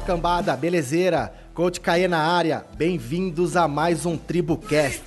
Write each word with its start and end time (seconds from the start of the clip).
Fala 0.00 0.06
cambada, 0.06 0.56
belezeira? 0.56 1.32
Coach 1.52 1.80
Caê 1.80 2.08
na 2.08 2.18
área, 2.18 2.64
bem-vindos 2.76 3.56
a 3.56 3.68
mais 3.68 4.06
um 4.06 4.16
TribuCast. 4.16 5.02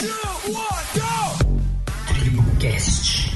TribuCast. 2.07 3.35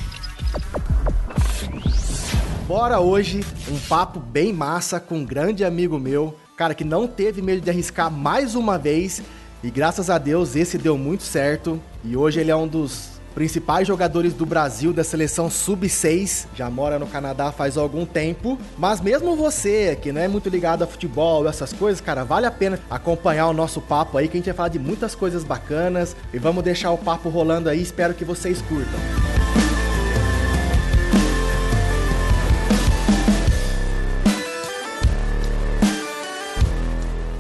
Bora 2.68 3.00
hoje, 3.00 3.44
um 3.70 3.80
papo 3.88 4.20
bem 4.20 4.54
massa 4.54 5.00
com 5.00 5.18
um 5.18 5.26
grande 5.26 5.66
amigo 5.66 5.98
meu, 5.98 6.38
cara 6.56 6.76
que 6.76 6.84
não 6.84 7.08
teve 7.08 7.42
medo 7.42 7.62
de 7.62 7.70
arriscar 7.70 8.12
mais 8.12 8.54
uma 8.54 8.78
vez 8.78 9.24
e 9.64 9.72
graças 9.72 10.10
a 10.10 10.18
Deus 10.18 10.56
esse 10.56 10.78
deu 10.78 10.98
muito 10.98 11.24
certo 11.24 11.82
e 12.04 12.16
hoje 12.16 12.40
ele 12.40 12.52
é 12.52 12.56
um 12.56 12.68
dos 12.68 13.17
principais 13.38 13.88
jogadores 13.88 14.34
do 14.34 14.48
Brasil 14.48 14.92
da 14.92 15.04
seleção 15.04 15.48
sub-6, 15.48 16.48
já 16.56 16.72
mora 16.72 16.98
no 16.98 17.06
Canadá 17.06 17.52
faz 17.52 17.78
algum 17.78 18.04
tempo. 18.04 18.58
Mas 18.80 19.00
mesmo 19.00 19.36
você, 19.36 19.96
que 19.96 20.12
não 20.12 20.20
é 20.20 20.28
muito 20.28 20.50
ligado 20.50 20.84
a 20.84 20.88
futebol, 20.88 21.48
essas 21.48 21.72
coisas, 21.72 22.02
cara, 22.02 22.24
vale 22.24 22.48
a 22.48 22.52
pena 22.52 22.80
acompanhar 22.90 23.46
o 23.46 23.54
nosso 23.54 23.80
papo 23.80 24.18
aí, 24.18 24.28
que 24.28 24.38
a 24.38 24.40
gente 24.40 24.48
vai 24.48 24.56
falar 24.56 24.70
de 24.70 24.80
muitas 24.80 25.14
coisas 25.14 25.44
bacanas. 25.44 26.16
E 26.34 26.40
vamos 26.40 26.64
deixar 26.64 26.90
o 26.90 26.98
papo 26.98 27.30
rolando 27.30 27.70
aí, 27.70 27.80
espero 27.80 28.16
que 28.16 28.26
vocês 28.26 28.60
curtam. 28.60 29.00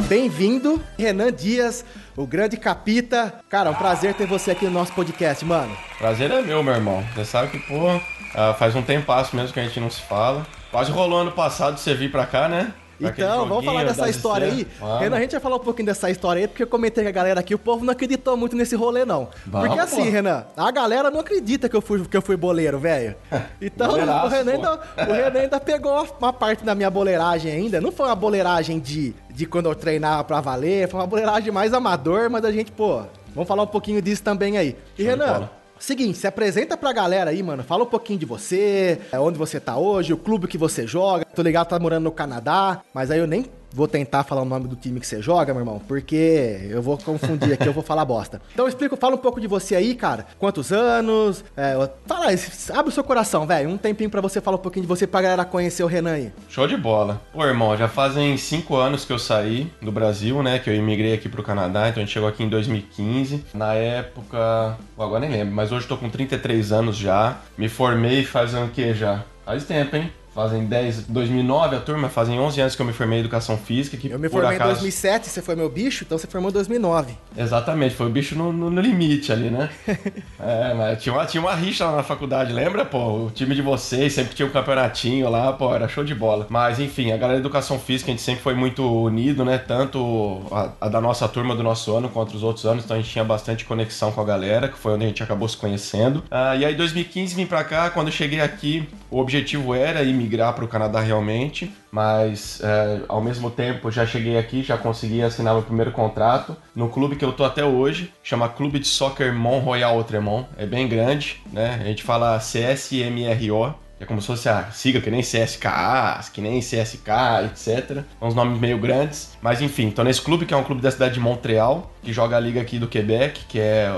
Bem-vindo, 0.07 0.81
Renan 0.97 1.33
Dias, 1.33 1.83
o 2.17 2.25
grande 2.25 2.57
capita. 2.57 3.35
Cara, 3.47 3.69
é 3.69 3.71
um 3.71 3.75
prazer 3.75 4.15
ter 4.15 4.25
você 4.25 4.51
aqui 4.51 4.65
no 4.65 4.71
nosso 4.71 4.91
podcast, 4.93 5.45
mano. 5.45 5.77
Prazer 5.99 6.31
é 6.31 6.41
meu, 6.41 6.63
meu 6.63 6.73
irmão. 6.73 7.03
Você 7.13 7.23
sabe 7.23 7.51
que, 7.51 7.59
pô, 7.59 8.01
ah, 8.35 8.55
faz 8.55 8.75
um 8.75 8.81
tempasso 8.81 9.35
mesmo 9.35 9.53
que 9.53 9.59
a 9.59 9.63
gente 9.63 9.79
não 9.79 9.89
se 9.89 10.01
fala. 10.01 10.45
Quase 10.71 10.91
rolou 10.91 11.19
ano 11.19 11.31
passado 11.31 11.77
você 11.77 11.93
vir 11.93 12.11
pra 12.11 12.25
cá, 12.25 12.49
né? 12.49 12.73
Então, 12.99 13.47
vamos 13.47 13.65
falar 13.65 13.83
dessa 13.83 14.09
história 14.09 14.47
aí. 14.47 14.67
Renan, 14.99 15.17
a 15.17 15.21
gente 15.21 15.31
vai 15.31 15.39
falar 15.39 15.55
um 15.57 15.59
pouquinho 15.59 15.85
dessa 15.85 16.09
história 16.09 16.41
aí, 16.41 16.47
porque 16.47 16.63
eu 16.63 16.67
comentei 16.67 17.03
com 17.03 17.09
a 17.09 17.13
galera 17.13 17.39
aqui, 17.39 17.53
o 17.53 17.59
povo 17.59 17.85
não 17.85 17.91
acreditou 17.91 18.35
muito 18.35 18.55
nesse 18.55 18.75
rolê, 18.75 19.05
não. 19.05 19.29
Vamos, 19.45 19.67
porque 19.67 19.79
assim, 19.79 20.05
pô. 20.05 20.11
Renan, 20.11 20.45
a 20.55 20.71
galera 20.71 21.11
não 21.11 21.19
acredita 21.19 21.69
que 21.69 21.75
eu 21.75 21.81
fui, 21.81 22.03
que 22.05 22.17
eu 22.17 22.21
fui 22.21 22.35
boleiro, 22.35 22.79
velho. 22.79 23.15
Então, 23.59 23.91
o, 23.91 23.95
Renan 24.27 24.51
ainda, 24.51 24.79
o 25.09 25.13
Renan 25.13 25.39
ainda 25.39 25.59
pegou 25.59 26.07
uma 26.19 26.31
parte 26.33 26.63
da 26.63 26.75
minha 26.75 26.89
boleiragem 26.89 27.51
ainda. 27.51 27.81
Não 27.81 27.91
foi 27.91 28.07
uma 28.07 28.15
boleiragem 28.15 28.79
de, 28.79 29.13
de 29.29 29.45
quando 29.45 29.67
eu 29.67 29.75
treinava 29.75 30.23
pra 30.23 30.41
valer, 30.41 30.87
foi 30.87 30.99
uma 30.99 31.07
boleiragem 31.07 31.51
mais 31.51 31.73
amador, 31.73 32.29
mas 32.29 32.45
a 32.45 32.51
gente, 32.51 32.71
pô, 32.71 33.01
vamos 33.33 33.47
falar 33.47 33.63
um 33.63 33.67
pouquinho 33.67 34.01
disso 34.01 34.23
também 34.23 34.57
aí. 34.57 34.75
E 34.97 35.03
Show 35.03 35.11
Renan, 35.11 35.49
Seguinte, 35.79 36.17
se 36.17 36.27
apresenta 36.27 36.77
pra 36.77 36.91
galera 36.91 37.31
aí, 37.31 37.41
mano. 37.43 37.63
Fala 37.63 37.83
um 37.83 37.87
pouquinho 37.87 38.19
de 38.19 38.25
você, 38.25 38.99
é, 39.11 39.19
onde 39.19 39.37
você 39.37 39.59
tá 39.59 39.77
hoje, 39.77 40.13
o 40.13 40.17
clube 40.17 40.47
que 40.47 40.57
você 40.57 40.87
joga. 40.87 41.25
Tô 41.25 41.41
ligado, 41.41 41.67
tá 41.67 41.79
morando 41.79 42.05
no 42.05 42.11
Canadá, 42.11 42.81
mas 42.93 43.11
aí 43.11 43.19
eu 43.19 43.27
nem 43.27 43.45
vou 43.77 43.87
tentar 43.87 44.23
falar 44.23 44.41
o 44.41 44.45
nome 44.45 44.67
do 44.67 44.75
time 44.75 44.99
que 44.99 45.05
você 45.05 45.21
joga, 45.21 45.53
meu 45.53 45.61
irmão, 45.61 45.79
porque 45.87 46.67
eu 46.67 46.81
vou 46.81 46.97
confundir 46.97 47.53
aqui, 47.53 47.67
eu 47.67 47.73
vou 47.73 47.83
falar 47.83 48.03
bosta. 48.03 48.41
Então 48.51 48.67
explica, 48.67 48.97
fala 48.97 49.13
um 49.13 49.19
pouco 49.19 49.39
de 49.39 49.45
você 49.45 49.75
aí, 49.75 49.93
cara. 49.93 50.25
Quantos 50.39 50.71
anos? 50.71 51.45
É, 51.55 51.73
fala, 52.07 52.25
abre 52.73 52.89
o 52.89 52.91
seu 52.91 53.03
coração, 53.03 53.45
velho. 53.45 53.69
Um 53.69 53.77
tempinho 53.77 54.09
para 54.09 54.19
você 54.19 54.41
falar 54.41 54.57
um 54.57 54.61
pouquinho 54.61 54.81
de 54.81 54.87
você 54.87 55.05
pra 55.05 55.21
galera 55.21 55.45
conhecer 55.45 55.83
o 55.83 55.87
Renan 55.87 56.13
aí. 56.13 56.31
Show 56.49 56.65
de 56.67 56.75
bola. 56.75 57.21
Pô, 57.31 57.45
irmão, 57.45 57.77
já 57.77 57.87
fazem 57.87 58.35
cinco 58.35 58.75
anos 58.75 59.05
que 59.05 59.13
eu 59.13 59.19
saí 59.19 59.71
do 59.79 59.91
Brasil, 59.91 60.41
né? 60.41 60.57
Que 60.57 60.71
eu 60.71 60.75
imigrei 60.75 61.13
aqui 61.13 61.29
pro 61.29 61.43
Canadá, 61.43 61.87
então 61.87 62.01
a 62.01 62.05
gente 62.05 62.13
chegou 62.13 62.27
aqui 62.27 62.43
em 62.43 62.49
2015. 62.49 63.45
Na 63.53 63.75
época, 63.75 64.75
agora 64.97 65.19
nem 65.19 65.29
lembro, 65.29 65.53
mas 65.53 65.71
hoje 65.71 65.85
tô 65.85 65.95
com 65.97 66.09
33 66.09 66.71
anos 66.71 66.97
já. 66.97 67.37
Me 67.55 67.69
formei 67.69 68.25
fazendo 68.25 68.65
o 68.65 68.69
que 68.69 68.91
já? 68.95 69.23
Faz 69.45 69.63
tempo, 69.65 69.95
hein? 69.95 70.11
Fazem 70.37 70.67
10, 70.67 71.07
2009 71.07 71.77
a 71.77 71.79
turma, 71.79 72.09
fazem 72.09 72.39
11 72.39 72.61
anos 72.61 72.75
que 72.75 72.81
eu 72.83 72.85
me 72.85 72.93
formei 72.93 73.17
em 73.17 73.21
Educação 73.21 73.57
Física. 73.57 73.97
Que 73.97 74.11
eu 74.11 74.19
me 74.19 74.29
formei 74.29 74.55
acaso... 74.55 74.69
em 74.69 74.73
2007, 74.73 75.29
você 75.29 75.41
foi 75.41 75.55
meu 75.55 75.67
bicho, 75.67 76.03
então 76.05 76.15
você 76.15 76.27
formou 76.27 76.51
em 76.51 76.53
2009. 76.53 77.15
Exatamente, 77.35 77.95
foi 77.95 78.05
o 78.05 78.09
bicho 78.11 78.35
no, 78.35 78.53
no, 78.53 78.69
no 78.69 78.79
limite 78.79 79.31
ali, 79.31 79.49
né? 79.49 79.67
é, 80.39 80.75
mas 80.75 81.01
tinha 81.01 81.15
uma, 81.15 81.25
tinha 81.25 81.41
uma 81.41 81.55
rixa 81.55 81.85
lá 81.85 81.95
na 81.95 82.03
faculdade, 82.03 82.53
lembra, 82.53 82.85
pô? 82.85 83.25
O 83.25 83.31
time 83.31 83.55
de 83.55 83.63
vocês 83.63 84.13
sempre 84.13 84.35
tinha 84.35 84.47
um 84.47 84.51
campeonatinho 84.51 85.27
lá, 85.27 85.51
pô, 85.53 85.73
era 85.73 85.87
show 85.87 86.03
de 86.03 86.13
bola. 86.13 86.45
Mas 86.51 86.79
enfim, 86.79 87.11
a 87.11 87.17
galera 87.17 87.39
de 87.39 87.43
Educação 87.43 87.79
Física, 87.79 88.11
a 88.11 88.13
gente 88.13 88.21
sempre 88.21 88.43
foi 88.43 88.53
muito 88.53 88.87
unido, 88.87 89.43
né? 89.43 89.57
Tanto 89.57 90.43
a, 90.51 90.69
a 90.81 90.87
da 90.87 91.01
nossa 91.01 91.27
turma 91.27 91.55
do 91.55 91.63
nosso 91.63 91.95
ano 91.95 92.09
quanto 92.09 92.37
os 92.37 92.43
outros 92.43 92.63
anos, 92.67 92.85
então 92.85 92.95
a 92.95 92.99
gente 92.99 93.09
tinha 93.09 93.23
bastante 93.23 93.65
conexão 93.65 94.11
com 94.11 94.21
a 94.21 94.23
galera, 94.23 94.67
que 94.67 94.77
foi 94.77 94.93
onde 94.93 95.05
a 95.05 95.07
gente 95.07 95.23
acabou 95.23 95.49
se 95.49 95.57
conhecendo. 95.57 96.23
Ah, 96.29 96.55
e 96.55 96.63
aí, 96.63 96.75
2015, 96.75 97.33
vim 97.33 97.47
pra 97.47 97.63
cá, 97.63 97.89
quando 97.89 98.09
eu 98.09 98.13
cheguei 98.13 98.39
aqui, 98.39 98.87
o 99.09 99.17
objetivo 99.19 99.73
era 99.73 100.03
ir 100.03 100.26
migrar 100.27 100.53
para 100.53 100.65
o 100.65 100.67
Canadá 100.67 100.99
realmente, 100.99 101.73
mas 101.89 102.59
é, 102.61 102.99
ao 103.07 103.21
mesmo 103.21 103.49
tempo 103.49 103.89
já 103.89 104.05
cheguei 104.05 104.37
aqui, 104.37 104.61
já 104.61 104.77
consegui 104.77 105.23
assinar 105.23 105.53
meu 105.53 105.63
primeiro 105.63 105.91
contrato 105.91 106.55
no 106.75 106.89
clube 106.89 107.15
que 107.15 107.23
eu 107.23 107.31
tô 107.31 107.45
até 107.45 107.63
hoje, 107.63 108.13
chama 108.21 108.49
Clube 108.49 108.79
de 108.79 108.87
Soccer 108.87 109.33
Mont 109.33 109.63
Royal 109.63 109.95
Outremont, 109.95 110.45
é 110.57 110.65
bem 110.65 110.87
grande, 110.87 111.41
né? 111.51 111.79
A 111.81 111.85
gente 111.85 112.03
fala 112.03 112.37
CSMRO, 112.39 113.73
é 113.99 114.05
como 114.05 114.21
se 114.21 114.27
fosse 114.27 114.47
a 114.47 114.69
sigla, 114.71 115.01
que 115.01 115.09
nem 115.09 115.21
CSKA, 115.21 116.19
que 116.31 116.41
nem 116.41 116.59
CSK, 116.59 117.09
etc. 117.45 118.03
São 118.19 118.27
uns 118.27 118.35
nomes 118.35 118.59
meio 118.59 118.77
grandes. 118.77 119.35
Mas 119.41 119.59
enfim, 119.59 119.89
tô 119.89 120.03
nesse 120.03 120.21
clube 120.21 120.45
que 120.45 120.53
é 120.53 120.57
um 120.57 120.63
clube 120.63 120.81
da 120.81 120.91
cidade 120.91 121.15
de 121.15 121.19
Montreal, 121.19 121.91
que 122.03 122.13
joga 122.13 122.37
a 122.37 122.39
liga 122.39 122.61
aqui 122.61 122.77
do 122.77 122.87
Quebec, 122.87 123.45
que 123.45 123.59
é 123.59 123.91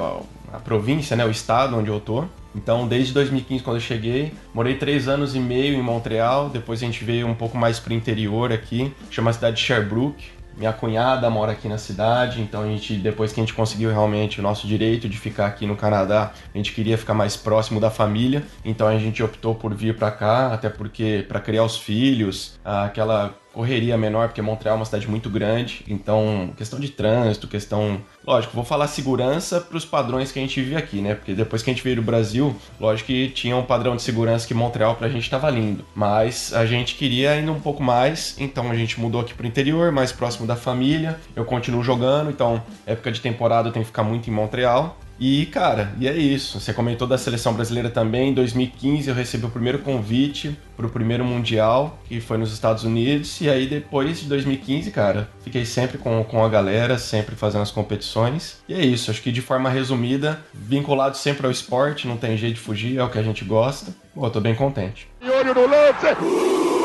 a 0.53 0.59
província, 0.59 1.17
né, 1.17 1.25
o 1.25 1.31
estado 1.31 1.78
onde 1.78 1.90
eu 1.90 2.00
tô. 2.00 2.25
Então, 2.55 2.87
desde 2.87 3.13
2015, 3.13 3.63
quando 3.63 3.77
eu 3.77 3.81
cheguei, 3.81 4.33
morei 4.53 4.75
três 4.75 5.07
anos 5.07 5.35
e 5.35 5.39
meio 5.39 5.75
em 5.75 5.81
Montreal. 5.81 6.49
Depois 6.49 6.81
a 6.81 6.85
gente 6.85 7.03
veio 7.03 7.27
um 7.27 7.35
pouco 7.35 7.57
mais 7.57 7.79
para 7.79 7.91
o 7.91 7.95
interior 7.95 8.51
aqui, 8.51 8.93
chama 9.11 9.29
a 9.29 9.33
cidade 9.33 9.57
de 9.57 9.63
Sherbrooke. 9.63 10.39
Minha 10.57 10.73
cunhada 10.73 11.29
mora 11.29 11.53
aqui 11.53 11.69
na 11.69 11.77
cidade, 11.77 12.41
então 12.41 12.63
a 12.63 12.67
gente, 12.67 12.95
depois 12.95 13.31
que 13.31 13.39
a 13.39 13.43
gente 13.43 13.53
conseguiu 13.53 13.91
realmente 13.91 14.41
o 14.41 14.43
nosso 14.43 14.67
direito 14.67 15.07
de 15.07 15.17
ficar 15.17 15.45
aqui 15.45 15.65
no 15.65 15.77
Canadá, 15.77 16.33
a 16.53 16.57
gente 16.57 16.73
queria 16.73 16.97
ficar 16.97 17.13
mais 17.13 17.37
próximo 17.37 17.79
da 17.79 17.89
família, 17.89 18.43
então 18.66 18.85
a 18.85 18.97
gente 18.97 19.23
optou 19.23 19.55
por 19.55 19.73
vir 19.73 19.95
para 19.95 20.11
cá, 20.11 20.53
até 20.53 20.67
porque 20.67 21.23
para 21.29 21.39
criar 21.39 21.63
os 21.63 21.77
filhos, 21.77 22.59
aquela 22.66 23.33
correria 23.53 23.97
menor, 23.97 24.27
porque 24.27 24.41
Montreal 24.41 24.75
é 24.75 24.79
uma 24.79 24.85
cidade 24.85 25.07
muito 25.07 25.29
grande, 25.29 25.83
então 25.87 26.51
questão 26.57 26.79
de 26.79 26.89
trânsito, 26.89 27.47
questão. 27.47 27.99
Lógico, 28.25 28.53
vou 28.55 28.63
falar 28.63 28.87
segurança 28.87 29.59
para 29.59 29.77
os 29.77 29.85
padrões 29.85 30.31
que 30.31 30.39
a 30.39 30.41
gente 30.41 30.61
vive 30.61 30.75
aqui, 30.75 31.01
né? 31.01 31.15
Porque 31.15 31.33
depois 31.33 31.63
que 31.63 31.69
a 31.69 31.73
gente 31.73 31.83
veio 31.83 31.97
do 31.97 32.01
Brasil, 32.01 32.55
lógico 32.79 33.07
que 33.07 33.29
tinha 33.29 33.55
um 33.55 33.63
padrão 33.63 33.95
de 33.95 34.01
segurança 34.01 34.47
que 34.47 34.53
Montreal 34.53 34.95
para 34.95 35.07
a 35.07 35.09
gente 35.09 35.23
estava 35.23 35.49
lindo, 35.49 35.83
mas 35.95 36.53
a 36.53 36.65
gente 36.65 36.95
queria 36.95 37.31
ainda 37.31 37.51
um 37.51 37.59
pouco 37.59 37.81
mais, 37.81 38.35
então 38.39 38.69
a 38.69 38.75
gente 38.75 38.99
mudou 38.99 39.21
aqui 39.21 39.33
para 39.33 39.43
o 39.43 39.47
interior, 39.47 39.91
mais 39.91 40.11
próximo 40.11 40.45
da 40.45 40.55
família. 40.55 41.19
Eu 41.35 41.45
continuo 41.45 41.83
jogando, 41.83 42.29
então 42.29 42.61
época 42.85 43.11
de 43.11 43.19
temporada 43.19 43.69
eu 43.69 43.71
tenho 43.71 43.83
que 43.83 43.91
ficar 43.91 44.03
muito 44.03 44.29
em 44.29 44.33
Montreal. 44.33 44.97
E, 45.19 45.46
cara, 45.47 45.91
e 46.00 46.07
é 46.07 46.16
isso. 46.16 46.59
Você 46.59 46.72
comentou 46.72 47.07
da 47.07 47.18
seleção 47.18 47.53
brasileira 47.53 47.90
também. 47.90 48.30
Em 48.30 48.34
2015 48.34 49.09
eu 49.09 49.16
recebi 49.16 49.46
o 49.46 49.50
primeiro 49.50 49.80
convite 49.80 50.57
para 50.78 50.85
o 50.85 50.90
primeiro 50.90 51.25
Mundial, 51.25 52.00
que 52.06 52.22
foi 52.22 52.38
nos 52.38 52.53
Estados 52.53 52.85
Unidos. 52.85 53.41
E 53.41 53.50
aí, 53.50 53.68
depois 53.68 54.22
de 54.22 54.28
2015, 54.28 54.90
cara, 54.91 55.29
fiquei 55.44 55.66
sempre 55.66 55.97
com, 55.97 56.24
com 56.24 56.44
a 56.44 56.47
galera, 56.47 56.97
sempre 56.97 57.35
fazendo 57.35 57.63
as 57.63 57.72
competições. 57.72 58.59
E 58.68 58.74
é 58.74 58.85
isso. 58.85 59.12
Acho 59.12 59.22
que 59.22 59.31
de 59.31 59.41
forma 59.41 59.69
resumida, 59.69 60.40
vinculado 60.53 61.18
sempre 61.18 61.46
ao 61.46 61.52
esporte, 61.52 62.08
não 62.08 62.16
tem 62.16 62.38
jeito 62.38 62.56
de 62.56 62.62
fugir, 62.62 62.97
é 62.97 63.03
o 63.03 63.09
que 63.09 63.19
a 63.19 63.24
gente 63.24 63.44
gosta. 63.44 63.94
Pô, 64.16 64.29
tô 64.29 64.40
bem 64.40 64.56
contente. 64.56 65.09
E 65.22 65.29
olho 65.29 65.53
no 65.53 65.68
lance! 65.68 66.79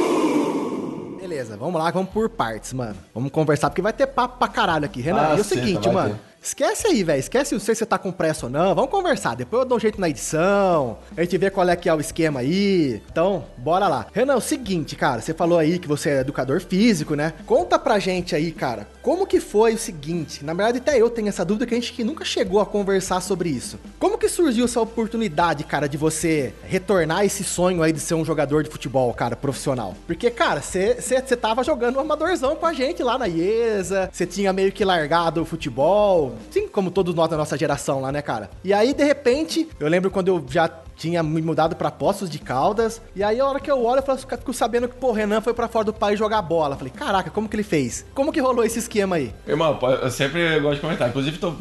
Beleza, 1.21 1.57
vamos 1.57 1.81
lá, 1.81 1.91
vamos 1.91 2.11
por 2.11 2.29
partes, 2.29 2.73
mano. 2.73 2.97
Vamos 3.15 3.31
conversar, 3.31 3.71
porque 3.71 3.81
vai 3.81 3.93
ter 3.93 4.07
papo 4.07 4.39
pra 4.39 4.49
caralho 4.49 4.85
aqui. 4.85 5.01
Renan, 5.01 5.29
ah, 5.33 5.37
e 5.37 5.41
o 5.41 5.45
seguinte, 5.45 5.89
mano. 5.89 6.15
Ter. 6.15 6.34
Esquece 6.45 6.87
aí, 6.87 7.03
velho. 7.03 7.19
Esquece, 7.19 7.55
não 7.55 7.61
sei 7.61 7.75
se 7.75 7.79
você 7.79 7.87
tá 7.87 7.97
com 7.97 8.13
pressa 8.13 8.45
ou 8.45 8.53
não. 8.53 8.75
Vamos 8.75 8.91
conversar. 8.91 9.35
Depois 9.35 9.63
eu 9.63 9.69
dou 9.69 9.79
um 9.79 9.81
jeito 9.81 9.99
na 9.99 10.11
edição. 10.11 10.99
A 11.17 11.23
gente 11.23 11.39
vê 11.39 11.51
qual 11.51 11.67
é 11.67 11.75
que 11.75 11.89
é 11.89 11.95
o 11.95 12.01
esquema 12.01 12.41
aí. 12.41 13.01
Então, 13.11 13.47
bora 13.57 13.89
lá. 13.89 14.07
Renan, 14.13 14.35
é 14.35 14.37
o 14.37 14.43
seguinte, 14.43 14.95
cara. 14.95 15.23
Você 15.23 15.33
falou 15.33 15.59
aí 15.59 15.79
que 15.79 15.89
você 15.89 16.11
é 16.11 16.21
educador 16.21 16.61
físico, 16.61 17.15
né? 17.15 17.33
Conta 17.47 17.79
pra 17.79 17.99
gente 17.99 18.37
aí, 18.37 18.53
cara. 18.53 18.87
Como 19.01 19.27
que 19.27 19.41
foi 19.41 19.73
o 19.73 19.79
seguinte? 19.79 20.45
Na 20.45 20.53
verdade, 20.53 20.79
até 20.79 21.01
eu 21.01 21.09
tenho 21.09 21.29
essa 21.29 21.47
dúvida 21.47 21.65
que 21.65 21.75
a 21.75 21.79
gente 21.79 21.95
que 21.95 22.05
nunca 22.05 22.27
chegou 22.27 22.61
a 22.61 22.67
conversar 22.67 23.23
sobre 23.23 23.49
isso. 23.49 23.79
Como 23.99 24.19
que 24.19 24.29
surgiu 24.29 24.67
essa 24.67 24.83
oportunidade, 24.83 25.65
cara, 25.65 25.89
de 25.89 25.97
você 25.97 26.53
retornar 26.63 27.25
esse 27.25 27.43
sonho 27.43 27.83
aí 27.83 27.93
de 27.93 28.01
ser 28.01 28.15
um 28.15 28.25
jogador 28.25 28.63
de 28.63 28.69
futebol, 28.69 29.13
cara, 29.15 29.35
profissional? 29.35 29.95
Porque, 30.07 30.31
cara, 30.31 30.61
você 30.61 31.37
tava 31.41 31.65
jogando 31.65 31.97
um 31.97 32.01
amadorzão 32.01 32.55
com 32.55 32.67
a 32.67 32.73
gente 32.75 33.03
lá 33.03 33.17
na 33.17 33.27
IESA. 33.27 34.11
Você 34.13 34.27
tinha 34.27 34.53
meio 34.53 34.73
que 34.73 34.85
largado 34.85 35.41
o 35.41 35.47
futebol 35.47 36.34
sim, 36.51 36.69
como 36.69 36.91
todos 36.91 37.15
nós 37.15 37.29
da 37.29 37.37
nossa 37.37 37.57
geração 37.57 38.01
lá, 38.01 38.11
né, 38.13 38.23
cara? 38.23 38.51
E 38.63 38.73
aí, 38.73 38.93
de 38.93 39.05
repente, 39.05 39.69
eu 39.79 39.89
lembro 39.89 40.11
quando 40.11 40.29
eu 40.29 40.45
já 40.49 40.69
tinha 40.97 41.23
me 41.23 41.43
mudado 41.43 41.77
para 41.77 41.91
Poços 41.91 42.31
de 42.31 42.39
Caldas. 42.39 43.01
E 43.15 43.23
aí, 43.23 43.41
a 43.41 43.47
hora 43.47 43.61
que 43.61 43.71
eu 43.71 43.85
olho, 43.85 44.03
eu 44.07 44.39
fico 44.39 44.53
sabendo 44.53 44.89
que, 44.89 44.95
pô, 44.95 45.09
o 45.09 45.13
Renan 45.13 45.41
foi 45.41 45.53
para 45.53 45.69
fora 45.69 45.85
do 45.85 45.93
país 45.93 46.19
jogar 46.19 46.41
bola. 46.43 46.77
Falei, 46.77 46.93
caraca, 46.93 47.31
como 47.31 47.49
que 47.49 47.57
ele 47.57 47.63
fez? 47.63 48.07
Como 48.15 48.33
que 48.33 48.41
rolou 48.41 48.65
esse 48.65 48.79
esquema 48.79 49.17
aí? 49.17 49.33
Irmão, 49.47 49.79
eu 50.03 50.11
sempre 50.11 50.61
gosto 50.61 50.77
de 50.77 50.81
comentar. 50.81 51.09
Inclusive, 51.09 51.39
tô, 51.39 51.53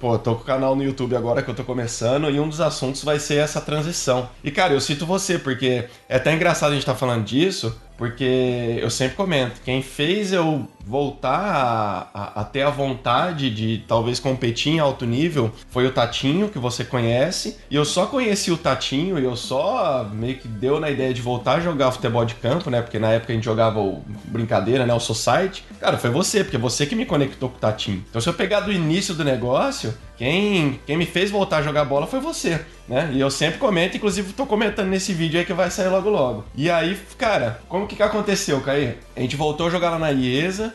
pô, 0.00 0.18
tô 0.18 0.34
com 0.36 0.42
o 0.42 0.44
canal 0.44 0.74
no 0.74 0.82
YouTube 0.82 1.16
agora 1.16 1.42
que 1.42 1.50
eu 1.50 1.54
tô 1.54 1.64
começando 1.64 2.30
e 2.30 2.40
um 2.40 2.48
dos 2.48 2.60
assuntos 2.60 3.04
vai 3.04 3.18
ser 3.18 3.36
essa 3.36 3.60
transição. 3.60 4.28
E, 4.42 4.50
cara, 4.50 4.72
eu 4.72 4.80
cito 4.80 5.06
você, 5.06 5.38
porque 5.38 5.84
é 6.08 6.16
até 6.16 6.34
engraçado 6.34 6.72
a 6.72 6.74
gente 6.74 6.86
tá 6.86 6.94
falando 6.94 7.24
disso, 7.24 7.76
porque 7.96 8.78
eu 8.80 8.90
sempre 8.90 9.16
comento, 9.16 9.60
quem 9.64 9.82
fez 9.82 10.32
eu 10.32 10.66
voltar 10.88 12.08
a, 12.14 12.18
a, 12.18 12.40
a, 12.40 12.44
ter 12.44 12.62
a 12.62 12.70
vontade 12.70 13.50
de 13.50 13.84
talvez 13.86 14.18
competir 14.18 14.72
em 14.72 14.78
alto 14.78 15.04
nível 15.04 15.52
foi 15.70 15.86
o 15.86 15.92
Tatinho, 15.92 16.48
que 16.48 16.58
você 16.58 16.82
conhece. 16.82 17.58
E 17.70 17.76
eu 17.76 17.84
só 17.84 18.06
conheci 18.06 18.50
o 18.50 18.56
Tatinho 18.56 19.18
e 19.18 19.24
eu 19.24 19.36
só 19.36 20.08
meio 20.10 20.38
que 20.38 20.48
deu 20.48 20.80
na 20.80 20.88
ideia 20.88 21.12
de 21.12 21.20
voltar 21.20 21.56
a 21.56 21.60
jogar 21.60 21.92
futebol 21.92 22.24
de 22.24 22.34
campo, 22.36 22.70
né? 22.70 22.80
Porque 22.80 22.98
na 22.98 23.12
época 23.12 23.32
a 23.32 23.36
gente 23.36 23.44
jogava 23.44 23.78
o 23.80 24.02
brincadeira, 24.24 24.86
né? 24.86 24.94
O 24.94 25.00
Society. 25.00 25.62
Cara, 25.78 25.98
foi 25.98 26.08
você, 26.08 26.42
porque 26.42 26.56
você 26.56 26.86
que 26.86 26.94
me 26.94 27.04
conectou 27.04 27.50
com 27.50 27.56
o 27.56 27.60
Tatinho. 27.60 28.02
Então 28.08 28.20
se 28.20 28.28
eu 28.28 28.34
pegar 28.34 28.60
do 28.60 28.72
início 28.72 29.14
do 29.14 29.22
negócio, 29.22 29.92
quem, 30.16 30.80
quem 30.86 30.96
me 30.96 31.06
fez 31.06 31.30
voltar 31.30 31.58
a 31.58 31.62
jogar 31.62 31.84
bola 31.84 32.06
foi 32.06 32.18
você, 32.18 32.60
né? 32.88 33.10
E 33.12 33.20
eu 33.20 33.30
sempre 33.30 33.58
comento, 33.58 33.96
inclusive 33.96 34.32
tô 34.32 34.46
comentando 34.46 34.88
nesse 34.88 35.12
vídeo 35.12 35.38
aí 35.38 35.46
que 35.46 35.52
vai 35.52 35.70
sair 35.70 35.88
logo 35.88 36.08
logo. 36.08 36.44
E 36.56 36.70
aí, 36.70 36.98
cara, 37.18 37.60
como 37.68 37.86
que 37.86 37.94
que 37.94 38.02
aconteceu, 38.02 38.60
Caí? 38.60 38.96
A 39.14 39.20
gente 39.20 39.36
voltou 39.36 39.66
a 39.66 39.70
jogar 39.70 39.90
lá 39.90 39.98
na 39.98 40.10
IESA 40.10 40.74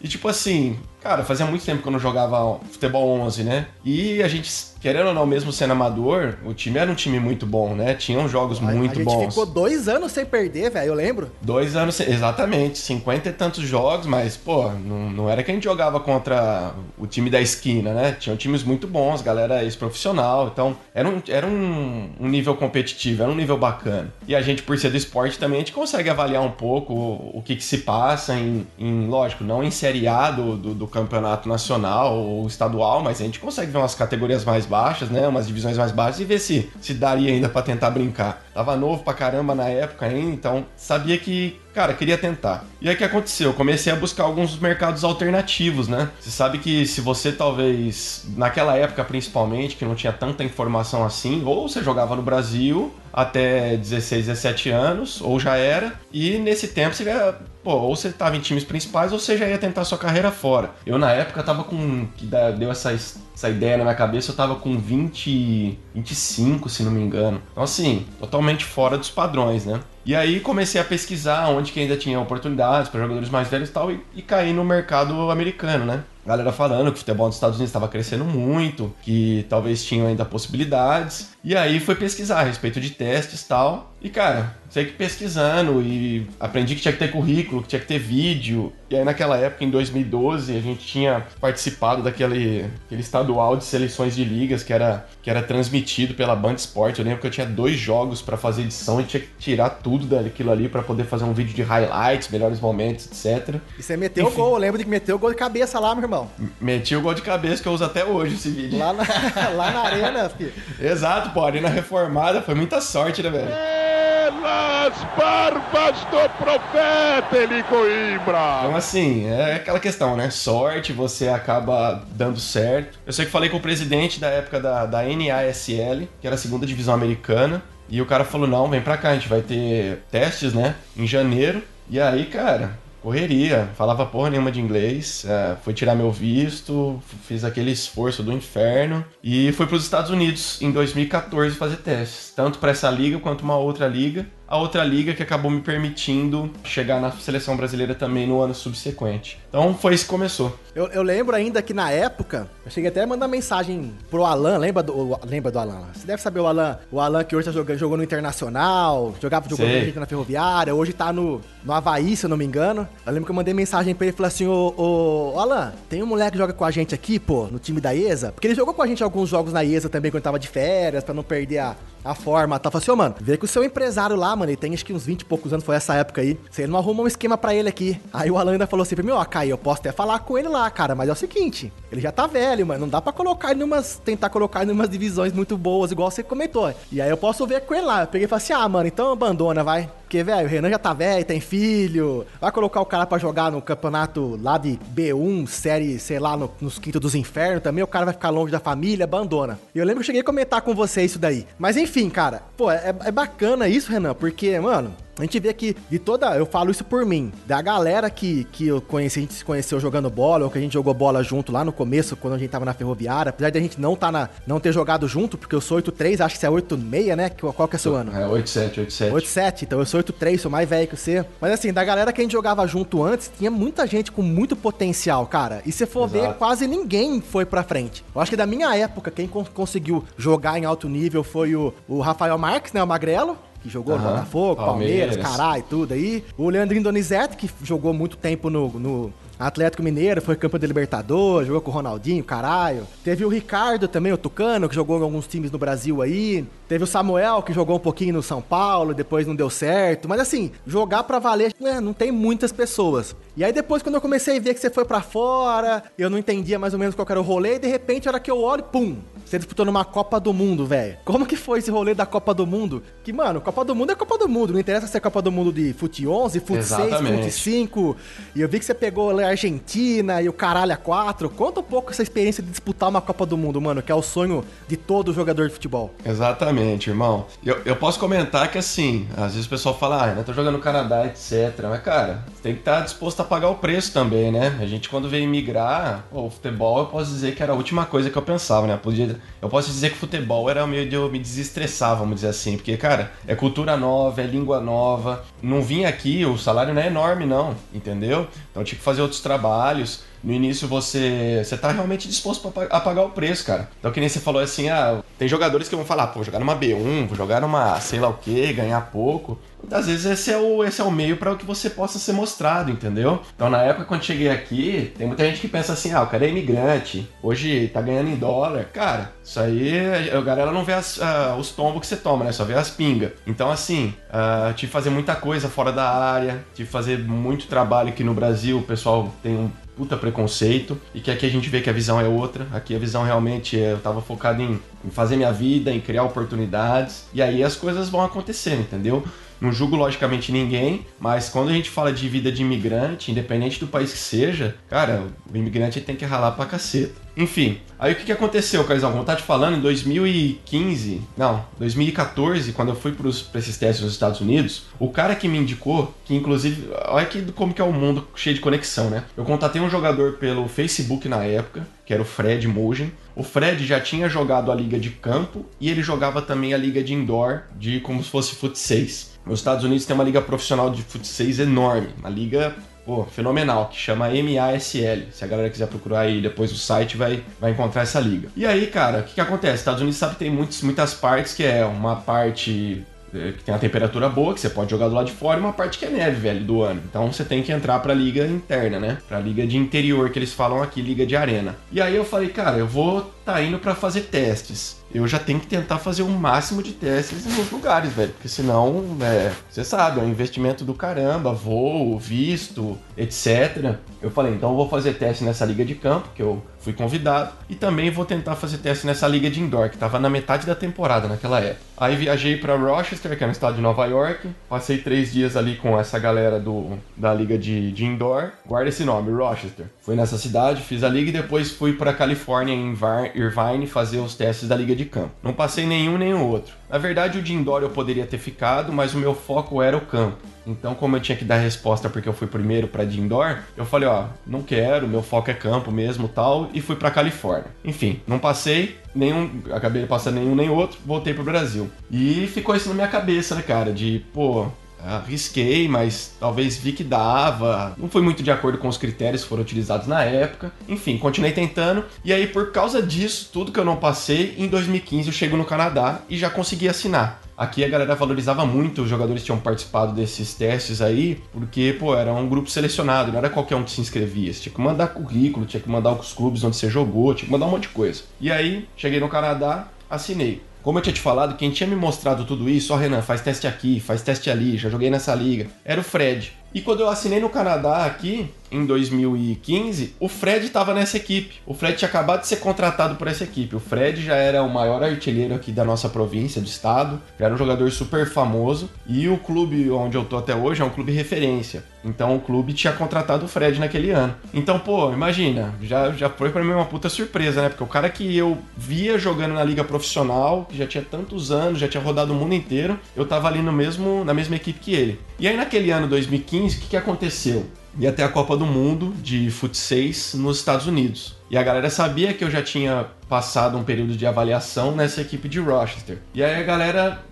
e 0.00 0.08
tipo 0.08 0.28
assim, 0.28 0.78
cara, 1.00 1.24
fazia 1.24 1.46
muito 1.46 1.64
tempo 1.64 1.82
que 1.82 1.88
eu 1.88 1.92
não 1.92 1.98
jogava 1.98 2.58
futebol 2.70 3.08
11, 3.20 3.44
né? 3.44 3.66
E 3.84 4.22
a 4.22 4.28
gente 4.28 4.50
querendo 4.80 5.08
ou 5.08 5.14
não, 5.14 5.26
mesmo 5.26 5.52
sendo 5.52 5.72
amador, 5.72 6.36
o 6.44 6.54
time 6.54 6.78
era 6.78 6.90
um 6.90 6.94
time 6.94 7.18
muito 7.18 7.46
bom, 7.46 7.74
né? 7.74 7.94
Tinham 7.94 8.28
jogos 8.28 8.58
a, 8.58 8.62
muito 8.62 9.00
bons. 9.00 9.12
A 9.12 9.16
gente 9.16 9.24
bons. 9.26 9.34
ficou 9.34 9.46
dois 9.46 9.88
anos 9.88 10.12
sem 10.12 10.24
perder, 10.24 10.70
velho, 10.70 10.88
eu 10.88 10.94
lembro. 10.94 11.30
Dois 11.42 11.76
anos, 11.76 11.96
sem, 11.96 12.10
exatamente, 12.10 12.78
cinquenta 12.78 13.28
e 13.28 13.32
tantos 13.32 13.64
jogos, 13.64 14.06
mas, 14.06 14.36
pô, 14.36 14.70
não, 14.70 15.10
não 15.10 15.30
era 15.30 15.42
que 15.42 15.50
a 15.50 15.54
gente 15.54 15.64
jogava 15.64 16.00
contra 16.00 16.72
o 16.96 17.06
time 17.06 17.28
da 17.30 17.40
esquina, 17.40 17.92
né? 17.92 18.16
Tinham 18.18 18.36
times 18.36 18.62
muito 18.62 18.86
bons, 18.86 19.20
galera 19.20 19.64
ex-profissional, 19.64 20.48
então 20.52 20.76
era, 20.94 21.08
um, 21.08 21.20
era 21.28 21.46
um, 21.46 22.10
um, 22.20 22.28
nível 22.28 22.54
competitivo, 22.54 23.22
era 23.22 23.30
um 23.30 23.34
nível 23.34 23.58
bacana. 23.58 24.12
E 24.26 24.34
a 24.34 24.40
gente, 24.40 24.62
por 24.62 24.78
ser 24.78 24.90
do 24.90 24.96
esporte 24.96 25.38
também, 25.38 25.56
a 25.56 25.60
gente 25.60 25.72
consegue 25.72 26.08
avaliar 26.08 26.42
um 26.42 26.50
pouco 26.50 26.92
o, 26.92 27.38
o 27.38 27.42
que, 27.42 27.56
que 27.56 27.64
se 27.64 27.78
passa 27.78 28.34
em, 28.34 28.66
em, 28.78 29.06
lógico, 29.08 29.42
não 29.42 29.62
em 29.62 29.70
Série 29.70 29.87
A 29.88 30.30
do, 30.30 30.56
do, 30.56 30.74
do 30.74 30.86
campeonato 30.86 31.48
nacional 31.48 32.16
ou 32.16 32.46
estadual, 32.46 33.02
mas 33.02 33.20
a 33.20 33.24
gente 33.24 33.38
consegue 33.38 33.70
ver 33.70 33.78
umas 33.78 33.94
categorias 33.94 34.44
mais 34.44 34.66
baixas, 34.66 35.08
né? 35.10 35.26
Umas 35.26 35.46
divisões 35.46 35.76
mais 35.76 35.92
baixas 35.92 36.20
e 36.20 36.24
ver 36.24 36.38
se, 36.38 36.70
se 36.80 36.94
daria 36.94 37.32
ainda 37.32 37.48
para 37.48 37.62
tentar 37.62 37.90
brincar. 37.90 38.42
Tava 38.52 38.76
novo 38.76 39.02
pra 39.02 39.14
caramba 39.14 39.54
na 39.54 39.68
época 39.68 40.06
ainda, 40.06 40.32
então 40.32 40.66
sabia 40.76 41.18
que, 41.18 41.60
cara, 41.74 41.94
queria 41.94 42.18
tentar. 42.18 42.64
E 42.80 42.88
aí 42.88 42.94
o 42.94 42.98
que 42.98 43.04
aconteceu? 43.04 43.50
Eu 43.50 43.54
comecei 43.54 43.92
a 43.92 43.96
buscar 43.96 44.24
alguns 44.24 44.58
mercados 44.58 45.04
alternativos, 45.04 45.88
né? 45.88 46.10
Você 46.20 46.30
sabe 46.30 46.58
que 46.58 46.86
se 46.86 47.00
você 47.00 47.32
talvez, 47.32 48.26
naquela 48.36 48.76
época 48.76 49.04
principalmente, 49.04 49.76
que 49.76 49.84
não 49.84 49.94
tinha 49.94 50.12
tanta 50.12 50.44
informação 50.44 51.04
assim, 51.04 51.42
ou 51.44 51.68
você 51.68 51.82
jogava 51.82 52.16
no 52.16 52.22
Brasil 52.22 52.92
até 53.12 53.76
16, 53.76 54.26
17 54.26 54.70
anos, 54.70 55.20
ou 55.20 55.40
já 55.40 55.56
era, 55.56 55.94
e 56.12 56.38
nesse 56.38 56.68
tempo 56.68 56.94
você 56.94 57.04
ia, 57.04 57.36
pô, 57.64 57.72
ou 57.72 57.96
você 57.96 58.10
tava 58.12 58.36
em 58.36 58.40
times 58.40 58.64
principais, 58.64 59.12
ou 59.12 59.18
você 59.18 59.36
já 59.36 59.46
ia 59.46 59.58
tentar 59.58 59.84
sua 59.84 59.98
carreira 59.98 60.30
fora. 60.30 60.70
Eu 60.86 60.98
na 60.98 61.12
época 61.12 61.42
tava 61.42 61.64
com, 61.64 62.06
que 62.16 62.26
deu 62.56 62.70
essa 62.70 62.92
essa 63.38 63.48
ideia 63.48 63.76
na 63.76 63.84
minha 63.84 63.94
cabeça, 63.94 64.32
eu 64.32 64.36
tava 64.36 64.56
com 64.56 64.76
20, 64.76 65.78
25, 65.94 66.68
se 66.68 66.82
não 66.82 66.90
me 66.90 67.00
engano. 67.00 67.40
Então, 67.52 67.62
assim, 67.62 68.04
totalmente 68.18 68.64
fora 68.64 68.98
dos 68.98 69.10
padrões, 69.10 69.64
né? 69.64 69.80
E 70.08 70.16
aí 70.16 70.40
comecei 70.40 70.80
a 70.80 70.84
pesquisar 70.84 71.50
onde 71.50 71.70
que 71.70 71.78
ainda 71.78 71.94
tinha 71.94 72.18
oportunidades 72.18 72.88
para 72.88 72.98
jogadores 72.98 73.28
mais 73.28 73.46
velhos 73.46 73.68
e 73.68 73.72
tal, 73.72 73.92
e, 73.92 74.00
e 74.16 74.22
caí 74.22 74.54
no 74.54 74.64
mercado 74.64 75.30
americano, 75.30 75.84
né? 75.84 76.02
Galera 76.28 76.52
falando 76.52 76.88
que 76.92 76.96
o 76.96 76.98
futebol 76.98 77.26
nos 77.26 77.36
Estados 77.36 77.56
Unidos 77.56 77.70
estava 77.70 77.88
crescendo 77.88 78.22
muito, 78.22 78.94
que 79.00 79.46
talvez 79.48 79.82
tinham 79.82 80.06
ainda 80.06 80.26
possibilidades. 80.26 81.30
E 81.42 81.56
aí 81.56 81.80
foi 81.80 81.94
pesquisar 81.94 82.40
a 82.40 82.42
respeito 82.42 82.78
de 82.78 82.90
testes 82.90 83.40
e 83.40 83.48
tal. 83.48 83.94
E 84.00 84.10
cara, 84.10 84.54
sei 84.68 84.84
que 84.84 84.92
pesquisando 84.92 85.80
e 85.80 86.28
aprendi 86.38 86.74
que 86.74 86.82
tinha 86.82 86.92
que 86.92 86.98
ter 86.98 87.10
currículo, 87.10 87.62
que 87.62 87.68
tinha 87.68 87.80
que 87.80 87.86
ter 87.86 87.98
vídeo. 87.98 88.72
E 88.90 88.96
aí 88.96 89.04
naquela 89.04 89.38
época, 89.38 89.64
em 89.64 89.70
2012, 89.70 90.56
a 90.56 90.60
gente 90.60 90.86
tinha 90.86 91.26
participado 91.40 92.02
daquele 92.02 92.66
aquele 92.86 93.00
estadual 93.00 93.56
de 93.56 93.64
seleções 93.64 94.14
de 94.14 94.22
ligas 94.22 94.62
que 94.62 94.72
era, 94.72 95.06
que 95.22 95.30
era 95.30 95.42
transmitido 95.42 96.14
pela 96.14 96.36
Band 96.36 96.54
Sport. 96.54 96.98
Eu 96.98 97.04
lembro 97.04 97.20
que 97.20 97.26
eu 97.26 97.30
tinha 97.30 97.46
dois 97.46 97.78
jogos 97.78 98.20
para 98.20 98.36
fazer 98.36 98.62
edição 98.62 99.00
e 99.00 99.04
tinha 99.04 99.22
que 99.22 99.30
tirar 99.38 99.70
tudo 99.70 100.06
daquilo 100.06 100.52
ali 100.52 100.68
para 100.68 100.82
poder 100.82 101.04
fazer 101.04 101.24
um 101.24 101.32
vídeo 101.32 101.54
de 101.54 101.62
highlights, 101.62 102.28
melhores 102.28 102.60
momentos, 102.60 103.06
etc. 103.06 103.56
E 103.78 103.82
você 103.82 103.96
meteu 103.96 104.26
Enfim, 104.26 104.36
gol, 104.36 104.52
eu 104.52 104.58
lembro 104.58 104.78
de 104.78 104.84
que 104.84 104.90
meteu 104.90 105.16
o 105.16 105.18
gol 105.18 105.30
de 105.30 105.36
cabeça 105.36 105.80
lá, 105.80 105.94
meu 105.94 106.04
irmão. 106.04 106.17
Meti 106.60 106.96
o 106.96 107.00
gol 107.00 107.14
de 107.14 107.22
cabeça 107.22 107.62
que 107.62 107.68
eu 107.68 107.72
uso 107.72 107.84
até 107.84 108.04
hoje 108.04 108.34
esse 108.34 108.50
vídeo. 108.50 108.78
Lá 108.78 108.92
na, 108.92 109.02
lá 109.54 109.70
na 109.70 109.80
arena, 109.80 110.28
filho. 110.28 110.52
Exato, 110.80 111.30
pô, 111.30 111.44
arena 111.44 111.68
reformada, 111.68 112.42
foi 112.42 112.54
muita 112.54 112.80
sorte, 112.80 113.22
né, 113.22 113.30
velho? 113.30 113.48
Pelas 113.48 114.94
barbas 115.16 115.98
do 116.10 116.28
profeta 116.36 117.36
Eli 117.36 117.62
Coimbra. 117.64 118.58
Então, 118.60 118.76
assim, 118.76 119.26
é 119.26 119.54
aquela 119.54 119.80
questão, 119.80 120.16
né? 120.16 120.30
Sorte, 120.30 120.92
você 120.92 121.28
acaba 121.28 122.02
dando 122.12 122.38
certo. 122.38 122.98
Eu 123.06 123.12
sei 123.12 123.24
que 123.24 123.30
falei 123.30 123.48
com 123.48 123.56
o 123.56 123.60
presidente 123.60 124.20
da 124.20 124.28
época 124.28 124.60
da, 124.60 124.86
da 124.86 125.02
NASL, 125.02 126.06
que 126.20 126.26
era 126.26 126.34
a 126.34 126.38
segunda 126.38 126.66
divisão 126.66 126.94
americana, 126.94 127.62
e 127.88 128.02
o 128.02 128.06
cara 128.06 128.24
falou: 128.24 128.46
não, 128.46 128.68
vem 128.68 128.80
pra 128.80 128.96
cá, 128.96 129.10
a 129.10 129.14
gente 129.14 129.28
vai 129.28 129.40
ter 129.40 130.02
testes, 130.10 130.52
né? 130.52 130.74
Em 130.96 131.06
janeiro. 131.06 131.62
E 131.90 131.98
aí, 131.98 132.26
cara, 132.26 132.78
correria, 133.02 133.70
falava 133.76 134.04
porra 134.06 134.30
nenhuma 134.30 134.50
de 134.50 134.60
inglês, 134.60 135.24
é, 135.24 135.56
fui 135.62 135.72
tirar 135.72 135.94
meu 135.94 136.10
visto, 136.10 137.00
fiz 137.26 137.44
aquele 137.44 137.70
esforço 137.70 138.22
do 138.22 138.32
inferno 138.32 139.04
e 139.22 139.52
fui 139.52 139.66
para 139.66 139.76
os 139.76 139.84
Estados 139.84 140.10
Unidos 140.10 140.60
em 140.60 140.70
2014 140.70 141.56
fazer 141.56 141.76
testes, 141.76 142.32
tanto 142.34 142.58
para 142.58 142.70
essa 142.70 142.90
liga 142.90 143.18
quanto 143.18 143.42
uma 143.42 143.56
outra 143.56 143.86
liga 143.86 144.26
a 144.48 144.56
outra 144.56 144.82
liga 144.82 145.12
que 145.12 145.22
acabou 145.22 145.50
me 145.50 145.60
permitindo 145.60 146.50
chegar 146.64 147.00
na 147.00 147.12
seleção 147.12 147.54
brasileira 147.56 147.94
também 147.94 148.26
no 148.26 148.40
ano 148.40 148.54
subsequente. 148.54 149.38
Então 149.48 149.74
foi 149.74 149.94
isso 149.94 150.04
que 150.04 150.10
começou. 150.10 150.58
Eu, 150.74 150.86
eu 150.86 151.02
lembro 151.02 151.36
ainda 151.36 151.60
que 151.60 151.74
na 151.74 151.90
época, 151.90 152.48
eu 152.64 152.70
cheguei 152.70 152.88
até 152.88 153.02
a 153.02 153.06
mandar 153.06 153.28
mensagem 153.28 153.92
pro 154.10 154.24
Alan, 154.24 154.56
lembra 154.56 154.82
do, 154.82 155.18
lembra 155.24 155.52
do 155.52 155.58
Alan? 155.58 155.84
Você 155.92 156.06
deve 156.06 156.22
saber 156.22 156.40
o 156.40 156.46
Alan, 156.46 156.78
o 156.90 156.98
Alan 156.98 157.24
que 157.24 157.36
hoje 157.36 157.46
tá 157.46 157.52
jogando, 157.52 157.78
jogou 157.78 157.96
no 157.96 158.02
Internacional, 158.02 159.14
jogava 159.20 159.48
jogou 159.48 159.66
gente 159.66 159.98
na 159.98 160.06
Ferroviária, 160.06 160.74
hoje 160.74 160.92
tá 160.92 161.12
no, 161.12 161.42
no 161.62 161.72
Havaí, 161.72 162.16
se 162.16 162.24
eu 162.24 162.30
não 162.30 162.36
me 162.36 162.44
engano. 162.44 162.88
Eu 163.04 163.12
lembro 163.12 163.26
que 163.26 163.30
eu 163.30 163.36
mandei 163.36 163.52
mensagem 163.52 163.94
pra 163.94 164.06
ele 164.06 164.14
e 164.14 164.16
falei 164.16 164.28
assim: 164.28 164.46
ô, 164.46 164.74
ô, 164.76 165.34
ô, 165.34 165.40
Alan, 165.40 165.72
tem 165.90 166.02
um 166.02 166.06
moleque 166.06 166.32
que 166.32 166.38
joga 166.38 166.52
com 166.52 166.64
a 166.64 166.70
gente 166.70 166.94
aqui, 166.94 167.18
pô, 167.18 167.48
no 167.50 167.58
time 167.58 167.80
da 167.80 167.90
IESA, 167.90 168.32
porque 168.32 168.46
ele 168.46 168.54
jogou 168.54 168.72
com 168.72 168.82
a 168.82 168.86
gente 168.86 169.02
alguns 169.02 169.28
jogos 169.28 169.52
na 169.52 169.62
IESA 169.62 169.88
também 169.88 170.10
quando 170.10 170.22
tava 170.22 170.38
de 170.38 170.48
férias, 170.48 171.04
pra 171.04 171.12
não 171.12 171.22
perder 171.22 171.58
a, 171.58 171.76
a 172.10 172.14
forma. 172.14 172.58
Tá? 172.58 172.70
Falei 172.70 172.82
assim, 172.82 172.90
ô, 172.90 172.96
mano, 172.96 173.14
vê 173.20 173.36
que 173.36 173.44
o 173.44 173.48
seu 173.48 173.62
empresário 173.62 174.16
lá, 174.16 174.34
mano, 174.34 174.50
ele 174.50 174.56
tem 174.56 174.72
acho 174.74 174.84
que 174.84 174.92
uns 174.92 175.04
20 175.04 175.20
e 175.20 175.24
poucos 175.24 175.52
anos, 175.52 175.64
foi 175.64 175.76
essa 175.76 175.94
época 175.94 176.20
aí. 176.20 176.38
Você 176.50 176.66
não 176.66 176.78
arruma 176.78 177.02
um 177.02 177.06
esquema 177.06 177.36
para 177.36 177.54
ele 177.54 177.68
aqui. 177.68 178.00
Aí 178.12 178.30
o 178.30 178.38
Alan 178.38 178.52
ainda 178.52 178.66
falou 178.66 178.82
assim 178.82 178.94
pra 178.94 179.04
mim, 179.04 179.10
ó, 179.10 179.24
Caio, 179.24 179.50
eu 179.50 179.58
posso 179.58 179.80
até 179.80 179.92
falar 179.92 180.20
com 180.20 180.38
ele 180.38 180.48
lá, 180.48 180.70
cara, 180.70 180.94
mas 180.94 181.08
é 181.08 181.12
o 181.12 181.16
seguinte, 181.16 181.72
ele 181.90 182.00
já 182.00 182.10
tá 182.10 182.26
velho, 182.26 182.66
mano, 182.66 182.80
não 182.80 182.88
dá 182.88 183.00
para 183.00 183.12
colocar 183.12 183.50
ele 183.50 183.60
numas, 183.60 184.00
tentar 184.04 184.30
colocar 184.30 184.62
ele 184.62 184.72
numas 184.72 184.88
divisões 184.88 185.32
muito 185.32 185.56
boas, 185.56 185.90
igual 185.90 186.10
você 186.10 186.22
comentou. 186.22 186.72
E 186.90 187.00
aí 187.00 187.10
eu 187.10 187.16
posso 187.16 187.46
ver 187.46 187.62
com 187.62 187.74
ele 187.74 187.86
lá. 187.86 188.02
Eu 188.02 188.06
peguei 188.06 188.24
e 188.24 188.28
falei 188.28 188.44
assim, 188.44 188.52
ah, 188.52 188.68
mano, 188.68 188.88
então 188.88 189.12
abandona, 189.12 189.62
vai. 189.62 189.90
Porque, 190.08 190.24
velho, 190.24 190.46
o 190.46 190.48
Renan 190.48 190.70
já 190.70 190.78
tá 190.78 190.94
velho, 190.94 191.22
tem 191.22 191.38
filho. 191.38 192.24
Vai 192.40 192.50
colocar 192.50 192.80
o 192.80 192.86
cara 192.86 193.04
para 193.04 193.18
jogar 193.18 193.52
no 193.52 193.60
campeonato 193.60 194.40
lá 194.42 194.56
de 194.56 194.78
B1, 194.94 195.46
série, 195.46 195.98
sei 195.98 196.18
lá, 196.18 196.34
no, 196.34 196.50
nos 196.62 196.78
quintos 196.78 196.98
dos 196.98 197.14
infernos 197.14 197.62
também. 197.62 197.84
O 197.84 197.86
cara 197.86 198.06
vai 198.06 198.14
ficar 198.14 198.30
longe 198.30 198.50
da 198.50 198.58
família, 198.58 199.04
abandona. 199.04 199.60
E 199.74 199.78
eu 199.78 199.84
lembro 199.84 199.96
que 199.98 200.04
eu 200.04 200.06
cheguei 200.06 200.22
a 200.22 200.24
comentar 200.24 200.62
com 200.62 200.74
você 200.74 201.02
isso 201.02 201.18
daí. 201.18 201.46
Mas 201.58 201.76
enfim, 201.76 201.97
cara, 202.10 202.42
pô, 202.54 202.70
é, 202.70 202.94
é 203.06 203.10
bacana 203.10 203.66
isso, 203.66 203.90
Renan, 203.90 204.14
porque, 204.14 204.60
mano, 204.60 204.94
a 205.18 205.24
gente 205.24 205.38
vê 205.40 205.52
que 205.52 205.76
de 205.90 205.98
toda, 205.98 206.36
eu 206.36 206.46
falo 206.46 206.70
isso 206.70 206.84
por 206.84 207.04
mim, 207.04 207.32
da 207.46 207.60
galera 207.60 208.08
que, 208.10 208.44
que 208.52 208.68
eu 208.68 208.80
conheci, 208.80 209.18
a 209.18 209.22
gente 209.22 209.34
se 209.34 209.44
conheceu 209.44 209.80
jogando 209.80 210.08
bola, 210.08 210.44
ou 210.44 210.50
que 210.50 210.58
a 210.58 210.60
gente 210.60 210.72
jogou 210.72 210.94
bola 210.94 211.22
junto 211.22 211.52
lá 211.52 211.64
no 211.64 211.72
começo, 211.72 212.16
quando 212.16 212.34
a 212.34 212.38
gente 212.38 212.50
tava 212.50 212.64
na 212.64 212.74
ferroviária, 212.74 213.30
apesar 213.30 213.50
de 213.50 213.58
a 213.58 213.60
gente 213.60 213.80
não 213.80 213.96
tá 213.96 214.12
na, 214.12 214.28
não 214.46 214.60
ter 214.60 214.72
jogado 214.72 215.08
junto, 215.08 215.36
porque 215.36 215.54
eu 215.54 215.60
sou 215.60 215.78
8-3, 215.78 216.24
acho 216.24 216.34
que 216.34 216.40
você 216.40 216.46
é 216.46 216.50
8-6, 216.50 217.16
né? 217.16 217.30
Qual 217.30 217.68
que 217.68 217.76
é 217.76 217.78
o 217.78 217.80
seu 217.80 217.94
ano? 217.96 218.12
É 218.16 218.26
8-7, 218.26 218.86
8-7. 218.86 219.12
8-7, 219.12 219.62
então 219.62 219.78
eu 219.78 219.86
sou 219.86 220.02
8-3, 220.02 220.38
sou 220.38 220.50
mais 220.50 220.68
velho 220.68 220.88
que 220.88 220.96
você. 220.96 221.24
Mas 221.40 221.52
assim, 221.52 221.72
da 221.72 221.84
galera 221.84 222.12
que 222.12 222.20
a 222.20 222.24
gente 222.24 222.32
jogava 222.32 222.66
junto 222.66 223.02
antes, 223.02 223.30
tinha 223.36 223.50
muita 223.50 223.86
gente 223.86 224.12
com 224.12 224.22
muito 224.22 224.54
potencial, 224.56 225.26
cara. 225.26 225.62
E 225.66 225.72
se 225.72 225.86
for 225.86 226.08
Exato. 226.08 226.28
ver, 226.28 226.34
quase 226.34 226.66
ninguém 226.66 227.20
foi 227.20 227.44
pra 227.44 227.62
frente. 227.62 228.04
Eu 228.14 228.20
acho 228.20 228.30
que 228.30 228.36
da 228.36 228.46
minha 228.46 228.74
época, 228.76 229.10
quem 229.10 229.28
conseguiu 229.28 230.04
jogar 230.16 230.58
em 230.58 230.64
alto 230.64 230.88
nível 230.88 231.24
foi 231.24 231.54
o, 231.54 231.72
o 231.88 232.00
Rafael 232.00 232.38
Marques, 232.38 232.72
né? 232.72 232.82
O 232.82 232.86
Magrelo 232.86 233.36
que 233.68 233.72
jogou 233.72 233.98
no 233.98 234.02
Botafogo, 234.02 234.56
Palmeiras, 234.56 235.16
Palmeiras 235.16 235.36
caralho, 235.36 235.64
tudo 235.68 235.92
aí. 235.92 236.24
O 236.36 236.48
Leandrinho 236.48 236.82
Donizete, 236.82 237.36
que 237.36 237.48
jogou 237.62 237.92
muito 237.92 238.16
tempo 238.16 238.48
no, 238.48 238.68
no 238.70 239.12
Atlético 239.38 239.82
Mineiro, 239.82 240.20
foi 240.20 240.36
campeão 240.36 240.58
da 240.58 240.66
Libertadores, 240.66 241.46
jogou 241.46 241.62
com 241.62 241.70
o 241.70 241.74
Ronaldinho, 241.74 242.24
caralho. 242.24 242.86
Teve 243.04 243.24
o 243.24 243.28
Ricardo 243.28 243.86
também, 243.86 244.12
o 244.12 244.18
Tucano, 244.18 244.68
que 244.68 244.74
jogou 244.74 244.98
em 244.98 245.02
alguns 245.02 245.26
times 245.26 245.50
no 245.50 245.58
Brasil 245.58 246.02
aí. 246.02 246.44
Teve 246.68 246.84
o 246.84 246.86
Samuel, 246.86 247.42
que 247.42 247.52
jogou 247.52 247.76
um 247.76 247.80
pouquinho 247.80 248.14
no 248.14 248.22
São 248.22 248.42
Paulo, 248.42 248.92
depois 248.92 249.26
não 249.26 249.34
deu 249.34 249.48
certo. 249.48 250.08
Mas 250.08 250.20
assim, 250.20 250.50
jogar 250.66 251.04
pra 251.04 251.18
valer, 251.18 251.54
né, 251.60 251.80
não 251.80 251.92
tem 251.92 252.10
muitas 252.10 252.52
pessoas. 252.52 253.14
E 253.36 253.44
aí 253.44 253.52
depois, 253.52 253.82
quando 253.82 253.94
eu 253.94 254.00
comecei 254.00 254.36
a 254.36 254.40
ver 254.40 254.54
que 254.54 254.60
você 254.60 254.68
foi 254.68 254.84
para 254.84 255.00
fora, 255.00 255.82
eu 255.96 256.10
não 256.10 256.18
entendia 256.18 256.58
mais 256.58 256.74
ou 256.74 256.78
menos 256.78 256.94
qual 256.94 257.06
era 257.08 257.20
o 257.20 257.22
rolê, 257.22 257.54
e 257.54 257.58
de 257.58 257.68
repente, 257.68 258.08
a 258.08 258.10
hora 258.10 258.20
que 258.20 258.30
eu 258.30 258.40
olho, 258.40 258.64
pum, 258.64 258.96
você 259.24 259.38
disputou 259.38 259.64
numa 259.66 259.84
Copa 259.84 260.18
do 260.18 260.32
Mundo, 260.32 260.66
velho. 260.66 260.96
Como 261.04 261.26
que 261.26 261.36
foi 261.36 261.58
esse 261.58 261.70
rolê 261.70 261.94
da 261.94 262.06
Copa 262.06 262.32
do 262.32 262.46
Mundo? 262.46 262.82
Que, 263.04 263.12
mano, 263.12 263.40
Copa 263.40 263.64
do 263.64 263.74
Mundo 263.74 263.92
é 263.92 263.94
Copa 263.94 264.16
do 264.16 264.28
Mundo. 264.28 264.52
Não 264.52 264.60
interessa 264.60 264.86
se 264.86 264.96
é 264.96 265.00
Copa 265.00 265.20
do 265.20 265.30
Mundo 265.30 265.52
de 265.52 265.72
Fute 265.74 266.06
11, 266.06 266.40
Fute 266.40 266.64
6, 266.64 266.94
Fute 266.96 267.30
5. 267.30 267.96
E 268.34 268.40
eu 268.40 268.48
vi 268.48 268.58
que 268.58 268.64
você 268.64 268.74
pegou 268.74 269.12
Argentina 269.30 270.20
e 270.22 270.28
o 270.28 270.32
caralho 270.32 270.72
a 270.72 270.76
quatro. 270.76 271.28
Conta 271.28 271.60
um 271.60 271.62
pouco 271.62 271.90
essa 271.90 272.02
experiência 272.02 272.42
de 272.42 272.50
disputar 272.50 272.88
uma 272.88 273.00
Copa 273.00 273.24
do 273.26 273.36
Mundo, 273.36 273.60
mano, 273.60 273.82
que 273.82 273.92
é 273.92 273.94
o 273.94 274.02
sonho 274.02 274.44
de 274.66 274.76
todo 274.76 275.12
jogador 275.12 275.48
de 275.48 275.54
futebol. 275.54 275.94
Exatamente, 276.04 276.90
irmão. 276.90 277.26
Eu, 277.44 277.60
eu 277.64 277.76
posso 277.76 277.98
comentar 277.98 278.50
que 278.50 278.58
assim, 278.58 279.08
às 279.16 279.32
vezes 279.32 279.46
o 279.46 279.50
pessoal 279.50 279.76
fala, 279.76 280.04
ah, 280.04 280.14
eu 280.16 280.24
tô 280.24 280.32
jogando 280.32 280.56
no 280.56 280.62
Canadá, 280.62 281.06
etc. 281.06 281.54
Mas, 281.68 281.82
cara, 281.82 282.24
tem 282.42 282.54
que 282.54 282.60
estar 282.60 282.80
disposto 282.80 283.20
a 283.20 283.24
pagar 283.24 283.48
o 283.48 283.56
preço 283.56 283.92
também, 283.92 284.30
né? 284.32 284.56
A 284.60 284.66
gente, 284.66 284.88
quando 284.88 285.08
veio 285.08 285.28
migrar, 285.28 286.04
o 286.10 286.30
futebol, 286.30 286.78
eu 286.80 286.86
posso 286.86 287.10
dizer 287.10 287.34
que 287.34 287.42
era 287.42 287.52
a 287.52 287.56
última 287.56 287.84
coisa 287.86 288.10
que 288.10 288.16
eu 288.16 288.22
pensava, 288.22 288.66
né? 288.66 288.74
Eu, 288.74 288.78
podia, 288.78 289.16
eu 289.40 289.48
posso 289.48 289.70
dizer 289.70 289.90
que 289.90 289.96
o 289.96 289.98
futebol 289.98 290.48
era 290.48 290.66
meio 290.66 290.88
de 290.88 290.94
eu 290.94 291.10
me 291.10 291.18
desestressar, 291.18 291.96
vamos 291.96 292.16
dizer 292.16 292.28
assim. 292.28 292.56
Porque, 292.56 292.76
cara, 292.76 293.12
é 293.26 293.34
cultura 293.34 293.76
nova, 293.76 294.20
é 294.20 294.26
língua 294.26 294.60
nova. 294.60 295.24
Não 295.42 295.62
vim 295.62 295.84
aqui, 295.84 296.24
o 296.24 296.36
salário 296.38 296.74
não 296.74 296.82
é 296.82 296.86
enorme, 296.86 297.26
não, 297.26 297.54
entendeu? 297.72 298.26
Então 298.50 298.62
eu 298.62 298.64
tinha 298.64 298.78
que 298.78 298.84
fazer 298.84 299.02
outros 299.02 299.17
trabalhos 299.20 300.00
no 300.22 300.32
início 300.32 300.68
você 300.68 301.42
você 301.44 301.56
tá 301.56 301.70
realmente 301.70 302.08
disposto 302.08 302.52
a 302.70 302.80
pagar 302.80 303.02
o 303.02 303.10
preço, 303.10 303.44
cara. 303.44 303.68
Então 303.78 303.90
que 303.90 304.00
nem 304.00 304.08
você 304.08 304.20
falou 304.20 304.42
assim, 304.42 304.68
ah, 304.68 305.02
tem 305.18 305.28
jogadores 305.28 305.68
que 305.68 305.76
vão 305.76 305.84
falar, 305.84 306.08
pô, 306.08 306.22
jogar 306.22 306.38
numa 306.38 306.56
B1, 306.56 307.06
vou 307.06 307.16
jogar 307.16 307.40
numa 307.40 307.80
sei 307.80 308.00
lá 308.00 308.08
o 308.08 308.14
que, 308.14 308.52
ganhar 308.52 308.80
pouco. 308.90 309.38
Muitas 309.60 309.86
vezes 309.86 310.06
esse 310.06 310.32
é 310.32 310.38
o, 310.38 310.64
esse 310.64 310.80
é 310.80 310.84
o 310.84 310.90
meio 310.90 311.16
para 311.16 311.34
que 311.34 311.44
você 311.44 311.68
possa 311.68 311.98
ser 311.98 312.12
mostrado, 312.12 312.70
entendeu? 312.70 313.20
Então 313.34 313.50
na 313.50 313.62
época 313.62 313.84
quando 313.86 314.04
cheguei 314.04 314.28
aqui, 314.28 314.92
tem 314.96 315.06
muita 315.06 315.24
gente 315.24 315.40
que 315.40 315.48
pensa 315.48 315.72
assim, 315.72 315.92
ah, 315.92 316.02
o 316.02 316.06
cara 316.06 316.24
é 316.24 316.30
imigrante, 316.30 317.08
hoje 317.22 317.68
tá 317.68 317.80
ganhando 317.82 318.08
em 318.08 318.16
dólar. 318.16 318.64
Cara, 318.72 319.12
isso 319.22 319.40
aí, 319.40 320.10
a 320.10 320.20
galera 320.20 320.52
não 320.52 320.64
vê 320.64 320.74
as, 320.74 321.00
os 321.38 321.50
tombos 321.50 321.80
que 321.80 321.86
você 321.86 321.96
toma, 321.96 322.24
né? 322.24 322.32
Só 322.32 322.44
vê 322.44 322.54
as 322.54 322.70
pingas. 322.70 323.12
Então 323.26 323.50
assim, 323.50 323.94
uh, 324.08 324.52
tive 324.54 324.68
que 324.68 324.72
fazer 324.72 324.90
muita 324.90 325.16
coisa 325.16 325.48
fora 325.48 325.72
da 325.72 325.88
área, 325.88 326.44
tive 326.54 326.66
que 326.66 326.72
fazer 326.72 326.98
muito 326.98 327.46
trabalho 327.46 327.88
aqui 327.88 328.04
no 328.04 328.14
Brasil, 328.14 328.58
o 328.58 328.62
pessoal 328.62 329.12
tem 329.22 329.34
um 329.34 329.50
puta 329.78 329.96
preconceito 329.96 330.76
e 330.92 331.00
que 331.00 331.08
aqui 331.08 331.24
a 331.24 331.28
gente 331.28 331.48
vê 331.48 331.60
que 331.60 331.70
a 331.70 331.72
visão 331.72 332.00
é 332.00 332.08
outra. 332.08 332.48
Aqui 332.52 332.74
a 332.74 332.78
visão 332.78 333.04
realmente 333.04 333.58
é, 333.58 333.72
eu 333.72 333.78
tava 333.78 334.02
focado 334.02 334.42
em, 334.42 334.60
em 334.84 334.90
fazer 334.90 335.16
minha 335.16 335.32
vida, 335.32 335.70
em 335.70 335.80
criar 335.80 336.02
oportunidades 336.02 337.04
e 337.14 337.22
aí 337.22 337.44
as 337.44 337.54
coisas 337.54 337.88
vão 337.88 338.02
acontecendo, 338.04 338.62
entendeu? 338.62 339.04
Não 339.40 339.52
julgo 339.52 339.76
logicamente 339.76 340.32
ninguém, 340.32 340.84
mas 340.98 341.28
quando 341.28 341.50
a 341.50 341.52
gente 341.52 341.70
fala 341.70 341.92
de 341.92 342.08
vida 342.08 342.32
de 342.32 342.42
imigrante, 342.42 343.10
independente 343.10 343.60
do 343.60 343.66
país 343.66 343.92
que 343.92 343.98
seja, 343.98 344.56
cara, 344.68 345.04
o 345.32 345.36
imigrante 345.36 345.80
tem 345.80 345.94
que 345.96 346.04
ralar 346.04 346.32
pra 346.32 346.46
caceta. 346.46 347.08
Enfim, 347.16 347.58
aí 347.76 347.92
o 347.92 347.96
que, 347.96 348.04
que 348.04 348.12
aconteceu, 348.12 348.62
Caizão? 348.62 348.92
Como 348.92 349.04
tá 349.04 349.16
te 349.16 349.24
falando, 349.24 349.56
em 349.56 349.60
2015, 349.60 351.02
não, 351.16 351.44
2014, 351.58 352.52
quando 352.52 352.68
eu 352.68 352.76
fui 352.76 352.92
pros, 352.92 353.20
pra 353.20 353.40
esses 353.40 353.56
testes 353.56 353.84
nos 353.84 353.92
Estados 353.92 354.20
Unidos, 354.20 354.66
o 354.78 354.88
cara 354.88 355.16
que 355.16 355.26
me 355.26 355.36
indicou, 355.36 355.92
que 356.04 356.14
inclusive, 356.14 356.68
olha 356.86 357.06
que, 357.06 357.20
como 357.32 357.52
que 357.52 357.60
é 357.60 357.64
o 357.64 357.72
mundo 357.72 358.06
cheio 358.14 358.36
de 358.36 358.40
conexão, 358.40 358.88
né? 358.88 359.02
Eu 359.16 359.24
contatei 359.24 359.60
um 359.60 359.68
jogador 359.68 360.12
pelo 360.12 360.46
Facebook 360.46 361.08
na 361.08 361.24
época, 361.24 361.66
que 361.84 361.92
era 361.92 362.02
o 362.02 362.04
Fred 362.04 362.46
Mogen. 362.46 362.92
O 363.16 363.24
Fred 363.24 363.66
já 363.66 363.80
tinha 363.80 364.08
jogado 364.08 364.52
a 364.52 364.54
liga 364.54 364.78
de 364.78 364.90
campo 364.90 365.44
e 365.60 365.68
ele 365.68 365.82
jogava 365.82 366.22
também 366.22 366.54
a 366.54 366.56
liga 366.56 366.84
de 366.84 366.94
indoor, 366.94 367.42
de 367.58 367.80
como 367.80 368.04
se 368.04 368.10
fosse 368.10 368.36
fut 368.36 368.56
6. 368.56 369.17
Nos 369.28 369.40
Estados 369.40 369.64
Unidos 369.64 369.84
tem 369.84 369.94
uma 369.94 370.04
liga 370.04 370.20
profissional 370.20 370.70
de 370.70 370.82
fut 370.82 371.06
6 371.06 371.40
enorme, 371.40 371.88
uma 371.98 372.08
liga 372.08 372.54
pô, 372.86 373.04
fenomenal, 373.04 373.68
que 373.68 373.76
chama 373.76 374.08
MASL. 374.08 375.08
Se 375.12 375.22
a 375.22 375.26
galera 375.26 375.50
quiser 375.50 375.66
procurar 375.66 376.00
aí 376.00 376.22
depois 376.22 376.50
o 376.50 376.56
site, 376.56 376.96
vai, 376.96 377.22
vai 377.38 377.50
encontrar 377.50 377.82
essa 377.82 378.00
liga. 378.00 378.30
E 378.34 378.46
aí, 378.46 378.66
cara, 378.66 379.00
o 379.00 379.02
que, 379.02 379.14
que 379.14 379.20
acontece? 379.20 379.56
Estados 379.56 379.82
Unidos 379.82 379.98
sabe 379.98 380.14
que 380.14 380.20
tem 380.20 380.30
muitos, 380.30 380.62
muitas 380.62 380.94
partes 380.94 381.34
que 381.34 381.44
é 381.44 381.66
uma 381.66 381.96
parte 381.96 382.82
é, 383.14 383.32
que 383.32 383.44
tem 383.44 383.54
a 383.54 383.58
temperatura 383.58 384.08
boa, 384.08 384.34
que 384.34 384.40
você 384.40 384.50
pode 384.50 384.70
jogar 384.70 384.88
do 384.88 384.94
lado 384.94 385.06
de 385.06 385.12
fora, 385.12 385.38
e 385.38 385.42
uma 385.42 385.52
parte 385.52 385.78
que 385.78 385.84
é 385.84 385.90
neve, 385.90 386.20
velho, 386.20 386.44
do 386.44 386.62
ano. 386.62 386.82
Então 386.88 387.10
você 387.10 387.24
tem 387.24 387.42
que 387.42 387.52
entrar 387.52 387.78
pra 387.80 387.94
liga 387.94 388.26
interna, 388.26 388.78
né? 388.78 388.98
Pra 389.08 389.18
liga 389.18 389.46
de 389.46 389.56
interior, 389.56 390.10
que 390.10 390.18
eles 390.18 390.32
falam 390.32 390.62
aqui, 390.62 390.80
liga 390.82 391.06
de 391.06 391.16
arena. 391.16 391.56
E 391.72 391.80
aí 391.80 391.94
eu 391.94 392.04
falei, 392.04 392.28
cara, 392.28 392.58
eu 392.58 392.66
vou 392.66 393.02
tá 393.24 393.40
indo 393.42 393.58
para 393.58 393.74
fazer 393.74 394.02
testes. 394.02 394.77
Eu 394.92 395.06
já 395.06 395.18
tenho 395.18 395.38
que 395.38 395.46
tentar 395.46 395.78
fazer 395.78 396.02
o 396.02 396.08
máximo 396.08 396.62
de 396.62 396.72
testes 396.72 397.24
nos 397.24 397.50
lugares, 397.50 397.92
velho. 397.92 398.12
Porque 398.12 398.28
senão, 398.28 398.96
é, 399.00 399.32
você 399.48 399.62
sabe, 399.62 400.00
é 400.00 400.02
um 400.02 400.08
investimento 400.08 400.64
do 400.64 400.74
caramba, 400.74 401.32
voo, 401.32 401.98
visto, 401.98 402.78
etc. 402.96 403.76
Eu 404.00 404.10
falei, 404.10 404.32
então 404.32 404.50
eu 404.50 404.56
vou 404.56 404.68
fazer 404.68 404.94
teste 404.94 405.24
nessa 405.24 405.44
liga 405.44 405.64
de 405.64 405.74
campo, 405.74 406.08
que 406.14 406.22
eu 406.22 406.42
fui 406.58 406.72
convidado, 406.72 407.32
e 407.48 407.54
também 407.54 407.90
vou 407.90 408.04
tentar 408.04 408.36
fazer 408.36 408.58
teste 408.58 408.86
nessa 408.86 409.06
liga 409.06 409.30
de 409.30 409.40
indoor, 409.40 409.68
que 409.68 409.76
estava 409.76 409.98
na 409.98 410.10
metade 410.10 410.46
da 410.46 410.54
temporada 410.54 411.08
naquela 411.08 411.40
época. 411.40 411.68
Aí 411.76 411.94
viajei 411.94 412.36
para 412.36 412.56
Rochester, 412.56 413.16
que 413.16 413.22
é 413.22 413.26
no 413.26 413.32
estado 413.32 413.54
de 413.54 413.60
Nova 413.60 413.86
York, 413.86 414.28
passei 414.48 414.78
três 414.78 415.12
dias 415.12 415.36
ali 415.36 415.56
com 415.56 415.78
essa 415.78 415.98
galera 415.98 416.40
do, 416.40 416.78
da 416.96 417.14
liga 417.14 417.38
de, 417.38 417.70
de 417.72 417.84
indoor. 417.84 418.32
Guarda 418.44 418.68
esse 418.68 418.84
nome, 418.84 419.12
Rochester. 419.12 419.66
Fui 419.80 419.94
nessa 419.94 420.18
cidade, 420.18 420.62
fiz 420.62 420.82
a 420.82 420.88
liga 420.88 421.10
e 421.10 421.12
depois 421.12 421.52
fui 421.52 421.72
para 421.72 421.92
Califórnia, 421.92 422.52
em 422.52 422.76
Irvine 423.14 423.66
fazer 423.66 423.98
os 423.98 424.14
testes 424.14 424.48
da 424.48 424.56
liga 424.56 424.74
de 424.74 424.77
campo. 424.84 425.10
Não 425.22 425.32
passei 425.32 425.66
nenhum 425.66 425.96
nem 425.98 426.14
o 426.14 426.26
outro. 426.26 426.54
Na 426.68 426.78
verdade, 426.78 427.18
o 427.18 427.22
de 427.22 427.32
indoor 427.32 427.62
eu 427.62 427.70
poderia 427.70 428.06
ter 428.06 428.18
ficado, 428.18 428.72
mas 428.72 428.94
o 428.94 428.98
meu 428.98 429.14
foco 429.14 429.62
era 429.62 429.76
o 429.76 429.80
campo. 429.80 430.18
Então, 430.46 430.74
como 430.74 430.96
eu 430.96 431.00
tinha 431.00 431.16
que 431.16 431.24
dar 431.24 431.36
resposta 431.36 431.90
porque 431.90 432.08
eu 432.08 432.12
fui 432.12 432.26
primeiro 432.26 432.68
para 432.68 432.84
de 432.84 433.00
indoor, 433.00 433.38
eu 433.56 433.66
falei, 433.66 433.88
ó, 433.88 434.06
não 434.26 434.42
quero, 434.42 434.88
meu 434.88 435.02
foco 435.02 435.30
é 435.30 435.34
campo 435.34 435.70
mesmo, 435.70 436.08
tal, 436.08 436.48
e 436.54 436.60
fui 436.60 436.74
para 436.76 436.90
Califórnia. 436.90 437.50
Enfim, 437.64 438.00
não 438.06 438.18
passei 438.18 438.78
nenhum, 438.94 439.42
acabei 439.52 439.82
de 439.82 439.88
passar 439.88 440.10
nenhum 440.10 440.34
nem 440.34 440.48
outro, 440.48 440.78
voltei 440.86 441.12
pro 441.12 441.22
Brasil. 441.22 441.70
E 441.90 442.26
ficou 442.28 442.56
isso 442.56 442.68
na 442.68 442.74
minha 442.74 442.88
cabeça, 442.88 443.34
né, 443.34 443.42
cara, 443.42 443.72
de, 443.72 444.04
pô, 444.12 444.46
arrisquei, 444.82 445.68
mas 445.68 446.12
talvez 446.18 446.56
vi 446.56 446.72
que 446.72 446.84
dava. 446.84 447.74
Não 447.78 447.88
foi 447.88 448.02
muito 448.02 448.22
de 448.22 448.30
acordo 448.30 448.58
com 448.58 448.68
os 448.68 448.78
critérios 448.78 449.22
que 449.22 449.28
foram 449.28 449.42
utilizados 449.42 449.86
na 449.86 450.02
época. 450.02 450.52
Enfim, 450.68 450.98
continuei 450.98 451.32
tentando. 451.32 451.84
E 452.04 452.12
aí, 452.12 452.26
por 452.26 452.52
causa 452.52 452.82
disso, 452.82 453.30
tudo 453.32 453.52
que 453.52 453.60
eu 453.60 453.64
não 453.64 453.76
passei, 453.76 454.34
em 454.38 454.48
2015 454.48 455.08
eu 455.08 455.12
chego 455.12 455.36
no 455.36 455.44
Canadá 455.44 456.00
e 456.08 456.16
já 456.16 456.30
consegui 456.30 456.68
assinar. 456.68 457.20
Aqui 457.36 457.64
a 457.64 457.68
galera 457.68 457.94
valorizava 457.94 458.44
muito 458.44 458.82
os 458.82 458.90
jogadores 458.90 459.22
que 459.22 459.26
tinham 459.26 459.38
participado 459.38 459.92
desses 459.92 460.34
testes 460.34 460.82
aí, 460.82 461.22
porque, 461.32 461.76
pô, 461.78 461.94
era 461.94 462.12
um 462.12 462.28
grupo 462.28 462.50
selecionado, 462.50 463.12
não 463.12 463.18
era 463.18 463.30
qualquer 463.30 463.54
um 463.54 463.62
que 463.62 463.70
se 463.70 463.80
inscrevia. 463.80 464.32
Você 464.32 464.40
tinha 464.40 464.54
que 464.54 464.60
mandar 464.60 464.88
currículo, 464.88 465.46
tinha 465.46 465.60
que 465.60 465.70
mandar 465.70 465.92
os 465.92 466.12
clubes 466.12 466.42
onde 466.42 466.56
você 466.56 466.68
jogou, 466.68 467.14
tinha 467.14 467.26
que 467.26 467.32
mandar 467.32 467.46
um 467.46 467.50
monte 467.50 467.62
de 467.62 467.68
coisa. 467.68 468.02
E 468.20 468.28
aí, 468.28 468.68
cheguei 468.76 468.98
no 468.98 469.08
Canadá, 469.08 469.68
assinei. 469.88 470.42
Como 470.62 470.78
eu 470.78 470.82
tinha 470.82 470.92
te 470.92 471.00
falado, 471.00 471.36
quem 471.36 471.50
tinha 471.50 471.68
me 471.68 471.76
mostrado 471.76 472.24
tudo 472.24 472.48
isso, 472.48 472.74
ó 472.74 472.76
Renan, 472.76 473.00
faz 473.00 473.20
teste 473.20 473.46
aqui, 473.46 473.80
faz 473.80 474.02
teste 474.02 474.30
ali, 474.30 474.56
já 474.58 474.68
joguei 474.68 474.90
nessa 474.90 475.14
liga, 475.14 475.46
era 475.64 475.80
o 475.80 475.84
Fred. 475.84 476.32
E 476.54 476.60
quando 476.60 476.80
eu 476.80 476.88
assinei 476.88 477.20
no 477.20 477.28
Canadá 477.28 477.84
aqui, 477.84 478.30
em 478.50 478.64
2015, 478.64 479.94
o 480.00 480.08
Fred 480.08 480.46
estava 480.46 480.72
nessa 480.72 480.96
equipe. 480.96 481.36
O 481.46 481.54
Fred 481.54 481.76
tinha 481.76 481.88
acabado 481.88 482.22
de 482.22 482.26
ser 482.26 482.36
contratado 482.36 482.96
por 482.96 483.06
essa 483.06 483.24
equipe. 483.24 483.54
O 483.54 483.60
Fred 483.60 484.02
já 484.02 484.16
era 484.16 484.42
o 484.42 484.48
maior 484.48 484.82
artilheiro 484.82 485.34
aqui 485.34 485.52
da 485.52 485.64
nossa 485.64 485.88
província, 485.88 486.40
do 486.40 486.46
estado. 486.46 487.00
Era 487.18 487.34
um 487.34 487.36
jogador 487.36 487.70
super 487.70 488.08
famoso. 488.08 488.70
E 488.86 489.08
o 489.08 489.18
clube 489.18 489.70
onde 489.70 489.96
eu 489.96 490.04
tô 490.04 490.16
até 490.16 490.34
hoje 490.34 490.62
é 490.62 490.64
um 490.64 490.70
clube 490.70 490.92
referência. 490.92 491.62
Então 491.84 492.16
o 492.16 492.20
clube 492.20 492.52
tinha 492.52 492.72
contratado 492.72 493.24
o 493.24 493.28
Fred 493.28 493.58
naquele 493.58 493.90
ano. 493.90 494.14
Então, 494.34 494.58
pô, 494.58 494.92
imagina, 494.92 495.54
já, 495.62 495.90
já 495.92 496.08
foi 496.08 496.30
para 496.30 496.42
mim 496.42 496.52
uma 496.52 496.64
puta 496.64 496.88
surpresa, 496.88 497.42
né? 497.42 497.48
Porque 497.48 497.62
o 497.62 497.68
cara 497.68 497.88
que 497.88 498.16
eu 498.16 498.38
via 498.56 498.98
jogando 498.98 499.34
na 499.34 499.44
liga 499.44 499.62
profissional, 499.62 500.46
que 500.50 500.56
já 500.56 500.66
tinha 500.66 500.82
tantos 500.82 501.30
anos, 501.30 501.58
já 501.58 501.68
tinha 501.68 501.82
rodado 501.82 502.12
o 502.12 502.16
mundo 502.16 502.34
inteiro, 502.34 502.78
eu 502.96 503.06
tava 503.06 503.28
ali 503.28 503.40
no 503.40 503.52
mesmo, 503.52 504.04
na 504.04 504.12
mesma 504.12 504.36
equipe 504.36 504.58
que 504.58 504.74
ele. 504.74 504.98
E 505.18 505.26
aí 505.26 505.36
naquele 505.36 505.70
ano 505.70 505.86
2015, 505.86 506.37
o 506.46 506.60
que, 506.60 506.68
que 506.68 506.76
aconteceu? 506.76 507.46
Ia 507.78 507.92
ter 507.92 508.02
a 508.02 508.08
Copa 508.08 508.36
do 508.36 508.46
Mundo 508.46 508.92
de 509.02 509.30
Fut 509.30 509.56
6 509.56 510.14
nos 510.14 510.38
Estados 510.38 510.66
Unidos. 510.66 511.16
E 511.30 511.36
a 511.36 511.42
galera 511.42 511.70
sabia 511.70 512.14
que 512.14 512.24
eu 512.24 512.30
já 512.30 512.42
tinha 512.42 512.86
passado 513.08 513.56
um 513.56 513.64
período 513.64 513.96
de 513.96 514.06
avaliação 514.06 514.74
nessa 514.74 515.00
equipe 515.00 515.28
de 515.28 515.38
Rochester. 515.38 515.98
E 516.14 516.22
aí 516.22 516.40
a 516.40 516.42
galera 516.42 517.02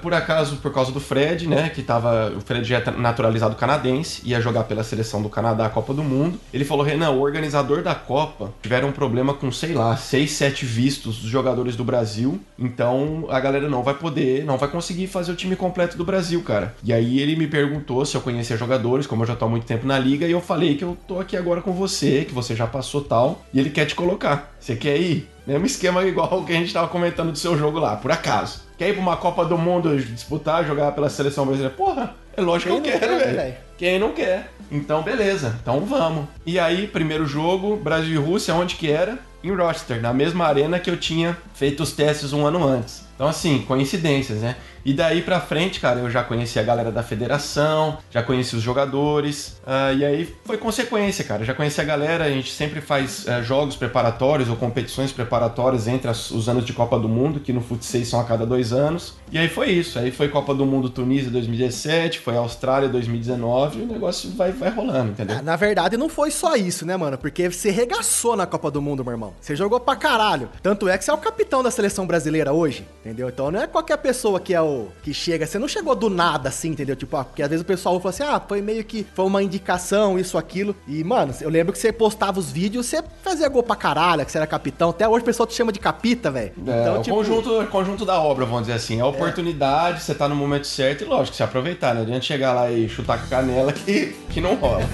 por 0.00 0.14
acaso, 0.14 0.56
por 0.56 0.72
causa 0.72 0.92
do 0.92 1.00
Fred, 1.00 1.48
né, 1.48 1.68
que 1.68 1.82
tava, 1.82 2.32
o 2.36 2.40
Fred 2.40 2.66
já 2.66 2.78
é 2.78 2.90
naturalizado 2.92 3.54
canadense, 3.56 4.22
ia 4.24 4.40
jogar 4.40 4.64
pela 4.64 4.84
seleção 4.84 5.22
do 5.22 5.28
Canadá 5.28 5.66
a 5.66 5.70
Copa 5.70 5.92
do 5.92 6.02
Mundo. 6.02 6.38
Ele 6.52 6.64
falou: 6.64 6.84
"Renan, 6.84 7.10
o 7.10 7.20
organizador 7.20 7.82
da 7.82 7.94
Copa 7.94 8.52
tiveram 8.62 8.88
um 8.88 8.92
problema 8.92 9.34
com, 9.34 9.50
sei 9.50 9.72
lá, 9.72 9.96
seis, 9.96 10.32
sete 10.32 10.64
vistos 10.64 11.18
dos 11.18 11.30
jogadores 11.30 11.76
do 11.76 11.84
Brasil, 11.84 12.40
então 12.58 13.26
a 13.30 13.40
galera 13.40 13.68
não 13.68 13.82
vai 13.82 13.94
poder, 13.94 14.44
não 14.44 14.58
vai 14.58 14.68
conseguir 14.68 15.06
fazer 15.06 15.32
o 15.32 15.36
time 15.36 15.56
completo 15.56 15.96
do 15.96 16.04
Brasil, 16.04 16.42
cara". 16.42 16.74
E 16.82 16.92
aí 16.92 17.18
ele 17.20 17.36
me 17.36 17.46
perguntou 17.46 18.04
se 18.04 18.16
eu 18.16 18.20
conhecia 18.20 18.56
jogadores, 18.56 19.06
como 19.06 19.22
eu 19.22 19.26
já 19.26 19.36
tô 19.36 19.44
há 19.44 19.48
muito 19.48 19.66
tempo 19.66 19.86
na 19.86 19.98
liga, 19.98 20.26
e 20.26 20.30
eu 20.30 20.40
falei 20.40 20.76
que 20.76 20.84
eu 20.84 20.96
tô 21.06 21.20
aqui 21.20 21.36
agora 21.36 21.60
com 21.60 21.72
você, 21.72 22.24
que 22.24 22.34
você 22.34 22.54
já 22.54 22.66
passou 22.66 23.02
tal, 23.02 23.42
e 23.52 23.58
ele 23.58 23.70
quer 23.70 23.86
te 23.86 23.94
colocar. 23.94 24.53
Você 24.64 24.76
quer 24.76 24.96
ir? 24.96 25.28
Mesmo 25.46 25.66
esquema 25.66 26.02
igual 26.04 26.40
o 26.40 26.46
que 26.46 26.52
a 26.52 26.56
gente 26.56 26.72
tava 26.72 26.88
comentando 26.88 27.30
do 27.30 27.36
seu 27.36 27.54
jogo 27.54 27.78
lá, 27.78 27.96
por 27.96 28.10
acaso. 28.10 28.62
Quer 28.78 28.88
ir 28.88 28.92
pra 28.94 29.02
uma 29.02 29.14
Copa 29.14 29.44
do 29.44 29.58
Mundo 29.58 29.94
disputar, 29.98 30.64
jogar 30.64 30.92
pela 30.92 31.10
seleção 31.10 31.44
brasileira? 31.44 31.76
Porra, 31.76 32.14
é 32.34 32.40
lógico 32.40 32.80
que 32.80 32.88
eu 32.88 32.98
quero, 32.98 33.18
velho. 33.18 33.54
Quem 33.76 33.98
não 33.98 34.12
quer? 34.12 34.50
Então, 34.72 35.02
beleza. 35.02 35.54
Então 35.60 35.80
vamos. 35.80 36.24
E 36.46 36.58
aí, 36.58 36.86
primeiro 36.86 37.26
jogo, 37.26 37.76
Brasil 37.76 38.14
e 38.14 38.24
Rússia, 38.24 38.54
onde 38.54 38.76
que 38.76 38.90
era? 38.90 39.18
em 39.44 39.54
Rochester, 39.54 40.00
na 40.00 40.12
mesma 40.12 40.46
arena 40.46 40.80
que 40.80 40.90
eu 40.90 40.96
tinha 40.96 41.36
feito 41.52 41.82
os 41.82 41.92
testes 41.92 42.32
um 42.32 42.46
ano 42.46 42.66
antes. 42.66 43.04
Então, 43.14 43.28
assim, 43.28 43.62
coincidências, 43.66 44.40
né? 44.40 44.56
E 44.84 44.92
daí 44.92 45.22
pra 45.22 45.40
frente, 45.40 45.80
cara, 45.80 46.00
eu 46.00 46.10
já 46.10 46.22
conheci 46.22 46.58
a 46.58 46.62
galera 46.62 46.92
da 46.92 47.02
federação, 47.02 47.96
já 48.10 48.22
conheci 48.22 48.54
os 48.54 48.62
jogadores, 48.62 49.56
uh, 49.66 49.96
e 49.96 50.04
aí 50.04 50.34
foi 50.44 50.58
consequência, 50.58 51.24
cara. 51.24 51.42
Já 51.42 51.54
conheci 51.54 51.80
a 51.80 51.84
galera, 51.84 52.24
a 52.24 52.30
gente 52.30 52.52
sempre 52.52 52.82
faz 52.82 53.24
uh, 53.26 53.42
jogos 53.42 53.76
preparatórios 53.76 54.50
ou 54.50 54.56
competições 54.56 55.10
preparatórias 55.10 55.88
entre 55.88 56.10
as, 56.10 56.30
os 56.30 56.50
anos 56.50 56.66
de 56.66 56.74
Copa 56.74 56.98
do 56.98 57.08
Mundo, 57.08 57.40
que 57.40 57.52
no 57.52 57.62
futsal 57.62 58.04
são 58.04 58.20
a 58.20 58.24
cada 58.24 58.44
dois 58.44 58.72
anos. 58.72 59.14
E 59.32 59.38
aí 59.38 59.48
foi 59.48 59.70
isso. 59.70 59.98
Aí 59.98 60.10
foi 60.10 60.28
Copa 60.28 60.54
do 60.54 60.66
Mundo 60.66 60.90
Tunísia 60.90 61.30
2017, 61.30 62.18
foi 62.18 62.36
Austrália 62.36 62.88
2019, 62.88 63.78
e 63.78 63.82
o 63.82 63.86
negócio 63.86 64.30
vai, 64.32 64.52
vai 64.52 64.68
rolando, 64.68 65.12
entendeu? 65.12 65.38
É, 65.38 65.42
na 65.42 65.56
verdade, 65.56 65.96
não 65.96 66.10
foi 66.10 66.30
só 66.30 66.56
isso, 66.56 66.84
né, 66.84 66.94
mano? 66.96 67.16
Porque 67.16 67.48
você 67.48 67.70
regaçou 67.70 68.36
na 68.36 68.46
Copa 68.46 68.70
do 68.70 68.82
Mundo, 68.82 69.02
meu 69.02 69.12
irmão. 69.12 69.32
Você 69.40 69.56
jogou 69.56 69.80
pra 69.80 69.96
caralho. 69.96 70.50
Tanto 70.62 70.88
é 70.88 70.98
que 70.98 71.04
você 71.04 71.10
é 71.10 71.14
o 71.14 71.18
capitão 71.18 71.62
da 71.62 71.70
seleção 71.70 72.06
brasileira 72.06 72.52
hoje, 72.52 72.86
entendeu? 73.04 73.28
Então 73.28 73.50
não 73.50 73.60
é 73.60 73.66
qualquer 73.66 73.98
pessoa 73.98 74.40
que 74.40 74.54
é 74.54 74.60
o 74.60 74.88
que 75.02 75.12
chega, 75.12 75.46
você 75.46 75.58
não 75.58 75.68
chegou 75.68 75.94
do 75.94 76.08
nada 76.08 76.48
assim, 76.48 76.70
entendeu? 76.70 76.96
Tipo, 76.96 77.16
ah, 77.18 77.24
porque 77.24 77.42
às 77.42 77.50
vezes 77.50 77.62
o 77.62 77.66
pessoal 77.66 78.00
fala 78.00 78.10
assim: 78.10 78.22
"Ah, 78.22 78.40
foi 78.40 78.62
meio 78.62 78.82
que 78.82 79.06
foi 79.14 79.26
uma 79.26 79.42
indicação, 79.42 80.18
isso 80.18 80.38
aquilo". 80.38 80.74
E, 80.88 81.04
mano, 81.04 81.34
eu 81.40 81.50
lembro 81.50 81.72
que 81.72 81.78
você 81.78 81.92
postava 81.92 82.40
os 82.40 82.50
vídeos, 82.50 82.86
você 82.86 83.04
fazia 83.22 83.48
gol 83.48 83.62
pra 83.62 83.76
caralho, 83.76 84.24
que 84.24 84.32
você 84.32 84.38
era 84.38 84.46
capitão. 84.46 84.90
Até 84.90 85.06
hoje 85.06 85.22
o 85.22 85.26
pessoal 85.26 85.46
te 85.46 85.54
chama 85.54 85.70
de 85.70 85.78
capita, 85.78 86.30
velho. 86.30 86.52
É, 86.66 86.80
então, 86.80 86.98
o 86.98 87.02
tipo... 87.02 87.16
conjunto, 87.16 87.66
conjunto 87.66 88.04
da 88.06 88.18
obra, 88.18 88.46
vamos 88.46 88.62
dizer 88.62 88.74
assim. 88.74 88.98
É 88.98 89.02
a 89.02 89.06
oportunidade, 89.06 89.98
é. 89.98 90.00
você 90.00 90.14
tá 90.14 90.28
no 90.28 90.34
momento 90.34 90.66
certo 90.66 91.04
e 91.04 91.06
lógico, 91.06 91.36
você 91.36 91.42
aproveitar, 91.42 91.88
né? 91.88 92.00
Não 92.00 92.02
adianta 92.02 92.22
chegar 92.22 92.52
lá 92.52 92.70
e 92.70 92.88
chutar 92.88 93.18
com 93.18 93.26
a 93.26 93.28
canela 93.28 93.72
que, 93.72 94.16
que 94.30 94.40
não 94.40 94.54
rola. 94.54 94.88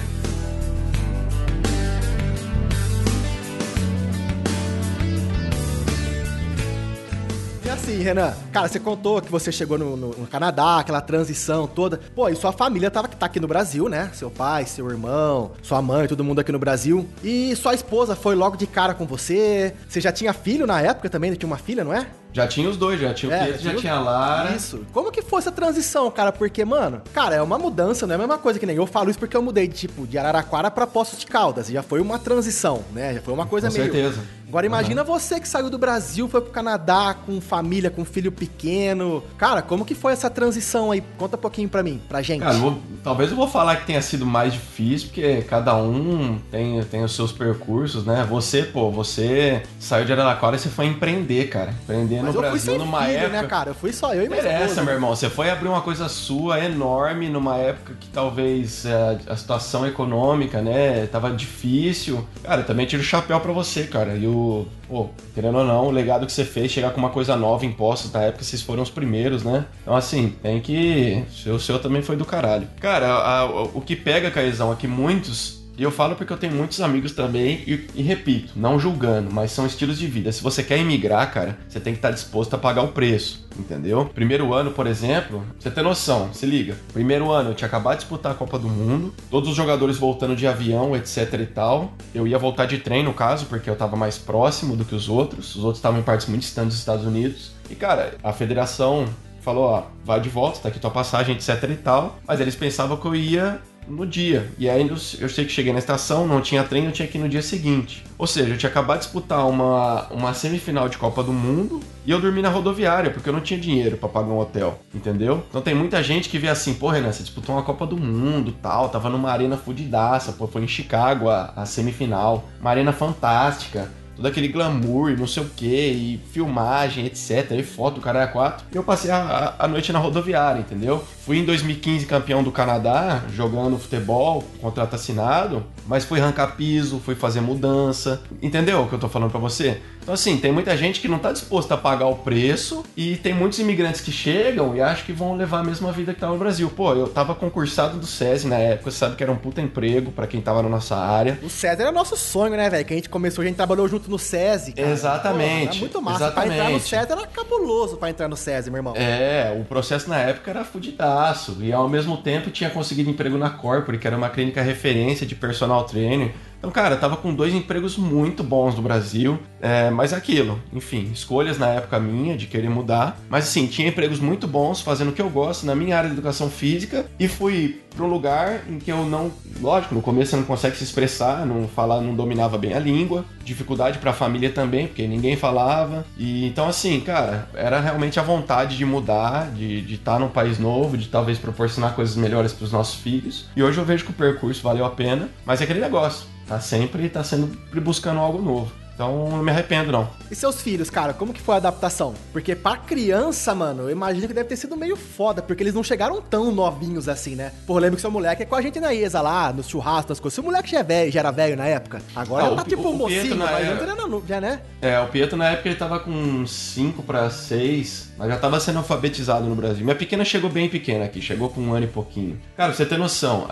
Assim, 7.91 8.01
Renan, 8.01 8.33
cara, 8.51 8.67
você 8.67 8.79
contou 8.79 9.21
que 9.21 9.31
você 9.31 9.51
chegou 9.51 9.77
no, 9.77 9.97
no, 9.97 10.07
no, 10.09 10.27
Canadá, 10.27 10.79
aquela 10.79 11.01
transição 11.01 11.67
toda. 11.67 11.99
Pô, 12.15 12.29
e 12.29 12.35
sua 12.35 12.51
família 12.51 12.89
tava, 12.89 13.07
tá 13.07 13.25
aqui 13.25 13.39
no 13.39 13.47
Brasil, 13.47 13.89
né? 13.89 14.09
Seu 14.13 14.29
pai, 14.29 14.65
seu 14.65 14.89
irmão, 14.89 15.51
sua 15.61 15.81
mãe, 15.81 16.07
todo 16.07 16.23
mundo 16.23 16.39
aqui 16.39 16.51
no 16.51 16.59
Brasil. 16.59 17.07
E 17.23 17.55
sua 17.55 17.73
esposa 17.73 18.15
foi 18.15 18.35
logo 18.35 18.55
de 18.55 18.65
cara 18.65 18.93
com 18.93 19.05
você. 19.05 19.73
Você 19.87 19.99
já 19.99 20.11
tinha 20.11 20.33
filho 20.33 20.65
na 20.65 20.81
época 20.81 21.09
também? 21.09 21.33
Tinha 21.33 21.47
uma 21.47 21.57
filha, 21.57 21.83
não 21.83 21.93
é? 21.93 22.07
Já 22.33 22.47
tinha 22.47 22.69
os 22.69 22.77
dois, 22.77 22.99
já 22.99 23.13
tinha 23.13 23.29
o 23.29 23.35
é, 23.35 23.43
Pietro, 23.43 23.61
já, 23.61 23.75
tinha 23.75 23.93
a 23.93 23.99
Lara. 23.99 24.55
Isso. 24.55 24.85
Como 24.93 25.11
que 25.11 25.21
foi 25.21 25.39
essa 25.39 25.51
transição, 25.51 26.09
cara? 26.09 26.31
Porque, 26.31 26.63
mano, 26.63 27.01
cara, 27.13 27.35
é 27.35 27.41
uma 27.41 27.57
mudança, 27.57 28.07
não 28.07 28.13
é 28.13 28.15
a 28.15 28.19
mesma 28.19 28.37
coisa 28.37 28.57
que 28.57 28.65
nem 28.65 28.77
eu 28.77 28.87
falo 28.87 29.09
isso 29.09 29.19
porque 29.19 29.35
eu 29.35 29.41
mudei 29.41 29.67
de 29.67 29.75
tipo 29.75 30.07
de 30.07 30.17
Araraquara 30.17 30.71
para 30.71 30.87
Poços 30.87 31.19
de 31.19 31.25
Caldas. 31.25 31.67
Já 31.67 31.83
foi 31.83 31.99
uma 31.99 32.17
transição, 32.17 32.83
né? 32.93 33.15
Já 33.15 33.21
foi 33.21 33.33
uma 33.33 33.45
coisa 33.45 33.67
com 33.67 33.73
meio. 33.73 33.87
Com 33.87 33.93
certeza. 33.93 34.21
Agora 34.51 34.65
imagina 34.65 35.01
uhum. 35.01 35.07
você 35.07 35.39
que 35.39 35.47
saiu 35.47 35.69
do 35.69 35.77
Brasil, 35.77 36.27
foi 36.27 36.41
pro 36.41 36.51
Canadá 36.51 37.15
com 37.25 37.39
família, 37.39 37.89
com 37.89 38.03
filho 38.03 38.33
pequeno. 38.33 39.23
Cara, 39.37 39.61
como 39.61 39.85
que 39.85 39.95
foi 39.95 40.11
essa 40.11 40.29
transição 40.29 40.91
aí? 40.91 41.01
Conta 41.17 41.37
um 41.37 41.39
pouquinho 41.39 41.69
pra 41.69 41.81
mim, 41.81 42.01
pra 42.09 42.21
gente. 42.21 42.41
Cara, 42.41 42.57
vou, 42.57 42.77
talvez 43.01 43.31
eu 43.31 43.37
vou 43.37 43.47
falar 43.47 43.77
que 43.77 43.85
tenha 43.85 44.01
sido 44.01 44.25
mais 44.25 44.51
difícil, 44.51 45.07
porque 45.07 45.41
cada 45.43 45.77
um 45.77 46.37
tem, 46.51 46.83
tem 46.83 47.01
os 47.01 47.15
seus 47.15 47.31
percursos, 47.31 48.05
né? 48.05 48.27
Você, 48.29 48.63
pô, 48.63 48.91
você 48.91 49.63
saiu 49.79 50.03
de 50.03 50.11
Araraquara 50.11 50.57
e 50.57 50.59
você 50.59 50.67
foi 50.67 50.87
empreender, 50.87 51.47
cara. 51.47 51.73
Empreender 51.83 52.21
Mas 52.21 52.35
no 52.35 52.41
Brasil 52.41 52.77
numa 52.77 53.03
filho, 53.03 53.13
né, 53.13 53.23
época. 53.23 53.41
né, 53.43 53.47
cara? 53.47 53.69
Eu 53.69 53.75
fui 53.75 53.93
só 53.93 54.13
eu 54.13 54.25
e 54.25 54.27
minha 54.27 54.41
Interessa, 54.41 54.83
meu 54.83 54.93
irmão. 54.93 55.15
Você 55.15 55.29
foi 55.29 55.49
abrir 55.49 55.69
uma 55.69 55.81
coisa 55.81 56.09
sua 56.09 56.59
enorme 56.59 57.29
numa 57.29 57.55
época 57.55 57.93
que 57.97 58.09
talvez 58.09 58.85
é, 58.85 59.17
a 59.27 59.35
situação 59.37 59.87
econômica, 59.87 60.61
né, 60.61 61.07
tava 61.07 61.31
difícil. 61.31 62.27
Cara, 62.43 62.59
eu 62.59 62.65
também 62.65 62.85
tiro 62.85 63.01
o 63.01 63.05
chapéu 63.05 63.39
pra 63.39 63.53
você, 63.53 63.85
cara. 63.85 64.15
E 64.17 64.27
o, 64.27 64.40
pô, 64.87 65.09
querendo 65.33 65.57
ou 65.57 65.63
não, 65.63 65.87
o 65.87 65.91
legado 65.91 66.25
que 66.25 66.31
você 66.31 66.45
fez, 66.45 66.71
chegar 66.71 66.91
com 66.91 66.99
uma 66.99 67.09
coisa 67.09 67.35
nova 67.35 67.65
em 67.65 67.71
postos, 67.71 68.11
na 68.11 68.21
época 68.23 68.43
vocês 68.43 68.61
foram 68.61 68.83
os 68.83 68.89
primeiros, 68.89 69.43
né? 69.43 69.65
Então, 69.81 69.95
assim, 69.95 70.35
tem 70.41 70.59
que. 70.59 71.23
O 71.47 71.59
seu 71.59 71.79
também 71.79 72.01
foi 72.01 72.15
do 72.15 72.25
caralho. 72.25 72.67
Cara, 72.79 73.07
a, 73.07 73.39
a, 73.39 73.45
o 73.45 73.81
que 73.81 73.95
pega, 73.95 74.31
Caizão, 74.31 74.71
é 74.71 74.75
que 74.75 74.87
muitos 74.87 75.60
e 75.77 75.83
eu 75.83 75.91
falo 75.91 76.15
porque 76.15 76.31
eu 76.31 76.37
tenho 76.37 76.53
muitos 76.53 76.81
amigos 76.81 77.13
também, 77.13 77.63
e, 77.65 77.87
e, 77.95 78.01
repito, 78.01 78.53
não 78.55 78.79
julgando, 78.79 79.31
mas 79.31 79.51
são 79.51 79.65
estilos 79.65 79.97
de 79.97 80.07
vida. 80.07 80.31
Se 80.31 80.43
você 80.43 80.61
quer 80.63 80.77
emigrar, 80.77 81.31
cara, 81.33 81.57
você 81.67 81.79
tem 81.79 81.93
que 81.93 81.99
estar 81.99 82.11
disposto 82.11 82.53
a 82.53 82.57
pagar 82.57 82.83
o 82.83 82.89
preço, 82.89 83.47
entendeu? 83.57 84.05
Primeiro 84.13 84.53
ano, 84.53 84.71
por 84.71 84.85
exemplo, 84.85 85.43
você 85.57 85.71
tem 85.71 85.83
noção, 85.83 86.33
se 86.33 86.45
liga. 86.45 86.75
Primeiro 86.93 87.31
ano 87.31 87.51
eu 87.51 87.55
tinha 87.55 87.67
acabado 87.67 87.93
de 87.93 88.01
disputar 88.01 88.33
a 88.33 88.35
Copa 88.35 88.59
do 88.59 88.67
Mundo, 88.67 89.13
todos 89.29 89.49
os 89.49 89.55
jogadores 89.55 89.97
voltando 89.97 90.35
de 90.35 90.45
avião, 90.45 90.95
etc 90.95 91.33
e 91.33 91.45
tal. 91.45 91.93
Eu 92.13 92.27
ia 92.27 92.37
voltar 92.37 92.65
de 92.65 92.77
trem, 92.77 93.03
no 93.03 93.13
caso, 93.13 93.45
porque 93.45 93.69
eu 93.69 93.75
tava 93.75 93.95
mais 93.95 94.17
próximo 94.17 94.75
do 94.75 94.85
que 94.85 94.93
os 94.93 95.09
outros. 95.09 95.55
Os 95.55 95.63
outros 95.63 95.77
estavam 95.77 95.99
em 95.99 96.03
partes 96.03 96.27
muito 96.27 96.41
distantes 96.41 96.71
dos 96.71 96.79
Estados 96.79 97.05
Unidos. 97.05 97.51
E, 97.69 97.75
cara, 97.75 98.15
a 98.23 98.33
federação 98.33 99.07
falou, 99.41 99.63
ó, 99.63 99.83
vai 100.05 100.19
de 100.19 100.29
volta, 100.29 100.59
tá 100.59 100.69
aqui 100.69 100.79
tua 100.79 100.91
passagem, 100.91 101.35
etc 101.35 101.63
e 101.69 101.75
tal. 101.75 102.19
Mas 102.27 102.39
eles 102.39 102.55
pensavam 102.55 102.97
que 102.97 103.05
eu 103.05 103.15
ia 103.15 103.59
no 103.87 104.05
dia. 104.05 104.49
E 104.57 104.69
aí 104.69 104.87
eu 104.87 105.29
sei 105.29 105.45
que 105.45 105.51
cheguei 105.51 105.73
na 105.73 105.79
estação, 105.79 106.27
não 106.27 106.41
tinha 106.41 106.63
trem, 106.63 106.85
eu 106.85 106.91
tinha 106.91 107.07
que 107.07 107.17
ir 107.17 107.21
no 107.21 107.29
dia 107.29 107.41
seguinte. 107.41 108.03
Ou 108.17 108.27
seja, 108.27 108.53
eu 108.53 108.57
tinha 108.57 108.69
acabado 108.69 108.99
de 108.99 109.05
disputar 109.05 109.47
uma, 109.47 110.07
uma 110.11 110.33
semifinal 110.33 110.87
de 110.87 110.97
Copa 110.97 111.23
do 111.23 111.33
Mundo 111.33 111.79
e 112.05 112.11
eu 112.11 112.19
dormi 112.21 112.41
na 112.41 112.49
rodoviária, 112.49 113.11
porque 113.11 113.29
eu 113.29 113.33
não 113.33 113.41
tinha 113.41 113.59
dinheiro 113.59 113.97
para 113.97 114.09
pagar 114.09 114.29
um 114.29 114.39
hotel, 114.39 114.79
entendeu? 114.93 115.43
Então 115.49 115.61
tem 115.61 115.73
muita 115.73 116.01
gente 116.03 116.29
que 116.29 116.37
vê 116.37 116.47
assim, 116.47 116.73
pô, 116.73 116.89
Renan, 116.89 117.11
você 117.11 117.23
disputou 117.23 117.55
uma 117.55 117.63
Copa 117.63 117.85
do 117.85 117.97
Mundo 117.97 118.53
tal, 118.61 118.89
tava 118.89 119.09
numa 119.09 119.31
arena 119.31 119.57
fudidaça, 119.57 120.33
pô, 120.33 120.47
foi 120.47 120.63
em 120.63 120.67
Chicago 120.67 121.29
a, 121.29 121.53
a 121.55 121.65
semifinal, 121.65 122.47
uma 122.59 122.69
arena 122.69 122.91
fantástica 122.91 123.89
todo 124.21 124.27
aquele 124.27 124.47
glamour 124.47 125.17
não 125.17 125.25
sei 125.25 125.41
o 125.41 125.47
que, 125.47 125.65
e 125.65 126.19
filmagem, 126.31 127.07
etc, 127.07 127.51
e 127.57 127.63
foto 127.63 127.95
do 127.95 128.01
cara 128.01 128.27
4. 128.27 128.67
E 128.71 128.75
eu 128.75 128.83
passei 128.83 129.09
a, 129.09 129.55
a, 129.57 129.67
noite 129.67 129.91
na 129.91 129.97
rodoviária, 129.97 130.59
entendeu? 130.59 131.03
Fui 131.25 131.39
em 131.39 131.45
2015 131.45 132.05
campeão 132.05 132.43
do 132.43 132.51
Canadá, 132.51 133.23
jogando 133.33 133.79
futebol, 133.79 134.43
contrato 134.61 134.93
assinado, 134.93 135.65
mas 135.87 136.05
fui 136.05 136.21
arrancar 136.21 136.55
piso, 136.55 137.01
fui 137.03 137.15
fazer 137.15 137.41
mudança, 137.41 138.21
entendeu 138.41 138.83
o 138.83 138.87
que 138.87 138.93
eu 138.93 138.99
tô 138.99 139.09
falando 139.09 139.31
para 139.31 139.39
você? 139.39 139.81
Então, 140.01 140.13
assim, 140.13 140.37
tem 140.37 140.51
muita 140.51 140.75
gente 140.75 140.99
que 140.99 141.07
não 141.07 141.19
tá 141.19 141.31
disposta 141.31 141.75
a 141.75 141.77
pagar 141.77 142.07
o 142.07 142.15
preço 142.15 142.83
e 142.97 143.17
tem 143.17 143.33
muitos 143.33 143.59
imigrantes 143.59 144.01
que 144.01 144.11
chegam 144.11 144.75
e 144.75 144.81
acham 144.81 145.05
que 145.05 145.13
vão 145.13 145.35
levar 145.35 145.59
a 145.59 145.63
mesma 145.63 145.91
vida 145.91 146.13
que 146.13 146.19
tava 146.19 146.33
no 146.33 146.39
Brasil. 146.39 146.69
Pô, 146.75 146.93
eu 146.93 147.07
tava 147.07 147.35
concursado 147.35 147.97
do 147.97 148.05
SESI 148.07 148.47
na 148.47 148.57
época, 148.57 148.89
você 148.89 148.97
sabe 148.97 149.15
que 149.15 149.23
era 149.23 149.31
um 149.31 149.35
puta 149.35 149.61
emprego 149.61 150.11
para 150.11 150.25
quem 150.27 150.41
tava 150.41 150.63
na 150.63 150.69
nossa 150.69 150.95
área. 150.95 151.39
O 151.43 151.49
SESI 151.49 151.81
era 151.81 151.91
nosso 151.91 152.17
sonho, 152.17 152.55
né, 152.55 152.69
velho? 152.69 152.83
Que 152.83 152.93
a 152.93 152.95
gente 152.95 153.09
começou, 153.09 153.43
a 153.43 153.45
gente 153.45 153.55
trabalhou 153.55 153.87
junto 153.87 154.09
no 154.09 154.17
SESI. 154.17 154.73
Cara. 154.73 154.89
Exatamente. 154.89 155.67
Pô, 155.67 155.73
era 155.73 155.79
muito 155.79 156.01
massa. 156.01 156.25
Exatamente. 156.25 156.47
Pra 156.47 156.57
entrar 156.57 156.71
no 156.71 156.79
SESI 156.79 157.11
era 157.11 157.27
cabuloso 157.27 157.97
pra 157.97 158.09
entrar 158.09 158.27
no 158.27 158.35
SESI, 158.35 158.69
meu 158.71 158.79
irmão. 158.79 158.93
É, 158.95 159.55
o 159.59 159.63
processo 159.65 160.09
na 160.09 160.17
época 160.17 160.49
era 160.49 160.63
fudidaço. 160.63 161.57
E 161.61 161.71
ao 161.71 161.87
mesmo 161.87 162.17
tempo 162.17 162.49
tinha 162.49 162.69
conseguido 162.69 163.09
emprego 163.09 163.37
na 163.37 163.49
Corpore, 163.51 163.97
que 163.97 164.07
era 164.07 164.17
uma 164.17 164.29
clínica 164.29 164.61
referência 164.61 165.25
de 165.27 165.35
personal 165.35 165.83
trainer. 165.83 166.31
Então, 166.61 166.69
cara, 166.69 166.95
tava 166.95 167.17
com 167.17 167.33
dois 167.33 167.55
empregos 167.55 167.97
muito 167.97 168.43
bons 168.43 168.75
no 168.75 168.83
Brasil, 168.83 169.39
é, 169.59 169.89
mas 169.89 170.13
aquilo, 170.13 170.61
enfim, 170.71 171.09
escolhas 171.11 171.57
na 171.57 171.67
época 171.69 171.99
minha 171.99 172.37
de 172.37 172.45
querer 172.45 172.69
mudar. 172.69 173.19
Mas 173.27 173.45
assim, 173.45 173.65
tinha 173.65 173.87
empregos 173.87 174.19
muito 174.19 174.47
bons, 174.47 174.79
fazendo 174.79 175.09
o 175.09 175.11
que 175.11 175.23
eu 175.23 175.29
gosto 175.29 175.65
na 175.65 175.73
minha 175.73 175.97
área 175.97 176.07
de 176.07 176.13
educação 176.13 176.51
física, 176.51 177.07
e 177.19 177.27
fui 177.27 177.81
para 177.95 178.05
um 178.05 178.07
lugar 178.07 178.61
em 178.69 178.77
que 178.77 178.91
eu 178.91 179.03
não. 179.05 179.31
Lógico, 179.59 179.95
no 179.95 180.03
começo 180.03 180.29
você 180.29 180.35
não 180.35 180.43
consegue 180.43 180.77
se 180.77 180.83
expressar, 180.83 181.47
não 181.47 181.67
falar, 181.67 181.99
não 181.99 182.13
dominava 182.13 182.59
bem 182.59 182.75
a 182.75 182.79
língua, 182.79 183.25
dificuldade 183.43 183.97
para 183.97 184.11
a 184.11 184.13
família 184.13 184.51
também, 184.51 184.85
porque 184.85 185.07
ninguém 185.07 185.35
falava. 185.35 186.05
E 186.15 186.45
então, 186.45 186.67
assim, 186.67 186.99
cara, 186.99 187.49
era 187.55 187.79
realmente 187.79 188.19
a 188.19 188.23
vontade 188.23 188.77
de 188.77 188.85
mudar, 188.85 189.49
de 189.49 189.79
estar 189.91 190.13
tá 190.13 190.19
num 190.19 190.29
país 190.29 190.59
novo, 190.59 190.95
de 190.95 191.07
talvez 191.07 191.39
proporcionar 191.39 191.95
coisas 191.95 192.15
melhores 192.15 192.53
para 192.53 192.65
os 192.65 192.71
nossos 192.71 193.01
filhos. 193.01 193.47
E 193.55 193.63
hoje 193.63 193.79
eu 193.79 193.83
vejo 193.83 194.05
que 194.05 194.11
o 194.11 194.13
percurso 194.13 194.61
valeu 194.61 194.85
a 194.85 194.91
pena, 194.91 195.27
mas 195.43 195.59
é 195.59 195.63
aquele 195.63 195.79
negócio 195.79 196.30
Tá 196.51 196.59
sempre 196.59 197.07
tá 197.07 197.23
sendo 197.23 197.47
buscando 197.79 198.19
algo 198.19 198.41
novo. 198.41 198.80
Então 198.93 199.29
não 199.29 199.43
me 199.43 199.51
arrependo, 199.51 199.91
não. 199.91 200.09
E 200.29 200.35
seus 200.35 200.61
filhos, 200.61 200.89
cara, 200.89 201.13
como 201.13 201.33
que 201.33 201.41
foi 201.41 201.55
a 201.55 201.57
adaptação? 201.57 202.13
Porque 202.31 202.55
pra 202.55 202.77
criança, 202.77 203.53
mano, 203.55 203.83
eu 203.83 203.89
imagino 203.89 204.27
que 204.27 204.33
deve 204.33 204.49
ter 204.49 204.55
sido 204.55 204.77
meio 204.77 204.95
foda, 204.95 205.41
porque 205.41 205.63
eles 205.63 205.73
não 205.73 205.83
chegaram 205.83 206.21
tão 206.21 206.51
novinhos 206.51 207.09
assim, 207.09 207.35
né? 207.35 207.51
Pô, 207.65 207.77
lembro 207.77 207.95
que 207.95 208.01
seu 208.01 208.11
moleque 208.11 208.43
é 208.43 208.45
com 208.45 208.55
a 208.55 208.61
gente 208.61 208.79
na 208.79 208.93
ESA 208.93 209.21
lá, 209.21 209.51
nos 209.51 209.67
churrascos, 209.67 210.09
nas 210.09 210.19
coisas. 210.19 210.35
Seu 210.35 210.43
moleque 210.43 210.71
já, 210.71 210.79
é 210.79 210.83
velho, 210.83 211.11
já 211.11 211.19
era 211.19 211.31
velho 211.31 211.57
na 211.57 211.65
época. 211.65 212.01
Agora 212.15 212.45
ah, 212.45 212.55
tá 212.55 212.63
tipo 212.63 212.87
um 212.87 212.95
mocinho, 212.95 213.37
mas 213.37 213.49
era... 213.49 213.73
antes 213.73 213.83
era 213.83 213.95
já, 214.27 214.41
né? 214.41 214.61
É, 214.81 214.99
o 214.99 215.07
Pietro 215.07 215.37
na 215.37 215.49
época 215.49 215.69
ele 215.69 215.77
tava 215.77 215.99
com 215.99 216.45
5 216.45 217.03
para 217.03 217.29
6, 217.29 218.13
mas 218.17 218.27
já 218.27 218.37
tava 218.37 218.59
sendo 218.59 218.77
alfabetizado 218.77 219.45
no 219.45 219.55
Brasil. 219.55 219.83
Minha 219.83 219.95
pequena 219.95 220.23
chegou 220.23 220.49
bem 220.49 220.69
pequena 220.69 221.05
aqui, 221.05 221.21
chegou 221.21 221.49
com 221.49 221.61
um 221.61 221.73
ano 221.73 221.85
e 221.85 221.89
pouquinho. 221.89 222.39
Cara, 222.55 222.69
pra 222.69 222.77
você 222.77 222.85
ter 222.85 222.97
noção, 222.97 223.47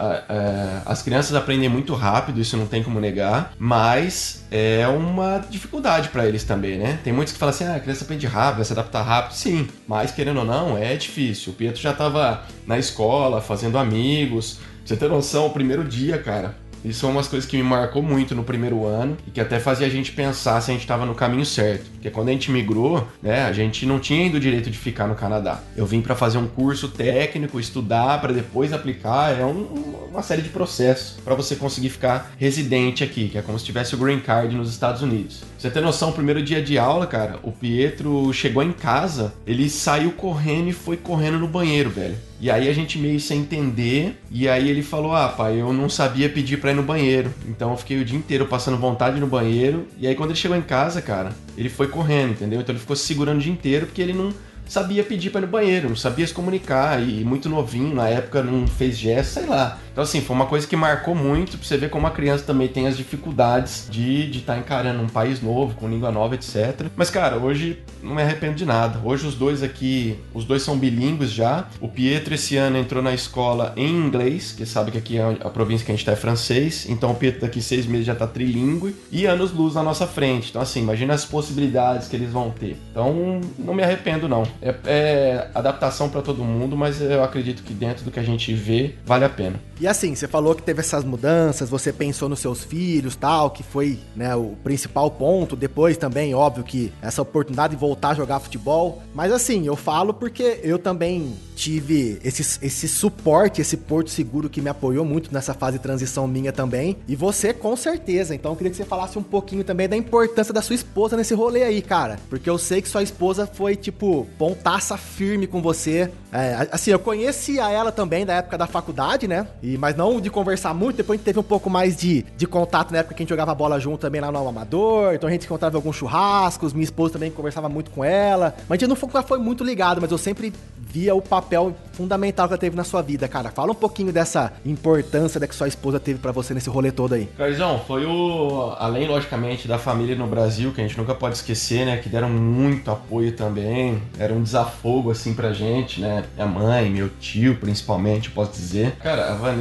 as 0.85 1.01
crianças 1.01 1.35
aprendem 1.35 1.69
muito 1.69 1.93
rápido, 1.93 2.39
isso 2.39 2.55
não 2.55 2.67
tem 2.67 2.83
como 2.83 2.99
negar, 2.99 3.53
mas 3.57 4.45
é 4.51 4.87
uma 4.87 5.28
dificuldade 5.37 6.09
para 6.09 6.25
eles 6.25 6.43
também, 6.43 6.77
né? 6.77 6.99
Tem 7.03 7.13
muitos 7.13 7.33
que 7.33 7.39
falam 7.39 7.53
assim: 7.53 7.63
ah, 7.63 7.75
a 7.75 7.79
criança 7.79 8.03
aprende 8.03 8.25
rápido, 8.25 8.65
se 8.65 8.73
adapta 8.73 9.01
rápido. 9.01 9.33
Sim, 9.33 9.67
mas 9.87 10.11
querendo 10.11 10.39
ou 10.39 10.45
não, 10.45 10.77
é 10.77 10.95
difícil. 10.95 11.53
O 11.53 11.55
Pietro 11.55 11.81
já 11.81 11.93
tava 11.93 12.43
na 12.65 12.77
escola, 12.77 13.41
fazendo 13.41 13.77
amigos. 13.77 14.53
Pra 14.55 14.63
você 14.85 14.97
ter 14.97 15.09
noção, 15.09 15.45
o 15.45 15.51
primeiro 15.51 15.83
dia, 15.83 16.17
cara, 16.17 16.55
Isso 16.83 17.05
é 17.05 17.09
umas 17.09 17.27
coisas 17.27 17.49
que 17.49 17.57
me 17.57 17.63
marcou 17.63 18.01
muito 18.01 18.33
no 18.33 18.43
primeiro 18.43 18.85
ano 18.85 19.17
e 19.27 19.31
que 19.31 19.41
até 19.41 19.59
fazia 19.59 19.87
a 19.87 19.89
gente 19.89 20.11
pensar 20.11 20.61
se 20.61 20.71
a 20.71 20.73
gente 20.73 20.81
estava 20.81 21.05
no 21.05 21.13
caminho 21.13 21.45
certo. 21.45 21.89
Porque 21.91 22.09
quando 22.09 22.29
a 22.29 22.31
gente 22.31 22.51
migrou, 22.51 23.07
né, 23.21 23.43
a 23.43 23.51
gente 23.51 23.85
não 23.85 23.99
tinha 23.99 24.23
ainda 24.23 24.37
o 24.37 24.39
direito 24.39 24.69
de 24.69 24.77
ficar 24.77 25.07
no 25.07 25.15
Canadá. 25.15 25.61
Eu 25.75 25.85
vim 25.85 26.01
para 26.01 26.15
fazer 26.15 26.37
um 26.37 26.47
curso 26.47 26.87
técnico, 26.89 27.59
estudar 27.59 28.21
para 28.21 28.33
depois 28.33 28.71
aplicar. 28.71 29.37
É 29.37 29.45
um, 29.45 30.07
uma 30.09 30.23
série 30.23 30.41
de 30.41 30.49
processos 30.49 31.19
para 31.23 31.35
você 31.35 31.55
conseguir 31.55 31.89
ficar 31.89 32.31
residente 32.37 33.03
aqui, 33.03 33.29
que 33.29 33.37
é 33.37 33.41
como 33.41 33.59
se 33.59 33.65
tivesse 33.65 33.95
o 33.95 33.97
green 33.97 34.19
card 34.19 34.55
nos 34.55 34.69
Estados 34.69 35.01
Unidos. 35.01 35.43
Você 35.59 35.69
tem 35.69 35.81
noção, 35.81 36.13
primeiro 36.13 36.41
dia 36.41 36.61
de 36.61 36.77
aula, 36.77 37.05
cara, 37.05 37.37
o 37.43 37.51
Pietro 37.51 38.31
chegou 38.31 38.63
em 38.63 38.71
casa, 38.71 39.33
ele 39.45 39.69
saiu 39.69 40.13
correndo 40.13 40.69
e 40.69 40.71
foi 40.71 40.95
correndo 40.95 41.37
no 41.37 41.49
banheiro, 41.49 41.89
velho. 41.89 42.15
E 42.39 42.49
aí 42.49 42.69
a 42.69 42.73
gente 42.73 42.97
meio 42.97 43.19
sem 43.19 43.41
entender, 43.41 44.17
e 44.31 44.47
aí 44.47 44.69
ele 44.69 44.81
falou: 44.81 45.13
"Ah, 45.13 45.27
pai, 45.27 45.59
eu 45.59 45.73
não 45.73 45.89
sabia 45.89 46.29
pedir 46.29 46.61
para 46.61 46.71
ir 46.71 46.75
no 46.75 46.83
banheiro". 46.83 47.33
Então 47.45 47.71
eu 47.71 47.77
fiquei 47.77 47.99
o 47.99 48.05
dia 48.05 48.17
inteiro 48.17 48.45
passando 48.45 48.77
vontade 48.77 49.19
no 49.19 49.27
banheiro, 49.27 49.85
e 49.97 50.07
aí 50.07 50.15
quando 50.15 50.29
ele 50.29 50.39
chegou 50.39 50.55
em 50.55 50.61
casa, 50.61 51.01
cara, 51.01 51.33
ele 51.57 51.67
foi 51.67 51.89
correndo, 51.89 52.31
entendeu? 52.31 52.61
Então 52.61 52.71
ele 52.71 52.79
ficou 52.79 52.95
se 52.95 53.05
segurando 53.05 53.39
o 53.39 53.41
dia 53.41 53.51
inteiro 53.51 53.85
porque 53.85 54.01
ele 54.01 54.13
não 54.13 54.33
sabia 54.65 55.03
pedir 55.03 55.31
para 55.31 55.41
ir 55.41 55.45
no 55.45 55.51
banheiro, 55.51 55.89
não 55.89 55.95
sabia 55.95 56.25
se 56.25 56.33
comunicar 56.33 57.01
e 57.01 57.25
muito 57.25 57.49
novinho, 57.49 57.93
na 57.93 58.07
época 58.07 58.43
não 58.43 58.67
fez 58.67 58.97
gesto, 58.97 59.33
sei 59.33 59.45
lá. 59.47 59.77
Então, 59.99 60.05
assim, 60.05 60.21
foi 60.21 60.33
uma 60.33 60.45
coisa 60.45 60.65
que 60.65 60.77
marcou 60.77 61.13
muito 61.13 61.57
pra 61.57 61.67
você 61.67 61.75
ver 61.75 61.89
como 61.89 62.07
a 62.07 62.11
criança 62.11 62.45
também 62.45 62.69
tem 62.69 62.87
as 62.87 62.95
dificuldades 62.95 63.85
de 63.91 64.31
estar 64.31 64.53
tá 64.53 64.57
encarando 64.57 65.03
um 65.03 65.09
país 65.09 65.41
novo, 65.41 65.75
com 65.75 65.89
língua 65.89 66.09
nova, 66.09 66.35
etc. 66.35 66.85
Mas, 66.95 67.09
cara, 67.09 67.35
hoje 67.35 67.83
não 68.01 68.15
me 68.15 68.21
arrependo 68.21 68.55
de 68.55 68.65
nada. 68.65 69.01
Hoje 69.03 69.27
os 69.27 69.35
dois 69.35 69.61
aqui, 69.61 70.17
os 70.33 70.45
dois 70.45 70.61
são 70.61 70.77
bilíngues 70.77 71.31
já. 71.31 71.67
O 71.81 71.89
Pietro 71.89 72.33
esse 72.33 72.55
ano 72.55 72.77
entrou 72.77 73.03
na 73.03 73.13
escola 73.13 73.73
em 73.75 73.89
inglês, 73.89 74.53
que 74.53 74.65
sabe 74.65 74.89
que 74.91 74.97
aqui 74.97 75.17
é 75.17 75.37
a 75.41 75.49
província 75.49 75.85
que 75.85 75.91
a 75.91 75.95
gente 75.95 76.05
tá 76.05 76.13
é 76.13 76.15
francês. 76.15 76.85
Então 76.87 77.11
o 77.11 77.15
Pietro 77.15 77.41
daqui 77.41 77.61
seis 77.61 77.85
meses 77.85 78.05
já 78.05 78.15
tá 78.15 78.25
trilingue 78.25 78.95
e 79.11 79.25
anos 79.25 79.51
luz 79.51 79.75
na 79.75 79.83
nossa 79.83 80.07
frente. 80.07 80.49
Então, 80.49 80.61
assim, 80.61 80.79
imagina 80.79 81.13
as 81.13 81.25
possibilidades 81.25 82.07
que 82.07 82.15
eles 82.15 82.31
vão 82.31 82.51
ter. 82.51 82.77
Então, 82.89 83.41
não 83.57 83.73
me 83.73 83.83
arrependo, 83.83 84.29
não. 84.29 84.43
É, 84.61 84.73
é 84.85 85.47
adaptação 85.53 86.07
para 86.07 86.21
todo 86.21 86.41
mundo, 86.41 86.77
mas 86.77 87.01
eu 87.01 87.21
acredito 87.21 87.63
que 87.63 87.73
dentro 87.73 88.05
do 88.05 88.11
que 88.11 88.19
a 88.21 88.23
gente 88.23 88.53
vê, 88.53 88.95
vale 89.05 89.25
a 89.25 89.29
pena. 89.29 89.59
E 89.81 89.88
assim, 89.89 90.15
você 90.15 90.27
falou 90.27 90.55
que 90.55 90.61
teve 90.61 90.79
essas 90.79 91.03
mudanças, 91.03 91.69
você 91.69 91.91
pensou 91.91 92.29
nos 92.29 92.39
seus 92.39 92.63
filhos, 92.63 93.15
tal, 93.15 93.51
que 93.51 93.63
foi, 93.63 93.99
né, 94.15 94.35
o 94.35 94.55
principal 94.63 95.09
ponto. 95.11 95.55
Depois 95.55 95.97
também, 95.97 96.33
óbvio 96.33 96.63
que 96.63 96.91
essa 97.01 97.21
oportunidade 97.21 97.75
de 97.75 97.79
voltar 97.79 98.09
a 98.09 98.13
jogar 98.13 98.39
futebol. 98.39 99.01
Mas 99.13 99.31
assim, 99.31 99.65
eu 99.65 99.75
falo 99.75 100.13
porque 100.13 100.59
eu 100.63 100.79
também 100.79 101.33
tive 101.59 102.19
esse, 102.23 102.41
esse 102.65 102.87
suporte, 102.87 103.59
esse 103.59 103.75
porto 103.75 104.09
seguro 104.09 104.49
que 104.49 104.61
me 104.61 104.69
apoiou 104.69 105.03
muito 105.03 105.33
nessa 105.33 105.53
fase 105.53 105.77
de 105.77 105.83
transição 105.83 106.25
minha 106.25 106.53
também. 106.53 106.97
E 107.05 107.17
você, 107.17 107.53
com 107.53 107.75
certeza. 107.75 108.33
Então, 108.33 108.53
eu 108.53 108.55
queria 108.55 108.71
que 108.71 108.77
você 108.77 108.85
falasse 108.85 109.19
um 109.19 109.23
pouquinho 109.23 109.63
também 109.65 109.89
da 109.89 109.97
importância 109.97 110.53
da 110.53 110.61
sua 110.61 110.75
esposa 110.75 111.17
nesse 111.17 111.33
rolê 111.33 111.63
aí, 111.63 111.81
cara. 111.81 112.17
Porque 112.29 112.49
eu 112.49 112.57
sei 112.57 112.81
que 112.81 112.87
sua 112.87 113.03
esposa 113.03 113.45
foi, 113.45 113.75
tipo, 113.75 114.25
pontaça 114.37 114.97
firme 114.97 115.47
com 115.47 115.61
você. 115.61 116.09
É, 116.31 116.69
assim, 116.71 116.91
eu 116.91 116.99
conhecia 116.99 117.69
ela 117.69 117.91
também 117.91 118.25
da 118.25 118.35
época 118.35 118.57
da 118.57 118.67
faculdade, 118.67 119.27
né? 119.27 119.45
E, 119.61 119.68
mas 119.77 119.95
não 119.95 120.19
de 120.19 120.29
conversar 120.29 120.73
muito. 120.73 120.97
Depois 120.97 121.17
a 121.17 121.17
gente 121.17 121.25
teve 121.25 121.39
um 121.39 121.43
pouco 121.43 121.69
mais 121.69 121.95
de, 121.95 122.25
de 122.37 122.47
contato 122.47 122.91
na 122.91 122.99
época 122.99 123.15
que 123.15 123.21
a 123.21 123.23
gente 123.23 123.29
jogava 123.29 123.53
bola 123.53 123.79
junto 123.79 123.99
também 123.99 124.21
lá 124.21 124.31
no 124.31 124.47
Amador. 124.47 125.13
Então 125.13 125.27
a 125.27 125.31
gente 125.31 125.45
encontrava 125.45 125.77
alguns 125.77 125.95
churrascos. 125.95 126.73
Minha 126.73 126.83
esposa 126.83 127.13
também 127.13 127.31
conversava 127.31 127.69
muito 127.69 127.91
com 127.91 128.03
ela. 128.03 128.55
Mas 128.67 128.77
a 128.77 128.85
gente 128.85 128.89
não 128.89 129.23
foi 129.23 129.37
muito 129.37 129.63
ligado, 129.63 130.01
mas 130.01 130.11
eu 130.11 130.17
sempre 130.17 130.53
via 130.91 131.13
o 131.13 131.21
papel 131.21 131.75
fundamental 131.93 132.47
que 132.47 132.53
ela 132.53 132.59
teve 132.59 132.75
na 132.75 132.83
sua 132.83 133.01
vida, 133.01 133.27
cara. 133.27 133.51
Fala 133.51 133.71
um 133.71 133.75
pouquinho 133.75 134.11
dessa 134.11 134.53
importância 134.65 135.39
da 135.39 135.47
que 135.47 135.53
sua 135.53 135.67
esposa 135.67 135.99
teve 135.99 136.19
para 136.19 136.31
você 136.31 136.53
nesse 136.53 136.69
rolê 136.69 136.91
todo 136.91 137.13
aí. 137.13 137.27
Caizão, 137.37 137.79
foi 137.85 138.05
o. 138.05 138.73
Além, 138.79 139.07
logicamente, 139.07 139.67
da 139.67 139.77
família 139.77 140.15
no 140.15 140.25
Brasil, 140.25 140.71
que 140.71 140.81
a 140.81 140.87
gente 140.87 140.97
nunca 140.97 141.13
pode 141.13 141.35
esquecer, 141.35 141.85
né? 141.85 141.97
Que 141.97 142.09
deram 142.09 142.29
muito 142.29 142.89
apoio 142.89 143.31
também. 143.33 144.01
Era 144.17 144.33
um 144.33 144.41
desafogo, 144.41 145.11
assim, 145.11 145.33
pra 145.33 145.53
gente, 145.53 146.01
né? 146.01 146.23
Minha 146.35 146.47
mãe, 146.47 146.89
meu 146.89 147.09
tio, 147.19 147.55
principalmente, 147.55 148.31
posso 148.31 148.53
dizer. 148.53 148.95
Cara, 148.97 149.31
a 149.31 149.35
Vanessa, 149.35 149.58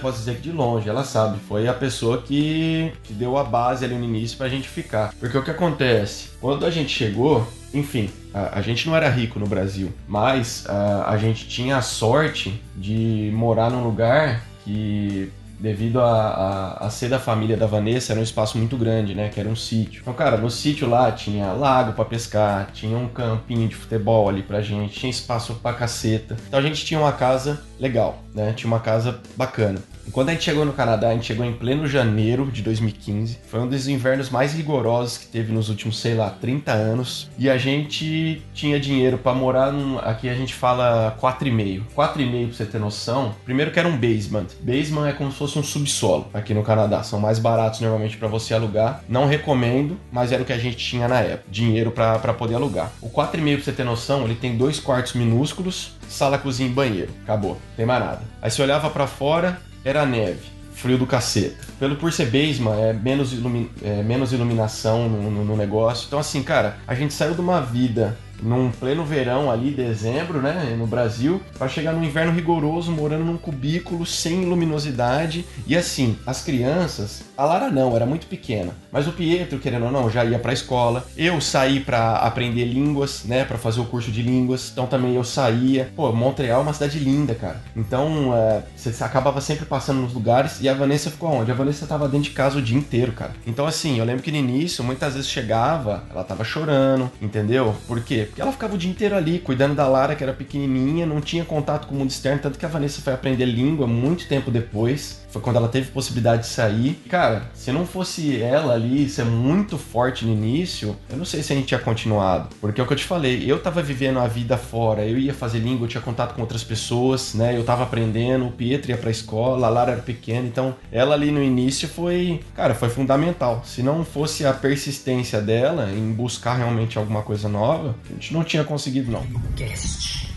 posso 0.00 0.18
dizer 0.18 0.36
que 0.36 0.42
de 0.42 0.52
longe, 0.52 0.88
ela 0.88 1.04
sabe, 1.04 1.38
foi 1.48 1.68
a 1.68 1.74
pessoa 1.74 2.22
que, 2.22 2.92
que 3.02 3.12
deu 3.12 3.36
a 3.36 3.44
base 3.44 3.84
ali 3.84 3.94
no 3.94 4.04
início 4.04 4.36
pra 4.36 4.48
gente 4.48 4.68
ficar. 4.68 5.14
Porque 5.18 5.36
o 5.36 5.42
que 5.42 5.50
acontece? 5.50 6.30
Quando 6.40 6.64
a 6.64 6.70
gente 6.70 6.90
chegou, 6.90 7.46
enfim, 7.72 8.10
a, 8.32 8.58
a, 8.58 8.62
gente 8.62 8.86
não 8.86 8.96
era 8.96 9.08
rico 9.08 9.38
no 9.38 9.46
Brasil, 9.46 9.92
mas 10.06 10.64
a, 10.68 11.10
a 11.10 11.16
gente 11.18 11.48
tinha 11.48 11.76
a 11.76 11.82
sorte 11.82 12.62
de 12.76 13.30
morar 13.34 13.70
num 13.70 13.82
lugar 13.82 14.44
que 14.64 15.30
devido 15.58 16.00
a, 16.00 16.76
a, 16.80 16.86
a, 16.86 16.90
ser 16.90 17.08
da 17.08 17.18
família 17.18 17.56
da 17.56 17.66
Vanessa, 17.66 18.12
era 18.12 18.20
um 18.20 18.22
espaço 18.22 18.56
muito 18.56 18.76
grande, 18.76 19.14
né? 19.14 19.28
Que 19.28 19.40
era 19.40 19.48
um 19.48 19.56
sítio. 19.56 20.00
Então, 20.00 20.14
cara, 20.14 20.36
no 20.36 20.50
sítio 20.50 20.88
lá 20.88 21.10
tinha 21.10 21.52
lago 21.52 21.92
para 21.92 22.04
pescar, 22.04 22.70
tinha 22.72 22.96
um 22.96 23.08
campinho 23.08 23.66
de 23.68 23.74
futebol 23.74 24.28
ali 24.28 24.42
pra 24.42 24.60
gente, 24.60 24.98
tinha 24.98 25.10
espaço 25.10 25.54
pra 25.54 25.72
caceta. 25.72 26.36
Então 26.46 26.58
a 26.58 26.62
gente 26.62 26.84
tinha 26.84 27.00
uma 27.00 27.12
casa 27.12 27.60
legal, 27.78 28.22
né? 28.34 28.52
Tinha 28.56 28.68
uma 28.68 28.80
casa 28.80 29.20
bacana. 29.36 29.80
Quando 30.12 30.30
a 30.30 30.32
gente 30.32 30.44
chegou 30.44 30.64
no 30.64 30.72
Canadá, 30.72 31.10
a 31.10 31.12
gente 31.12 31.26
chegou 31.26 31.44
em 31.44 31.52
pleno 31.52 31.86
janeiro 31.86 32.50
de 32.50 32.62
2015. 32.62 33.38
Foi 33.46 33.60
um 33.60 33.68
dos 33.68 33.88
invernos 33.88 34.30
mais 34.30 34.54
rigorosos 34.54 35.18
que 35.18 35.26
teve 35.26 35.52
nos 35.52 35.68
últimos, 35.68 35.98
sei 35.98 36.14
lá, 36.14 36.30
30 36.30 36.72
anos. 36.72 37.30
E 37.38 37.48
a 37.48 37.58
gente 37.58 38.42
tinha 38.54 38.80
dinheiro 38.80 39.18
para 39.18 39.34
morar 39.34 39.72
num. 39.72 39.98
Aqui 39.98 40.28
a 40.28 40.34
gente 40.34 40.54
fala 40.54 41.16
4,5. 41.20 41.82
4,5 41.94 42.46
pra 42.46 42.56
você 42.56 42.64
ter 42.64 42.78
noção. 42.78 43.34
Primeiro 43.44 43.70
que 43.70 43.78
era 43.78 43.88
um 43.88 43.96
basement. 43.96 44.46
Basement 44.62 45.08
é 45.08 45.12
como 45.12 45.30
se 45.30 45.38
fosse 45.38 45.58
um 45.58 45.62
subsolo 45.62 46.28
aqui 46.32 46.54
no 46.54 46.62
Canadá. 46.62 47.02
São 47.02 47.20
mais 47.20 47.38
baratos 47.38 47.80
normalmente 47.80 48.16
para 48.16 48.28
você 48.28 48.54
alugar. 48.54 49.04
Não 49.08 49.26
recomendo, 49.26 49.98
mas 50.10 50.32
era 50.32 50.42
o 50.42 50.46
que 50.46 50.52
a 50.52 50.58
gente 50.58 50.76
tinha 50.76 51.06
na 51.06 51.20
época. 51.20 51.44
Dinheiro 51.50 51.90
para 51.90 52.32
poder 52.32 52.54
alugar. 52.54 52.90
O 53.02 53.10
4,5 53.10 53.54
pra 53.56 53.64
você 53.64 53.72
ter 53.72 53.84
noção, 53.84 54.24
ele 54.24 54.34
tem 54.34 54.56
dois 54.56 54.80
quartos 54.80 55.12
minúsculos, 55.12 55.97
sala, 56.08 56.38
cozinha 56.38 56.68
e 56.68 56.72
banheiro. 56.72 57.10
Acabou. 57.22 57.58
Tem 57.76 57.86
mais 57.86 58.02
nada. 58.02 58.20
Aí 58.40 58.50
você 58.50 58.62
olhava 58.62 58.90
para 58.90 59.06
fora, 59.06 59.60
era 59.84 60.04
neve, 60.04 60.40
frio 60.74 60.98
do 60.98 61.06
caceta. 61.06 61.66
Pelo 61.78 61.96
por 61.96 62.12
ser 62.12 62.26
basement, 62.26 62.74
é 62.74 62.92
menos, 62.92 63.32
ilumi 63.32 63.70
é 63.82 64.02
menos 64.02 64.32
iluminação 64.32 65.08
no, 65.08 65.30
no, 65.30 65.44
no 65.44 65.56
negócio. 65.56 66.06
Então, 66.06 66.18
assim, 66.18 66.42
cara, 66.42 66.76
a 66.86 66.94
gente 66.94 67.14
saiu 67.14 67.34
de 67.34 67.40
uma 67.40 67.60
vida 67.60 68.16
num 68.42 68.70
pleno 68.70 69.04
verão 69.04 69.50
ali, 69.50 69.70
dezembro, 69.70 70.40
né, 70.40 70.74
no 70.78 70.86
Brasil, 70.86 71.40
para 71.58 71.68
chegar 71.68 71.92
no 71.92 72.04
inverno 72.04 72.32
rigoroso, 72.32 72.92
morando 72.92 73.24
num 73.24 73.36
cubículo 73.36 74.04
sem 74.06 74.44
luminosidade. 74.44 75.44
E 75.66 75.76
assim, 75.76 76.16
as 76.26 76.42
crianças, 76.42 77.22
a 77.36 77.44
Lara 77.44 77.70
não, 77.70 77.94
era 77.94 78.06
muito 78.06 78.26
pequena, 78.26 78.72
mas 78.90 79.06
o 79.06 79.12
Pietro, 79.12 79.58
querendo 79.58 79.86
ou 79.86 79.92
não, 79.92 80.10
já 80.10 80.24
ia 80.24 80.38
para 80.38 80.50
a 80.50 80.54
escola. 80.54 81.06
Eu 81.16 81.40
saí 81.40 81.80
para 81.80 82.16
aprender 82.16 82.64
línguas, 82.64 83.24
né, 83.24 83.44
para 83.44 83.58
fazer 83.58 83.80
o 83.80 83.84
curso 83.84 84.10
de 84.10 84.22
línguas. 84.22 84.70
Então 84.72 84.86
também 84.86 85.14
eu 85.14 85.24
saía. 85.24 85.90
Pô, 85.94 86.12
Montreal 86.12 86.60
é 86.60 86.62
uma 86.62 86.72
cidade 86.72 86.98
linda, 86.98 87.34
cara. 87.34 87.60
Então, 87.76 88.34
é, 88.34 88.62
você 88.76 89.02
acabava 89.02 89.40
sempre 89.40 89.64
passando 89.66 90.00
nos 90.00 90.12
lugares 90.12 90.60
e 90.60 90.68
a 90.68 90.74
Vanessa 90.74 91.10
ficou 91.10 91.30
onde? 91.30 91.50
A 91.50 91.54
Vanessa 91.54 91.86
tava 91.86 92.08
dentro 92.08 92.30
de 92.30 92.30
casa 92.30 92.58
o 92.58 92.62
dia 92.62 92.76
inteiro, 92.76 93.12
cara. 93.12 93.32
Então 93.46 93.66
assim, 93.66 93.98
eu 93.98 94.04
lembro 94.04 94.22
que 94.22 94.30
no 94.30 94.36
início, 94.36 94.82
muitas 94.84 95.14
vezes 95.14 95.28
chegava, 95.28 96.04
ela 96.10 96.24
tava 96.24 96.44
chorando, 96.44 97.10
entendeu? 97.20 97.74
Por 97.86 98.00
quê? 98.02 98.27
Porque 98.28 98.40
ela 98.40 98.52
ficava 98.52 98.74
o 98.74 98.78
dia 98.78 98.90
inteiro 98.90 99.16
ali, 99.16 99.38
cuidando 99.38 99.74
da 99.74 99.86
Lara, 99.88 100.14
que 100.14 100.22
era 100.22 100.32
pequenininha, 100.32 101.06
não 101.06 101.20
tinha 101.20 101.44
contato 101.44 101.86
com 101.86 101.94
o 101.94 101.98
mundo 101.98 102.10
externo, 102.10 102.40
tanto 102.40 102.58
que 102.58 102.64
a 102.64 102.68
Vanessa 102.68 103.00
foi 103.00 103.12
aprender 103.12 103.44
língua 103.44 103.86
muito 103.86 104.28
tempo 104.28 104.50
depois. 104.50 105.26
Foi 105.28 105.42
quando 105.42 105.56
ela 105.56 105.68
teve 105.68 105.90
possibilidade 105.90 106.42
de 106.42 106.48
sair. 106.48 107.02
Cara, 107.08 107.50
se 107.54 107.70
não 107.70 107.86
fosse 107.86 108.40
ela 108.42 108.74
ali 108.74 109.08
ser 109.08 109.24
muito 109.24 109.76
forte 109.76 110.24
no 110.24 110.32
início, 110.32 110.96
eu 111.10 111.16
não 111.16 111.24
sei 111.24 111.42
se 111.42 111.52
a 111.52 111.56
gente 111.56 111.68
tinha 111.68 111.80
continuado. 111.80 112.48
Porque 112.60 112.80
é 112.80 112.84
o 112.84 112.86
que 112.86 112.92
eu 112.92 112.96
te 112.96 113.04
falei, 113.04 113.44
eu 113.50 113.60
tava 113.60 113.82
vivendo 113.82 114.18
a 114.18 114.26
vida 114.26 114.56
fora, 114.56 115.04
eu 115.04 115.18
ia 115.18 115.34
fazer 115.34 115.58
língua, 115.58 115.84
eu 115.84 115.88
tinha 115.88 116.00
contato 116.00 116.34
com 116.34 116.40
outras 116.40 116.64
pessoas, 116.64 117.34
né? 117.34 117.56
Eu 117.56 117.64
tava 117.64 117.82
aprendendo, 117.82 118.46
o 118.46 118.52
Pietro 118.52 118.90
ia 118.90 118.96
pra 118.96 119.10
escola, 119.10 119.66
a 119.66 119.70
Lara 119.70 119.92
era 119.92 120.02
pequena, 120.02 120.46
então 120.46 120.74
ela 120.90 121.14
ali 121.14 121.30
no 121.30 121.42
início 121.42 121.88
foi, 121.88 122.40
cara, 122.54 122.74
foi 122.74 122.88
fundamental. 122.88 123.62
Se 123.64 123.82
não 123.82 124.04
fosse 124.04 124.46
a 124.46 124.52
persistência 124.52 125.40
dela 125.40 125.90
em 125.90 126.12
buscar 126.12 126.54
realmente 126.54 126.96
alguma 126.96 127.22
coisa 127.22 127.48
nova, 127.48 127.94
a 128.08 128.14
gente 128.14 128.32
não 128.32 128.42
tinha 128.42 128.64
conseguido, 128.64 129.10
não. 129.10 129.22
Guest. 129.54 130.28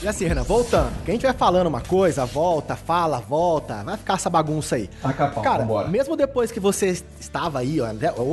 E 0.00 0.06
assim, 0.06 0.26
Renan, 0.26 0.44
voltando. 0.44 0.92
Que 1.04 1.10
a 1.10 1.14
gente 1.14 1.22
vai 1.26 1.32
falando 1.32 1.66
uma 1.66 1.80
coisa, 1.80 2.24
volta, 2.24 2.76
fala, 2.76 3.18
volta, 3.18 3.82
vai 3.82 3.96
ficar 3.96 4.14
essa 4.14 4.30
bagunça 4.30 4.76
aí. 4.76 4.88
Acapão, 5.02 5.42
Cara, 5.42 5.62
vambora. 5.62 5.88
mesmo 5.88 6.16
depois 6.16 6.52
que 6.52 6.60
você 6.60 6.96
estava 7.18 7.58
aí, 7.58 7.80
ó, 7.80 7.88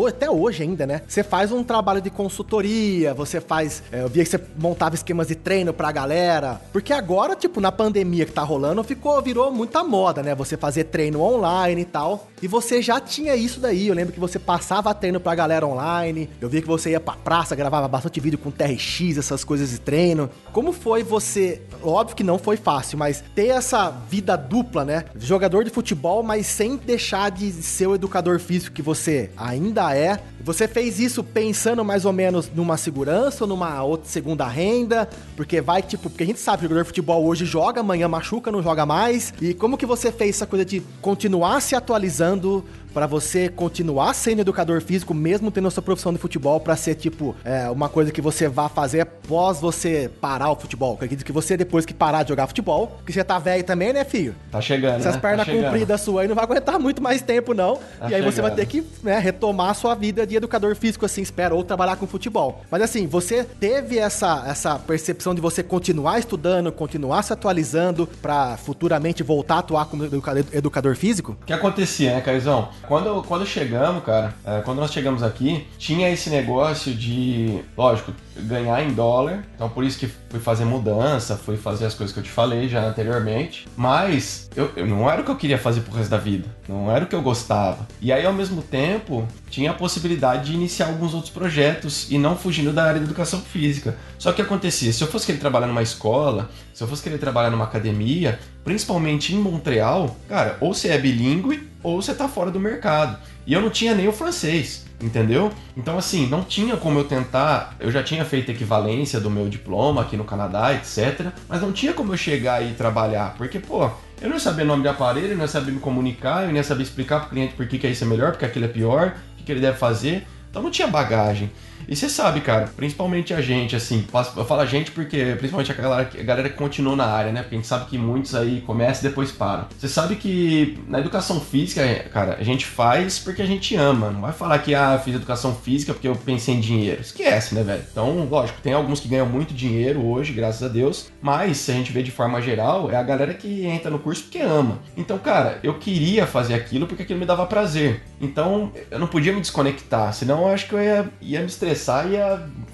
até 0.08 0.30
hoje 0.30 0.62
ainda, 0.62 0.86
né? 0.86 1.02
Você 1.08 1.24
faz 1.24 1.52
um 1.52 1.64
trabalho 1.64 2.02
de 2.02 2.12
consultoria, 2.12 3.16
você 3.16 3.42
faz. 3.42 3.82
É, 3.92 4.04
eu 4.04 4.08
via 4.10 4.24
que 4.24 4.30
você 4.30 4.40
montava 4.60 4.94
esquemas 4.94 5.28
de 5.28 5.34
treino 5.36 5.74
pra 5.74 5.92
galera. 5.92 6.62
Porque 6.72 6.94
agora, 6.94 7.36
tipo, 7.36 7.60
na 7.60 7.72
pandemia 7.72 8.28
que 8.28 8.32
tá 8.32 8.44
rolando, 8.44 8.84
ficou, 8.84 9.20
virou 9.24 9.52
muita 9.52 9.84
moda, 9.84 10.22
né? 10.22 10.36
Você 10.36 10.56
fazer 10.56 10.84
treino 10.86 11.20
online 11.20 11.82
e 11.82 11.86
tal. 11.86 12.28
E 12.44 12.48
você 12.48 12.80
já 12.80 13.00
tinha 13.00 13.36
isso 13.36 13.60
daí. 13.60 13.88
Eu 13.88 13.96
lembro 13.96 14.14
que 14.14 14.20
você 14.20 14.38
passava 14.38 14.94
treino 14.94 15.20
pra 15.20 15.34
galera 15.34 15.66
online. 15.66 16.30
Eu 16.40 16.48
via 16.48 16.62
que 16.62 16.68
você 16.68 16.92
ia 16.92 17.00
pra 17.00 17.16
praça, 17.16 17.56
gravava 17.56 17.88
bastante 17.88 18.20
vídeo 18.20 18.38
com 18.38 18.52
TRX, 18.52 19.18
essas 19.18 19.44
coisas 19.44 19.72
de 19.72 19.80
treino. 19.80 20.30
Como 20.54 20.72
foi 20.72 21.02
você 21.02 21.55
óbvio 21.84 22.16
que 22.16 22.24
não 22.24 22.38
foi 22.38 22.58
fácil, 22.58 22.98
mas 22.98 23.24
ter 23.34 23.48
essa 23.48 23.90
vida 23.90 24.36
dupla, 24.36 24.84
né? 24.86 25.06
Jogador 25.18 25.64
de 25.64 25.70
futebol, 25.70 26.24
mas 26.24 26.48
sem 26.48 26.78
deixar 26.78 27.32
de 27.32 27.52
ser 27.52 27.88
o 27.88 27.96
educador 27.96 28.40
físico 28.40 28.76
que 28.76 28.82
você 28.82 29.30
ainda 29.38 29.96
é. 29.96 30.20
Você 30.46 30.68
fez 30.68 31.00
isso 31.00 31.24
pensando 31.24 31.84
mais 31.84 32.06
ou 32.06 32.14
menos 32.14 32.52
numa 32.54 32.78
segurança 32.78 33.46
ou 33.46 33.48
numa 33.48 33.82
outra 33.82 34.08
segunda 34.08 34.46
renda? 34.48 35.10
Porque 35.36 35.60
vai, 35.60 35.82
tipo, 35.82 36.08
porque 36.08 36.22
a 36.22 36.28
gente 36.28 36.40
sabe 36.40 36.60
que 36.60 36.66
o 36.66 36.70
jogador 36.70 36.84
de 36.84 36.88
futebol 36.90 37.26
hoje 37.26 37.46
joga, 37.46 37.82
amanhã 37.82 38.08
machuca, 38.08 38.52
não 38.52 38.62
joga 38.62 38.86
mais. 38.86 39.34
E 39.42 39.56
como 39.56 39.76
que 39.76 39.88
você 39.88 40.12
fez 40.12 40.36
essa 40.36 40.46
coisa 40.46 40.64
de 40.64 40.84
continuar 41.02 41.62
se 41.62 41.76
atualizando 41.76 42.64
para 42.94 43.08
você 43.08 43.50
continuar 43.50 44.14
sendo 44.14 44.40
educador 44.40 44.82
físico, 44.82 45.14
mesmo 45.14 45.52
tendo 45.52 45.68
a 45.68 45.72
sua 45.72 45.84
profissão 45.84 46.14
de 46.14 46.18
futebol, 46.18 46.62
para 46.62 46.78
ser, 46.78 46.96
tipo, 46.96 47.36
é, 47.44 47.70
uma 47.70 47.90
coisa 47.90 48.10
que 48.10 48.22
você 48.22 48.48
vá 48.48 48.70
fazer 48.70 49.02
após 49.02 49.60
você 49.60 50.10
parar 50.22 50.50
o 50.50 50.56
futebol. 50.56 50.96
Quer 50.96 51.10
dizer 51.10 51.26
que 51.26 51.32
você, 51.34 51.58
depois 51.58 51.86
que 51.86 51.94
parar 51.94 52.24
de 52.24 52.30
jogar 52.30 52.48
futebol, 52.48 52.88
porque 52.96 53.12
você 53.12 53.22
tá 53.22 53.38
velho 53.38 53.66
também, 53.66 53.92
né, 53.92 54.06
filho? 54.06 54.34
Tá 54.50 54.62
chegando, 54.62 55.00
Essas 55.00 55.16
né? 55.16 55.22
pernas 55.22 55.46
tá 55.46 55.52
compridas 55.52 56.00
suas 56.00 56.22
aí 56.22 56.28
não 56.30 56.36
vai 56.36 56.46
aguentar 56.46 56.80
muito 56.80 57.04
mais 57.04 57.22
tempo, 57.22 57.54
não. 57.54 57.76
Tá 57.76 57.82
e 58.04 58.04
aí 58.06 58.10
chegando. 58.12 58.32
você 58.32 58.42
vai 58.42 58.52
ter 58.52 58.66
que 58.66 58.82
né, 59.04 59.20
retomar 59.20 59.72
a 59.72 59.74
sua 59.74 59.94
vida 59.94 60.26
de 60.26 60.35
educador 60.36 60.76
físico, 60.76 61.06
assim, 61.06 61.22
espera, 61.22 61.54
ou 61.54 61.64
trabalhar 61.64 61.96
com 61.96 62.08
futebol. 62.08 62.64
Mas 62.70 62.82
assim, 62.82 63.08
você 63.08 63.44
teve 63.44 63.98
essa, 63.98 64.44
essa 64.48 64.78
percepção 64.80 65.34
de 65.34 65.42
você 65.42 65.64
continuar 65.64 66.20
estudando, 66.20 66.72
continuar 66.72 67.24
se 67.24 67.34
atualizando 67.34 68.08
para 68.22 68.58
futuramente 68.58 69.24
voltar 69.24 69.56
a 69.56 69.60
atuar 69.60 69.86
como 69.86 70.04
educador 70.06 70.96
físico? 70.96 71.38
O 71.42 71.46
que 71.46 71.54
acontecia, 71.54 72.16
né, 72.16 72.22
Caizão? 72.22 72.70
Quando, 72.88 73.24
quando 73.24 73.46
chegamos, 73.46 74.04
cara, 74.04 74.34
é, 74.46 74.62
quando 74.62 74.80
nós 74.80 74.92
chegamos 74.92 75.24
aqui, 75.24 75.66
tinha 75.78 76.10
esse 76.10 76.30
negócio 76.30 76.94
de, 76.94 77.62
lógico, 77.78 78.14
ganhar 78.38 78.84
em 78.84 78.94
dólar. 78.94 79.46
Então 79.56 79.70
por 79.70 79.84
isso 79.84 79.98
que 79.98 80.08
fui 80.08 80.40
fazer 80.40 80.66
mudança, 80.66 81.36
fui 81.36 81.58
fazer 81.58 81.86
as 81.86 81.94
coisas 81.94 82.14
que 82.14 82.20
eu 82.20 82.24
te 82.24 82.30
falei 82.30 82.68
já 82.68 82.84
anteriormente. 82.84 83.68
Mas 83.76 84.50
eu, 84.56 84.72
eu, 84.76 84.86
não 84.86 85.10
era 85.10 85.22
o 85.22 85.26
que 85.26 85.32
eu 85.32 85.36
queria 85.36 85.58
fazer 85.58 85.82
pro 85.82 85.94
resto 85.94 86.10
da 86.10 86.18
vida. 86.18 86.48
Não 86.68 86.92
era 86.92 87.06
o 87.06 87.08
que 87.08 87.16
eu 87.16 87.22
gostava. 87.22 87.88
E 88.02 88.12
aí, 88.12 88.26
ao 88.26 88.34
mesmo 88.34 88.62
tempo, 88.62 89.28
tinha 89.56 89.72
a 89.72 89.74
possibilidade 89.74 90.48
de 90.48 90.54
iniciar 90.54 90.88
alguns 90.88 91.14
outros 91.14 91.32
projetos 91.32 92.12
e 92.12 92.18
não 92.18 92.36
fugindo 92.36 92.74
da 92.74 92.84
área 92.84 93.00
de 93.00 93.06
educação 93.06 93.40
física. 93.40 93.96
Só 94.20 94.34
que 94.34 94.42
acontecia, 94.42 94.92
se 94.92 95.02
eu 95.02 95.08
fosse 95.08 95.26
querer 95.26 95.38
trabalhar 95.38 95.68
numa 95.68 95.82
escola, 95.82 96.50
se 96.74 96.84
eu 96.84 96.88
fosse 96.90 97.02
querer 97.02 97.18
trabalhar 97.20 97.50
numa 97.50 97.64
academia, 97.64 98.38
principalmente 98.66 99.34
em 99.34 99.38
Montreal, 99.38 100.14
cara, 100.28 100.58
ou 100.60 100.74
você 100.74 100.90
é 100.90 100.98
bilíngue 100.98 101.70
ou 101.82 102.02
você 102.02 102.14
tá 102.14 102.28
fora 102.28 102.52
do 102.52 102.60
mercado. 102.60 103.18
E 103.48 103.54
eu 103.54 103.62
não 103.62 103.70
tinha 103.70 103.96
nem 103.96 104.10
o 104.10 104.12
francês 104.12 104.84
entendeu? 105.02 105.52
Então, 105.76 105.98
assim, 105.98 106.26
não 106.28 106.42
tinha 106.42 106.78
como 106.78 107.00
eu 107.00 107.04
tentar. 107.04 107.76
Eu 107.80 107.92
já 107.92 108.02
tinha 108.02 108.24
feito 108.24 108.50
equivalência 108.50 109.20
do 109.20 109.30
meu 109.30 109.50
diploma 109.50 110.02
aqui 110.02 110.16
no 110.16 110.24
Canadá, 110.24 110.74
etc. 110.74 111.34
Mas 111.50 111.62
não 111.62 111.72
tinha 111.72 111.94
como 111.94 112.14
eu 112.14 112.18
chegar 112.18 112.64
e 112.64 112.74
trabalhar, 112.74 113.36
porque, 113.38 113.60
pô, 113.60 113.90
eu 114.22 114.30
não 114.30 114.36
ia 114.36 114.40
saber 114.40 114.64
nome 114.64 114.82
de 114.82 114.88
aparelho, 114.88 115.28
eu 115.28 115.36
não 115.36 115.44
ia 115.44 115.48
saber 115.48 115.72
me 115.72 115.80
comunicar, 115.80 116.44
eu 116.44 116.48
não 116.48 116.56
ia 116.56 116.64
saber 116.64 116.84
explicar 116.84 117.22
pro 117.22 117.30
cliente 117.30 117.54
por 117.54 117.68
que, 117.68 117.78
que 117.78 117.88
isso 117.88 118.04
é 118.04 118.08
melhor, 118.08 118.32
porque 118.32 118.46
aquilo 118.46 118.66
é 118.66 118.70
pior, 118.70 119.16
o 119.35 119.35
que, 119.46 119.52
ele 119.52 119.62
deve 119.62 119.78
fazer. 119.78 120.26
Então 120.50 120.62
não 120.62 120.72
tinha 120.72 120.88
bagagem. 120.88 121.52
E 121.88 121.96
você 121.96 122.10
sabe, 122.10 122.42
cara, 122.42 122.70
principalmente 122.76 123.34
a 123.34 123.42
gente, 123.42 123.76
assim, 123.76 124.06
eu 124.36 124.46
falo 124.46 124.62
a 124.62 124.66
gente 124.66 124.92
porque 124.92 125.36
principalmente 125.38 125.72
a 125.72 125.76
galera, 125.76 126.10
a 126.20 126.24
galera 126.24 126.50
que 126.50 126.56
continua 126.56 126.96
na 126.96 127.06
área, 127.06 127.32
né? 127.32 127.42
Porque 127.42 127.56
a 127.56 127.58
gente 127.60 127.68
sabe 127.68 127.86
que 127.86 127.98
muitos 127.98 128.34
aí 128.34 128.62
começam 128.62 129.06
e 129.06 129.10
depois 129.10 129.32
param. 129.32 129.68
Você 129.78 129.88
sabe 129.88 130.16
que 130.16 130.80
na 130.88 131.00
educação 131.00 131.40
física, 131.40 131.84
cara, 132.12 132.38
a 132.40 132.44
gente 132.44 132.66
faz 132.66 133.20
porque 133.20 133.42
a 133.42 133.46
gente 133.46 133.76
ama. 133.76 134.10
Não 134.10 134.22
vai 134.22 134.34
falar 134.34 134.60
que, 134.60 134.74
ah, 134.74 134.94
eu 134.94 135.00
fiz 135.00 135.16
educação 135.16 135.56
física 135.56 135.94
porque 135.94 136.08
eu 136.08 136.16
pensei 136.16 136.56
em 136.56 136.60
dinheiro. 136.60 137.02
Esquece, 137.02 137.54
né, 137.54 137.64
velho? 137.64 137.84
Então, 137.92 138.28
lógico, 138.30 138.62
tem 138.62 138.74
alguns 138.74 139.00
que 139.00 139.08
ganham 139.08 139.28
muito 139.28 139.54
dinheiro 139.54 140.04
hoje, 140.06 140.34
graças 140.34 140.64
a 140.64 140.68
Deus, 140.68 141.12
mas 141.22 141.58
se 141.58 141.72
a 141.72 141.76
gente 141.76 141.92
vê 141.92 142.02
de 142.02 142.12
forma 142.12 142.42
geral, 142.42 142.90
é 142.90 142.96
a 142.96 143.04
galera 143.04 143.34
que 143.34 143.66
entra 143.66 143.92
no 143.92 144.00
curso 144.00 144.24
porque 144.24 144.40
ama. 144.40 144.80
Então, 144.98 145.18
cara, 145.18 145.60
eu 145.64 145.76
queria 145.76 146.26
fazer 146.26 146.54
aquilo 146.54 146.88
porque 146.88 147.04
aquilo 147.04 147.20
me 147.20 147.26
dava 147.26 147.46
prazer. 147.46 148.02
Então, 148.20 148.72
eu 148.90 149.00
não 149.00 149.08
podia 149.08 149.34
me 149.34 149.42
desconectar, 149.42 150.14
senão 150.14 150.42
eu 150.42 150.48
acho 150.54 150.68
que 150.68 150.74
eu 150.74 150.82
ia, 150.82 151.10
ia 151.22 151.40
me 151.42 151.48
estressar 151.66 152.08
e 152.08 152.18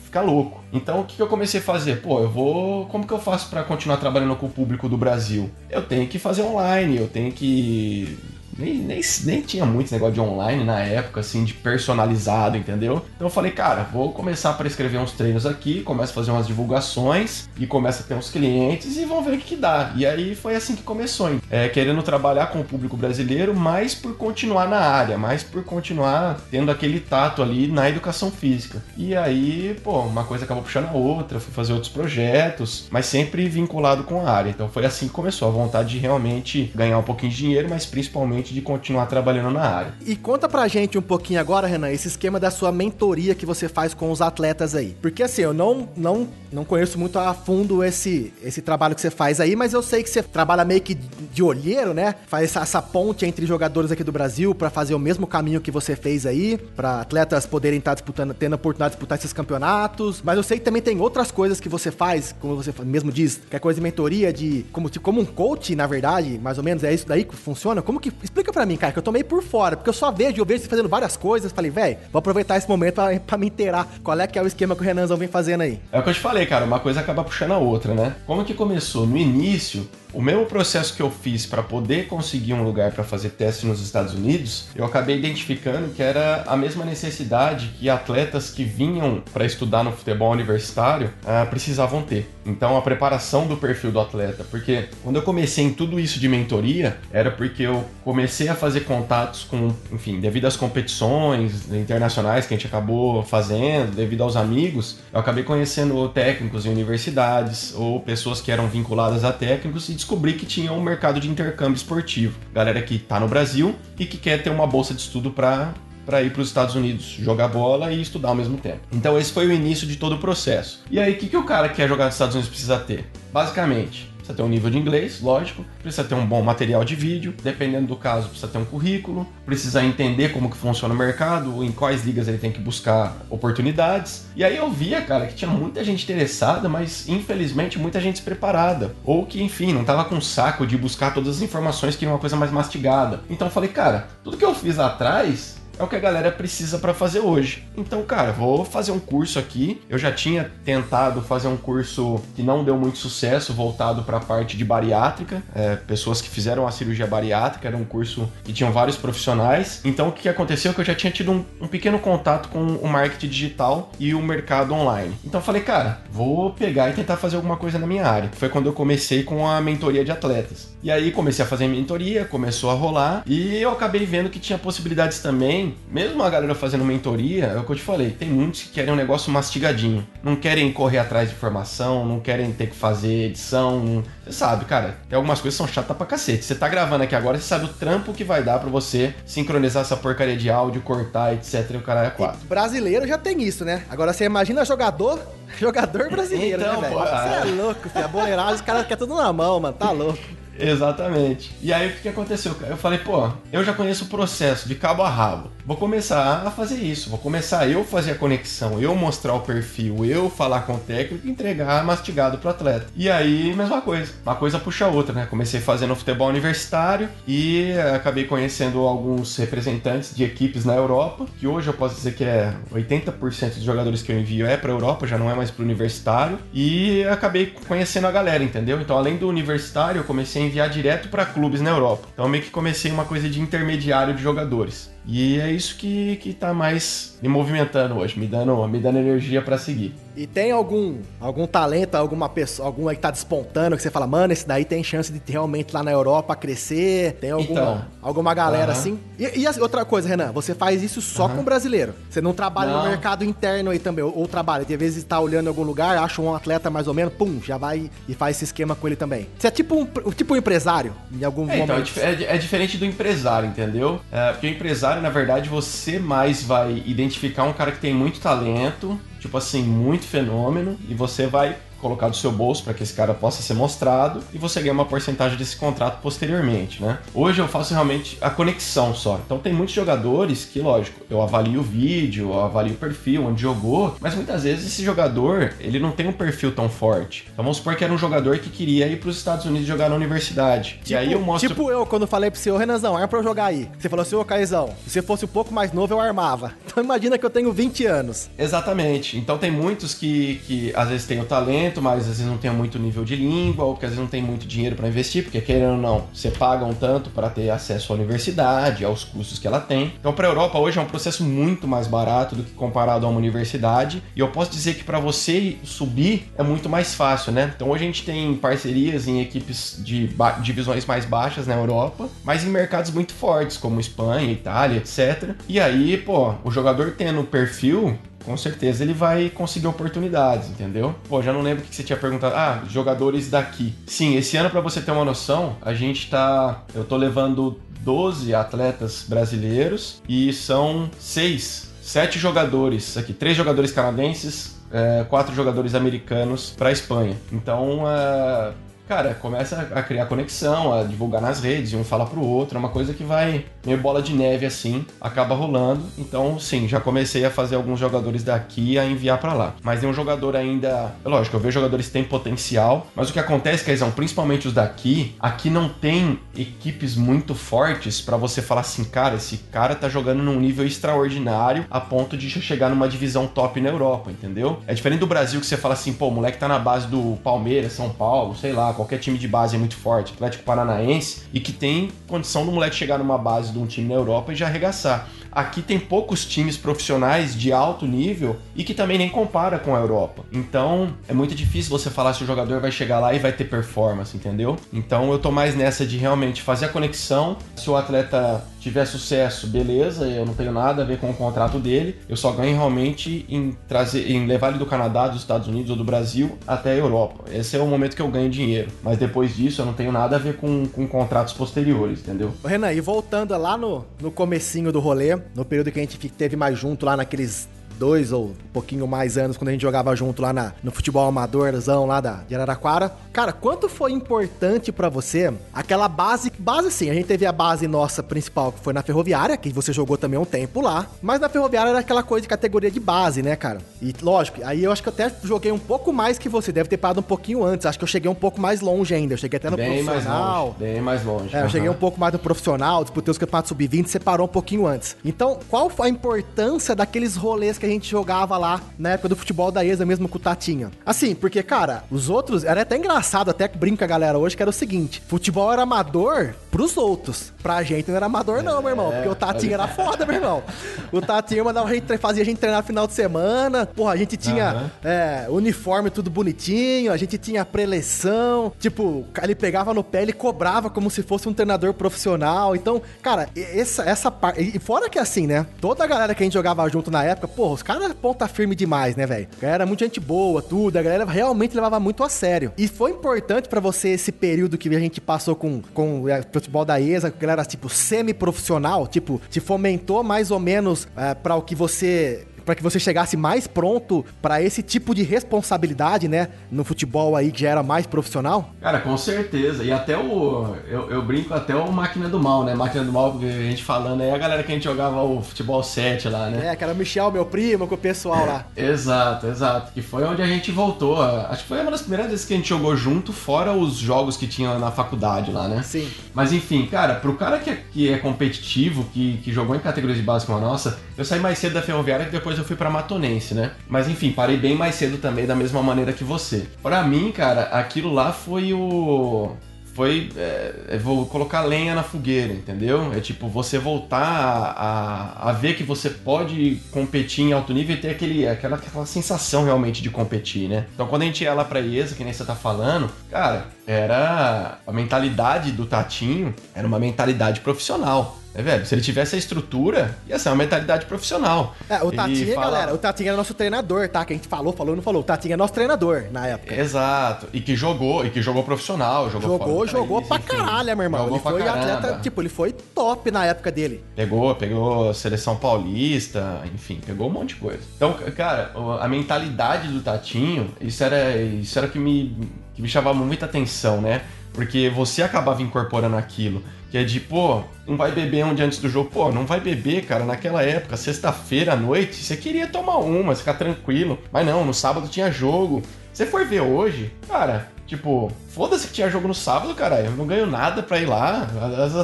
ficar 0.03 0.21
louco. 0.21 0.61
Então 0.73 1.01
o 1.01 1.05
que, 1.05 1.15
que 1.15 1.21
eu 1.21 1.27
comecei 1.27 1.59
a 1.59 1.63
fazer? 1.63 2.01
Pô, 2.01 2.19
eu 2.19 2.29
vou. 2.29 2.85
Como 2.87 3.07
que 3.07 3.13
eu 3.13 3.19
faço 3.19 3.49
para 3.49 3.63
continuar 3.63 3.97
trabalhando 3.97 4.35
com 4.35 4.45
o 4.45 4.49
público 4.49 4.89
do 4.89 4.97
Brasil? 4.97 5.49
Eu 5.69 5.83
tenho 5.83 6.07
que 6.07 6.19
fazer 6.19 6.43
online, 6.43 6.97
eu 6.97 7.07
tenho 7.07 7.31
que 7.31 8.17
nem, 8.61 8.75
nem, 8.75 9.01
nem 9.23 9.41
tinha 9.41 9.65
muito 9.65 9.91
negócio 9.91 10.13
de 10.13 10.21
online 10.21 10.63
na 10.63 10.79
época, 10.79 11.19
assim, 11.19 11.43
de 11.43 11.53
personalizado, 11.53 12.57
entendeu? 12.57 13.03
Então 13.15 13.27
eu 13.27 13.31
falei, 13.31 13.51
cara, 13.51 13.83
vou 13.91 14.11
começar 14.11 14.51
a 14.51 14.53
prescrever 14.53 15.01
uns 15.01 15.11
treinos 15.11 15.45
aqui, 15.45 15.81
começo 15.81 16.11
a 16.11 16.15
fazer 16.15 16.31
umas 16.31 16.47
divulgações 16.47 17.49
e 17.57 17.65
começo 17.65 18.03
a 18.03 18.05
ter 18.05 18.13
uns 18.13 18.29
clientes 18.29 18.97
e 18.97 19.05
vamos 19.05 19.25
ver 19.25 19.33
o 19.33 19.37
que, 19.37 19.45
que 19.45 19.55
dá. 19.55 19.91
E 19.95 20.05
aí 20.05 20.35
foi 20.35 20.55
assim 20.55 20.75
que 20.75 20.83
começou, 20.83 21.31
é, 21.49 21.67
querendo 21.69 22.01
trabalhar 22.03 22.47
com 22.47 22.59
o 22.59 22.63
público 22.63 22.95
brasileiro, 22.95 23.55
mais 23.55 23.95
por 23.95 24.15
continuar 24.15 24.67
na 24.67 24.79
área, 24.79 25.17
mais 25.17 25.43
por 25.43 25.63
continuar 25.63 26.39
tendo 26.51 26.69
aquele 26.69 26.99
tato 26.99 27.41
ali 27.41 27.67
na 27.67 27.89
educação 27.89 28.29
física. 28.31 28.81
E 28.95 29.15
aí, 29.15 29.75
pô, 29.83 30.01
uma 30.01 30.23
coisa 30.23 30.45
acabou 30.45 30.63
puxando 30.63 30.89
a 30.89 30.93
outra, 30.93 31.39
fui 31.39 31.53
fazer 31.53 31.73
outros 31.73 31.91
projetos, 31.91 32.87
mas 32.91 33.05
sempre 33.05 33.47
vinculado 33.49 34.03
com 34.03 34.25
a 34.25 34.29
área. 34.29 34.49
Então 34.49 34.69
foi 34.69 34.85
assim 34.85 35.07
que 35.07 35.13
começou 35.13 35.47
a 35.47 35.51
vontade 35.51 35.89
de 35.89 35.97
realmente 35.97 36.71
ganhar 36.75 36.97
um 36.97 37.03
pouquinho 37.03 37.31
de 37.31 37.37
dinheiro, 37.37 37.67
mas 37.69 37.85
principalmente 37.85 38.50
de 38.51 38.61
continuar 38.61 39.05
trabalhando 39.05 39.51
na 39.51 39.61
área. 39.61 39.93
E 40.05 40.15
conta 40.15 40.47
pra 40.47 40.67
gente 40.67 40.97
um 40.97 41.01
pouquinho 41.01 41.39
agora, 41.39 41.67
Renan, 41.67 41.89
esse 41.89 42.07
esquema 42.07 42.39
da 42.39 42.51
sua 42.51 42.71
mentoria 42.71 43.35
que 43.35 43.45
você 43.45 43.67
faz 43.67 43.93
com 43.93 44.11
os 44.11 44.21
atletas 44.21 44.75
aí. 44.75 44.95
Porque 45.01 45.23
assim, 45.23 45.41
eu 45.41 45.53
não, 45.53 45.89
não, 45.95 46.27
não 46.51 46.63
conheço 46.65 46.97
muito 46.97 47.17
a 47.19 47.33
fundo 47.33 47.83
esse, 47.83 48.33
esse 48.43 48.61
trabalho 48.61 48.95
que 48.95 49.01
você 49.01 49.09
faz 49.09 49.39
aí, 49.39 49.55
mas 49.55 49.73
eu 49.73 49.81
sei 49.81 50.03
que 50.03 50.09
você 50.09 50.23
trabalha 50.23 50.65
meio 50.65 50.81
que 50.81 50.95
de 50.95 51.43
olheiro, 51.43 51.93
né? 51.93 52.15
Faz 52.27 52.45
essa, 52.45 52.61
essa 52.61 52.81
ponte 52.81 53.25
entre 53.25 53.45
jogadores 53.45 53.91
aqui 53.91 54.03
do 54.03 54.11
Brasil 54.11 54.53
para 54.53 54.69
fazer 54.69 54.93
o 54.93 54.99
mesmo 54.99 55.25
caminho 55.27 55.61
que 55.61 55.71
você 55.71 55.95
fez 55.95 56.25
aí, 56.25 56.57
para 56.75 57.01
atletas 57.01 57.45
poderem 57.45 57.79
estar 57.79 57.91
tá 57.91 57.95
disputando, 57.95 58.33
tendo 58.33 58.53
a 58.53 58.55
oportunidade 58.55 58.91
de 58.91 58.95
disputar 58.97 59.17
esses 59.17 59.33
campeonatos. 59.33 60.21
Mas 60.23 60.37
eu 60.37 60.43
sei 60.43 60.59
que 60.59 60.65
também 60.65 60.81
tem 60.81 60.99
outras 60.99 61.31
coisas 61.31 61.59
que 61.59 61.69
você 61.69 61.91
faz, 61.91 62.35
como 62.39 62.55
você 62.55 62.73
mesmo 62.83 63.11
diz, 63.11 63.41
que 63.49 63.55
é 63.55 63.59
coisa 63.59 63.79
de 63.79 63.83
mentoria, 63.83 64.31
de 64.31 64.65
como, 64.71 64.89
como 64.99 65.21
um 65.21 65.25
coach, 65.25 65.75
na 65.75 65.87
verdade, 65.87 66.39
mais 66.41 66.57
ou 66.57 66.63
menos, 66.63 66.83
é 66.83 66.93
isso 66.93 67.07
daí 67.07 67.23
que 67.23 67.35
funciona? 67.35 67.81
Como 67.81 67.99
que 67.99 68.11
Explica 68.23 68.40
pra 68.49 68.65
mim, 68.65 68.77
cara, 68.77 68.93
que 68.93 68.99
eu 68.99 69.03
tô 69.03 69.11
meio 69.11 69.25
por 69.25 69.43
fora, 69.43 69.75
porque 69.75 69.89
eu 69.89 69.93
só 69.93 70.11
vejo, 70.11 70.39
eu 70.39 70.45
vejo 70.45 70.63
você 70.63 70.69
fazendo 70.69 70.89
várias 70.89 71.17
coisas. 71.17 71.51
Falei, 71.51 71.69
velho, 71.69 71.97
vou 72.11 72.19
aproveitar 72.19 72.57
esse 72.57 72.67
momento 72.67 73.01
pra 73.27 73.37
me 73.37 73.47
inteirar 73.47 73.87
qual 74.03 74.19
é 74.19 74.25
que 74.25 74.39
é 74.39 74.41
o 74.41 74.47
esquema 74.47 74.75
que 74.75 74.81
o 74.81 74.85
Renanzão 74.85 75.17
vem 75.17 75.27
fazendo 75.27 75.61
aí. 75.61 75.79
É 75.91 75.99
o 75.99 76.03
que 76.03 76.09
eu 76.09 76.13
te 76.13 76.19
falei, 76.19 76.45
cara, 76.45 76.65
uma 76.65 76.79
coisa 76.79 77.01
acaba 77.01 77.23
puxando 77.23 77.51
a 77.51 77.57
outra, 77.57 77.93
né? 77.93 78.15
Como 78.25 78.45
que 78.45 78.53
começou? 78.53 79.05
No 79.05 79.17
início, 79.17 79.87
o 80.13 80.21
mesmo 80.21 80.45
processo 80.45 80.93
que 80.95 81.01
eu 81.01 81.09
fiz 81.09 81.45
para 81.45 81.63
poder 81.63 82.07
conseguir 82.07 82.53
um 82.53 82.63
lugar 82.63 82.91
para 82.91 83.03
fazer 83.03 83.29
teste 83.29 83.65
nos 83.65 83.81
Estados 83.81 84.13
Unidos, 84.13 84.65
eu 84.75 84.83
acabei 84.83 85.17
identificando 85.17 85.89
que 85.89 86.03
era 86.03 86.43
a 86.47 86.57
mesma 86.57 86.83
necessidade 86.83 87.71
que 87.79 87.89
atletas 87.89 88.49
que 88.49 88.63
vinham 88.63 89.23
para 89.33 89.45
estudar 89.45 89.83
no 89.83 89.91
futebol 89.91 90.31
universitário 90.31 91.13
uh, 91.23 91.49
precisavam 91.49 92.01
ter. 92.01 92.29
Então, 92.45 92.75
a 92.75 92.81
preparação 92.81 93.45
do 93.45 93.55
perfil 93.55 93.91
do 93.91 93.99
atleta, 93.99 94.43
porque 94.49 94.89
quando 95.03 95.17
eu 95.17 95.21
comecei 95.21 95.63
em 95.63 95.73
tudo 95.73 95.99
isso 95.99 96.19
de 96.19 96.27
mentoria, 96.27 96.97
era 97.11 97.29
porque 97.29 97.63
eu 97.63 97.85
comecei 98.03 98.47
a 98.47 98.55
fazer 98.55 98.81
contatos 98.81 99.43
com, 99.43 99.73
enfim, 99.91 100.19
devido 100.19 100.45
às 100.45 100.55
competições 100.55 101.71
internacionais 101.71 102.47
que 102.47 102.53
a 102.53 102.57
gente 102.57 102.67
acabou 102.67 103.23
fazendo, 103.23 103.95
devido 103.95 104.23
aos 104.23 104.35
amigos, 104.35 104.99
eu 105.13 105.19
acabei 105.19 105.43
conhecendo 105.43 106.07
técnicos 106.09 106.65
em 106.65 106.69
universidades 106.69 107.73
ou 107.75 107.99
pessoas 107.99 108.41
que 108.41 108.51
eram 108.51 108.67
vinculadas 108.67 109.23
a 109.23 109.31
técnicos 109.31 109.89
e 109.89 109.93
descobri 109.93 110.33
que 110.33 110.45
tinha 110.45 110.73
um 110.73 110.81
mercado 110.81 111.19
de 111.19 111.29
intercâmbio 111.29 111.75
esportivo. 111.75 112.37
Galera 112.53 112.81
que 112.81 112.95
está 112.95 113.19
no 113.19 113.27
Brasil 113.27 113.75
e 113.99 114.05
que 114.05 114.17
quer 114.17 114.41
ter 114.41 114.49
uma 114.49 114.65
bolsa 114.65 114.93
de 114.93 115.01
estudo 115.01 115.31
para 115.31 115.73
para 116.11 116.21
ir 116.21 116.33
para 116.33 116.41
os 116.41 116.49
Estados 116.49 116.75
Unidos 116.75 117.05
jogar 117.05 117.47
bola 117.47 117.93
e 117.93 118.01
estudar 118.01 118.29
ao 118.29 118.35
mesmo 118.35 118.57
tempo. 118.57 118.81
Então 118.91 119.17
esse 119.17 119.31
foi 119.31 119.47
o 119.47 119.51
início 119.53 119.87
de 119.87 119.95
todo 119.95 120.15
o 120.15 120.17
processo. 120.17 120.83
E 120.91 120.99
aí 120.99 121.13
o 121.13 121.17
que, 121.17 121.29
que 121.29 121.37
o 121.37 121.45
cara 121.45 121.69
que 121.69 121.75
quer 121.75 121.87
jogar 121.87 122.05
nos 122.05 122.15
Estados 122.15 122.35
Unidos 122.35 122.49
precisa 122.49 122.77
ter? 122.77 123.09
Basicamente, 123.31 124.11
precisa 124.17 124.33
ter 124.33 124.43
um 124.43 124.49
nível 124.49 124.69
de 124.69 124.77
inglês, 124.77 125.21
lógico, 125.21 125.63
precisa 125.81 126.03
ter 126.03 126.15
um 126.15 126.25
bom 126.25 126.41
material 126.41 126.83
de 126.83 126.95
vídeo, 126.95 127.33
dependendo 127.41 127.87
do 127.87 127.95
caso, 127.95 128.27
precisa 128.27 128.51
ter 128.51 128.57
um 128.57 128.65
currículo, 128.65 129.25
precisa 129.45 129.81
entender 129.81 130.33
como 130.33 130.49
que 130.49 130.57
funciona 130.57 130.93
o 130.93 130.97
mercado, 130.97 131.63
em 131.63 131.71
quais 131.71 132.03
ligas 132.03 132.27
ele 132.27 132.37
tem 132.37 132.51
que 132.51 132.59
buscar 132.59 133.15
oportunidades. 133.29 134.25
E 134.35 134.43
aí 134.43 134.57
eu 134.57 134.69
via, 134.69 134.99
cara, 134.99 135.27
que 135.27 135.35
tinha 135.35 135.49
muita 135.49 135.81
gente 135.81 136.03
interessada, 136.03 136.67
mas 136.67 137.07
infelizmente 137.07 137.79
muita 137.79 138.01
gente 138.01 138.15
despreparada, 138.15 138.93
ou 139.05 139.25
que, 139.25 139.41
enfim, 139.41 139.71
não 139.71 139.85
tava 139.85 140.03
com 140.03 140.19
saco 140.19 140.67
de 140.67 140.77
buscar 140.77 141.13
todas 141.13 141.37
as 141.37 141.41
informações 141.41 141.95
que 141.95 142.05
uma 142.05 142.17
coisa 142.17 142.35
mais 142.35 142.51
mastigada. 142.51 143.21
Então 143.29 143.47
eu 143.47 143.51
falei, 143.51 143.69
cara, 143.69 144.09
tudo 144.25 144.35
que 144.35 144.43
eu 144.43 144.53
fiz 144.53 144.75
lá 144.75 144.87
atrás 144.87 145.60
é 145.81 145.83
o 145.83 145.87
que 145.87 145.95
a 145.95 145.99
galera 145.99 146.31
precisa 146.31 146.77
para 146.77 146.93
fazer 146.93 147.19
hoje. 147.19 147.63
Então, 147.75 148.03
cara, 148.03 148.31
vou 148.31 148.63
fazer 148.63 148.91
um 148.91 148.99
curso 148.99 149.39
aqui. 149.39 149.81
Eu 149.89 149.97
já 149.97 150.11
tinha 150.11 150.51
tentado 150.63 151.21
fazer 151.21 151.47
um 151.47 151.57
curso 151.57 152.21
que 152.35 152.43
não 152.43 152.63
deu 152.63 152.77
muito 152.77 152.97
sucesso, 152.97 153.53
voltado 153.53 154.03
para 154.03 154.17
a 154.17 154.19
parte 154.19 154.55
de 154.55 154.63
bariátrica, 154.63 155.41
é, 155.55 155.75
pessoas 155.75 156.21
que 156.21 156.29
fizeram 156.29 156.67
a 156.67 156.71
cirurgia 156.71 157.07
bariátrica, 157.07 157.67
era 157.67 157.75
um 157.75 157.83
curso 157.83 158.31
que 158.43 158.53
tinham 158.53 158.71
vários 158.71 158.95
profissionais. 158.95 159.81
Então, 159.83 160.09
o 160.09 160.11
que 160.11 160.29
aconteceu 160.29 160.71
é 160.71 160.73
que 160.73 160.81
eu 160.81 160.85
já 160.85 160.93
tinha 160.93 161.11
tido 161.11 161.31
um, 161.31 161.43
um 161.59 161.67
pequeno 161.67 161.97
contato 161.97 162.49
com 162.49 162.59
o 162.59 162.87
marketing 162.87 163.27
digital 163.27 163.91
e 163.99 164.13
o 164.13 164.21
mercado 164.21 164.73
online. 164.73 165.15
Então, 165.25 165.41
falei, 165.41 165.63
cara, 165.63 166.01
vou 166.11 166.51
pegar 166.51 166.89
e 166.89 166.93
tentar 166.93 167.17
fazer 167.17 167.37
alguma 167.37 167.57
coisa 167.57 167.79
na 167.79 167.87
minha 167.87 168.05
área. 168.05 168.29
Foi 168.33 168.49
quando 168.49 168.67
eu 168.67 168.73
comecei 168.73 169.23
com 169.23 169.47
a 169.47 169.59
mentoria 169.59 170.05
de 170.05 170.11
atletas. 170.11 170.71
E 170.83 170.89
aí 170.89 171.11
comecei 171.11 171.45
a 171.45 171.47
fazer 171.47 171.67
mentoria, 171.67 172.25
começou 172.25 172.71
a 172.71 172.73
rolar 172.73 173.23
e 173.25 173.55
eu 173.57 173.71
acabei 173.71 174.03
vendo 174.05 174.29
que 174.29 174.39
tinha 174.39 174.57
possibilidades 174.57 175.19
também, 175.19 175.70
mesmo 175.89 176.23
a 176.23 176.29
galera 176.29 176.55
fazendo 176.55 176.83
mentoria, 176.83 177.45
é 177.45 177.57
o 177.57 177.63
que 177.63 177.71
eu 177.71 177.75
te 177.75 177.81
falei, 177.81 178.11
tem 178.11 178.29
muitos 178.29 178.63
que 178.63 178.69
querem 178.69 178.93
um 178.93 178.95
negócio 178.95 179.31
mastigadinho, 179.31 180.07
não 180.23 180.35
querem 180.35 180.71
correr 180.71 180.99
atrás 180.99 181.29
de 181.29 181.35
informação, 181.35 182.05
não 182.05 182.19
querem 182.19 182.51
ter 182.51 182.67
que 182.67 182.75
fazer 182.75 183.25
edição, 183.25 184.03
você 184.23 184.31
sabe, 184.31 184.65
cara, 184.65 184.97
tem 185.09 185.15
algumas 185.17 185.41
coisas 185.41 185.57
que 185.59 185.65
são 185.65 185.73
chatas 185.73 185.95
pra 185.97 186.05
cacete. 186.05 186.45
Você 186.45 186.55
tá 186.55 186.67
gravando 186.69 187.03
aqui 187.03 187.15
agora, 187.15 187.37
você 187.37 187.43
sabe 187.43 187.65
o 187.65 187.67
trampo 187.69 188.13
que 188.13 188.23
vai 188.23 188.43
dar 188.43 188.59
para 188.59 188.69
você 188.69 189.13
sincronizar 189.25 189.81
essa 189.81 189.97
porcaria 189.97 190.37
de 190.37 190.49
áudio, 190.49 190.81
cortar, 190.81 191.33
etc. 191.33 191.71
E 191.71 191.77
o 191.77 191.81
cara 191.81 192.05
é 192.05 192.09
quatro. 192.09 192.39
Brasileiro 192.47 193.07
já 193.07 193.17
tem 193.17 193.41
isso, 193.43 193.65
né? 193.65 193.83
Agora 193.89 194.13
você 194.13 194.25
imagina 194.25 194.63
jogador, 194.63 195.19
jogador 195.59 196.09
brasileiro, 196.09 196.61
então, 196.61 196.81
né, 196.81 196.89
velho? 196.89 196.99
Você 196.99 197.13
é, 197.13 197.41
é 197.41 197.61
louco, 197.61 197.89
filho. 197.89 198.05
A 198.05 198.07
boleiragem, 198.07 198.55
os 198.55 198.61
caras 198.61 198.83
querem 198.83 198.97
tudo 198.97 199.15
na 199.15 199.33
mão, 199.33 199.59
mano, 199.59 199.75
tá 199.77 199.91
louco. 199.91 200.40
Exatamente. 200.61 201.51
E 201.61 201.73
aí 201.73 201.89
o 201.89 201.93
que, 201.93 202.09
aconteceu? 202.09 202.55
Eu 202.67 202.77
falei, 202.77 202.99
pô, 202.99 203.29
eu 203.51 203.63
já 203.63 203.73
conheço 203.73 204.05
o 204.05 204.07
processo 204.07 204.67
de 204.67 204.75
cabo 204.75 205.01
a 205.01 205.09
rabo. 205.09 205.49
Vou 205.65 205.77
começar 205.77 206.43
a 206.45 206.51
fazer 206.51 206.75
isso. 206.75 207.09
Vou 207.09 207.19
começar 207.19 207.67
eu 207.67 207.83
fazer 207.83 208.11
a 208.11 208.15
conexão, 208.15 208.79
eu 208.79 208.95
mostrar 208.95 209.33
o 209.33 209.41
perfil, 209.41 210.05
eu 210.05 210.29
falar 210.29 210.61
com 210.61 210.75
o 210.75 210.79
técnico 210.79 211.27
e 211.27 211.31
entregar 211.31 211.83
mastigado 211.83 212.37
pro 212.37 212.49
atleta. 212.49 212.87
E 212.95 213.09
aí, 213.09 213.53
mesma 213.55 213.81
coisa. 213.81 214.13
Uma 214.23 214.35
coisa 214.35 214.59
puxa 214.59 214.85
a 214.85 214.87
outra, 214.87 215.13
né? 215.13 215.27
Comecei 215.29 215.59
fazendo 215.59 215.95
futebol 215.95 216.29
universitário 216.29 217.09
e 217.27 217.73
acabei 217.95 218.25
conhecendo 218.25 218.79
alguns 218.79 219.35
representantes 219.37 220.15
de 220.15 220.23
equipes 220.23 220.65
na 220.65 220.75
Europa, 220.75 221.25
que 221.39 221.47
hoje 221.47 221.67
eu 221.67 221.73
posso 221.73 221.95
dizer 221.95 222.13
que 222.13 222.23
é 222.23 222.53
80% 222.73 223.55
dos 223.55 223.63
jogadores 223.63 224.01
que 224.01 224.11
eu 224.11 224.19
envio 224.19 224.45
é 224.45 224.57
pra 224.57 224.71
Europa, 224.71 225.07
já 225.07 225.17
não 225.17 225.29
é 225.29 225.33
mais 225.33 225.51
pro 225.51 225.63
universitário. 225.63 226.37
E 226.53 227.03
acabei 227.05 227.53
conhecendo 227.67 228.07
a 228.07 228.11
galera, 228.11 228.43
entendeu? 228.43 228.79
Então, 228.81 228.97
além 228.97 229.17
do 229.17 229.27
universitário, 229.27 229.99
eu 229.99 230.03
comecei 230.03 230.41
a 230.41 230.45
enviar 230.51 230.69
direto 230.69 231.07
para 231.07 231.25
clubes 231.25 231.61
na 231.61 231.69
Europa. 231.69 232.07
Então 232.13 232.27
meio 232.27 232.43
que 232.43 232.49
comecei 232.49 232.91
uma 232.91 233.05
coisa 233.05 233.29
de 233.29 233.39
intermediário 233.39 234.13
de 234.13 234.21
jogadores. 234.21 234.91
E 235.05 235.39
é 235.39 235.51
isso 235.51 235.75
que, 235.77 236.17
que 236.17 236.33
tá 236.33 236.53
mais 236.53 237.17
me 237.21 237.27
movimentando 237.27 237.95
hoje, 237.97 238.19
me 238.19 238.27
dando, 238.27 238.67
me 238.67 238.79
dando 238.79 238.99
energia 238.99 239.41
para 239.41 239.57
seguir. 239.57 239.93
E 240.15 240.27
tem 240.27 240.51
algum 240.51 240.97
algum 241.19 241.47
talento, 241.47 241.95
alguma 241.95 242.27
pessoa, 242.27 242.67
algum 242.67 242.87
aí 242.87 242.95
que 242.95 243.01
tá 243.01 243.11
despontando, 243.11 243.75
que 243.75 243.81
você 243.81 243.89
fala, 243.89 244.05
mano, 244.05 244.33
esse 244.33 244.45
daí 244.45 244.65
tem 244.65 244.83
chance 244.83 245.11
de 245.11 245.21
realmente 245.31 245.73
lá 245.73 245.83
na 245.83 245.91
Europa 245.91 246.35
crescer? 246.35 247.13
Tem 247.13 247.31
alguma, 247.31 247.51
então, 247.51 247.85
alguma 248.01 248.33
galera 248.33 248.71
uh 248.71 248.75
-huh. 248.75 248.79
assim? 248.79 248.99
E, 249.17 249.39
e, 249.39 249.61
outra 249.61 249.85
coisa, 249.85 250.09
Renan, 250.09 250.31
você 250.31 250.53
faz 250.53 250.83
isso 250.83 251.01
só 251.01 251.25
uh 251.25 251.29
-huh. 251.29 251.35
com 251.37 251.43
brasileiro. 251.43 251.93
Você 252.09 252.19
não 252.19 252.33
trabalha 252.33 252.71
não. 252.71 252.83
no 252.83 252.89
mercado 252.89 253.23
interno 253.23 253.71
aí 253.71 253.79
também, 253.79 254.03
ou, 254.03 254.17
ou 254.17 254.27
trabalha, 254.27 254.65
de 254.65 254.75
vezes 254.75 255.03
tá 255.03 255.19
olhando 255.19 255.45
em 255.45 255.49
algum 255.49 255.63
lugar, 255.63 255.97
acha 255.97 256.21
um 256.21 256.35
atleta 256.35 256.69
mais 256.69 256.87
ou 256.87 256.93
menos, 256.93 257.13
pum, 257.13 257.39
já 257.41 257.57
vai 257.57 257.89
e 258.07 258.13
faz 258.13 258.35
esse 258.35 258.45
esquema 258.45 258.75
com 258.75 258.87
ele 258.87 258.95
também. 258.95 259.27
Você 259.37 259.47
é 259.47 259.51
tipo 259.51 259.75
um, 259.75 259.85
tipo 260.11 260.33
um 260.33 260.37
empresário 260.37 260.93
em 261.11 261.23
algum 261.23 261.49
é, 261.49 261.57
momento. 261.57 261.91
Então, 261.91 262.03
é, 262.03 262.35
é, 262.35 262.37
diferente 262.37 262.77
do 262.77 262.85
empresário, 262.85 263.47
entendeu? 263.47 264.01
É, 264.11 264.31
porque 264.31 264.47
o 264.47 264.49
empresário, 264.49 264.90
na 264.99 265.09
verdade, 265.09 265.47
você 265.47 265.99
mais 265.99 266.43
vai 266.43 266.83
identificar 266.85 267.43
um 267.43 267.53
cara 267.53 267.71
que 267.71 267.79
tem 267.79 267.93
muito 267.93 268.19
talento, 268.19 268.99
tipo 269.19 269.37
assim, 269.37 269.63
muito 269.63 270.05
fenômeno, 270.05 270.77
e 270.89 270.95
você 270.95 271.27
vai 271.27 271.57
colocar 271.81 272.07
do 272.07 272.15
seu 272.15 272.31
bolso 272.31 272.63
para 272.63 272.73
que 272.73 272.83
esse 272.83 272.93
cara 272.93 273.13
possa 273.13 273.41
ser 273.41 273.53
mostrado 273.53 274.23
e 274.33 274.37
você 274.37 274.61
ganha 274.61 274.73
uma 274.73 274.85
porcentagem 274.85 275.37
desse 275.37 275.57
contrato 275.57 276.01
posteriormente, 276.01 276.81
né? 276.81 276.99
Hoje 277.13 277.41
eu 277.41 277.47
faço 277.47 277.73
realmente 277.73 278.17
a 278.21 278.29
conexão 278.29 278.93
só. 278.93 279.19
Então 279.25 279.39
tem 279.39 279.51
muitos 279.51 279.73
jogadores 279.73 280.45
que, 280.45 280.59
lógico, 280.59 281.01
eu 281.09 281.21
avalio 281.21 281.59
o 281.59 281.63
vídeo, 281.63 282.29
eu 282.29 282.41
avalio 282.41 282.73
o 282.73 282.77
perfil, 282.77 283.25
onde 283.25 283.41
jogou, 283.41 283.95
mas 283.99 284.15
muitas 284.15 284.43
vezes 284.43 284.67
esse 284.67 284.83
jogador, 284.83 285.53
ele 285.59 285.79
não 285.79 285.91
tem 285.91 286.07
um 286.07 286.13
perfil 286.13 286.51
tão 286.53 286.69
forte. 286.69 287.25
Então 287.33 287.43
vamos 287.43 287.57
supor 287.57 287.75
que 287.75 287.83
era 287.83 287.91
um 287.91 287.97
jogador 287.97 288.37
que 288.39 288.49
queria 288.49 288.87
ir 288.87 288.99
para 288.99 289.09
os 289.09 289.17
Estados 289.17 289.45
Unidos 289.45 289.67
jogar 289.67 289.89
na 289.89 289.95
universidade. 289.95 290.79
Tipo, 290.83 290.91
e 290.91 290.95
aí 290.95 291.11
eu 291.11 291.19
mostro... 291.19 291.49
Tipo 291.49 291.71
eu, 291.71 291.85
quando 291.85 292.05
falei 292.05 292.29
pro 292.29 292.39
seu 292.39 292.57
Renanzão, 292.57 292.95
arma 292.95 293.07
pra 293.07 293.19
eu 293.19 293.23
jogar 293.23 293.45
aí. 293.45 293.69
Você 293.77 293.89
falou 293.89 294.03
assim, 294.03 294.15
ô 294.15 294.25
Caizão, 294.25 294.69
se 294.85 294.91
você 294.91 295.01
fosse 295.01 295.25
um 295.25 295.29
pouco 295.29 295.53
mais 295.53 295.71
novo, 295.73 295.93
eu 295.93 295.99
armava. 295.99 296.53
Então 296.65 296.83
imagina 296.83 297.17
que 297.17 297.25
eu 297.25 297.29
tenho 297.29 297.51
20 297.51 297.85
anos. 297.85 298.29
Exatamente. 298.37 299.17
Então 299.17 299.37
tem 299.37 299.51
muitos 299.51 299.93
que, 299.93 300.41
que 300.47 300.73
às 300.75 300.89
vezes 300.89 301.05
têm 301.05 301.19
o 301.19 301.25
talento, 301.25 301.70
mas 301.79 302.01
às 302.01 302.07
vezes 302.07 302.25
não 302.25 302.39
tem 302.39 302.49
muito 302.49 302.79
nível 302.79 303.05
de 303.05 303.15
língua, 303.15 303.65
ou 303.65 303.75
que 303.75 303.85
às 303.85 303.91
vezes 303.91 304.01
não 304.01 304.09
tem 304.09 304.23
muito 304.23 304.47
dinheiro 304.47 304.75
para 304.75 304.87
investir, 304.87 305.23
porque 305.23 305.39
querendo 305.39 305.73
ou 305.73 305.77
não, 305.77 306.07
você 306.11 306.31
paga 306.31 306.65
um 306.65 306.73
tanto 306.73 307.11
para 307.11 307.29
ter 307.29 307.51
acesso 307.51 307.93
à 307.93 307.95
universidade, 307.95 308.83
aos 308.83 309.03
custos 309.03 309.37
que 309.37 309.45
ela 309.45 309.59
tem. 309.59 309.93
Então, 309.99 310.11
para 310.11 310.27
a 310.27 310.31
Europa 310.31 310.57
hoje 310.57 310.79
é 310.79 310.81
um 310.81 310.85
processo 310.85 311.23
muito 311.23 311.67
mais 311.67 311.85
barato 311.85 312.35
do 312.35 312.43
que 312.43 312.51
comparado 312.53 313.05
a 313.05 313.09
uma 313.09 313.19
universidade, 313.19 314.01
e 314.15 314.19
eu 314.19 314.29
posso 314.29 314.49
dizer 314.49 314.73
que 314.73 314.83
para 314.83 314.99
você 314.99 315.57
subir 315.63 316.31
é 316.35 316.41
muito 316.41 316.67
mais 316.67 316.95
fácil, 316.95 317.31
né? 317.31 317.51
Então, 317.55 317.69
hoje 317.69 317.83
a 317.83 317.85
gente 317.85 318.03
tem 318.03 318.33
parcerias 318.35 319.07
em 319.07 319.21
equipes 319.21 319.79
de 319.83 320.09
divisões 320.41 320.85
mais 320.85 321.05
baixas 321.05 321.45
na 321.45 321.55
Europa, 321.55 322.09
mas 322.23 322.43
em 322.43 322.49
mercados 322.49 322.91
muito 322.91 323.13
fortes, 323.13 323.57
como 323.57 323.79
Espanha, 323.79 324.31
Itália, 324.31 324.77
etc. 324.77 325.35
E 325.47 325.59
aí, 325.59 325.97
pô, 325.97 326.33
o 326.43 326.49
jogador 326.49 326.95
tendo 326.97 327.23
perfil, 327.23 327.97
com 328.25 328.35
certeza 328.37 328.83
ele 328.83 328.93
vai 328.93 329.29
conseguir 329.29 329.67
oportunidades, 329.67 330.49
entendeu? 330.49 330.95
Pô, 331.07 331.21
já 331.21 331.33
não 331.33 331.41
lembro 331.41 331.63
o 331.63 331.67
que 331.67 331.75
você 331.75 331.83
tinha 331.83 331.97
perguntado. 331.97 332.35
Ah, 332.35 332.63
jogadores 332.69 333.29
daqui. 333.29 333.73
Sim, 333.85 334.15
esse 334.15 334.37
ano, 334.37 334.49
para 334.49 334.61
você 334.61 334.81
ter 334.81 334.91
uma 334.91 335.05
noção, 335.05 335.55
a 335.61 335.73
gente 335.73 336.09
tá. 336.09 336.63
Eu 336.73 336.83
tô 336.83 336.97
levando 336.97 337.59
12 337.81 338.33
atletas 338.33 339.05
brasileiros 339.07 340.01
e 340.07 340.31
são 340.33 340.89
seis, 340.99 341.71
sete 341.81 342.19
jogadores 342.19 342.97
aqui, 342.97 343.13
três 343.13 343.35
jogadores 343.35 343.71
canadenses, 343.71 344.59
é, 344.71 345.05
quatro 345.09 345.33
jogadores 345.35 345.75
americanos 345.75 346.53
para 346.57 346.69
a 346.69 346.71
Espanha. 346.71 347.17
Então, 347.31 347.83
é, 347.87 348.51
cara, 348.91 349.13
começa 349.13 349.69
a 349.73 349.81
criar 349.81 350.05
conexão, 350.05 350.73
a 350.73 350.83
divulgar 350.83 351.21
nas 351.21 351.39
redes, 351.39 351.71
e 351.71 351.77
um 351.77 351.83
fala 351.83 352.05
pro 352.05 352.19
outro, 352.19 352.57
é 352.57 352.59
uma 352.59 352.67
coisa 352.67 352.93
que 352.93 353.05
vai 353.05 353.45
meio 353.65 353.77
bola 353.77 354.01
de 354.01 354.13
neve 354.13 354.45
assim, 354.45 354.85
acaba 354.99 355.33
rolando. 355.33 355.85
Então, 355.97 356.37
sim, 356.37 356.67
já 356.67 356.77
comecei 356.77 357.23
a 357.23 357.31
fazer 357.31 357.55
alguns 357.55 357.79
jogadores 357.79 358.21
daqui 358.21 358.77
a 358.77 358.85
enviar 358.85 359.17
para 359.17 359.33
lá. 359.33 359.55
Mas 359.63 359.79
tem 359.79 359.87
um 359.87 359.93
jogador 359.93 360.35
ainda, 360.35 360.93
é 361.05 361.07
lógico, 361.07 361.37
eu 361.37 361.39
vejo 361.39 361.53
jogadores 361.53 361.85
que 361.85 361.93
têm 361.93 362.03
potencial, 362.03 362.85
mas 362.93 363.09
o 363.09 363.13
que 363.13 363.19
acontece, 363.19 363.63
Caizão, 363.63 363.91
principalmente 363.91 364.49
os 364.49 364.53
daqui, 364.53 365.15
aqui 365.21 365.49
não 365.49 365.69
tem 365.69 366.19
equipes 366.35 366.97
muito 366.97 367.33
fortes 367.33 368.01
para 368.01 368.17
você 368.17 368.41
falar 368.41 368.59
assim, 368.59 368.83
cara, 368.83 369.15
esse 369.15 369.37
cara 369.37 369.73
tá 369.73 369.87
jogando 369.87 370.21
num 370.21 370.37
nível 370.37 370.65
extraordinário 370.65 371.65
a 371.71 371.79
ponto 371.79 372.17
de 372.17 372.29
chegar 372.29 372.69
numa 372.69 372.89
divisão 372.89 373.25
top 373.25 373.61
na 373.61 373.69
Europa, 373.69 374.11
entendeu? 374.11 374.59
É 374.67 374.73
diferente 374.73 374.99
do 374.99 375.07
Brasil 375.07 375.39
que 375.39 375.45
você 375.45 375.55
fala 375.55 375.75
assim, 375.75 375.93
pô, 375.93 376.09
o 376.09 376.11
moleque 376.11 376.37
tá 376.37 376.49
na 376.49 376.59
base 376.59 376.87
do 376.87 377.17
Palmeiras, 377.23 377.71
São 377.71 377.89
Paulo, 377.89 378.35
sei 378.35 378.51
lá, 378.51 378.80
qualquer 378.81 378.97
time 378.97 379.17
de 379.17 379.27
base 379.27 379.55
é 379.55 379.59
muito 379.59 379.75
forte, 379.75 380.13
Atlético 380.13 380.43
Paranaense, 380.43 381.23
e 381.31 381.39
que 381.39 381.51
tem 381.51 381.91
condição 382.07 382.45
do 382.45 382.51
moleque 382.51 382.75
chegar 382.75 382.97
numa 382.97 383.17
base 383.17 383.51
de 383.51 383.59
um 383.59 383.65
time 383.65 383.87
na 383.87 383.95
Europa 383.95 384.33
e 384.33 384.35
já 384.35 384.47
arregaçar. 384.47 385.07
Aqui 385.31 385.61
tem 385.61 385.79
poucos 385.79 386.25
times 386.25 386.57
profissionais 386.57 387.33
de 387.33 387.53
alto 387.53 387.85
nível 387.85 388.35
e 388.53 388.65
que 388.65 388.73
também 388.73 388.97
nem 388.97 389.07
compara 389.07 389.57
com 389.57 389.73
a 389.73 389.79
Europa. 389.79 390.25
Então 390.31 390.93
é 391.07 391.13
muito 391.13 391.33
difícil 391.33 391.69
você 391.69 391.89
falar 391.89 392.13
se 392.13 392.23
o 392.23 392.27
jogador 392.27 392.59
vai 392.59 392.71
chegar 392.71 392.99
lá 392.99 393.13
e 393.13 393.19
vai 393.19 393.31
ter 393.31 393.45
performance, 393.45 394.17
entendeu? 394.17 394.57
Então 394.73 395.09
eu 395.11 395.19
tô 395.19 395.31
mais 395.31 395.55
nessa 395.55 395.85
de 395.85 395.97
realmente 395.97 396.41
fazer 396.41 396.65
a 396.65 396.69
conexão. 396.69 397.37
Se 397.55 397.69
o 397.69 397.77
atleta 397.77 398.43
tiver 398.61 398.85
sucesso, 398.85 399.47
beleza, 399.47 400.05
eu 400.05 400.25
não 400.25 400.35
tenho 400.35 400.51
nada 400.51 400.83
a 400.83 400.85
ver 400.85 400.99
com 400.99 401.09
o 401.09 401.13
contrato 401.13 401.59
dele. 401.59 401.95
Eu 402.07 402.15
só 402.15 402.31
ganho 402.31 402.55
realmente 402.55 403.25
em 403.27 403.57
trazer, 403.67 404.09
em 404.09 404.27
levar 404.27 404.49
ele 404.49 404.59
do 404.59 404.65
Canadá, 404.65 405.07
dos 405.07 405.21
Estados 405.21 405.47
Unidos 405.47 405.71
ou 405.71 405.75
do 405.75 405.83
Brasil 405.83 406.37
até 406.47 406.71
a 406.71 406.75
Europa. 406.75 407.25
Esse 407.33 407.57
é 407.57 407.59
o 407.59 407.65
momento 407.65 407.95
que 407.95 408.01
eu 408.01 408.07
ganho 408.07 408.29
dinheiro. 408.29 408.69
Mas 408.83 408.97
depois 408.97 409.35
disso 409.35 409.61
eu 409.61 409.65
não 409.65 409.73
tenho 409.73 409.91
nada 409.91 410.15
a 410.15 410.19
ver 410.19 410.37
com, 410.37 410.65
com 410.67 410.87
contratos 410.87 411.33
posteriores, 411.33 411.99
entendeu? 411.99 412.31
Renan, 412.45 412.71
e 412.71 412.79
voltando 412.79 413.35
lá 413.35 413.57
no, 413.57 413.83
no 413.99 414.11
comecinho 414.11 414.71
do 414.71 414.79
rolê, 414.79 415.15
no 415.35 415.43
período 415.43 415.71
que 415.71 415.79
a 415.79 415.81
gente 415.81 415.97
teve 416.09 416.35
mais 416.35 416.57
junto 416.57 416.85
lá 416.85 416.95
naqueles 416.95 417.49
dois 417.81 418.11
ou 418.11 418.25
um 418.25 418.53
pouquinho 418.53 418.85
mais 418.85 419.17
anos 419.17 419.35
quando 419.35 419.49
a 419.49 419.51
gente 419.53 419.61
jogava 419.61 419.95
junto 419.95 420.21
lá 420.21 420.31
na, 420.31 420.53
no 420.61 420.69
futebol 420.69 421.07
amadorzão 421.07 421.87
lá 421.87 421.99
da, 421.99 422.21
de 422.27 422.35
Araraquara. 422.35 422.91
Cara, 423.11 423.33
quanto 423.33 423.67
foi 423.67 423.91
importante 423.91 424.71
para 424.71 424.87
você 424.87 425.33
aquela 425.51 425.87
base, 425.87 426.31
base 426.37 426.71
sim, 426.71 426.91
a 426.91 426.93
gente 426.93 427.07
teve 427.07 427.25
a 427.25 427.31
base 427.31 427.67
nossa 427.67 428.03
principal 428.03 428.51
que 428.51 428.59
foi 428.59 428.71
na 428.71 428.83
Ferroviária, 428.83 429.35
que 429.35 429.49
você 429.49 429.73
jogou 429.73 429.97
também 429.97 430.19
um 430.19 430.25
tempo 430.25 430.61
lá, 430.61 430.85
mas 431.01 431.19
na 431.19 431.27
Ferroviária 431.27 431.71
era 431.71 431.79
aquela 431.79 432.03
coisa 432.03 432.21
de 432.21 432.27
categoria 432.27 432.69
de 432.69 432.79
base, 432.79 433.23
né, 433.23 433.35
cara? 433.35 433.59
E 433.81 433.95
lógico, 433.99 434.41
aí 434.43 434.63
eu 434.63 434.71
acho 434.71 434.83
que 434.83 434.89
eu 434.89 434.93
até 434.93 435.11
joguei 435.23 435.51
um 435.51 435.57
pouco 435.57 435.91
mais 435.91 436.19
que 436.19 436.29
você, 436.29 436.51
deve 436.51 436.69
ter 436.69 436.77
parado 436.77 436.99
um 436.99 437.03
pouquinho 437.03 437.43
antes, 437.43 437.65
acho 437.65 437.79
que 437.79 437.83
eu 437.83 437.87
cheguei 437.87 438.11
um 438.11 438.15
pouco 438.15 438.39
mais 438.39 438.61
longe 438.61 438.93
ainda, 438.93 439.15
eu 439.15 439.17
cheguei 439.17 439.37
até 439.37 439.49
no 439.49 439.57
bem 439.57 439.83
profissional. 439.83 440.21
Mais 440.21 440.45
longe, 440.45 440.55
bem 440.59 440.81
mais 440.81 441.03
longe. 441.03 441.35
É, 441.35 441.39
eu 441.39 441.43
uhum. 441.45 441.49
cheguei 441.49 441.69
um 441.69 441.73
pouco 441.73 441.99
mais 441.99 442.13
no 442.13 442.19
profissional, 442.19 442.83
disputei 442.83 443.11
os 443.11 443.17
campeonatos 443.17 443.49
sub-20, 443.49 443.87
você 443.87 443.99
parou 443.99 444.27
um 444.27 444.31
pouquinho 444.31 444.67
antes. 444.67 444.95
Então, 445.03 445.39
qual 445.49 445.67
foi 445.67 445.87
a 445.87 445.89
importância 445.89 446.75
daqueles 446.75 447.15
rolês 447.15 447.57
que 447.57 447.65
a 447.65 447.70
gente 447.73 447.89
jogava 447.89 448.37
lá 448.37 448.61
na 448.77 448.91
época 448.91 449.09
do 449.09 449.15
futebol 449.15 449.51
da 449.51 449.65
ESA 449.65 449.85
mesmo 449.85 450.07
com 450.07 450.17
o 450.17 450.21
Tatinha? 450.21 450.71
Assim, 450.85 451.15
porque, 451.15 451.41
cara, 451.43 451.83
os 451.89 452.09
outros, 452.09 452.43
era 452.43 452.61
até 452.61 452.77
engraçado, 452.77 453.29
até 453.29 453.47
que 453.47 453.57
brinca 453.57 453.85
a 453.85 453.87
galera 453.87 454.17
hoje, 454.17 454.35
que 454.35 454.43
era 454.43 454.49
o 454.49 454.53
seguinte, 454.53 455.01
futebol 455.07 455.51
era 455.51 455.63
amador 455.63 456.33
pros 456.49 456.77
outros. 456.77 457.31
Pra 457.41 457.63
gente 457.63 457.89
não 457.89 457.95
era 457.95 458.05
amador 458.05 458.43
não, 458.43 458.61
meu 458.61 458.69
irmão, 458.69 458.91
porque 458.91 459.09
o 459.09 459.15
Tatinha 459.15 459.55
era 459.55 459.67
foda, 459.67 460.05
meu 460.05 460.15
irmão. 460.15 460.43
O 460.91 461.01
Tatinha 461.01 461.43
mandava 461.43 461.69
a 461.69 461.73
gente, 461.73 461.97
fazia 461.97 462.21
a 462.21 462.25
gente 462.25 462.37
treinar 462.37 462.63
final 462.63 462.85
de 462.85 462.93
semana, 462.93 463.65
porra, 463.65 463.93
a 463.93 463.97
gente 463.97 464.15
tinha 464.17 464.53
uhum. 464.53 464.89
é, 464.89 465.25
uniforme 465.29 465.89
tudo 465.89 466.09
bonitinho, 466.09 466.91
a 466.91 466.97
gente 466.97 467.17
tinha 467.17 467.43
preleção, 467.43 468.51
tipo, 468.59 469.05
ele 469.21 469.33
pegava 469.35 469.73
no 469.73 469.83
pé, 469.83 470.01
ele 470.03 470.13
cobrava 470.13 470.69
como 470.69 470.89
se 470.89 471.01
fosse 471.01 471.27
um 471.27 471.33
treinador 471.33 471.73
profissional. 471.73 472.55
Então, 472.55 472.81
cara, 473.01 473.29
essa, 473.35 473.83
essa 473.83 474.11
parte. 474.11 474.51
E 474.55 474.59
fora 474.59 474.89
que 474.89 474.99
assim, 474.99 475.25
né? 475.25 475.45
Toda 475.59 475.83
a 475.83 475.87
galera 475.87 476.13
que 476.13 476.21
a 476.21 476.25
gente 476.25 476.33
jogava 476.33 476.67
junto 476.69 476.91
na 476.91 477.03
época, 477.03 477.27
porra, 477.27 477.53
os 477.61 477.63
caras 477.63 477.93
ponta 477.93 478.27
firme 478.27 478.55
demais, 478.55 478.95
né, 478.95 479.05
velho? 479.05 479.27
Era 479.39 479.67
muita 479.67 479.85
gente 479.85 479.99
boa, 479.99 480.41
tudo. 480.41 480.77
A 480.77 480.81
galera 480.81 481.05
realmente 481.05 481.53
levava 481.53 481.79
muito 481.79 482.03
a 482.03 482.09
sério. 482.09 482.51
E 482.57 482.67
foi 482.67 482.89
importante 482.89 483.47
para 483.47 483.59
você 483.59 483.89
esse 483.89 484.11
período 484.11 484.57
que 484.57 484.67
a 484.75 484.79
gente 484.79 484.99
passou 484.99 485.35
com, 485.35 485.61
com 485.73 486.09
é, 486.09 486.23
futebol 486.23 486.65
da 486.65 486.81
ESA, 486.81 487.07
a 487.07 487.11
galera, 487.11 487.45
tipo, 487.45 487.69
semi-profissional, 487.69 488.87
tipo, 488.87 489.21
te 489.29 489.39
fomentou 489.39 490.01
mais 490.03 490.31
ou 490.31 490.39
menos 490.39 490.87
é, 490.97 491.13
para 491.13 491.35
o 491.35 491.41
que 491.43 491.53
você 491.53 492.25
para 492.45 492.55
que 492.55 492.63
você 492.63 492.79
chegasse 492.79 493.15
mais 493.15 493.47
pronto 493.47 494.05
para 494.21 494.41
esse 494.41 494.61
tipo 494.61 494.93
de 494.93 495.03
responsabilidade, 495.03 496.07
né? 496.07 496.29
No 496.51 496.63
futebol 496.63 497.15
aí 497.15 497.31
que 497.31 497.41
já 497.41 497.49
era 497.49 497.63
mais 497.63 497.85
profissional? 497.85 498.53
Cara, 498.61 498.79
com 498.79 498.97
certeza. 498.97 499.63
E 499.63 499.71
até 499.71 499.97
o. 499.97 500.55
Eu, 500.67 500.89
eu 500.89 501.01
brinco 501.01 501.33
até 501.33 501.55
o 501.55 501.71
Máquina 501.71 502.09
do 502.09 502.19
Mal, 502.19 502.43
né? 502.43 502.55
Máquina 502.55 502.83
do 502.83 502.91
Mal, 502.91 503.17
a 503.17 503.21
gente 503.21 503.63
falando 503.63 504.01
aí, 504.01 504.11
a 504.11 504.17
galera 504.17 504.43
que 504.43 504.51
a 504.51 504.55
gente 504.55 504.63
jogava 504.63 505.01
o 505.03 505.21
futebol 505.21 505.61
7 505.61 506.09
lá, 506.09 506.29
né? 506.29 506.47
É, 506.47 506.55
que 506.55 506.63
era 506.63 506.73
o 506.73 506.75
Michel, 506.75 507.11
meu 507.11 507.25
primo, 507.25 507.67
com 507.67 507.75
o 507.75 507.77
pessoal 507.77 508.25
lá. 508.25 508.45
exato, 508.55 509.27
exato. 509.27 509.71
Que 509.73 509.81
foi 509.81 510.03
onde 510.03 510.21
a 510.21 510.27
gente 510.27 510.51
voltou. 510.51 511.01
Acho 511.01 511.43
que 511.43 511.49
foi 511.49 511.61
uma 511.61 511.71
das 511.71 511.81
primeiras 511.81 512.09
vezes 512.09 512.25
que 512.25 512.33
a 512.33 512.37
gente 512.37 512.49
jogou 512.49 512.75
junto, 512.75 513.13
fora 513.13 513.53
os 513.53 513.77
jogos 513.77 514.17
que 514.17 514.27
tinha 514.27 514.57
na 514.57 514.71
faculdade 514.71 515.31
lá, 515.31 515.47
né? 515.47 515.61
Sim. 515.63 515.89
Mas 516.13 516.31
enfim, 516.33 516.65
cara, 516.65 516.95
pro 516.95 517.15
cara 517.15 517.39
que 517.39 517.49
é, 517.49 517.63
que 517.71 517.91
é 517.91 517.97
competitivo, 517.97 518.85
que, 518.93 519.17
que 519.17 519.31
jogou 519.31 519.55
em 519.55 519.59
categorias 519.59 519.97
de 519.97 520.03
base 520.03 520.25
como 520.25 520.37
a 520.37 520.41
nossa, 520.41 520.79
eu 520.97 521.05
saí 521.05 521.19
mais 521.19 521.37
cedo 521.37 521.53
da 521.53 521.61
Ferroviária 521.61 522.05
que 522.05 522.11
depois 522.11 522.30
depois 522.31 522.37
eu 522.37 522.45
fui 522.45 522.55
para 522.55 522.69
Matonense, 522.69 523.33
né? 523.33 523.51
Mas 523.67 523.87
enfim, 523.87 524.11
parei 524.11 524.37
bem 524.37 524.55
mais 524.55 524.75
cedo 524.75 524.97
também, 524.97 525.25
da 525.25 525.35
mesma 525.35 525.61
maneira 525.61 525.91
que 525.91 526.03
você. 526.03 526.47
Para 526.61 526.81
mim, 526.83 527.11
cara, 527.11 527.43
aquilo 527.43 527.93
lá 527.93 528.13
foi 528.13 528.53
o 528.53 529.35
foi. 529.73 530.09
É, 530.15 530.77
vou 530.81 531.05
colocar 531.05 531.41
lenha 531.41 531.73
na 531.73 531.83
fogueira, 531.83 532.33
entendeu? 532.33 532.93
É 532.93 532.99
tipo 532.99 533.27
você 533.27 533.57
voltar 533.57 534.01
a, 534.01 535.27
a, 535.27 535.29
a, 535.29 535.33
ver 535.33 535.55
que 535.55 535.63
você 535.63 535.89
pode 535.89 536.61
competir 536.71 537.25
em 537.25 537.33
alto 537.33 537.53
nível 537.53 537.75
e 537.75 537.79
ter 537.79 537.89
aquele, 537.89 538.27
aquela, 538.27 538.57
aquela 538.57 538.85
sensação 538.85 539.43
realmente 539.43 539.81
de 539.81 539.89
competir, 539.89 540.47
né? 540.47 540.65
Então 540.73 540.87
quando 540.87 541.03
a 541.03 541.05
gente 541.05 541.23
ia 541.23 541.33
lá 541.33 541.43
pra 541.43 541.59
IESA, 541.59 541.95
que 541.95 542.03
nem 542.03 542.13
você 542.13 542.23
tá 542.23 542.35
falando, 542.35 542.89
cara, 543.09 543.47
era. 543.67 544.59
A 544.65 544.71
mentalidade 544.71 545.51
do 545.51 545.65
Tatinho 545.65 546.33
era 546.53 546.65
uma 546.67 546.79
mentalidade 546.79 547.41
profissional. 547.41 548.20
É, 548.33 548.41
velho, 548.41 548.65
se 548.65 548.73
ele 548.73 548.81
tivesse 548.81 549.15
a 549.15 549.19
estrutura, 549.19 549.97
ia 550.07 550.17
ser 550.17 550.29
uma 550.29 550.37
mentalidade 550.37 550.85
profissional. 550.85 551.55
É, 551.69 551.83
o 551.83 551.91
Tatinha, 551.91 552.33
fala... 552.33 552.45
galera, 552.45 552.73
o 552.73 552.77
Tatinha 552.77 553.09
era 553.09 553.17
nosso 553.17 553.33
treinador, 553.33 553.89
tá? 553.89 554.05
Que 554.05 554.13
a 554.13 554.15
gente 554.15 554.27
falou, 554.27 554.53
falou, 554.53 554.75
não 554.75 554.81
falou. 554.83 555.01
O 555.01 555.03
Tatinha 555.03 555.33
é 555.33 555.37
nosso 555.37 555.53
treinador 555.53 556.05
na 556.11 556.27
época. 556.27 556.55
Exato. 556.55 557.27
E 557.33 557.41
que 557.41 557.55
jogou, 557.55 558.05
e 558.05 558.09
que 558.09 558.21
jogou 558.21 558.43
profissional, 558.43 559.09
jogou 559.09 559.31
Jogou, 559.37 559.67
jogou 559.67 560.01
pra 560.01 560.19
caralho, 560.19 560.75
meu 560.77 560.83
irmão. 560.83 561.01
Jogou 561.01 561.17
ele 561.17 561.23
foi 561.23 561.43
caramba. 561.43 561.73
atleta, 561.73 561.99
tipo, 562.01 562.21
ele 562.21 562.29
foi 562.29 562.53
top 562.53 563.11
na 563.11 563.25
época 563.25 563.51
dele. 563.51 563.83
Pegou, 563.95 564.33
pegou 564.35 564.93
seleção 564.93 565.35
paulista, 565.35 566.41
enfim, 566.53 566.79
pegou 566.85 567.07
um 567.07 567.11
monte 567.11 567.29
de 567.29 567.35
coisa. 567.35 567.59
Então, 567.75 567.93
cara, 568.15 568.51
a 568.79 568.87
mentalidade 568.87 569.67
do 569.67 569.81
Tatinho, 569.81 570.53
isso 570.61 570.83
era, 570.83 571.15
isso 571.17 571.57
era 571.57 571.67
que 571.67 571.77
me, 571.77 572.17
que 572.53 572.61
me 572.61 572.67
chamava 572.67 572.97
muita 572.97 573.25
atenção, 573.25 573.81
né? 573.81 574.01
Porque 574.33 574.69
você 574.69 575.03
acabava 575.03 575.41
incorporando 575.41 575.97
aquilo. 575.97 576.43
Que 576.69 576.77
é 576.77 576.83
de, 576.83 577.01
pô, 577.01 577.43
não 577.67 577.75
vai 577.75 577.91
beber 577.91 578.25
um 578.25 578.33
dia 578.33 578.45
antes 578.45 578.59
do 578.59 578.69
jogo. 578.69 578.89
Pô, 578.89 579.11
não 579.11 579.25
vai 579.25 579.41
beber, 579.41 579.85
cara. 579.85 580.05
Naquela 580.05 580.41
época, 580.41 580.77
sexta-feira 580.77 581.53
à 581.53 581.55
noite, 581.55 581.95
você 581.95 582.15
queria 582.15 582.47
tomar 582.47 582.77
uma, 582.77 583.13
ficar 583.13 583.33
tranquilo. 583.33 583.99
Mas 584.11 584.25
não, 584.25 584.45
no 584.45 584.53
sábado 584.53 584.87
tinha 584.87 585.11
jogo. 585.11 585.61
Você 585.91 586.05
foi 586.05 586.23
ver 586.23 586.39
hoje, 586.39 586.93
cara, 587.05 587.49
tipo, 587.67 588.09
foda-se 588.29 588.67
que 588.67 588.73
tinha 588.73 588.89
jogo 588.89 589.09
no 589.09 589.13
sábado, 589.13 589.53
cara. 589.53 589.81
Eu 589.81 589.91
não 589.91 590.07
ganho 590.07 590.25
nada 590.25 590.63
pra 590.63 590.79
ir 590.79 590.85
lá. 590.85 591.27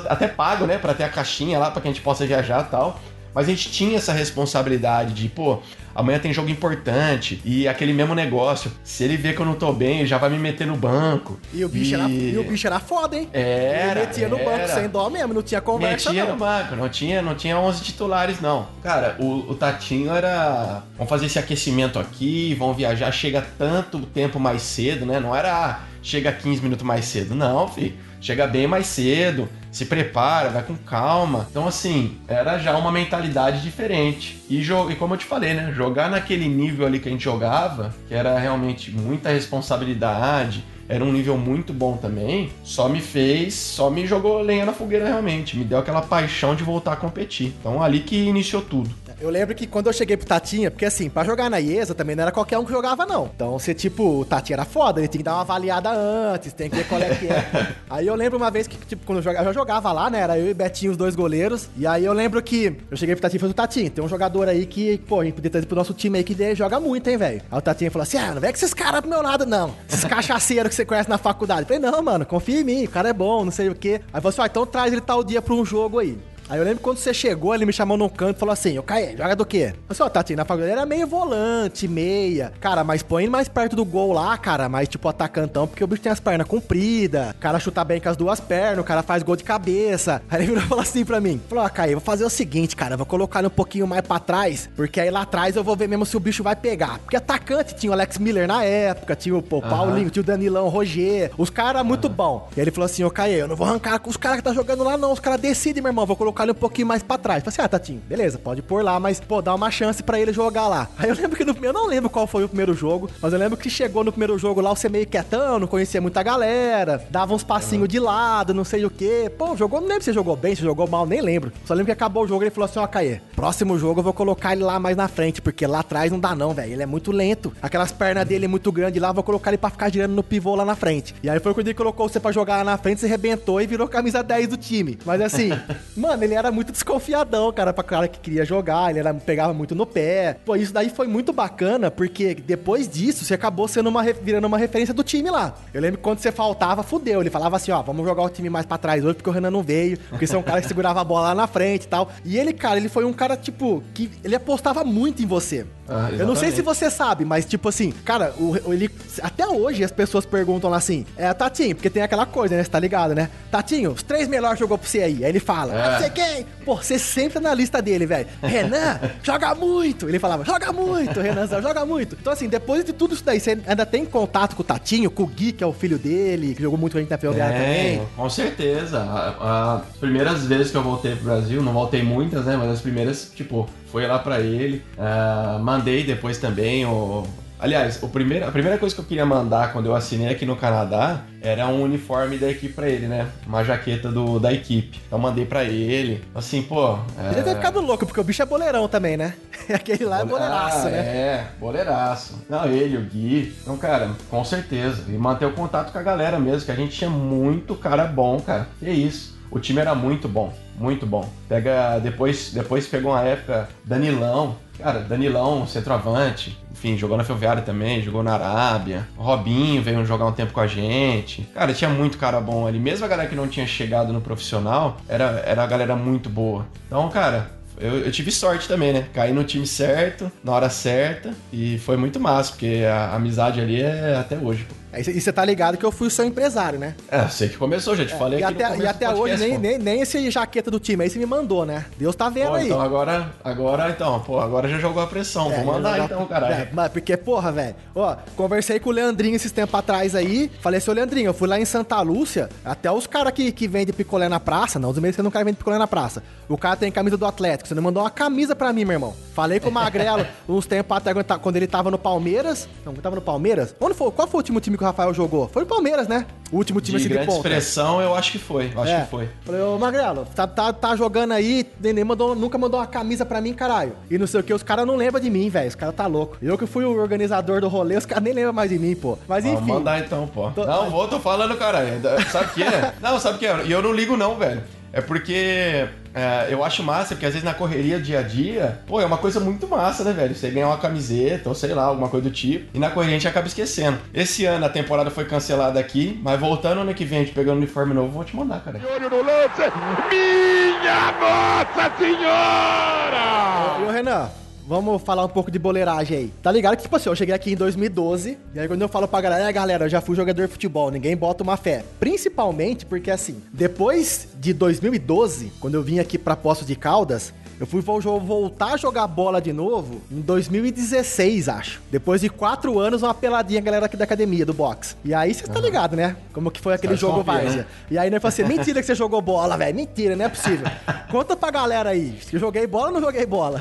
Até 0.08 0.28
pago, 0.28 0.66
né, 0.66 0.78
pra 0.78 0.94
ter 0.94 1.04
a 1.04 1.10
caixinha 1.10 1.60
lá 1.60 1.70
pra 1.70 1.82
que 1.82 1.88
a 1.90 1.92
gente 1.92 2.02
possa 2.02 2.26
viajar 2.26 2.66
e 2.66 2.72
tal. 2.72 3.00
Mas 3.38 3.46
a 3.46 3.52
gente 3.52 3.70
tinha 3.70 3.98
essa 3.98 4.12
responsabilidade 4.14 5.14
de, 5.14 5.30
pô, 5.30 5.60
amanhã 5.94 6.18
tem 6.18 6.34
jogo 6.34 6.50
importante 6.50 7.40
e 7.46 7.68
aquele 7.68 7.94
mesmo 7.94 8.16
negócio. 8.16 8.72
Se 8.84 9.04
ele 9.04 9.16
vê 9.16 9.32
que 9.32 9.40
eu 9.40 9.46
não 9.46 9.54
tô 9.54 9.72
bem, 9.72 10.08
já 10.08 10.18
vai 10.18 10.32
me 10.32 10.40
meter 10.40 10.66
no 10.66 10.76
banco. 10.76 11.40
E 11.54 11.64
o 11.64 11.70
bicho, 11.70 11.92
e... 11.92 11.94
Era, 11.94 12.10
e 12.10 12.36
o 12.40 12.44
bicho 12.44 12.66
era 12.66 12.80
foda, 12.80 13.16
hein? 13.16 13.30
Era. 13.32 14.00
Ele 14.00 14.08
metia 14.08 14.26
era. 14.26 14.36
no 14.36 14.44
banco 14.44 14.68
sem 14.70 14.90
dó 14.90 15.08
mesmo, 15.12 15.36
não 15.36 15.44
tinha 15.44 15.62
conversa. 15.62 16.10
Metia 16.10 16.26
não. 16.26 16.32
no 16.34 16.40
banco, 16.40 16.76
não 16.76 16.90
tinha, 16.90 17.22
não 17.22 17.36
tinha 17.36 17.60
11 17.60 17.84
titulares, 17.84 18.42
não. 18.42 18.70
Cara, 18.82 19.16
o, 19.20 19.52
o 19.52 19.54
Tatinho 19.54 20.12
era. 20.12 20.82
Vamos 20.96 21.08
fazer 21.08 21.28
esse 21.28 21.38
aquecimento 21.38 22.00
aqui, 22.00 22.56
vão 22.56 22.74
viajar, 22.74 23.12
chega 23.12 23.46
tanto 23.56 24.00
tempo 24.00 24.40
mais 24.40 24.64
cedo, 24.64 25.06
né? 25.06 25.20
Não 25.20 25.36
era 25.36 25.82
chega 26.02 26.32
15 26.32 26.64
minutos 26.64 26.84
mais 26.84 27.06
cedo, 27.06 27.36
não, 27.36 27.68
filho. 27.68 27.94
Chega 28.20 28.48
bem 28.48 28.66
mais 28.66 28.88
cedo, 28.88 29.48
se 29.78 29.86
prepara, 29.86 30.50
vai 30.50 30.64
com 30.64 30.76
calma. 30.76 31.46
Então, 31.52 31.68
assim, 31.68 32.18
era 32.28 32.58
já 32.58 32.76
uma 32.76 32.92
mentalidade 32.92 33.62
diferente. 33.62 34.44
E, 34.50 34.60
e 34.60 34.96
como 34.96 35.14
eu 35.14 35.18
te 35.18 35.26
falei, 35.26 35.54
né? 35.54 35.72
Jogar 35.72 36.10
naquele 36.10 36.48
nível 36.48 36.88
ali 36.88 37.00
que 37.00 37.08
a 37.08 37.12
gente 37.12 37.24
jogava, 37.24 37.94
que 38.08 38.14
era 38.14 38.40
realmente 38.40 38.90
muita 38.92 39.30
responsabilidade, 39.30 40.64
era 40.88 41.04
um 41.04 41.12
nível 41.12 41.38
muito 41.38 41.74
bom 41.74 41.98
também, 41.98 42.50
só 42.64 42.88
me 42.88 43.02
fez, 43.02 43.54
só 43.54 43.90
me 43.90 44.06
jogou 44.06 44.42
lenha 44.42 44.66
na 44.66 44.74
fogueira 44.74 45.08
realmente, 45.08 45.58
me 45.58 45.64
deu 45.64 45.78
aquela 45.78 46.02
paixão 46.02 46.56
de 46.56 46.64
voltar 46.64 46.94
a 46.94 46.96
competir. 46.96 47.54
Então 47.60 47.82
ali 47.82 48.00
que 48.00 48.16
iniciou 48.16 48.62
tudo. 48.62 48.90
Eu 49.20 49.32
lembro 49.32 49.56
que 49.56 49.66
quando 49.66 49.88
eu 49.88 49.94
cheguei 49.94 50.16
pro 50.16 50.28
Tatinha, 50.28 50.70
porque 50.70 50.86
assim, 50.86 51.10
pra 51.10 51.24
jogar 51.24 51.50
na 51.50 51.58
IESA 51.58 51.96
também 51.96 52.16
não 52.16 52.22
era 52.22 52.32
qualquer 52.32 52.60
um 52.60 52.66
que 52.66 52.72
jogava, 52.72 53.04
não. 53.04 53.32
Então, 53.36 53.58
você, 53.58 53.74
tipo, 53.74 54.20
o 54.20 54.26
Tatinha 54.26 54.58
era 54.58 54.66
foda, 54.66 55.00
ele 55.00 55.08
tinha 55.08 55.18
que 55.18 55.24
dar 55.24 55.34
uma 55.34 55.42
avaliada 55.42 55.90
antes, 55.90 56.54
tem 56.54 56.70
que 56.70 56.76
ver 56.76 56.88
qual 56.88 57.02
é 57.02 57.16
que 57.16 57.26
é. 57.26 57.74
aí 57.90 58.06
eu 58.06 58.14
lembro 58.14 58.38
uma 58.38 58.52
vez 58.52 58.68
que, 58.68 58.78
tipo, 58.78 59.08
quando 59.08 59.18
eu 59.18 59.24
jogava, 59.24 59.44
eu 59.44 59.54
já 59.54 59.60
jogava 59.60 59.92
lá, 59.92 60.08
né? 60.12 60.20
Era 60.20 60.38
eu 60.38 60.48
e 60.48 60.54
Betinho, 60.54 60.92
os 60.92 60.98
dois 60.98 61.16
goleiros. 61.16 61.68
E 61.76 61.88
aí 61.88 62.06
eu 62.06 62.14
lembro 62.14 62.40
que 62.44 62.78
eu 62.92 62.96
cheguei 62.96 63.16
pro 63.16 63.22
Tatinha 63.24 63.38
e 63.38 63.40
falei, 63.40 63.56
Tatinha, 63.56 63.90
tem 63.90 64.04
um 64.04 64.08
jogador 64.08 64.48
aí 64.48 64.68
que, 64.68 65.00
pô, 65.00 65.22
a 65.22 65.26
gente 65.26 65.34
podia 65.34 65.50
trazer 65.50 65.66
pro 65.66 65.76
nosso 65.76 65.96
time 65.96 66.20
aí 66.20 66.24
que 66.24 66.56
joga 66.56 66.80
muito, 66.80 67.10
hein, 67.10 67.18
velho. 67.18 67.42
Aí 67.50 67.58
o 67.58 67.62
Tatinha 67.62 67.90
falou 67.90 68.04
assim: 68.04 68.18
ah, 68.18 68.36
não 68.36 68.42
vem 68.42 68.52
com 68.52 68.58
esses 68.58 68.74
caras 68.74 69.02
pro 69.02 69.10
meu 69.10 69.24
lado, 69.24 69.48
não. 69.48 69.74
Esses 69.90 70.06
cachaceiros 70.06 70.70
que 70.70 70.76
você 70.78 70.86
conhece 70.86 71.10
na 71.10 71.18
faculdade. 71.18 71.62
Eu 71.62 71.68
falei, 71.68 71.80
não, 71.80 72.02
mano, 72.02 72.26
confia 72.26 72.62
em 72.62 72.64
mim, 72.64 72.84
o 72.86 72.90
cara 72.90 73.10
é 73.10 73.14
bom, 73.14 73.44
não 73.44 73.52
sei 73.52 73.70
o 73.70 73.76
quê. 73.76 74.02
Aí 74.14 74.22
falou 74.22 74.30
assim: 74.30 74.42
ah, 74.42 74.46
então 74.46 74.66
traz 74.66 74.92
ele 74.92 75.02
tal 75.02 75.24
dia 75.24 75.42
pra 75.42 75.54
um 75.54 75.66
jogo 75.66 76.00
aí. 76.00 76.18
Aí 76.50 76.58
eu 76.58 76.64
lembro 76.64 76.82
quando 76.82 76.98
você 76.98 77.14
chegou, 77.14 77.54
ele 77.54 77.66
me 77.66 77.74
chamou 77.74 77.98
num 77.98 78.08
canto 78.08 78.38
e 78.38 78.40
falou 78.40 78.54
assim: 78.54 78.78
Ô 78.80 78.84
Caê, 78.84 79.18
joga 79.18 79.36
do 79.36 79.46
quê? 79.46 79.74
Eu 79.90 79.96
falei, 79.96 80.10
ó, 80.10 80.14
Tati, 80.14 80.36
na 80.36 80.46
faculdade 80.46 80.72
era 80.72 80.86
meio 80.86 81.06
volante, 81.06 81.88
meia. 81.88 82.54
Cara, 82.62 82.84
mas 82.84 83.04
põe 83.04 83.28
mais 83.28 83.50
perto 83.50 83.76
do 83.76 83.84
gol 83.84 84.14
lá, 84.14 84.38
cara, 84.38 84.70
mais 84.70 84.88
tipo 84.88 85.10
atacantão, 85.10 85.68
porque 85.68 85.84
o 85.84 85.88
bicho 85.88 86.02
tem 86.02 86.12
as 86.12 86.22
pernas 86.22 86.48
compridas. 86.48 87.32
O 87.32 87.34
cara 87.36 87.60
chuta 87.60 87.84
bem 87.84 88.00
com 88.00 88.08
as 88.08 88.16
duas 88.16 88.40
pernas, 88.40 88.80
o 88.80 88.88
cara 88.88 89.04
faz 89.04 89.24
gol 89.24 89.36
de 89.36 89.44
cabeça. 89.44 90.22
Aí 90.30 90.40
ele 90.40 90.48
virou 90.48 90.64
e 90.64 90.68
falou 90.68 90.82
assim 90.82 91.04
pra 91.04 91.20
mim: 91.20 91.42
falou, 91.50 91.66
ó, 91.66 91.70
Caê, 91.70 91.92
vou 91.92 92.02
fazer 92.02 92.24
o 92.24 92.30
seguinte, 92.30 92.76
cara, 92.76 92.96
vou 92.96 93.06
colocar 93.06 93.40
ele 93.40 93.48
um 93.48 93.52
pouquinho 93.52 93.86
mais 93.86 94.02
pra 94.02 94.20
trás, 94.20 94.70
porque 94.76 95.02
aí 95.02 95.10
lá 95.10 95.24
atrás 95.24 95.56
eu 95.56 95.64
vou 95.64 95.76
ver 95.76 95.90
mesmo 95.90 96.06
se 96.06 96.16
o 96.16 96.20
bicho 96.20 96.44
vai 96.44 96.56
pegar. 96.56 97.00
Porque 97.00 97.18
atacante 97.18 97.76
tinha 97.76 97.90
o 97.90 97.94
Alex 97.94 98.18
Miller 98.18 98.48
na 98.48 98.64
época, 98.64 99.16
tinha 99.16 99.36
o 99.36 99.42
pô, 99.42 99.58
uhum. 99.58 99.64
Paulinho, 99.64 100.10
tinha 100.10 100.24
o 100.24 100.26
Danilão, 100.26 100.68
o 100.68 100.70
Roger. 100.70 101.32
Os 101.38 101.50
caras 101.50 101.72
eram 101.72 101.82
uhum. 101.82 101.88
muito 101.88 102.08
bom. 102.08 102.48
E 102.56 102.60
aí 102.60 102.64
ele 102.64 102.72
falou 102.72 102.86
assim: 102.86 103.04
ô 103.04 103.12
Caê, 103.12 103.42
eu 103.42 103.48
não 103.50 103.56
vou 103.56 103.68
arrancar 103.68 104.00
com 104.00 104.10
os 104.10 104.16
caras 104.18 104.38
que 104.38 104.44
tá 104.44 104.54
jogando 104.54 104.84
lá, 104.84 104.98
não. 104.98 105.12
Os 105.12 105.20
caras 105.20 105.42
decidem, 105.42 105.84
meu 105.84 105.90
irmão. 105.90 106.06
Vou 106.06 106.16
colocar 106.16 106.37
colocar 106.38 106.44
ele 106.44 106.52
um 106.52 106.56
pouquinho 106.56 106.88
mais 106.88 107.02
pra 107.02 107.18
trás. 107.18 107.44
Falei 107.44 107.54
assim, 107.54 107.62
ah, 107.62 107.68
Tatinho, 107.68 108.02
beleza, 108.08 108.38
pode 108.38 108.62
pôr 108.62 108.84
lá, 108.84 109.00
mas, 109.00 109.20
pô, 109.20 109.42
dá 109.42 109.56
uma 109.56 109.72
chance 109.72 110.04
para 110.04 110.20
ele 110.20 110.32
jogar 110.32 110.68
lá. 110.68 110.88
Aí 110.98 111.10
eu 111.10 111.16
lembro 111.16 111.36
que 111.36 111.44
no, 111.44 111.56
eu 111.62 111.74
não 111.74 111.88
lembro 111.88 112.10
qual 112.10 112.28
foi 112.28 112.44
o 112.44 112.48
primeiro 112.48 112.74
jogo, 112.74 113.10
mas 113.22 113.34
eu 113.34 113.40
lembro 113.40 113.58
que 113.58 113.70
chegou 113.70 114.04
no 114.04 114.12
primeiro 114.12 114.38
jogo 114.38 114.62
lá, 114.62 114.70
você 114.70 114.90
meio 114.90 115.08
quietão, 115.08 115.60
não 115.60 115.68
conhecia 115.68 116.00
muita 116.00 116.22
galera, 116.22 117.04
dava 117.10 117.34
uns 117.34 117.44
passinhos 117.44 117.84
uhum. 117.84 117.88
de 117.88 118.00
lado, 118.00 118.54
não 118.54 118.64
sei 118.64 118.86
o 118.86 118.90
quê. 118.90 119.32
Pô, 119.38 119.56
jogou, 119.56 119.82
não 119.82 119.88
lembro 119.88 120.04
se 120.04 120.14
jogou 120.14 120.36
bem, 120.36 120.56
se 120.56 120.62
jogou 120.62 120.88
mal, 120.88 121.06
nem 121.06 121.22
lembro. 121.22 121.52
Só 121.66 121.74
lembro 121.74 121.88
que 121.88 121.92
acabou 121.92 122.24
o 122.24 122.28
jogo 122.28 122.44
e 122.44 122.46
ele 122.46 122.52
falou 122.52 122.66
assim, 122.66 122.80
ó, 122.80 122.88
Caê, 122.88 123.20
próximo 123.36 123.78
jogo 123.80 124.00
eu 124.00 124.04
vou 124.04 124.14
colocar 124.14 124.54
ele 124.54 124.64
lá 124.64 124.80
mais 124.80 124.96
na 124.96 125.08
frente, 125.08 125.42
porque 125.42 125.66
lá 125.66 125.80
atrás 125.80 126.12
não 126.12 126.20
dá 126.20 126.36
não, 126.36 126.54
velho. 126.54 126.74
Ele 126.74 126.84
é 126.84 126.86
muito 126.86 127.12
lento. 127.12 127.54
Aquelas 127.62 127.92
pernas 127.92 128.28
dele 128.28 128.46
é 128.46 128.48
muito 128.48 128.72
grandes 128.72 129.02
lá, 129.02 129.12
vou 129.12 129.24
colocar 129.24 129.50
ele 129.50 129.58
pra 129.58 129.70
ficar 129.70 129.92
girando 129.92 130.14
no 130.14 130.24
pivô 130.24 130.56
lá 130.56 130.66
na 130.66 130.76
frente. 130.76 131.16
E 131.24 131.30
aí 131.30 131.40
foi 131.40 131.54
quando 131.54 131.68
ele 131.68 131.76
colocou 131.76 132.08
você 132.08 132.20
pra 132.20 132.32
jogar 132.32 132.58
lá 132.58 132.64
na 132.64 132.78
frente, 132.78 133.02
você 133.02 133.08
rebentou 133.08 133.62
e 133.62 133.68
virou 133.68 133.88
camisa 133.88 134.22
10 134.22 134.48
do 134.48 134.58
time. 134.58 134.98
Mas 135.06 135.22
assim, 135.22 135.50
mano, 135.96 136.27
ele 136.28 136.36
era 136.36 136.52
muito 136.52 136.72
desconfiadão, 136.72 137.52
cara, 137.52 137.74
pra 137.74 137.84
cara 137.84 138.08
que 138.08 138.20
queria 138.20 138.46
jogar, 138.46 138.90
ele 138.90 139.00
era, 139.00 139.14
pegava 139.14 139.54
muito 139.54 139.74
no 139.74 139.86
pé. 139.86 140.38
Pô, 140.46 140.56
isso 140.56 140.74
daí 140.74 140.90
foi 140.90 141.08
muito 141.08 141.34
bacana, 141.34 141.90
porque 141.90 142.36
depois 142.36 142.88
disso, 142.88 143.26
você 143.26 143.34
acabou 143.34 143.68
sendo 143.68 143.88
uma, 143.88 144.04
virando 144.04 144.46
uma 144.46 144.58
referência 144.58 144.94
do 144.94 145.04
time 145.04 145.30
lá. 145.30 145.56
Eu 145.74 145.82
lembro 145.82 145.98
que 145.98 146.04
quando 146.04 146.20
você 146.20 146.32
faltava, 146.32 146.84
fudeu. 146.84 147.22
Ele 147.22 147.30
falava 147.30 147.56
assim, 147.56 147.72
ó, 147.72 147.82
vamos 147.82 148.06
jogar 148.06 148.24
o 148.24 148.30
time 148.30 148.50
mais 148.50 148.66
pra 148.66 148.78
trás 148.78 149.04
hoje, 149.04 149.16
porque 149.16 149.30
o 149.30 149.34
Renan 149.34 149.52
não 149.52 149.64
veio, 149.64 149.98
porque 150.10 150.28
você 150.28 150.36
é 150.36 150.40
um 150.40 150.44
cara 150.44 150.62
que 150.62 150.68
segurava 150.68 151.02
a 151.02 151.04
bola 151.04 151.30
lá 151.30 151.36
na 151.36 151.48
frente 151.48 151.84
e 151.84 151.88
tal. 151.88 152.10
E 152.24 152.38
ele, 152.38 152.54
cara, 152.54 152.78
ele 152.78 152.90
foi 152.90 153.06
um 153.06 153.14
cara, 153.14 153.36
tipo, 153.38 153.84
que 153.94 154.12
ele 154.24 154.36
apostava 154.36 154.84
muito 154.84 155.24
em 155.24 155.26
você. 155.26 155.66
Ah, 155.90 156.10
eu 156.12 156.28
não 156.28 156.36
sei 156.36 156.52
se 156.52 156.62
você 156.62 156.90
sabe, 156.90 157.24
mas 157.24 157.46
tipo 157.46 157.70
assim, 157.70 157.92
cara, 157.92 158.34
o, 158.38 158.58
ele. 158.74 158.90
Até 159.22 159.48
hoje 159.48 159.84
as 159.86 159.92
pessoas 159.92 160.26
perguntam 160.26 160.70
lá 160.70 160.78
assim, 160.78 161.06
é, 161.16 161.34
Tatinho, 161.34 161.76
porque 161.76 161.90
tem 161.90 162.04
aquela 162.04 162.26
coisa, 162.26 162.58
né? 162.58 162.64
Você 162.64 162.70
tá 162.70 162.80
ligado, 162.80 163.16
né? 163.16 163.30
Tatinho, 163.50 163.92
os 163.92 164.04
três 164.04 164.28
melhores 164.28 164.60
jogou 164.60 164.78
pra 164.78 164.88
você 164.88 165.00
aí. 165.02 165.24
Aí 165.24 165.32
ele 165.32 165.40
fala, 165.40 165.74
é. 165.74 165.82
ah, 165.82 166.00
você 166.00 166.10
quem? 166.18 166.46
Pô, 166.66 166.76
você 166.76 166.98
sempre 166.98 167.40
na 167.40 167.54
lista 167.54 167.82
dele, 167.82 168.06
velho. 168.06 168.28
Renan, 168.42 169.00
joga 169.22 169.54
muito. 169.54 170.10
Ele 170.10 170.18
falava, 170.18 170.44
joga 170.44 170.74
muito, 170.74 171.20
Renanzão, 171.20 171.62
joga 171.62 171.86
muito. 171.86 172.18
Então, 172.20 172.34
assim, 172.34 172.50
depois 172.50 172.84
de 172.84 172.92
tudo 172.92 173.14
isso 173.14 173.24
daí, 173.24 173.40
você 173.40 173.58
ainda 173.66 173.86
tem 173.86 174.04
contato 174.04 174.56
com 174.56 174.62
o 174.62 174.66
Tatinho, 174.66 175.12
com 175.12 175.24
o 175.24 175.28
Gui, 175.28 175.52
que 175.52 175.64
é 175.64 175.68
o 175.68 175.74
filho 175.74 176.00
dele, 176.00 176.56
que 176.56 176.62
jogou 176.62 176.78
muito 176.78 176.94
com 176.94 176.98
a 176.98 177.02
gente 177.02 177.12
na 177.12 177.18
Ferroviária 177.18 177.60
também. 177.60 178.02
Com 178.16 178.30
certeza. 178.30 179.02
As 179.40 179.98
primeiras 179.98 180.46
vezes 180.46 180.72
que 180.72 180.78
eu 180.78 180.84
voltei 180.84 181.16
pro 181.16 181.26
Brasil, 181.26 181.62
não 181.62 181.74
voltei 181.74 182.02
muitas, 182.02 182.46
né? 182.46 182.58
Mas 182.58 182.72
as 182.72 182.82
primeiras, 182.82 183.32
tipo, 183.36 183.70
foi 183.92 184.08
lá 184.08 184.20
para 184.20 184.40
ele. 184.40 184.84
Uh, 184.98 185.60
mandei 185.60 186.04
depois 186.04 186.38
também 186.38 186.86
o. 186.86 187.26
Aliás, 187.60 188.02
o 188.04 188.08
primeiro, 188.08 188.48
a 188.48 188.52
primeira 188.52 188.78
coisa 188.78 188.94
que 188.94 189.02
eu 189.02 189.06
queria 189.06 189.26
mandar 189.26 189.74
quando 189.74 189.88
eu 189.88 189.96
assinei 189.96 190.30
aqui 190.30 190.46
no 190.46 190.56
Canadá 190.56 191.22
era 191.42 191.68
um 191.68 191.82
uniforme 191.82 192.38
da 192.38 192.50
equipe 192.50 192.74
pra 192.74 192.88
ele, 192.88 193.08
né? 193.08 193.28
Uma 193.46 193.64
jaqueta 193.64 194.12
do, 194.12 194.40
da 194.40 194.54
equipe. 194.54 195.00
Então 195.08 195.18
mandei 195.18 195.46
pra 195.46 195.64
ele. 195.64 196.24
Assim, 196.36 196.62
pô. 196.62 197.00
É... 197.18 197.26
Ele 197.26 197.36
deve 197.36 197.44
ter 197.44 197.56
ficado 197.56 197.82
louco, 197.82 198.06
porque 198.06 198.20
o 198.20 198.24
bicho 198.24 198.42
é 198.42 198.46
boleirão 198.46 198.88
também, 198.88 199.18
né? 199.18 199.34
Aquele 199.74 200.06
lá 200.06 200.22
é 200.22 200.26
boleiraço, 200.26 200.88
ah, 200.88 200.92
né? 200.92 200.98
É, 200.98 201.48
boleiraço. 201.60 202.46
Não, 202.50 202.66
ele, 202.66 202.98
o 202.98 203.02
Gui. 203.02 203.56
Então, 203.62 203.78
cara, 203.78 204.12
com 204.30 204.44
certeza. 204.44 205.04
E 205.08 205.18
manter 205.18 205.46
o 205.46 205.54
contato 205.54 205.92
com 205.92 205.98
a 205.98 206.04
galera 206.04 206.40
mesmo, 206.40 206.66
que 206.66 206.72
a 206.72 206.76
gente 206.76 206.96
tinha 206.96 207.10
muito 207.10 207.76
cara 207.76 208.06
bom, 208.06 208.40
cara. 208.40 208.68
Que 208.80 208.90
isso. 208.90 209.37
O 209.50 209.60
time 209.60 209.80
era 209.80 209.96
muito 209.96 210.28
bom, 210.28 210.54
muito 210.78 211.06
bom. 211.06 211.28
Pega 211.48 212.00
depois, 212.00 212.52
depois 212.54 212.88
pegou 212.88 213.12
uma 213.12 213.22
época 213.22 213.70
Danilão, 213.86 214.56
cara, 214.78 215.00
Danilão, 215.00 215.66
centroavante, 215.66 216.58
enfim, 216.72 216.96
jogou 216.96 217.18
na 217.18 217.24
Ferroviária 217.24 217.64
também, 217.64 218.04
jogou 218.04 218.22
na 218.22 218.34
Arábia. 218.34 219.08
Robinho 219.18 219.82
veio 219.82 220.06
jogar 220.06 220.28
um 220.28 220.32
tempo 220.32 220.54
com 220.54 220.60
a 220.60 220.68
gente. 220.68 221.42
Cara, 221.54 221.74
tinha 221.74 221.90
muito 221.90 222.20
cara 222.20 222.40
bom 222.40 222.68
ali. 222.68 222.80
Mesmo 222.80 223.04
a 223.04 223.08
galera 223.08 223.28
que 223.28 223.36
não 223.36 223.48
tinha 223.48 223.66
chegado 223.66 224.14
no 224.14 224.22
profissional, 224.22 224.98
era, 225.10 225.44
era 225.46 225.64
a 225.64 225.68
galera 225.68 225.96
muito 225.96 226.30
boa. 226.30 226.68
Então, 226.86 227.10
cara, 227.10 227.50
eu, 227.80 228.00
eu, 228.00 228.12
tive 228.12 228.32
sorte 228.32 228.68
também, 228.68 228.94
né? 228.94 229.08
Caí 229.14 229.34
no 229.34 229.44
time 229.44 229.66
certo, 229.66 230.32
na 230.44 230.52
hora 230.52 230.70
certa, 230.70 231.34
e 231.52 231.80
foi 231.80 231.98
muito 231.98 232.20
massa, 232.20 232.52
porque 232.52 232.84
a 232.88 233.16
amizade 233.16 233.60
ali 233.60 233.82
é 233.82 234.16
até 234.16 234.36
hoje, 234.36 234.64
pô. 234.64 234.76
E 234.96 235.20
você 235.20 235.34
tá 235.34 235.44
ligado 235.44 235.78
que 235.78 235.86
eu 235.86 235.92
fui 235.92 236.08
o 236.08 236.12
seu 236.12 236.26
empresário, 236.26 236.80
né? 236.80 236.96
É, 237.10 237.28
sei 237.28 237.50
que 237.50 237.58
começou, 237.58 237.96
já 237.96 238.06
te 238.06 238.14
é, 238.14 238.18
falei 238.18 238.40
e 238.40 238.44
até, 238.44 238.78
E 238.78 238.88
até 238.88 239.14
hoje 239.14 239.38
nem, 239.38 239.58
nem, 239.58 239.78
nem, 239.78 240.02
esse 240.02 240.32
jaqueta 240.32 240.72
do 240.72 240.80
time 240.80 241.04
aí 241.04 241.10
você 241.10 241.20
me 241.20 241.26
mandou, 241.26 241.66
né? 241.66 241.86
Deus 241.98 242.16
tá 242.16 242.30
vendo 242.30 242.50
pô, 242.50 242.56
aí. 242.56 242.66
Então 242.66 242.82
agora, 242.82 243.34
agora, 243.44 243.90
então, 243.90 244.20
pô, 244.22 244.40
agora 244.40 244.68
já 244.70 244.80
jogou 244.80 245.04
a 245.04 245.08
pressão. 245.08 245.52
É, 245.52 245.58
Vou 245.58 245.74
mandar 245.74 246.00
então, 246.00 246.26
caralho. 246.26 246.54
É, 246.54 246.70
mas 246.72 246.92
porque, 246.92 247.18
porra, 247.18 247.52
velho, 247.52 247.76
ó, 247.94 248.16
conversei 248.36 248.80
com 248.80 248.90
o 248.90 248.94
Leandrinho 248.94 249.36
esses 249.36 249.52
tempos 249.52 249.76
atrás 249.76 250.16
aí, 250.16 250.50
falei, 250.62 250.80
seu 250.80 250.94
Leandrinho, 250.94 251.28
eu 251.28 251.34
fui 251.34 251.48
lá 251.48 251.60
em 251.60 251.66
Santa 251.66 252.00
Lúcia, 252.02 252.50
até 252.64 252.92
os 252.92 253.06
caras 253.06 253.34
que, 253.34 253.52
que 253.52 253.68
vendem 253.68 253.94
picolé 253.94 254.30
na 254.30 254.40
praça, 254.40 254.80
não, 254.80 254.90
os 254.90 254.98
meus 255.00 255.16
você 255.16 255.22
não 255.22 255.32
quer 255.32 255.44
vender 255.44 255.58
picolé 255.58 255.78
na 255.78 255.88
praça. 255.88 256.24
O 256.48 256.58
cara 256.58 256.78
tem 256.78 256.92
camisa 256.92 257.18
do 257.18 257.26
Atlético, 257.26 257.68
você 257.68 257.76
não 257.76 257.84
mandou 257.84 258.04
uma 258.04 258.10
camisa 258.10 258.56
pra 258.56 258.72
mim, 258.72 258.86
meu 258.86 258.94
irmão. 258.94 259.14
Falei 259.34 259.60
com 259.60 259.70
o 259.70 259.72
Magrelo 259.72 260.26
uns 260.48 260.66
tempos 260.66 260.96
até 260.96 261.14
quando 261.38 261.56
ele 261.58 261.68
tava 261.68 261.92
no 261.92 261.98
Palmeiras. 261.98 262.70
Não, 262.86 262.94
tava 262.94 263.18
no 263.18 263.22
Palmeiras? 263.22 263.76
Onde 263.80 263.94
foi? 263.94 264.12
Qual 264.12 264.28
foi 264.28 264.38
o 264.38 264.42
último 264.42 264.60
time 264.60 264.77
que 264.78 264.84
o 264.84 264.86
Rafael 264.86 265.14
jogou? 265.14 265.48
Foi 265.48 265.64
o 265.64 265.66
Palmeiras, 265.66 266.08
né? 266.08 266.26
O 266.52 266.58
último 266.58 266.80
time 266.80 266.98
de 266.98 267.06
assim, 267.06 267.14
grande 267.14 267.28
de 267.28 267.36
ponta. 267.36 267.48
expressão, 267.48 268.02
eu 268.02 268.16
acho 268.16 268.32
que 268.32 268.40
foi. 268.40 268.72
Eu 268.74 268.82
acho 268.82 268.92
é. 268.92 269.02
que 269.02 269.10
foi. 269.10 269.30
Falei, 269.44 269.62
ô 269.62 269.78
Magrelo, 269.78 270.26
tá, 270.34 270.48
tá, 270.48 270.72
tá 270.72 270.96
jogando 270.96 271.34
aí, 271.34 271.66
nem 271.82 272.04
mandou, 272.04 272.36
nunca 272.36 272.58
mandou 272.58 272.80
uma 272.80 272.88
camisa 272.88 273.26
pra 273.26 273.42
mim, 273.42 273.54
caralho. 273.54 273.94
E 274.10 274.18
não 274.18 274.26
sei 274.26 274.40
o 274.40 274.44
que, 274.44 274.54
os 274.54 274.64
caras 274.64 274.86
não 274.86 274.96
lembram 274.96 275.22
de 275.22 275.30
mim, 275.30 275.50
velho. 275.50 275.68
Os 275.68 275.76
caras 275.76 275.96
tá 275.96 276.08
louco. 276.08 276.38
Eu 276.42 276.58
que 276.58 276.66
fui 276.66 276.86
o 276.86 276.98
organizador 276.98 277.60
do 277.60 277.68
rolê, 277.68 277.98
os 277.98 278.06
caras 278.06 278.24
nem 278.24 278.34
lembram 278.34 278.54
mais 278.54 278.70
de 278.70 278.80
mim, 278.80 278.96
pô. 278.96 279.18
Mas 279.28 279.44
enfim. 279.44 279.56
Vamos 279.56 279.76
mandar 279.76 280.00
então, 280.00 280.28
pô. 280.28 280.50
Tô... 280.52 280.66
Não, 280.66 280.90
vou, 280.90 281.08
tô 281.08 281.20
falando, 281.20 281.58
caralho. 281.58 282.02
Sabe 282.32 282.46
o 282.46 282.54
que 282.54 282.64
é? 282.64 282.94
não, 283.02 283.20
sabe 283.20 283.36
o 283.36 283.40
que 283.40 283.46
é? 283.46 283.66
E 283.66 283.72
eu 283.72 283.82
não 283.82 283.92
ligo 283.92 284.16
não, 284.16 284.38
velho. 284.38 284.64
É 284.94 285.02
porque 285.02 285.88
é, 286.18 286.48
eu 286.50 286.64
acho 286.64 286.82
massa, 286.82 287.14
porque 287.14 287.28
às 287.28 287.34
vezes 287.34 287.46
na 287.46 287.54
correria 287.54 288.00
dia 288.00 288.20
a 288.20 288.24
dia, 288.24 288.82
pô, 288.88 289.00
é 289.00 289.06
uma 289.06 289.20
coisa 289.20 289.40
muito 289.40 289.68
massa, 289.68 290.04
né, 290.04 290.12
velho? 290.12 290.34
Você 290.34 290.50
ganhar 290.50 290.68
uma 290.68 290.80
camiseta 290.80 291.48
ou 291.48 291.54
sei 291.54 291.76
lá, 291.76 291.84
alguma 291.84 292.10
coisa 292.10 292.28
do 292.28 292.34
tipo, 292.34 292.76
e 292.76 292.80
na 292.80 292.90
correria 292.90 293.16
a 293.16 293.20
gente 293.20 293.28
acaba 293.28 293.46
esquecendo. 293.46 294.00
Esse 294.12 294.44
ano 294.44 294.66
a 294.66 294.70
temporada 294.70 295.12
foi 295.12 295.26
cancelada 295.26 295.80
aqui, 295.80 296.20
mas 296.24 296.40
voltando 296.40 296.82
ano 296.82 296.94
que 296.96 297.06
vem, 297.06 297.20
a 297.20 297.24
gente 297.24 297.36
pegando 297.36 297.58
um 297.58 297.58
uniforme 297.58 297.94
novo, 297.94 298.10
vou 298.10 298.24
te 298.24 298.36
mandar, 298.36 298.62
cara. 298.62 298.82
Olho 298.96 299.10
no 299.12 299.18
lance! 299.18 299.62
Minha 300.10 301.12
Nossa 301.20 301.96
Senhora! 302.00 303.86
Ô, 303.86 303.92
Renan, 303.92 304.30
Vamos 304.68 305.02
falar 305.02 305.24
um 305.24 305.30
pouco 305.30 305.50
de 305.50 305.58
boleiragem 305.58 306.18
aí. 306.18 306.34
Tá 306.44 306.52
ligado 306.52 306.76
que, 306.76 306.84
tipo 306.84 306.94
assim, 306.94 307.08
eu 307.08 307.16
cheguei 307.16 307.34
aqui 307.34 307.54
em 307.54 307.56
2012, 307.56 308.38
e 308.54 308.60
aí 308.60 308.68
quando 308.68 308.82
eu 308.82 308.90
falo 308.90 309.08
pra 309.08 309.22
galera, 309.22 309.50
é, 309.50 309.54
galera, 309.54 309.86
eu 309.86 309.90
já 309.90 310.02
fui 310.02 310.14
jogador 310.14 310.46
de 310.46 310.52
futebol, 310.52 310.92
ninguém 310.92 311.16
bota 311.16 311.42
uma 311.42 311.56
fé. 311.56 311.86
Principalmente 312.02 312.86
porque, 312.86 313.10
assim, 313.10 313.42
depois 313.54 314.28
de 314.38 314.52
2012, 314.52 315.54
quando 315.62 315.76
eu 315.76 315.82
vim 315.82 316.00
aqui 316.00 316.18
pra 316.18 316.36
Poços 316.36 316.68
de 316.68 316.76
Caldas, 316.76 317.34
eu 317.60 317.66
fui 317.66 317.82
voltar 317.82 318.74
a 318.74 318.78
jogar 318.78 319.08
bola 319.08 319.42
de 319.42 319.52
novo 319.52 320.02
em 320.12 320.22
2016, 320.22 321.50
acho. 321.50 321.82
Depois 321.90 322.22
de 322.22 322.30
quatro 322.30 322.80
anos, 322.80 323.02
uma 323.02 323.14
peladinha, 323.14 323.60
galera 323.60 323.88
aqui 323.88 323.98
da 323.98 324.04
academia, 324.04 324.46
do 324.46 324.54
boxe. 324.54 324.96
E 325.04 325.14
aí 325.14 325.34
você 325.34 325.48
tá 325.48 325.60
ligado, 325.60 325.96
né? 325.96 326.16
Como 326.34 326.52
que 326.52 326.62
foi 326.62 326.76
aquele 326.76 326.96
Só 326.96 327.08
jogo 327.08 327.24
Várzea. 327.24 327.64
Né? 327.64 327.66
E 327.90 327.98
aí, 327.98 328.10
né, 328.12 328.20
falei 328.20 328.34
assim, 328.34 328.44
mentira 328.44 328.80
que 328.80 328.86
você 328.86 328.94
jogou 328.94 329.22
bola, 329.22 329.58
velho. 329.58 329.76
Mentira, 329.76 330.16
não 330.16 330.26
é 330.26 330.30
possível. 330.30 330.68
Conta 331.10 331.36
pra 331.36 331.50
galera 331.50 331.90
aí, 331.90 332.20
se 332.22 332.36
eu 332.36 332.40
joguei 332.40 332.68
bola 332.68 332.88
ou 332.88 332.94
não 332.94 333.02
joguei 333.02 333.26
bola? 333.26 333.60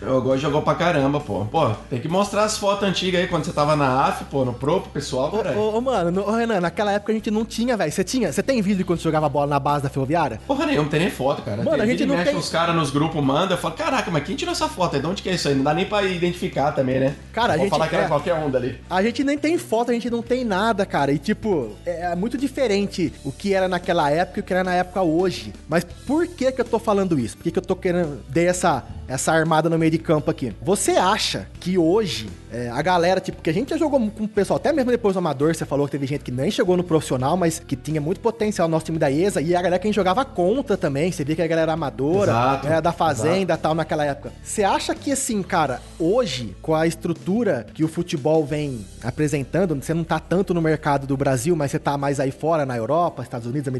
eu 0.00 0.22
gosto 0.22 0.40
jogou 0.40 0.62
pra 0.62 0.74
caramba, 0.74 1.20
pô. 1.20 1.44
Pô, 1.44 1.70
tem 1.90 2.00
que 2.00 2.08
mostrar 2.08 2.44
as 2.44 2.56
fotos 2.56 2.88
antigas 2.88 3.20
aí, 3.20 3.28
quando 3.28 3.44
você 3.44 3.52
tava 3.52 3.76
na 3.76 4.06
AF, 4.06 4.24
pô, 4.24 4.44
no 4.44 4.54
pro, 4.54 4.80
pro 4.80 4.90
pessoal, 4.90 5.30
cara. 5.30 5.56
Ô, 5.56 5.76
ô, 5.76 5.80
mano, 5.80 6.10
no, 6.10 6.30
Renan, 6.30 6.60
naquela 6.60 6.92
época 6.92 7.12
a 7.12 7.14
gente 7.14 7.30
não 7.30 7.44
tinha, 7.44 7.76
velho. 7.76 7.92
Você 7.92 8.04
tinha? 8.04 8.32
Você 8.32 8.42
tem 8.42 8.62
vídeo 8.62 8.86
quando 8.86 9.00
você 9.00 9.04
jogava 9.04 9.28
bola 9.28 9.46
na 9.46 9.58
base 9.58 9.82
da 9.82 9.90
ferroviária? 9.90 10.40
Porra 10.46 10.66
nenhuma, 10.66 10.84
não 10.84 10.90
tem 10.90 11.00
nem 11.00 11.10
foto, 11.10 11.42
cara. 11.42 11.58
Mano, 11.58 11.76
tem, 11.76 11.80
a 11.80 11.86
gente 11.86 12.06
não 12.06 12.16
mexe 12.16 12.30
tem... 12.30 12.38
os 12.38 12.48
caras 12.48 12.74
nos 12.74 12.85
grupos 12.90 13.22
manda, 13.22 13.54
eu 13.54 13.58
falo, 13.58 13.74
caraca, 13.74 14.10
mas 14.10 14.24
quem 14.24 14.36
tirou 14.36 14.52
essa 14.52 14.68
foto 14.68 14.96
aí? 14.96 15.00
De 15.00 15.06
onde 15.06 15.22
que 15.22 15.28
é 15.28 15.34
isso 15.34 15.48
aí? 15.48 15.54
Não 15.54 15.64
dá 15.64 15.74
nem 15.74 15.86
pra 15.86 16.02
identificar 16.02 16.72
também, 16.72 17.00
né? 17.00 17.14
Cara, 17.32 17.54
a 17.54 17.58
gente. 17.58 17.70
falar 17.70 17.88
que 17.88 17.94
era 17.94 18.04
é, 18.04 18.08
qualquer 18.08 18.34
onda 18.34 18.58
ali. 18.58 18.80
A 18.88 19.02
gente 19.02 19.24
nem 19.24 19.38
tem 19.38 19.58
foto, 19.58 19.90
a 19.90 19.94
gente 19.94 20.10
não 20.10 20.22
tem 20.22 20.44
nada, 20.44 20.84
cara. 20.86 21.12
E 21.12 21.18
tipo, 21.18 21.72
é, 21.84 22.12
é 22.12 22.16
muito 22.16 22.36
diferente 22.36 23.12
o 23.24 23.32
que 23.32 23.54
era 23.54 23.68
naquela 23.68 24.10
época 24.10 24.40
e 24.40 24.42
o 24.42 24.44
que 24.44 24.52
era 24.52 24.64
na 24.64 24.74
época 24.74 25.02
hoje. 25.02 25.52
Mas 25.68 25.84
por 25.84 26.26
que 26.26 26.50
que 26.52 26.60
eu 26.60 26.64
tô 26.64 26.78
falando 26.78 27.18
isso? 27.18 27.36
Por 27.36 27.44
que 27.44 27.50
que 27.50 27.58
eu 27.58 27.62
tô 27.62 27.76
querendo. 27.76 28.22
Dei 28.28 28.46
essa, 28.46 28.84
essa 29.08 29.32
armada 29.32 29.68
no 29.68 29.78
meio 29.78 29.90
de 29.90 29.98
campo 29.98 30.30
aqui? 30.30 30.52
Você 30.62 30.92
acha 30.92 31.48
que 31.60 31.78
hoje 31.78 32.28
é, 32.50 32.70
a 32.70 32.80
galera, 32.80 33.20
tipo, 33.20 33.42
que 33.42 33.50
a 33.50 33.52
gente 33.52 33.70
já 33.70 33.76
jogou 33.76 34.10
com 34.10 34.24
o 34.24 34.28
pessoal, 34.28 34.56
até 34.56 34.72
mesmo 34.72 34.90
depois 34.90 35.14
do 35.14 35.18
Amador, 35.18 35.54
você 35.54 35.66
falou 35.66 35.86
que 35.86 35.92
teve 35.92 36.06
gente 36.06 36.22
que 36.22 36.30
nem 36.30 36.50
chegou 36.50 36.76
no 36.76 36.84
profissional, 36.84 37.36
mas 37.36 37.58
que 37.58 37.76
tinha 37.76 38.00
muito 38.00 38.20
potencial 38.20 38.66
no 38.68 38.72
nosso 38.72 38.86
time 38.86 38.98
da 38.98 39.10
ESA, 39.10 39.40
e 39.40 39.54
a 39.54 39.60
galera 39.60 39.78
que 39.78 39.86
a 39.86 39.88
gente 39.88 39.96
jogava 39.96 40.24
contra 40.24 40.76
também, 40.76 41.12
você 41.12 41.24
via 41.24 41.36
que 41.36 41.42
a 41.42 41.46
galera 41.46 41.66
era 41.66 41.72
amadora, 41.72 42.30
exato, 42.30 42.66
era 42.66 42.80
da 42.80 42.92
fazenda 42.92 43.54
e 43.54 43.56
tal 43.56 43.74
naquela 43.74 44.04
época. 44.04 44.32
Você 44.42 44.62
acha 44.64 44.94
que, 44.94 45.12
assim, 45.12 45.42
cara, 45.42 45.82
hoje, 45.98 46.56
com 46.62 46.74
a 46.74 46.86
estrutura 46.86 47.66
que 47.74 47.84
o 47.84 47.88
futebol 47.88 48.44
vem 48.44 48.86
apresentando, 49.02 49.74
você 49.74 49.92
não 49.92 50.04
tá 50.04 50.18
tanto 50.18 50.54
no 50.54 50.62
mercado 50.62 51.06
do 51.06 51.16
Brasil, 51.16 51.54
mas 51.56 51.70
você 51.70 51.78
tá 51.78 51.98
mais 51.98 52.20
aí 52.20 52.30
fora, 52.30 52.64
na 52.64 52.76
Europa, 52.76 53.22
Estados 53.22 53.46
Unidos 53.46 53.72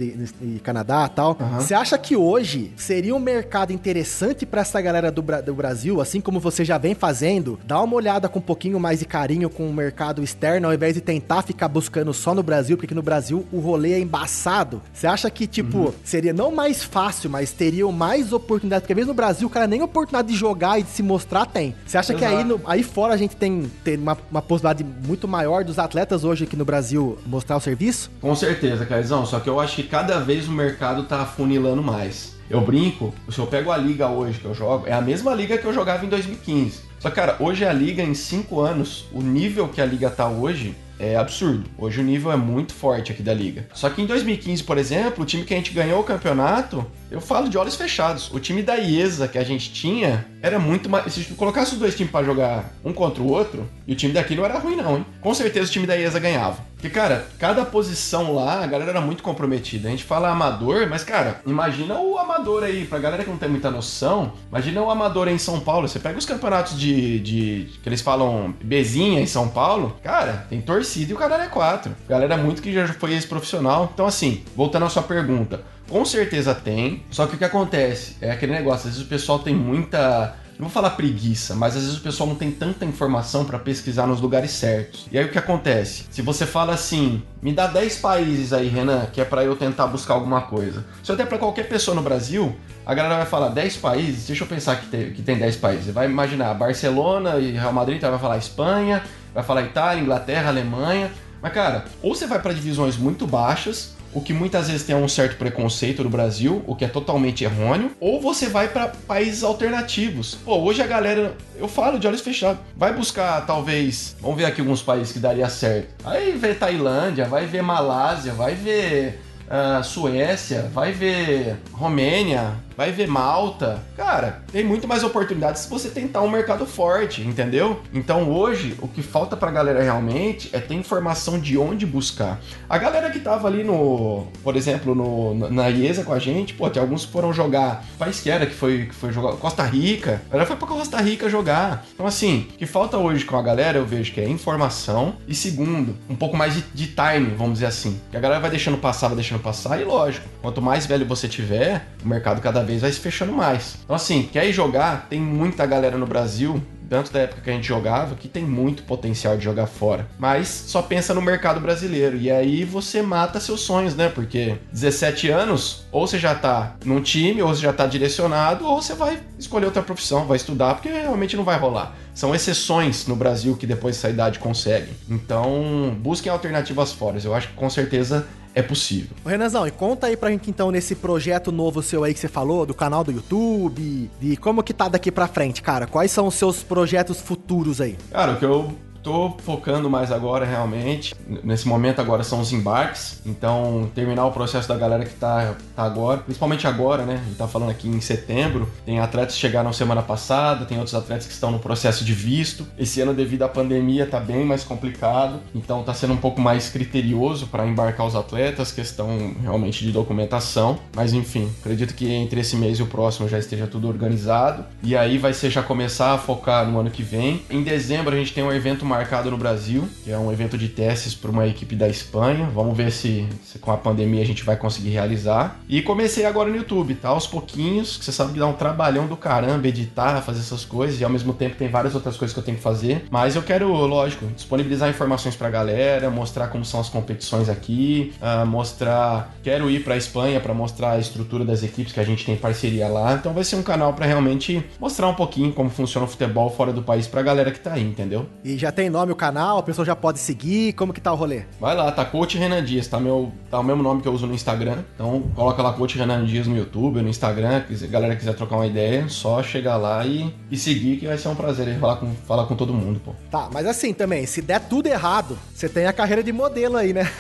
e 0.42 0.58
Canadá 0.60 1.08
e 1.10 1.14
tal, 1.14 1.38
você 1.54 1.74
uhum. 1.74 1.80
acha 1.80 1.96
que 1.96 2.16
hoje 2.16 2.72
seria 2.76 3.14
um 3.14 3.20
mercado 3.20 3.72
interessante 3.72 4.44
para 4.44 4.60
essa 4.60 4.80
galera 4.80 5.10
do, 5.22 5.42
do 5.42 5.54
Brasil, 5.54 6.00
assim 6.00 6.20
como 6.20 6.38
você 6.38 6.64
já 6.64 6.78
vem 6.78 6.94
fazendo, 6.94 7.58
dá 7.64 7.80
uma 7.80 7.94
olhada 7.94 8.28
com 8.28 8.38
um 8.38 8.42
pouquinho 8.42 8.78
mais 8.78 8.98
de 8.98 9.04
carinho 9.04 9.48
com 9.48 9.68
o 9.68 9.72
mercado 9.72 10.22
externo, 10.22 10.66
ao 10.66 10.74
invés 10.74 10.94
de 10.94 11.00
tentar 11.00 11.42
ficar 11.42 11.68
buscando 11.68 12.12
só 12.12 12.34
no 12.34 12.42
Brasil, 12.42 12.76
porque 12.76 12.94
no 12.94 13.02
Brasil 13.02 13.46
o 13.52 13.58
rolê 13.58 13.94
é 13.94 14.00
embaçado. 14.00 14.82
Você 14.92 15.06
acha 15.06 15.30
que, 15.30 15.46
tipo, 15.46 15.78
uhum. 15.78 15.92
seria 16.04 16.32
não 16.32 16.52
mais 16.52 16.84
fácil, 16.84 17.30
mas 17.30 17.52
teriam 17.52 17.90
mais 17.90 18.32
oportunidades? 18.32 18.82
Porque 18.82 18.94
vezes 18.94 19.08
no 19.08 19.14
Brasil 19.14 19.46
o 19.46 19.50
cara 19.50 19.66
nem 19.66 19.82
oportunidade 19.82 20.28
de 20.28 20.34
jogar 20.34 20.78
e 20.78 20.82
de 20.82 20.90
se 20.90 21.02
mostrar 21.02 21.46
tem. 21.46 21.74
Você 21.86 21.96
acha 21.96 22.12
Exato. 22.12 22.18
que 22.18 22.36
aí, 22.36 22.44
no, 22.44 22.60
aí 22.66 22.82
fora 22.82 23.14
a 23.14 23.16
gente 23.16 23.36
tem, 23.36 23.70
tem 23.82 23.96
uma, 23.96 24.16
uma 24.30 24.42
possibilidade 24.42 24.84
muito 25.06 25.26
maior 25.26 25.64
dos 25.64 25.78
atletas 25.78 26.24
hoje 26.24 26.44
aqui 26.44 26.56
no 26.56 26.64
Brasil 26.64 27.18
mostrar 27.26 27.56
o 27.56 27.60
serviço? 27.60 28.10
Com 28.20 28.34
certeza, 28.34 28.84
Caizão. 28.84 29.24
Só 29.24 29.40
que 29.40 29.48
eu 29.48 29.58
acho 29.58 29.76
que 29.76 29.84
cada 29.84 30.18
vez 30.18 30.48
o 30.48 30.52
mercado 30.52 31.04
tá 31.04 31.22
afunilando 31.22 31.82
mais. 31.82 32.36
Eu 32.49 32.61
brinco, 32.61 33.12
se 33.28 33.38
eu 33.38 33.47
pego 33.47 33.72
a 33.72 33.76
liga 33.76 34.09
hoje 34.09 34.38
que 34.38 34.44
eu 34.44 34.55
jogo, 34.55 34.86
é 34.86 34.92
a 34.92 35.01
mesma 35.01 35.34
liga 35.34 35.59
que 35.59 35.64
eu 35.64 35.72
jogava 35.72 36.05
em 36.05 36.09
2015. 36.09 36.80
Só 37.01 37.11
que, 37.11 37.16
cara, 37.16 37.36
hoje 37.40 37.64
a 37.64 37.72
liga, 37.72 38.03
em 38.03 38.14
5 38.14 38.61
anos, 38.61 39.07
o 39.12 39.20
nível 39.20 39.68
que 39.68 39.80
a 39.80 39.86
liga 39.86 40.09
tá 40.09 40.28
hoje 40.28 40.74
é 40.99 41.16
absurdo. 41.16 41.68
Hoje 41.76 42.01
o 42.01 42.05
nível 42.05 42.32
é 42.32 42.36
muito 42.36 42.72
forte 42.72 43.12
aqui 43.12 43.22
da 43.22 43.34
liga. 43.34 43.68
Só 43.74 43.90
que 43.90 44.01
em 44.01 44.07
2015, 44.07 44.62
por 44.64 44.78
exemplo, 44.78 45.24
o 45.24 45.26
time 45.26 45.44
que 45.44 45.53
a 45.53 45.57
gente 45.57 45.72
ganhou 45.72 46.01
o 46.01 46.05
campeonato 46.05 46.86
eu 47.11 47.20
falo 47.20 47.49
de 47.49 47.57
olhos 47.57 47.76
fechados. 47.76 48.30
O 48.32 48.40
time 48.40 48.62
da 48.62 48.76
IESA 48.76 49.28
que 49.28 49.38
a 49.38 49.44
gente 49.44 49.72
tinha 49.72 50.26
era 50.43 50.59
muito 50.59 50.89
mais. 50.89 51.12
Se 51.12 51.24
colocasse 51.34 51.72
os 51.72 51.78
dois 51.78 51.95
times 51.95 52.12
para 52.12 52.24
jogar 52.24 52.72
um 52.84 52.93
contra 52.93 53.22
o 53.22 53.30
outro, 53.30 53.68
e 53.87 53.93
o 53.93 53.97
time 53.97 54.12
daqui 54.12 54.34
não 54.34 54.45
era 54.45 54.59
ruim, 54.59 54.76
não, 54.76 54.99
hein? 54.99 55.07
Com 55.20 55.34
certeza 55.34 55.68
o 55.68 55.72
time 55.72 55.87
da 55.87 55.97
IESA 55.97 56.18
ganhava. 56.18 56.59
Porque, 56.74 56.91
cara, 56.91 57.26
cada 57.39 57.64
posição 57.64 58.34
lá, 58.34 58.62
a 58.62 58.66
galera 58.66 58.91
era 58.91 59.01
muito 59.01 59.22
comprometida. 59.22 59.89
A 59.89 59.91
gente 59.91 60.05
fala 60.05 60.28
amador, 60.28 60.87
mas, 60.89 61.03
cara, 61.03 61.41
imagina 61.47 61.99
o 61.99 62.18
amador 62.18 62.62
aí, 62.62 62.84
pra 62.84 62.99
galera 62.99 63.24
que 63.24 63.30
não 63.30 63.39
tem 63.39 63.49
muita 63.49 63.70
noção, 63.70 64.32
imagina 64.49 64.82
o 64.82 64.91
amador 64.91 65.26
aí 65.26 65.34
em 65.34 65.39
São 65.39 65.59
Paulo. 65.59 65.89
Você 65.89 65.99
pega 65.99 66.18
os 66.18 66.26
campeonatos 66.26 66.78
de. 66.78 67.18
de 67.20 67.70
que 67.82 67.89
eles 67.89 68.03
falam 68.03 68.55
Bezinha 68.62 69.20
em 69.20 69.26
São 69.26 69.49
Paulo, 69.49 69.97
cara, 70.03 70.47
tem 70.51 70.61
torcida 70.61 71.11
e 71.11 71.14
o 71.14 71.18
cara 71.18 71.45
é 71.45 71.49
quatro. 71.49 71.93
Galera 72.09 72.37
muito 72.37 72.61
que 72.61 72.72
já 72.72 72.87
foi 72.89 73.12
ex-profissional. 73.12 73.91
Então, 73.93 74.07
assim, 74.07 74.43
voltando 74.55 74.84
à 74.84 74.91
sua 74.91 75.03
pergunta. 75.03 75.62
Com 75.89 76.05
certeza 76.05 76.55
tem, 76.55 77.05
só 77.11 77.26
que 77.26 77.37
o 77.37 77.39
que 77.39 77.45
acontece 77.45 78.16
é 78.20 78.30
aquele 78.30 78.53
negócio, 78.53 78.89
às 78.89 78.95
vezes 78.95 79.07
o 79.07 79.09
pessoal 79.09 79.39
tem 79.39 79.55
muita 79.55 80.37
não 80.59 80.68
vou 80.68 80.70
falar 80.70 80.91
preguiça, 80.91 81.55
mas 81.55 81.76
às 81.76 81.82
vezes 81.82 81.99
o 81.99 82.01
pessoal 82.01 82.30
não 82.30 82.34
tem 82.34 82.51
tanta 82.51 82.87
informação 82.87 83.45
para 83.45 83.59
pesquisar 83.59 84.07
nos 84.07 84.22
lugares 84.22 84.53
certos. 84.53 85.07
E 85.12 85.18
aí 85.18 85.24
o 85.26 85.30
que 85.30 85.39
acontece? 85.39 86.05
Se 86.11 86.22
você 86.22 86.47
fala 86.47 86.72
assim, 86.72 87.22
me 87.43 87.53
dá 87.53 87.66
10 87.66 87.99
países 87.99 88.55
aí, 88.55 88.66
Renan, 88.66 89.05
que 89.12 89.20
é 89.20 89.24
para 89.24 89.45
eu 89.45 89.55
tentar 89.55 89.87
buscar 89.87 90.14
alguma 90.14 90.41
coisa. 90.43 90.82
Se 91.03 91.12
eu 91.12 91.16
der 91.16 91.26
para 91.26 91.37
qualquer 91.37 91.68
pessoa 91.68 91.95
no 91.95 92.01
Brasil, 92.01 92.57
a 92.87 92.95
galera 92.95 93.16
vai 93.16 93.26
falar 93.26 93.49
10 93.49 93.76
países, 93.76 94.26
deixa 94.28 94.45
eu 94.45 94.49
pensar 94.49 94.76
que 94.76 94.87
tem, 94.87 95.12
que 95.12 95.20
tem 95.20 95.37
10 95.37 95.57
países. 95.57 95.93
Vai 95.93 96.07
imaginar 96.07 96.55
Barcelona 96.55 97.37
e 97.37 97.53
Real 97.53 97.72
Madrid, 97.72 98.01
vai 98.01 98.18
falar 98.18 98.39
Espanha, 98.39 99.03
vai 99.34 99.45
falar 99.45 99.62
Itália, 99.62 100.03
Inglaterra, 100.03 100.49
Alemanha. 100.49 101.11
Mas 101.43 101.53
cara, 101.53 101.84
ou 102.03 102.14
você 102.14 102.26
vai 102.26 102.41
para 102.41 102.55
divisões 102.55 102.97
muito 102.97 103.26
baixas, 103.26 103.95
o 104.16 104.20
que 104.22 104.32
muitas 104.32 104.68
vezes 104.68 104.82
tem 104.82 104.96
um 104.96 105.06
certo 105.06 105.36
preconceito 105.36 106.02
no 106.02 106.08
Brasil, 106.08 106.64
o 106.66 106.74
que 106.74 106.86
é 106.86 106.88
totalmente 106.88 107.44
errôneo, 107.44 107.90
ou 108.00 108.18
você 108.18 108.48
vai 108.48 108.66
para 108.66 108.88
países 108.88 109.44
alternativos. 109.44 110.38
Pô, 110.42 110.56
hoje 110.56 110.80
a 110.80 110.86
galera, 110.86 111.36
eu 111.58 111.68
falo 111.68 111.98
de 111.98 112.06
olhos 112.06 112.22
fechados, 112.22 112.58
vai 112.74 112.94
buscar 112.94 113.44
talvez, 113.44 114.16
vamos 114.18 114.38
ver 114.38 114.46
aqui 114.46 114.62
alguns 114.62 114.80
países 114.80 115.12
que 115.12 115.18
daria 115.18 115.50
certo. 115.50 116.02
Vai 116.02 116.32
ver 116.32 116.58
Tailândia, 116.58 117.26
vai 117.26 117.44
ver 117.44 117.60
Malásia, 117.60 118.32
vai 118.32 118.54
ver 118.54 119.20
uh, 119.50 119.84
Suécia, 119.84 120.62
vai 120.72 120.92
ver 120.92 121.56
Romênia, 121.70 122.54
vai 122.76 122.92
ver 122.92 123.06
Malta. 123.08 123.82
Cara, 123.96 124.42
tem 124.52 124.64
muito 124.64 124.86
mais 124.86 125.02
oportunidades 125.02 125.62
se 125.62 125.70
você 125.70 125.88
tentar 125.88 126.22
um 126.22 126.30
mercado 126.30 126.66
forte, 126.66 127.22
entendeu? 127.22 127.80
Então 127.92 128.30
hoje, 128.30 128.76
o 128.80 128.88
que 128.88 129.02
falta 129.02 129.36
pra 129.36 129.50
galera 129.50 129.82
realmente 129.82 130.50
é 130.52 130.60
ter 130.60 130.74
informação 130.74 131.38
de 131.38 131.56
onde 131.56 131.86
buscar. 131.86 132.40
A 132.68 132.78
galera 132.78 133.10
que 133.10 133.20
tava 133.20 133.48
ali 133.48 133.64
no, 133.64 134.26
por 134.42 134.56
exemplo, 134.56 134.94
no, 134.94 135.50
na 135.50 135.68
IESA 135.68 136.04
com 136.04 136.12
a 136.12 136.18
gente, 136.18 136.54
pô, 136.54 136.68
tem 136.68 136.82
alguns 136.82 137.06
que 137.06 137.12
foram 137.12 137.32
jogar 137.32 137.84
país 137.98 138.20
que 138.20 138.30
era, 138.30 138.46
que 138.46 138.54
foi, 138.54 138.86
que 138.86 138.94
foi 138.94 139.12
jogar 139.12 139.36
Costa 139.36 139.62
Rica. 139.62 140.22
A 140.26 140.32
galera 140.32 140.46
foi 140.46 140.56
pra 140.56 140.68
Costa 140.68 141.00
Rica 141.00 141.28
jogar. 141.28 141.84
Então, 141.94 142.06
assim, 142.06 142.48
o 142.50 142.58
que 142.58 142.66
falta 142.66 142.98
hoje 142.98 143.24
com 143.24 143.36
a 143.36 143.42
galera, 143.42 143.78
eu 143.78 143.86
vejo 143.86 144.12
que 144.12 144.20
é 144.20 144.28
informação 144.28 145.16
e 145.26 145.34
segundo, 145.34 145.96
um 146.08 146.16
pouco 146.16 146.36
mais 146.36 146.54
de, 146.54 146.62
de 146.74 146.86
time, 146.88 147.34
vamos 147.36 147.54
dizer 147.54 147.66
assim. 147.66 148.00
Que 148.10 148.16
a 148.16 148.20
galera 148.20 148.40
vai 148.40 148.50
deixando 148.50 148.76
passar, 148.76 149.08
vai 149.08 149.16
deixando 149.16 149.40
passar, 149.40 149.80
e 149.80 149.84
lógico, 149.84 150.26
quanto 150.42 150.60
mais 150.60 150.86
velho 150.86 151.06
você 151.06 151.28
tiver, 151.28 151.86
o 152.04 152.08
mercado 152.08 152.40
cada 152.40 152.62
vez 152.66 152.82
vai 152.82 152.92
se 152.92 153.00
fechando 153.00 153.32
mais. 153.32 153.78
Então, 153.82 153.96
assim, 153.96 154.28
quer 154.30 154.46
ir 154.46 154.52
jogar? 154.52 155.06
Tem 155.08 155.20
muita 155.20 155.64
galera 155.64 155.96
no 155.96 156.06
Brasil 156.06 156.62
tanto 156.88 157.12
da 157.12 157.20
época 157.20 157.42
que 157.42 157.50
a 157.50 157.52
gente 157.52 157.66
jogava, 157.66 158.14
que 158.14 158.28
tem 158.28 158.44
muito 158.44 158.82
potencial 158.84 159.36
de 159.36 159.44
jogar 159.44 159.66
fora. 159.66 160.08
Mas 160.18 160.48
só 160.48 160.80
pensa 160.82 161.12
no 161.12 161.20
mercado 161.20 161.60
brasileiro. 161.60 162.16
E 162.16 162.30
aí 162.30 162.64
você 162.64 163.02
mata 163.02 163.40
seus 163.40 163.60
sonhos, 163.60 163.94
né? 163.94 164.08
Porque 164.08 164.56
17 164.72 165.28
anos, 165.30 165.84
ou 165.90 166.06
você 166.06 166.18
já 166.18 166.34
tá 166.34 166.76
num 166.84 167.00
time, 167.00 167.42
ou 167.42 167.48
você 167.48 167.62
já 167.62 167.72
tá 167.72 167.86
direcionado, 167.86 168.64
ou 168.64 168.80
você 168.80 168.94
vai 168.94 169.18
escolher 169.38 169.66
outra 169.66 169.82
profissão, 169.82 170.26
vai 170.26 170.36
estudar, 170.36 170.74
porque 170.74 170.88
realmente 170.88 171.36
não 171.36 171.44
vai 171.44 171.58
rolar. 171.58 171.94
São 172.14 172.34
exceções 172.34 173.06
no 173.06 173.16
Brasil 173.16 173.56
que 173.56 173.66
depois 173.66 173.96
dessa 173.96 174.08
idade 174.08 174.38
conseguem. 174.38 174.94
Então, 175.08 175.96
busquem 176.00 176.32
alternativas 176.32 176.92
fora. 176.92 177.18
Eu 177.22 177.34
acho 177.34 177.48
que 177.48 177.54
com 177.54 177.68
certeza 177.68 178.26
é 178.57 178.62
possível. 178.62 179.14
Renanzão, 179.24 179.66
e 179.66 179.70
conta 179.70 180.07
aí 180.07 180.16
pra 180.16 180.30
gente 180.30 180.48
então 180.48 180.70
nesse 180.70 180.94
projeto 180.94 181.52
novo 181.52 181.82
seu 181.82 182.02
aí 182.02 182.14
que 182.14 182.18
você 182.18 182.26
falou, 182.26 182.64
do 182.64 182.72
canal 182.72 183.04
do 183.04 183.12
YouTube, 183.12 184.11
de 184.18 184.36
como 184.38 184.62
que 184.62 184.72
tá 184.72 184.88
daqui 184.88 185.12
pra 185.12 185.28
frente, 185.28 185.61
cara. 185.61 185.86
Quais 185.86 186.11
são 186.11 186.26
os 186.26 186.34
seus 186.36 186.62
projetos 186.62 187.20
futuros 187.20 187.82
aí? 187.82 187.98
Cara, 188.11 188.32
o 188.32 188.38
que 188.38 188.44
eu 188.46 188.74
tô 189.07 189.36
focando 189.38 189.88
mais 189.88 190.11
agora 190.11 190.44
realmente. 190.44 191.14
Nesse 191.44 191.68
momento 191.68 192.00
agora 192.00 192.24
são 192.24 192.40
os 192.40 192.52
embarques. 192.52 193.22
Então, 193.24 193.88
terminar 193.94 194.26
o 194.26 194.32
processo 194.32 194.68
da 194.68 194.76
galera 194.76 195.04
que 195.04 195.14
tá, 195.14 195.54
tá 195.76 195.84
agora, 195.84 196.18
principalmente 196.18 196.66
agora, 196.66 197.04
né? 197.04 197.20
A 197.22 197.24
gente 197.24 197.36
tá 197.36 197.46
falando 197.46 197.70
aqui 197.70 197.86
em 197.86 198.00
setembro. 198.00 198.68
Tem 198.84 198.98
atletas 198.98 199.36
que 199.36 199.40
chegaram 199.40 199.72
semana 199.72 200.02
passada, 200.02 200.64
tem 200.64 200.76
outros 200.78 200.96
atletas 200.96 201.24
que 201.24 201.32
estão 201.32 201.52
no 201.52 201.61
processo 201.61 202.04
de 202.04 202.12
visto. 202.12 202.66
Esse 202.76 203.00
ano, 203.00 203.14
devido 203.14 203.42
à 203.42 203.48
pandemia, 203.48 204.07
tá 204.07 204.18
bem 204.18 204.44
mais 204.44 204.64
complicado. 204.64 205.38
Então, 205.54 205.84
tá 205.84 205.94
sendo 205.94 206.12
um 206.12 206.16
pouco 206.16 206.40
mais 206.40 206.68
criterioso 206.68 207.46
para 207.46 207.64
embarcar 207.64 208.07
os 208.09 208.16
atletas, 208.16 208.72
questão 208.72 209.36
realmente 209.40 209.84
de 209.84 209.92
documentação. 209.92 210.80
Mas 210.96 211.12
enfim, 211.12 211.48
acredito 211.61 211.94
que 211.94 212.11
entre 212.11 212.40
esse 212.40 212.57
mês 212.57 212.80
e 212.80 212.82
o 212.82 212.86
próximo 212.86 213.28
já 213.28 213.38
esteja 213.38 213.68
tudo 213.68 213.86
organizado. 213.86 214.64
E 214.82 214.96
aí 214.96 215.16
vai 215.16 215.32
ser 215.32 215.48
já 215.50 215.62
começar 215.62 216.12
a 216.12 216.18
focar 216.18 216.66
no 216.66 216.80
ano 216.80 216.90
que 216.90 217.04
vem. 217.04 217.42
Em 217.48 217.62
dezembro 217.62 218.12
a 218.12 218.18
gente 218.18 218.32
tem 218.32 218.42
um 218.42 218.52
evento 218.52 218.84
marcado 218.97 219.30
no 219.30 219.36
Brasil, 219.36 219.86
que 220.03 220.11
é 220.11 220.18
um 220.18 220.32
evento 220.32 220.57
de 220.57 220.68
testes 220.68 221.14
para 221.14 221.30
uma 221.30 221.47
equipe 221.47 221.76
da 221.76 221.86
Espanha. 221.86 222.49
Vamos 222.55 222.74
ver 222.74 222.90
se, 222.90 223.26
se, 223.44 223.59
com 223.59 223.70
a 223.70 223.76
pandemia 223.76 224.22
a 224.22 224.26
gente 224.26 224.42
vai 224.42 224.57
conseguir 224.57 224.90
realizar. 224.90 225.61
E 225.68 225.82
comecei 225.82 226.24
agora 226.24 226.49
no 226.49 226.57
YouTube, 226.57 226.94
tá? 226.94 227.11
Aos 227.11 227.26
pouquinhos, 227.26 227.99
que 227.99 228.05
você 228.05 228.12
sabe 228.12 228.32
que 228.32 228.38
dá 228.38 228.47
um 228.47 228.55
trabalhão 228.55 229.07
do 229.07 229.16
caramba 229.16 229.68
editar, 229.68 230.22
fazer 230.22 230.40
essas 230.40 230.64
coisas, 230.64 230.99
e 230.99 231.05
ao 231.05 231.11
mesmo 231.11 231.34
tempo 231.34 231.57
tem 231.57 231.68
várias 231.68 231.94
outras 231.94 232.16
coisas 232.16 232.32
que 232.32 232.40
eu 232.40 232.44
tenho 232.44 232.57
que 232.57 232.62
fazer. 232.62 233.05
Mas 233.11 233.36
eu 233.36 233.42
quero, 233.42 233.68
lógico, 233.68 234.26
disponibilizar 234.34 234.88
informações 234.88 235.36
pra 235.36 235.51
galera, 235.51 236.09
mostrar 236.09 236.49
como 236.49 236.64
são 236.64 236.80
as 236.80 236.88
competições 236.88 237.49
aqui, 237.51 238.14
uh, 238.20 238.47
mostrar. 238.47 239.34
Quero 239.42 239.70
ir 239.70 239.84
pra 239.84 239.97
Espanha 239.97 240.40
para 240.40 240.55
mostrar 240.55 240.92
a 240.92 240.99
estrutura 240.99 241.44
das 241.44 241.62
equipes 241.62 241.92
que 241.92 242.01
a 242.01 242.05
gente 242.05 242.24
tem 242.24 242.36
parceria 242.36 242.88
lá. 242.88 243.12
Então 243.12 243.34
vai 243.34 243.44
ser 243.44 243.57
um 243.57 243.62
canal 243.62 243.92
para 243.92 244.07
realmente 244.07 244.64
mostrar 244.80 245.07
um 245.09 245.14
pouquinho 245.14 245.53
como 245.53 245.68
funciona 245.68 246.07
o 246.07 246.09
futebol 246.09 246.49
fora 246.49 246.72
do 246.72 246.82
país 246.82 247.07
pra 247.07 247.20
galera 247.20 247.51
que 247.51 247.61
tá 247.61 247.74
aí, 247.74 247.82
entendeu? 247.82 248.26
E 248.42 248.57
já 248.57 248.72
tem 248.72 248.86
tem 248.87 248.91
nome 248.91 249.11
o 249.11 249.16
canal? 249.16 249.59
A 249.59 249.62
pessoa 249.62 249.84
já 249.84 249.97
pode 249.97 250.20
seguir? 250.20 250.72
Como 250.74 250.93
que 250.93 251.01
tá 251.01 251.12
o 251.12 251.16
rolê? 251.16 251.43
Vai 251.61 251.74
lá, 251.74 251.91
tá 251.91 252.05
Coach 252.05 252.39
Renan 252.39 252.62
Dias, 252.62 252.87
tá, 252.87 253.01
meu, 253.01 253.32
tá 253.51 253.59
o 253.59 253.64
mesmo 253.64 253.82
nome 253.82 254.01
que 254.01 254.07
eu 254.07 254.12
uso 254.12 254.26
no 254.28 254.34
Instagram. 254.34 254.78
Então 254.95 255.22
coloca 255.34 255.61
lá 255.61 255.72
Coach 255.72 255.99
Renan 255.99 256.24
Dias 256.24 256.47
no 256.47 256.57
YouTube, 256.57 257.03
no 257.03 257.09
Instagram. 257.09 257.64
Se 257.74 257.84
a 257.84 257.89
galera 257.89 258.14
quiser 258.14 258.34
trocar 258.34 258.57
uma 258.57 258.66
ideia, 258.66 259.09
só 259.09 259.43
chegar 259.43 259.76
lá 259.76 260.07
e, 260.07 260.32
e 260.51 260.57
seguir, 260.57 260.99
que 260.99 261.07
vai 261.07 261.18
ser 261.18 261.28
um 261.28 261.34
prazer 261.34 261.66
aí 261.66 261.78
falar 261.78 261.97
com, 261.97 262.14
falar 262.26 262.47
com 262.47 262.55
todo 262.55 262.72
mundo, 262.72 263.01
pô. 263.05 263.12
Tá, 263.28 263.49
mas 263.53 263.66
assim 263.66 263.93
também, 263.93 264.24
se 264.24 264.41
der 264.41 264.61
tudo 264.61 264.87
errado, 264.87 265.37
você 265.53 265.68
tem 265.68 265.87
a 265.87 265.93
carreira 265.93 266.22
de 266.22 266.32
modelo 266.32 266.76
aí, 266.76 266.93
né? 266.93 267.11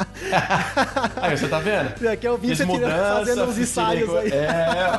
aí, 1.20 1.36
você 1.36 1.46
tá 1.46 1.58
vendo? 1.58 2.08
Aqui 2.08 2.26
eu 2.26 2.38
vi 2.38 2.48
Fiz 2.48 2.58
você 2.58 2.64
mudança, 2.64 3.16
fazendo 3.18 3.44
uns 3.44 3.58
ensaios 3.58 4.14
aí. 4.16 4.30
É. 4.30 4.98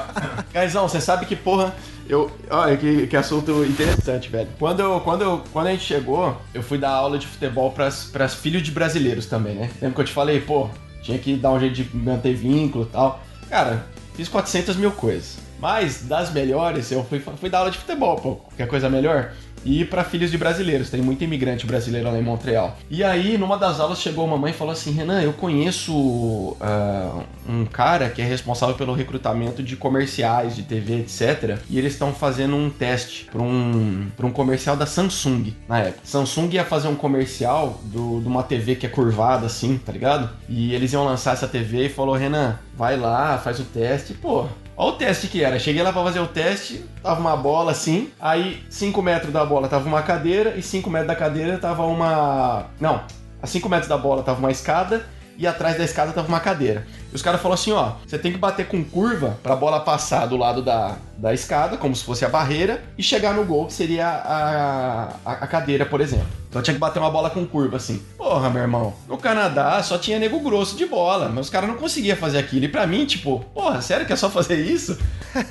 Caizão, 0.54 0.88
você 0.88 1.02
sabe 1.02 1.26
que, 1.26 1.36
porra 1.36 1.74
eu, 2.10 2.32
olha 2.49 2.78
que, 2.78 3.08
que 3.08 3.18
assunto 3.18 3.64
interessante, 3.66 4.30
velho. 4.30 4.49
Quando, 4.58 4.80
eu, 4.80 4.99
quando, 5.01 5.22
eu, 5.22 5.43
quando 5.51 5.68
a 5.68 5.72
gente 5.72 5.84
chegou, 5.84 6.39
eu 6.53 6.64
fui 6.64 6.78
dar 6.78 6.91
aula 6.91 7.18
de 7.18 7.28
futebol 7.28 7.72
para 7.72 7.89
filhos 8.30 8.64
de 8.64 8.72
brasileiros 8.72 9.26
também, 9.26 9.55
né? 9.55 9.70
Lembra 9.82 9.95
que 9.95 10.01
eu 10.01 10.05
te 10.05 10.14
falei, 10.14 10.41
pô, 10.41 10.70
tinha 11.01 11.18
que 11.18 11.36
dar 11.36 11.51
um 11.51 11.60
jeito 11.60 11.76
de 11.76 11.95
manter 11.95 12.34
vínculo 12.34 12.86
e 12.86 12.88
tal. 12.88 13.22
Cara, 13.49 13.86
fiz 14.16 14.28
400 14.28 14.76
mil 14.76 14.91
coisas. 14.91 15.38
Mas 15.60 16.03
das 16.03 16.32
melhores, 16.32 16.91
eu 16.91 17.03
fui, 17.03 17.20
fui 17.20 17.49
dar 17.49 17.60
aula 17.60 17.72
de 17.72 17.78
futebol, 17.78 18.16
pô. 18.18 18.36
Quer 18.55 18.68
coisa 18.68 18.89
melhor? 18.89 19.34
E 19.68 19.84
para 19.84 20.03
filhos 20.03 20.32
de 20.32 20.38
brasileiros. 20.38 20.89
Tem 20.89 21.01
muito 21.01 21.24
imigrante 21.24 21.65
brasileiro 21.65 22.09
lá 22.09 22.18
em 22.18 22.24
Montreal. 22.24 22.78
E 22.89 23.03
aí, 23.03 23.38
numa 23.38 23.57
das 23.57 23.80
aulas, 23.80 23.99
chegou 23.99 24.26
uma 24.26 24.38
mãe 24.38 24.51
e 24.51 24.55
falou 24.55 24.72
assim: 24.72 24.91
Renan, 24.91 25.22
eu 25.22 25.34
conheço 25.34 25.93
uh, 25.93 27.24
um 27.47 27.65
cara 27.65 28.09
que 28.09 28.22
é 28.22 28.26
responsável 28.26 28.76
pelo 28.76 28.93
recrutamento 28.93 29.61
de 29.61 29.76
comerciais 29.76 30.55
de 30.55 30.63
TV, 30.63 31.01
etc. 31.01 31.57
E 31.70 31.78
eles 31.78 31.93
estão 31.93 32.13
fazendo 32.13 32.55
um 32.55 32.70
teste 32.70 33.26
para 33.26 33.41
um, 33.41 34.07
um 34.24 34.32
comercial 34.32 34.78
da 34.78 34.86
Samsung 34.86 35.53
na 35.68 35.80
época. 35.80 35.99
Samsung 36.03 36.49
ia 36.53 36.63
fazer 36.63 36.88
um 36.88 36.95
comercial 36.95 37.82
do, 37.84 38.22
de 38.22 38.28
uma 38.28 38.43
TV 38.43 38.76
que 38.76 38.86
é 38.86 38.89
curvada 38.89 39.47
assim, 39.47 39.78
tá 39.78 39.91
ligado? 39.91 40.30
E 40.47 40.74
eles 40.74 40.93
iam 40.93 41.03
lançar 41.03 41.34
essa 41.34 41.47
TV 41.47 41.88
e 41.88 41.89
falou: 41.89 42.15
Renan, 42.15 42.57
vai 42.78 42.95
lá, 42.95 43.38
faz 43.38 43.59
o 43.59 43.63
teste. 43.63 44.13
Pô, 44.13 44.45
Olha 44.80 44.89
o 44.89 44.95
teste 44.95 45.28
que 45.28 45.43
era. 45.43 45.57
Cheguei 45.57 45.82
lá 45.82 45.91
pra 45.91 46.03
fazer 46.03 46.19
o 46.19 46.28
teste, 46.28 46.86
tava 47.01 47.19
uma 47.19 47.36
bola 47.36 47.71
assim, 47.71 48.11
aí 48.19 48.63
5 48.69 49.01
metros 49.01 49.34
da 49.34 49.43
bola 49.43 49.67
tava 49.67 49.88
uma 49.88 50.03
cadeira 50.03 50.55
e 50.55 50.61
5 50.61 50.88
metros 50.88 51.07
da 51.07 51.15
cadeira 51.15 51.57
tava 51.57 51.84
uma. 51.88 52.67
Não, 52.80 53.01
a 53.41 53.47
5 53.47 53.67
metros 53.67 53.89
da 53.89 53.97
bola 53.97 54.21
tava 54.21 54.38
uma 54.38 54.51
escada 54.51 55.03
e 55.38 55.45
atrás 55.45 55.77
da 55.77 55.83
escada 55.83 56.11
tava 56.11 56.27
uma 56.27 56.39
cadeira. 56.39 56.85
E 57.11 57.15
os 57.15 57.21
caras 57.21 57.41
falaram 57.41 57.59
assim: 57.59 57.71
ó, 57.71 57.93
você 58.05 58.17
tem 58.17 58.31
que 58.31 58.38
bater 58.38 58.67
com 58.67 58.83
curva 58.83 59.38
pra 59.43 59.55
bola 59.55 59.79
passar 59.79 60.25
do 60.25 60.35
lado 60.35 60.61
da, 60.61 60.95
da 61.17 61.33
escada, 61.33 61.77
como 61.77 61.95
se 61.95 62.03
fosse 62.03 62.25
a 62.25 62.29
barreira, 62.29 62.83
e 62.97 63.03
chegar 63.03 63.33
no 63.33 63.45
gol, 63.45 63.67
que 63.67 63.73
seria 63.73 64.07
a, 64.07 65.13
a, 65.25 65.31
a 65.31 65.47
cadeira, 65.47 65.85
por 65.85 66.01
exemplo. 66.01 66.27
Então 66.49 66.61
tinha 66.61 66.73
que 66.73 66.79
bater 66.79 66.99
uma 66.99 67.11
bola 67.11 67.29
com 67.29 67.45
curva, 67.45 67.77
assim. 67.77 68.01
Porra, 68.17 68.49
meu 68.49 68.61
irmão. 68.61 68.93
No 69.07 69.17
Canadá 69.17 69.81
só 69.83 69.97
tinha 69.97 70.17
nego 70.17 70.39
grosso 70.39 70.75
de 70.75 70.85
bola, 70.85 71.29
mas 71.29 71.45
os 71.45 71.51
caras 71.51 71.69
não 71.69 71.75
conseguiam 71.75 72.17
fazer 72.17 72.39
aquilo. 72.39 72.65
E 72.65 72.69
pra 72.69 72.88
mim, 72.88 73.05
tipo, 73.05 73.39
porra, 73.53 73.81
sério 73.81 74.05
que 74.05 74.13
é 74.13 74.15
só 74.15 74.29
fazer 74.29 74.59
isso? 74.59 74.97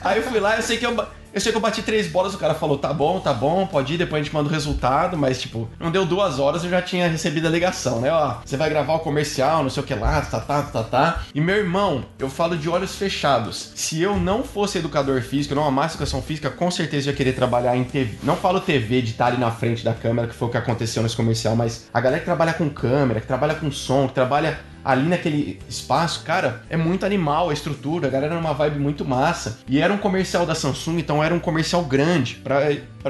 Aí 0.03 0.19
eu 0.19 0.25
fui 0.25 0.41
lá, 0.41 0.57
eu 0.57 0.63
sei 0.63 0.79
que 0.79 0.87
eu. 0.87 0.97
Eu 1.37 1.41
sei 1.43 1.53
que 1.53 1.59
eu 1.59 1.61
bati 1.61 1.83
três 1.83 2.07
bolas, 2.07 2.33
o 2.33 2.39
cara 2.39 2.55
falou, 2.55 2.79
tá 2.79 2.91
bom, 2.95 3.21
tá 3.21 3.31
bom, 3.35 3.67
pode 3.67 3.93
ir, 3.93 3.99
depois 3.99 4.23
a 4.23 4.25
gente 4.25 4.33
manda 4.33 4.49
o 4.49 4.51
resultado, 4.51 5.19
mas 5.19 5.39
tipo, 5.39 5.69
não 5.79 5.91
deu 5.91 6.07
duas 6.07 6.39
horas, 6.39 6.65
eu 6.65 6.71
já 6.71 6.81
tinha 6.81 7.07
recebido 7.09 7.47
a 7.47 7.51
ligação, 7.51 8.01
né? 8.01 8.11
Ó, 8.11 8.37
você 8.43 8.57
vai 8.57 8.71
gravar 8.71 8.95
o 8.95 9.01
comercial, 9.01 9.63
não 9.63 9.69
sei 9.69 9.83
o 9.83 9.87
que 9.87 9.95
lá, 9.95 10.23
tá, 10.23 10.41
tá, 10.41 10.63
tá, 10.63 10.83
tá. 10.83 11.25
E 11.35 11.41
meu 11.43 11.57
irmão, 11.57 12.07
eu 12.19 12.31
falo 12.31 12.57
de 12.57 12.71
olhos 12.71 12.97
fechados. 12.97 13.71
Se 13.75 14.01
eu 14.01 14.17
não 14.17 14.43
fosse 14.43 14.79
educador 14.79 15.21
físico, 15.21 15.55
não 15.55 15.67
amasse 15.67 15.97
educação 15.97 16.23
física, 16.23 16.49
com 16.49 16.71
certeza 16.71 17.11
ia 17.11 17.15
querer 17.15 17.35
trabalhar 17.35 17.77
em 17.77 17.85
TV. 17.85 18.17
Não 18.23 18.37
falo 18.37 18.59
TV 18.59 19.03
de 19.03 19.11
estar 19.11 19.27
ali 19.27 19.37
na 19.37 19.51
frente 19.51 19.85
da 19.85 19.93
câmera, 19.93 20.29
que 20.29 20.35
foi 20.35 20.49
o 20.49 20.51
que 20.51 20.57
aconteceu 20.57 21.03
nesse 21.03 21.17
comercial, 21.17 21.55
mas 21.55 21.87
a 21.93 22.01
galera 22.01 22.21
que 22.21 22.25
trabalha 22.25 22.55
com 22.55 22.71
câmera, 22.71 23.21
que 23.21 23.27
trabalha 23.27 23.55
com 23.57 23.71
som, 23.71 24.09
que 24.09 24.15
trabalha 24.15 24.59
ali 24.87 25.09
naquele 25.09 25.59
espaço, 25.69 26.23
cara, 26.23 26.63
é 26.71 26.77
muito 26.77 27.05
animal 27.05 27.51
a 27.51 27.53
estrutura, 27.53 28.07
a 28.07 28.11
galera 28.11 28.35
era 28.35 28.41
uma 28.41 28.55
vibe 28.55 28.79
muito 28.79 29.05
massa. 29.05 29.59
E 29.69 29.81
era 29.81 29.93
um 29.93 29.99
comercial 29.99 30.47
da 30.47 30.55
Samsung, 30.55 30.99
então 30.99 31.23
era 31.25 31.35
um 31.35 31.41
comercial 31.41 31.83
grande. 31.83 32.37
Pra, 32.37 32.61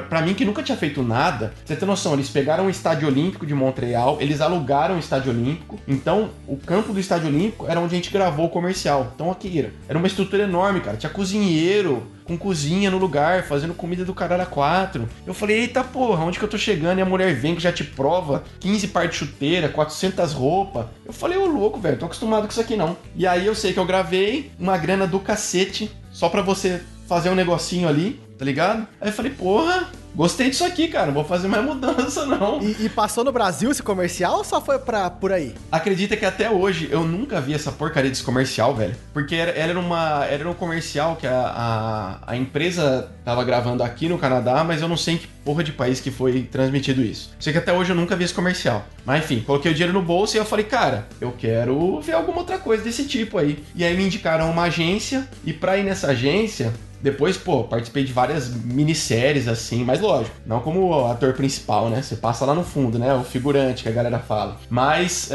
pra 0.01 0.23
mim 0.23 0.33
que 0.33 0.43
nunca 0.43 0.63
tinha 0.63 0.75
feito 0.75 1.03
nada, 1.03 1.53
você 1.63 1.75
tem 1.75 1.87
noção, 1.87 2.13
eles 2.13 2.29
pegaram 2.29 2.65
o 2.65 2.69
Estádio 2.71 3.07
Olímpico 3.07 3.45
de 3.45 3.53
Montreal, 3.53 4.17
eles 4.19 4.41
alugaram 4.41 4.95
o 4.95 4.99
Estádio 4.99 5.31
Olímpico, 5.31 5.79
então 5.87 6.31
o 6.47 6.57
campo 6.57 6.91
do 6.91 6.99
Estádio 6.99 7.27
Olímpico 7.27 7.67
era 7.67 7.79
onde 7.79 7.93
a 7.93 7.97
gente 7.97 8.09
gravou 8.09 8.47
o 8.47 8.49
comercial. 8.49 9.11
Então 9.13 9.29
aqui, 9.29 9.69
era 9.87 9.99
uma 9.99 10.07
estrutura 10.07 10.43
enorme, 10.43 10.81
cara. 10.81 10.97
Tinha 10.97 11.11
cozinheiro, 11.11 12.07
com 12.27 12.37
cozinha 12.37 12.91
no 12.91 12.97
lugar, 12.97 13.43
fazendo 13.43 13.73
comida 13.73 14.03
do 14.03 14.13
caralho 14.13 14.43
a 14.43 14.45
quatro. 14.45 15.07
Eu 15.25 15.33
falei, 15.33 15.61
eita 15.61 15.83
porra, 15.83 16.25
onde 16.25 16.37
que 16.37 16.45
eu 16.45 16.49
tô 16.49 16.57
chegando? 16.57 16.99
E 16.99 17.01
a 17.01 17.05
mulher 17.05 17.33
vem 17.33 17.55
que 17.55 17.61
já 17.61 17.71
te 17.71 17.83
prova 17.83 18.43
15 18.59 18.89
par 18.89 19.07
de 19.07 19.15
chuteira, 19.15 19.69
400 19.69 20.33
roupas. 20.33 20.85
Eu 21.05 21.13
falei, 21.13 21.37
ô 21.37 21.45
louco, 21.45 21.79
velho, 21.79 21.97
tô 21.97 22.05
acostumado 22.05 22.43
com 22.43 22.51
isso 22.51 22.61
aqui 22.61 22.75
não. 22.75 22.97
E 23.15 23.25
aí 23.25 23.45
eu 23.45 23.55
sei 23.55 23.73
que 23.73 23.79
eu 23.79 23.85
gravei 23.85 24.51
uma 24.59 24.77
grana 24.77 25.07
do 25.07 25.19
cacete 25.19 25.89
só 26.11 26.27
pra 26.29 26.41
você 26.41 26.81
fazer 27.07 27.29
um 27.29 27.35
negocinho 27.35 27.87
ali, 27.87 28.21
tá 28.37 28.43
ligado? 28.43 28.85
Aí 28.99 29.09
eu 29.09 29.13
falei, 29.13 29.31
porra, 29.31 29.89
gostei 30.17 30.49
disso 30.49 30.65
aqui, 30.65 30.87
cara, 30.87 31.05
não 31.05 31.13
vou 31.13 31.23
fazer 31.23 31.47
mais 31.47 31.63
mudança, 31.63 32.25
não. 32.25 32.59
E, 32.61 32.85
e, 32.85 32.89
passou 32.89 33.23
no 33.23 33.31
Brasil 33.31 33.69
esse 33.69 33.83
comercial 33.83 34.39
ou 34.39 34.43
só 34.43 34.59
foi 34.59 34.79
pra, 34.79 35.09
por 35.11 35.31
aí? 35.31 35.53
Acredita 35.71 36.17
que 36.17 36.25
até 36.25 36.49
hoje 36.49 36.89
eu 36.91 37.03
nunca 37.03 37.39
vi 37.39 37.53
essa 37.53 37.71
porcaria 37.71 38.09
desse 38.09 38.23
comercial, 38.23 38.73
velho. 38.73 38.95
Porque 39.13 39.35
era, 39.35 39.51
era, 39.51 39.79
uma, 39.79 40.25
era 40.25 40.49
um 40.49 40.53
comercial 40.55 41.15
que 41.15 41.27
a, 41.27 42.19
a, 42.25 42.31
a, 42.31 42.35
empresa 42.35 43.11
tava 43.23 43.43
gravando 43.43 43.83
aqui 43.83 44.09
no 44.09 44.17
Canadá, 44.17 44.63
mas 44.63 44.81
eu 44.81 44.87
não 44.87 44.97
sei 44.97 45.13
em 45.13 45.17
que 45.17 45.27
porra 45.27 45.63
de 45.63 45.71
país 45.71 46.01
que 46.01 46.09
foi 46.09 46.41
transmitido 46.41 47.01
isso. 47.01 47.31
Sei 47.39 47.53
que 47.53 47.59
até 47.59 47.71
hoje 47.71 47.91
eu 47.91 47.95
nunca 47.95 48.15
vi 48.15 48.23
esse 48.23 48.33
comercial. 48.33 48.85
Mas 49.05 49.23
enfim, 49.23 49.41
coloquei 49.45 49.71
o 49.71 49.73
dinheiro 49.73 49.93
no 49.93 50.01
bolso 50.01 50.35
e 50.35 50.39
eu 50.39 50.45
falei, 50.45 50.65
cara, 50.65 51.07
eu 51.21 51.31
quero 51.37 52.01
ver 52.01 52.13
alguma 52.13 52.39
outra 52.39 52.57
coisa 52.57 52.83
desse 52.83 53.05
tipo 53.05 53.37
aí. 53.37 53.63
E 53.75 53.85
aí 53.85 53.95
me 53.95 54.03
indicaram 54.03 54.49
uma 54.49 54.63
agência, 54.63 55.27
e 55.45 55.53
pra 55.53 55.77
ir 55.77 55.83
nessa 55.83 56.07
agência, 56.07 56.73
depois, 57.01 57.37
pô, 57.37 57.63
participei 57.63 58.03
de 58.03 58.13
várias 58.13 58.49
minisséries 58.49 59.47
assim, 59.47 59.83
mas 59.83 59.99
lógico, 59.99 60.35
não 60.45 60.59
como 60.59 61.05
ator 61.07 61.33
principal, 61.33 61.89
né? 61.89 62.01
Você 62.01 62.15
passa 62.15 62.45
lá 62.45 62.53
no 62.53 62.63
fundo, 62.63 62.97
né? 62.97 63.13
O 63.13 63.23
figurante 63.23 63.83
que 63.83 63.89
a 63.89 63.91
galera 63.91 64.19
fala. 64.19 64.57
Mas 64.69 65.29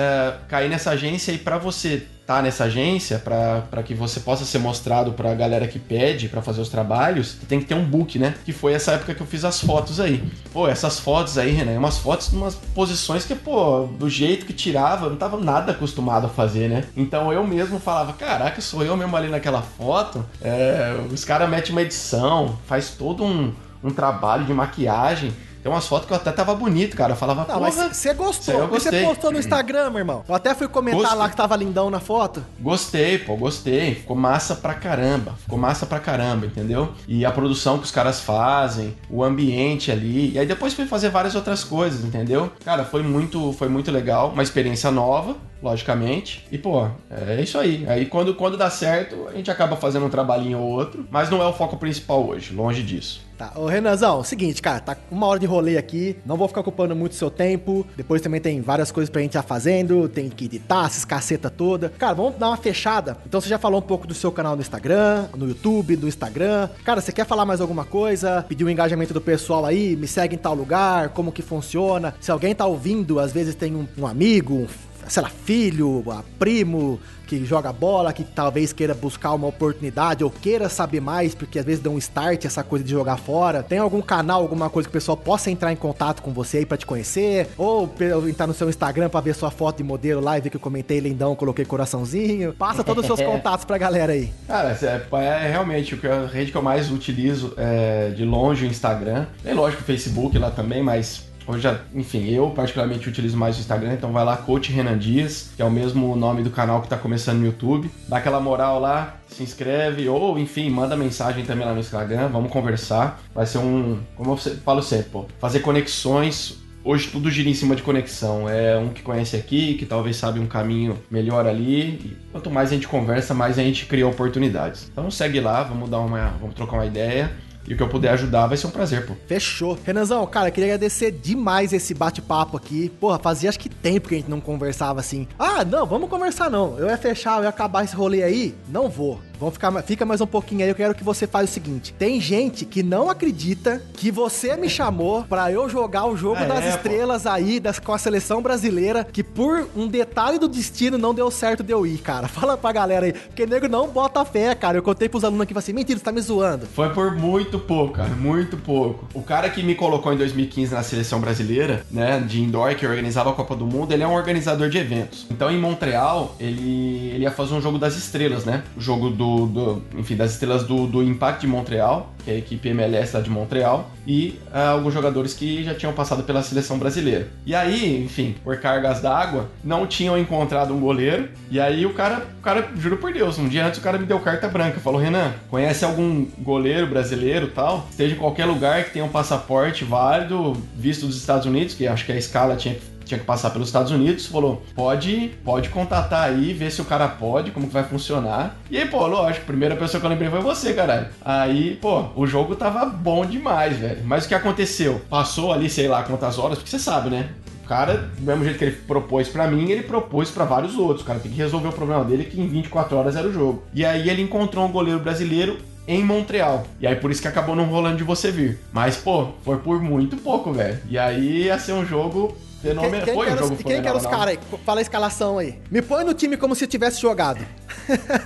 caí 0.49 0.69
nessa 0.69 0.91
agência 0.91 1.33
e 1.33 1.39
para 1.39 1.59
você 1.59 2.07
tá 2.27 2.41
nessa 2.41 2.64
agência, 2.64 3.18
para 3.18 3.83
que 3.83 3.95
você 3.95 4.20
possa 4.20 4.45
ser 4.45 4.59
mostrado 4.59 5.12
para 5.12 5.33
a 5.33 5.35
galera 5.35 5.66
que 5.66 5.79
pede 5.79 6.29
para 6.29 6.41
fazer 6.41 6.61
os 6.61 6.68
trabalhos, 6.68 7.37
tem 7.49 7.59
que 7.59 7.66
ter 7.66 7.75
um 7.75 7.85
book, 7.85 8.18
né? 8.18 8.35
Que 8.45 8.53
foi 8.53 8.73
essa 8.73 8.93
época 8.93 9.14
que 9.14 9.20
eu 9.20 9.27
fiz 9.27 9.45
as 9.45 9.61
fotos 9.61 9.99
aí. 10.01 10.23
Pô, 10.53 10.68
essas 10.68 10.99
fotos 10.99 11.37
aí, 11.39 11.51
Renan, 11.51 11.79
umas 11.79 11.99
fotos 11.99 12.33
em 12.33 12.37
umas 12.37 12.55
posições 12.55 13.25
que, 13.25 13.35
pô, 13.35 13.89
do 13.99 14.09
jeito 14.09 14.47
que 14.47 14.53
tirava, 14.53 15.09
não 15.09 15.16
tava 15.16 15.37
nada 15.39 15.73
acostumado 15.73 16.27
a 16.27 16.31
fazer, 16.31 16.68
né? 16.68 16.85
Então 16.97 17.33
eu 17.33 17.47
mesmo 17.47 17.79
falava, 17.79 18.12
caraca, 18.12 18.61
sou 18.61 18.85
eu 18.85 18.97
mesmo 18.97 19.16
ali 19.16 19.29
naquela 19.29 19.62
foto. 19.62 20.25
É, 20.41 20.95
os 21.12 21.25
caras 21.25 21.49
metem 21.49 21.73
uma 21.73 21.83
edição, 21.83 22.57
faz 22.66 22.91
todo 22.91 23.25
um, 23.25 23.53
um 23.83 23.91
trabalho 23.91 24.45
de 24.45 24.53
maquiagem. 24.53 25.33
Tem 25.63 25.71
umas 25.71 25.87
fotos 25.87 26.07
que 26.07 26.13
eu 26.13 26.17
até 26.17 26.33
tava 26.33 26.55
bonito, 26.55 26.97
cara. 26.97 27.13
Eu 27.13 27.17
falava, 27.17 27.47
Não, 27.49 27.61
mas 27.61 27.77
você 27.77 28.13
gostou. 28.15 28.67
Você 28.69 29.03
postou 29.05 29.31
no 29.31 29.39
Instagram, 29.39 29.91
meu 29.91 30.01
irmão. 30.01 30.25
Eu 30.29 30.35
até 30.35 30.55
fui 30.55 30.67
comentar 30.67 31.01
gostei. 31.01 31.19
lá 31.19 31.29
que 31.29 31.37
tava 31.37 31.55
lindão 31.55 31.89
na 31.89 32.01
foto. 32.01 32.45
Gostei, 32.59 33.19
pô, 33.19 33.37
gostei. 33.37 33.95
Ficou 33.95 34.17
massa 34.17 34.57
pra 34.57 34.75
caramba. 34.75 35.35
Ficou 35.39 35.59
massa 35.59 35.87
pra 35.87 36.01
caramba, 36.01 36.47
entendeu? 36.47 36.93
E 37.07 37.25
a 37.25 37.31
produção 37.31 37.79
que 37.79 37.85
os 37.85 37.93
caras 37.93 38.21
fazem, 38.21 38.97
o 39.09 39.23
ambiente 39.23 39.93
ali. 39.93 40.33
E 40.33 40.39
aí 40.39 40.47
depois 40.47 40.75
fui 40.75 40.87
fazer 40.87 41.11
várias 41.11 41.37
outras 41.37 41.63
coisas, 41.63 42.05
entendeu? 42.05 42.51
Cara, 42.65 42.85
foi 42.85 43.03
muito, 43.03 43.53
foi 43.53 43.69
muito 43.69 43.93
legal. 43.93 44.31
Uma 44.31 44.43
experiência 44.43 44.91
nova 44.91 45.37
logicamente. 45.63 46.45
E, 46.51 46.59
pô, 46.59 46.89
é 47.09 47.41
isso 47.41 47.57
aí. 47.57 47.87
Aí 47.89 48.07
quando, 48.07 48.35
quando 48.35 48.57
dá 48.57 48.69
certo, 48.69 49.29
a 49.29 49.33
gente 49.33 49.51
acaba 49.51 49.77
fazendo 49.77 50.05
um 50.07 50.11
trabalhinho 50.11 50.59
ou 50.59 50.69
outro, 50.69 51.07
mas 51.11 51.31
não 51.31 51.41
é 51.41 51.47
o 51.47 51.53
foco 51.53 51.77
principal 51.77 52.27
hoje, 52.27 52.53
longe 52.53 52.83
disso. 52.83 53.23
Tá, 53.43 53.51
ô 53.57 53.66
Renanzão, 53.66 54.22
seguinte, 54.22 54.62
cara, 54.62 54.78
tá 54.78 54.97
uma 55.11 55.26
hora 55.26 55.40
de 55.40 55.47
rolê 55.47 55.76
aqui, 55.76 56.16
não 56.24 56.36
vou 56.36 56.47
ficar 56.47 56.61
ocupando 56.61 56.95
muito 56.95 57.16
seu 57.16 57.28
tempo. 57.28 57.84
Depois 57.97 58.22
também 58.22 58.40
tem 58.40 58.61
várias 58.61 58.93
coisas 58.93 59.11
pra 59.11 59.20
gente 59.20 59.32
já 59.32 59.43
fazendo, 59.43 60.09
tem 60.09 60.28
que 60.28 60.45
editar 60.45 60.86
essas 60.86 61.05
caceta 61.05 61.51
toda. 61.51 61.88
Cara, 61.88 62.14
vamos 62.14 62.38
dar 62.38 62.51
uma 62.51 62.57
fechada. 62.57 63.16
Então 63.26 63.40
você 63.40 63.49
já 63.49 63.59
falou 63.59 63.80
um 63.80 63.82
pouco 63.82 64.07
do 64.07 64.14
seu 64.14 64.30
canal 64.30 64.55
no 64.55 64.62
Instagram, 64.62 65.26
no 65.36 65.49
YouTube, 65.49 65.97
do 65.97 66.07
Instagram. 66.07 66.68
Cara, 66.84 67.01
você 67.01 67.11
quer 67.11 67.26
falar 67.26 67.45
mais 67.45 67.61
alguma 67.61 67.84
coisa? 67.84 68.47
Pedir 68.49 68.62
o 68.62 68.68
um 68.68 68.70
engajamento 68.70 69.12
do 69.12 69.20
pessoal 69.20 69.66
aí? 69.66 69.97
Me 69.97 70.07
segue 70.07 70.36
em 70.36 70.38
tal 70.38 70.55
lugar? 70.55 71.09
Como 71.09 71.32
que 71.32 71.43
funciona? 71.43 72.14
Se 72.20 72.30
alguém 72.30 72.55
tá 72.55 72.64
ouvindo, 72.64 73.18
às 73.18 73.32
vezes 73.32 73.57
tem 73.57 73.74
um, 73.74 73.88
um 73.99 74.07
amigo, 74.07 74.55
um 74.55 74.68
sei 75.09 75.23
lá, 75.23 75.29
filho, 75.29 76.05
primo 76.39 77.01
que 77.39 77.47
joga 77.47 77.73
bola, 77.73 78.13
que 78.13 78.25
talvez 78.25 78.75
queira 78.75 78.93
buscar 78.93 79.33
uma 79.33 79.47
oportunidade 79.47 80.23
ou 80.23 80.31
queira 80.31 80.69
saber 80.69 81.01
mais, 81.01 81.35
porque 81.35 81.59
às 81.59 81.65
vezes 81.65 81.83
dá 81.83 81.89
um 81.89 81.97
start 81.97 82.45
essa 82.45 82.63
coisa 82.63 82.85
de 82.85 82.91
jogar 82.91 83.17
fora. 83.17 83.63
Tem 83.63 83.79
algum 83.79 84.03
canal, 84.03 84.43
alguma 84.43 84.69
coisa 84.69 84.87
que 84.87 84.91
o 84.91 84.93
pessoal 84.93 85.17
possa 85.17 85.51
entrar 85.51 85.73
em 85.73 85.77
contato 85.77 86.21
com 86.21 86.31
você 86.31 86.59
aí 86.59 86.67
pra 86.67 86.77
te 86.77 86.85
conhecer? 86.85 87.49
Ou 87.57 87.91
entrar 88.29 88.47
no 88.47 88.53
seu 88.53 88.69
Instagram 88.69 89.09
pra 89.09 89.21
ver 89.23 89.35
sua 89.35 89.51
foto 89.51 89.79
de 89.79 89.83
modelo 89.83 90.21
lá 90.21 90.37
e 90.37 90.43
ver 90.43 90.51
que 90.51 90.57
eu 90.57 90.61
comentei 90.61 91.01
lindão, 91.01 91.35
coloquei 91.35 91.65
coraçãozinho. 91.65 92.53
Passa 92.53 92.85
todos 92.85 93.03
os 93.03 93.07
seus 93.07 93.21
contatos 93.27 93.65
pra 93.65 93.79
galera 93.79 94.13
aí. 94.13 94.31
Cara, 94.47 94.79
é, 94.83 95.47
é 95.47 95.51
realmente 95.51 95.95
o 95.95 95.99
que 95.99 96.07
a 96.07 96.27
rede 96.27 96.51
que 96.51 96.57
eu 96.59 96.63
mais 96.63 96.91
utilizo 96.91 97.55
é 97.57 98.11
de 98.11 98.27
longe 98.27 98.67
o 98.67 98.69
Instagram. 98.69 99.27
Tem 99.43 99.55
lógico 99.55 99.83
o 99.83 99.87
Facebook 99.87 100.37
lá 100.37 100.51
também, 100.51 100.83
mas 100.83 101.32
Hoje, 101.47 101.68
enfim, 101.95 102.28
eu 102.28 102.51
particularmente 102.51 103.09
utilizo 103.09 103.36
mais 103.36 103.57
o 103.57 103.61
Instagram, 103.61 103.95
então 103.95 104.12
vai 104.12 104.24
lá, 104.24 104.36
Coach 104.36 104.72
Renan 104.72 104.97
Dias, 104.97 105.51
que 105.57 105.62
é 105.62 105.64
o 105.64 105.70
mesmo 105.70 106.14
nome 106.14 106.43
do 106.43 106.51
canal 106.51 106.80
que 106.80 106.88
tá 106.88 106.97
começando 106.97 107.38
no 107.38 107.47
YouTube. 107.47 107.90
Dá 108.09 108.18
aquela 108.18 108.40
moral 108.40 108.78
lá, 108.78 109.16
se 109.28 109.43
inscreve, 109.43 110.09
ou 110.09 110.38
enfim, 110.38 110.70
manda 110.70 110.97
mensagem 110.97 111.45
também 111.45 111.66
lá 111.66 111.72
no 111.72 111.80
Instagram, 111.80 112.28
vamos 112.28 112.51
conversar. 112.51 113.20
Vai 113.34 113.47
ser 113.47 113.59
um, 113.59 113.99
como 114.16 114.32
eu 114.32 114.36
falo 114.36 114.82
sempre, 114.82 115.11
pô, 115.11 115.26
fazer 115.38 115.61
conexões. 115.61 116.61
Hoje 116.84 117.09
tudo 117.12 117.30
gira 117.30 117.49
em 117.49 117.55
cima 117.55 117.76
de 117.76 117.82
conexão. 117.82 118.49
É 118.49 118.76
um 118.76 118.88
que 118.88 119.03
conhece 119.03 119.36
aqui, 119.36 119.74
que 119.74 119.86
talvez 119.86 120.16
sabe 120.16 120.40
um 120.40 120.47
caminho 120.47 120.99
melhor 121.09 121.47
ali. 121.47 121.80
E 121.80 122.16
quanto 122.32 122.51
mais 122.51 122.70
a 122.70 122.74
gente 122.74 122.88
conversa, 122.88 123.32
mais 123.34 123.59
a 123.59 123.62
gente 123.62 123.86
cria 123.86 124.07
oportunidades. 124.07 124.88
Então 124.90 125.09
segue 125.11 125.40
lá, 125.40 125.62
vamos 125.62 125.88
dar 125.88 126.01
uma, 126.01 126.30
vamos 126.40 126.57
trocar 126.57 126.78
uma 126.78 126.86
ideia. 126.86 127.30
E 127.67 127.75
o 127.75 127.77
que 127.77 127.83
eu 127.83 127.89
puder 127.89 128.11
ajudar 128.11 128.47
vai 128.47 128.57
ser 128.57 128.67
um 128.67 128.71
prazer, 128.71 129.07
pô. 129.07 129.15
Fechou. 129.27 129.79
Renanzão, 129.85 130.27
cara, 130.27 130.51
queria 130.51 130.75
agradecer 130.75 131.13
demais 131.13 131.73
esse 131.73 131.95
bate-papo 131.95 132.57
aqui. 132.57 132.89
Porra, 133.01 133.19
fazia 133.19 133.49
acho 133.49 133.59
que 133.59 133.69
tempo 133.69 134.09
que 134.09 134.15
a 134.15 134.19
gente 134.19 134.31
não 134.31 134.41
conversava 134.41 135.01
assim. 135.01 135.29
Ah, 135.39 135.65
não, 135.65 135.87
vamos 135.87 136.09
conversar 136.09 136.51
não. 136.51 136.79
Eu 136.79 136.89
ia 136.89 136.97
fechar, 136.99 137.39
eu 137.39 137.45
ia 137.45 137.49
acabar 137.49 137.85
esse 137.85 137.95
rolê 137.95 138.23
aí? 138.23 138.55
Não 138.69 138.89
vou 138.89 139.21
vamos 139.43 139.55
ficar, 139.55 139.82
fica 139.82 140.07
mais 140.07 140.20
um 140.20 140.26
pouquinho 140.26 140.62
aí. 140.62 140.68
Eu 140.68 140.74
quero 140.74 140.95
que 140.95 141.03
você 141.03 141.26
faça 141.26 141.45
o 141.45 141.49
seguinte: 141.49 141.93
tem 141.99 142.20
gente 142.20 142.64
que 142.64 142.82
não 142.82 143.11
acredita 143.11 143.82
que 143.95 144.11
você 144.11 144.57
me 144.57 144.68
chamou 144.68 145.24
para 145.24 145.51
eu 145.51 145.68
jogar 145.68 146.07
o 146.07 146.16
jogo 146.16 146.40
é, 146.40 146.47
das 146.47 146.76
estrelas 146.76 147.24
pô. 147.24 147.30
aí 147.30 147.59
das, 147.59 147.78
com 147.78 147.93
a 147.93 147.99
seleção 147.99 148.40
brasileira, 148.40 149.05
que 149.05 149.22
por 149.22 149.68
um 149.76 149.88
detalhe 149.88 150.38
do 150.38 150.49
destino 150.49 150.97
não 150.97 151.12
deu 151.12 151.30
certo 151.30 151.62
de 151.62 151.72
eu 151.72 151.86
ir, 151.86 151.99
cara. 151.99 152.28
Fala 152.32 152.57
pra 152.57 152.72
galera 152.72 153.07
aí, 153.07 153.12
porque 153.12 153.45
nego 153.45 153.68
não 153.68 153.88
bota 153.88 154.24
fé, 154.24 154.55
cara. 154.55 154.78
Eu 154.78 154.82
contei 154.82 155.09
pros 155.09 155.24
alunos 155.24 155.43
aqui 155.43 155.53
e 155.53 155.55
falei 155.55 155.64
assim: 155.64 155.72
mentira, 155.72 155.99
você 155.99 156.05
tá 156.05 156.12
me 156.12 156.20
zoando. 156.20 156.66
Foi 156.66 156.90
por 156.90 157.12
muito 157.16 157.59
pouco, 157.59 157.95
cara, 157.95 158.11
muito 158.11 158.57
pouco. 158.57 159.07
O 159.12 159.22
cara 159.22 159.51
que 159.51 159.62
me 159.62 159.74
colocou 159.74 160.12
em 160.12 160.16
2015 160.16 160.72
na 160.72 160.82
seleção 160.82 161.20
brasileira, 161.20 161.84
né, 161.90 162.20
de 162.20 162.40
indoor, 162.40 162.74
que 162.76 162.86
organizava 162.86 163.30
a 163.30 163.32
Copa 163.32 163.57
do 163.57 163.66
Mundo, 163.66 163.93
ele 163.93 164.03
é 164.03 164.07
um 164.07 164.14
organizador 164.14 164.68
de 164.68 164.78
eventos. 164.78 165.26
Então 165.30 165.51
em 165.51 165.59
Montreal, 165.59 166.36
ele, 166.38 167.11
ele 167.14 167.24
ia 167.24 167.30
fazer 167.30 167.55
um 167.55 167.61
jogo 167.61 167.78
das 167.78 167.97
estrelas, 167.97 168.45
né? 168.45 168.62
O 168.76 168.80
jogo 168.80 169.11
do, 169.11 169.32
do 169.47 169.83
enfim, 169.97 170.16
das 170.16 170.33
estrelas 170.33 170.64
do, 170.64 170.87
do 170.87 171.03
Impact 171.03 171.41
de 171.41 171.47
Montreal, 171.47 172.12
que 172.24 172.30
é 172.30 172.35
a 172.35 172.39
equipe 172.39 172.68
MLS 172.68 173.14
lá 173.14 173.22
de 173.22 173.30
Montreal, 173.30 173.91
e 174.07 174.39
uh, 174.53 174.72
alguns 174.72 174.95
jogadores 174.95 175.35
que 175.35 175.62
já 175.64 175.74
tinham 175.74 175.93
passado 175.93 176.22
pela 176.22 176.43
seleção 176.43 176.78
brasileira. 176.78 177.28
E 177.45 177.55
aí, 177.55 178.03
enfim, 178.05 178.35
por 178.43 178.57
cargas 178.59 179.01
d'água, 179.01 179.49
não 179.62 179.87
tinham 179.87 180.18
encontrado 180.18 180.74
um 180.74 180.80
goleiro, 180.80 181.28
e 181.51 181.61
aí 181.61 181.85
o 181.85 181.95
cara, 181.95 182.26
o 182.39 182.43
cara, 182.43 182.68
juro 182.76 182.97
por 182.97 183.12
Deus, 183.12 183.39
um 183.39 183.49
dia 183.49 183.66
antes 183.66 183.78
o 183.78 183.83
cara 183.83 183.99
me 183.99 184.07
deu 184.07 184.18
carta 184.20 184.49
branca, 184.49 184.80
falou, 184.80 185.01
Renan, 185.01 185.33
conhece 185.51 185.85
algum 185.85 186.26
goleiro 186.39 186.87
brasileiro 186.87 187.49
tal, 187.49 187.87
esteja 187.91 188.14
em 188.14 188.18
qualquer 188.18 188.45
lugar 188.45 188.85
que 188.85 188.93
tenha 188.93 189.05
um 189.05 189.09
passaporte 189.09 189.85
válido, 189.85 190.57
visto 190.76 191.07
dos 191.07 191.16
Estados 191.16 191.47
Unidos, 191.47 191.74
que 191.74 191.87
acho 191.87 192.07
que 192.07 192.12
a 192.12 192.16
escala 192.16 192.57
tinha 192.57 192.74
que 192.74 192.91
tinha 193.05 193.19
que 193.19 193.27
passar 193.27 193.51
pelos 193.51 193.69
Estados 193.69 193.93
Unidos, 193.93 194.27
falou: 194.27 194.63
pode, 194.75 195.33
pode 195.45 195.69
contatar 195.69 196.25
aí, 196.25 196.53
ver 196.53 196.71
se 196.71 196.81
o 196.81 196.85
cara 196.85 197.09
pode, 197.09 197.51
como 197.51 197.67
que 197.67 197.73
vai 197.73 197.85
funcionar. 197.85 198.57
E 198.71 198.79
aí, 198.79 198.89
pô, 198.89 199.07
lógico, 199.07 199.45
a 199.45 199.47
primeira 199.47 199.77
pessoa 199.77 200.01
que 200.01 200.07
eu 200.07 200.11
lembrei 200.11 200.31
foi 200.31 200.41
você, 200.41 200.73
caralho. 200.75 201.09
Aí, 201.25 201.77
pô, 201.77 202.07
o 202.17 202.27
jogo 202.27 202.57
tava 202.57 202.87
bom 202.87 203.25
demais, 203.25 203.77
velho. 203.77 204.03
Mas 204.05 204.25
o 204.25 204.29
que 204.29 204.35
aconteceu? 204.35 205.01
Passou 205.09 205.53
ali, 205.53 205.69
sei 205.69 205.89
lá 205.89 206.03
quantas 206.03 206.39
horas, 206.39 206.59
porque 206.59 206.71
você 206.71 206.79
sabe, 206.79 207.11
né? 207.11 207.31
O 207.65 207.69
cara, 207.69 208.11
do 208.19 208.23
mesmo 208.23 208.45
jeito 208.45 208.59
que 208.59 208.65
ele 208.65 208.77
propôs 208.87 209.29
para 209.29 209.47
mim, 209.47 209.71
ele 209.71 209.83
propôs 209.83 210.31
para 210.31 210.45
vários 210.45 210.77
outros. 210.77 211.03
O 211.03 211.05
cara 211.05 211.21
tem 211.21 211.31
que 211.31 211.39
resolver 211.39 211.69
o 211.69 211.73
problema 211.73 212.05
dele, 212.05 212.25
que 212.25 212.41
em 212.41 212.49
24 212.49 212.97
horas 212.97 213.17
era 213.17 213.29
o 213.29 213.33
jogo. 213.33 213.63
E 213.73 213.85
aí 213.85 214.11
ele 214.11 214.21
encontrou 214.21 214.67
um 214.67 214.73
goleiro 214.73 214.99
brasileiro 214.99 215.59
em 215.87 216.05
Montreal. 216.05 216.65
E 216.81 216.87
aí 216.87 216.97
por 216.97 217.11
isso 217.11 217.23
que 217.23 217.29
acabou 217.29 217.55
não 217.55 217.65
rolando 217.67 217.97
de 217.97 218.05
você 218.05 218.31
vir. 218.31 218.59
Mas, 218.73 218.97
pô, 218.97 219.29
foi 219.43 219.59
por 219.59 219.81
muito 219.81 220.17
pouco, 220.17 220.53
velho. 220.53 220.79
E 220.89 220.99
aí 220.99 221.45
ia 221.45 221.59
ser 221.59 221.73
um 221.73 221.85
jogo 221.85 222.37
Fenômeno. 222.63 223.05
Quem, 223.05 223.05
quem, 223.05 223.15
foi 223.15 223.37
jogo 223.37 223.57
quem 223.57 223.83
que 223.83 223.89
era 223.89 223.97
os 223.97 224.07
caras 224.07 224.29
aí? 224.29 224.39
Fala 224.65 224.81
a 224.81 224.83
escalação 224.83 225.39
aí. 225.39 225.59
Me 225.71 225.83
põe 225.83 226.05
no 226.05 226.15
time 226.15 226.37
como 226.37 226.55
se 226.55 226.67
tivesse 226.67 227.01
jogado. 227.01 227.45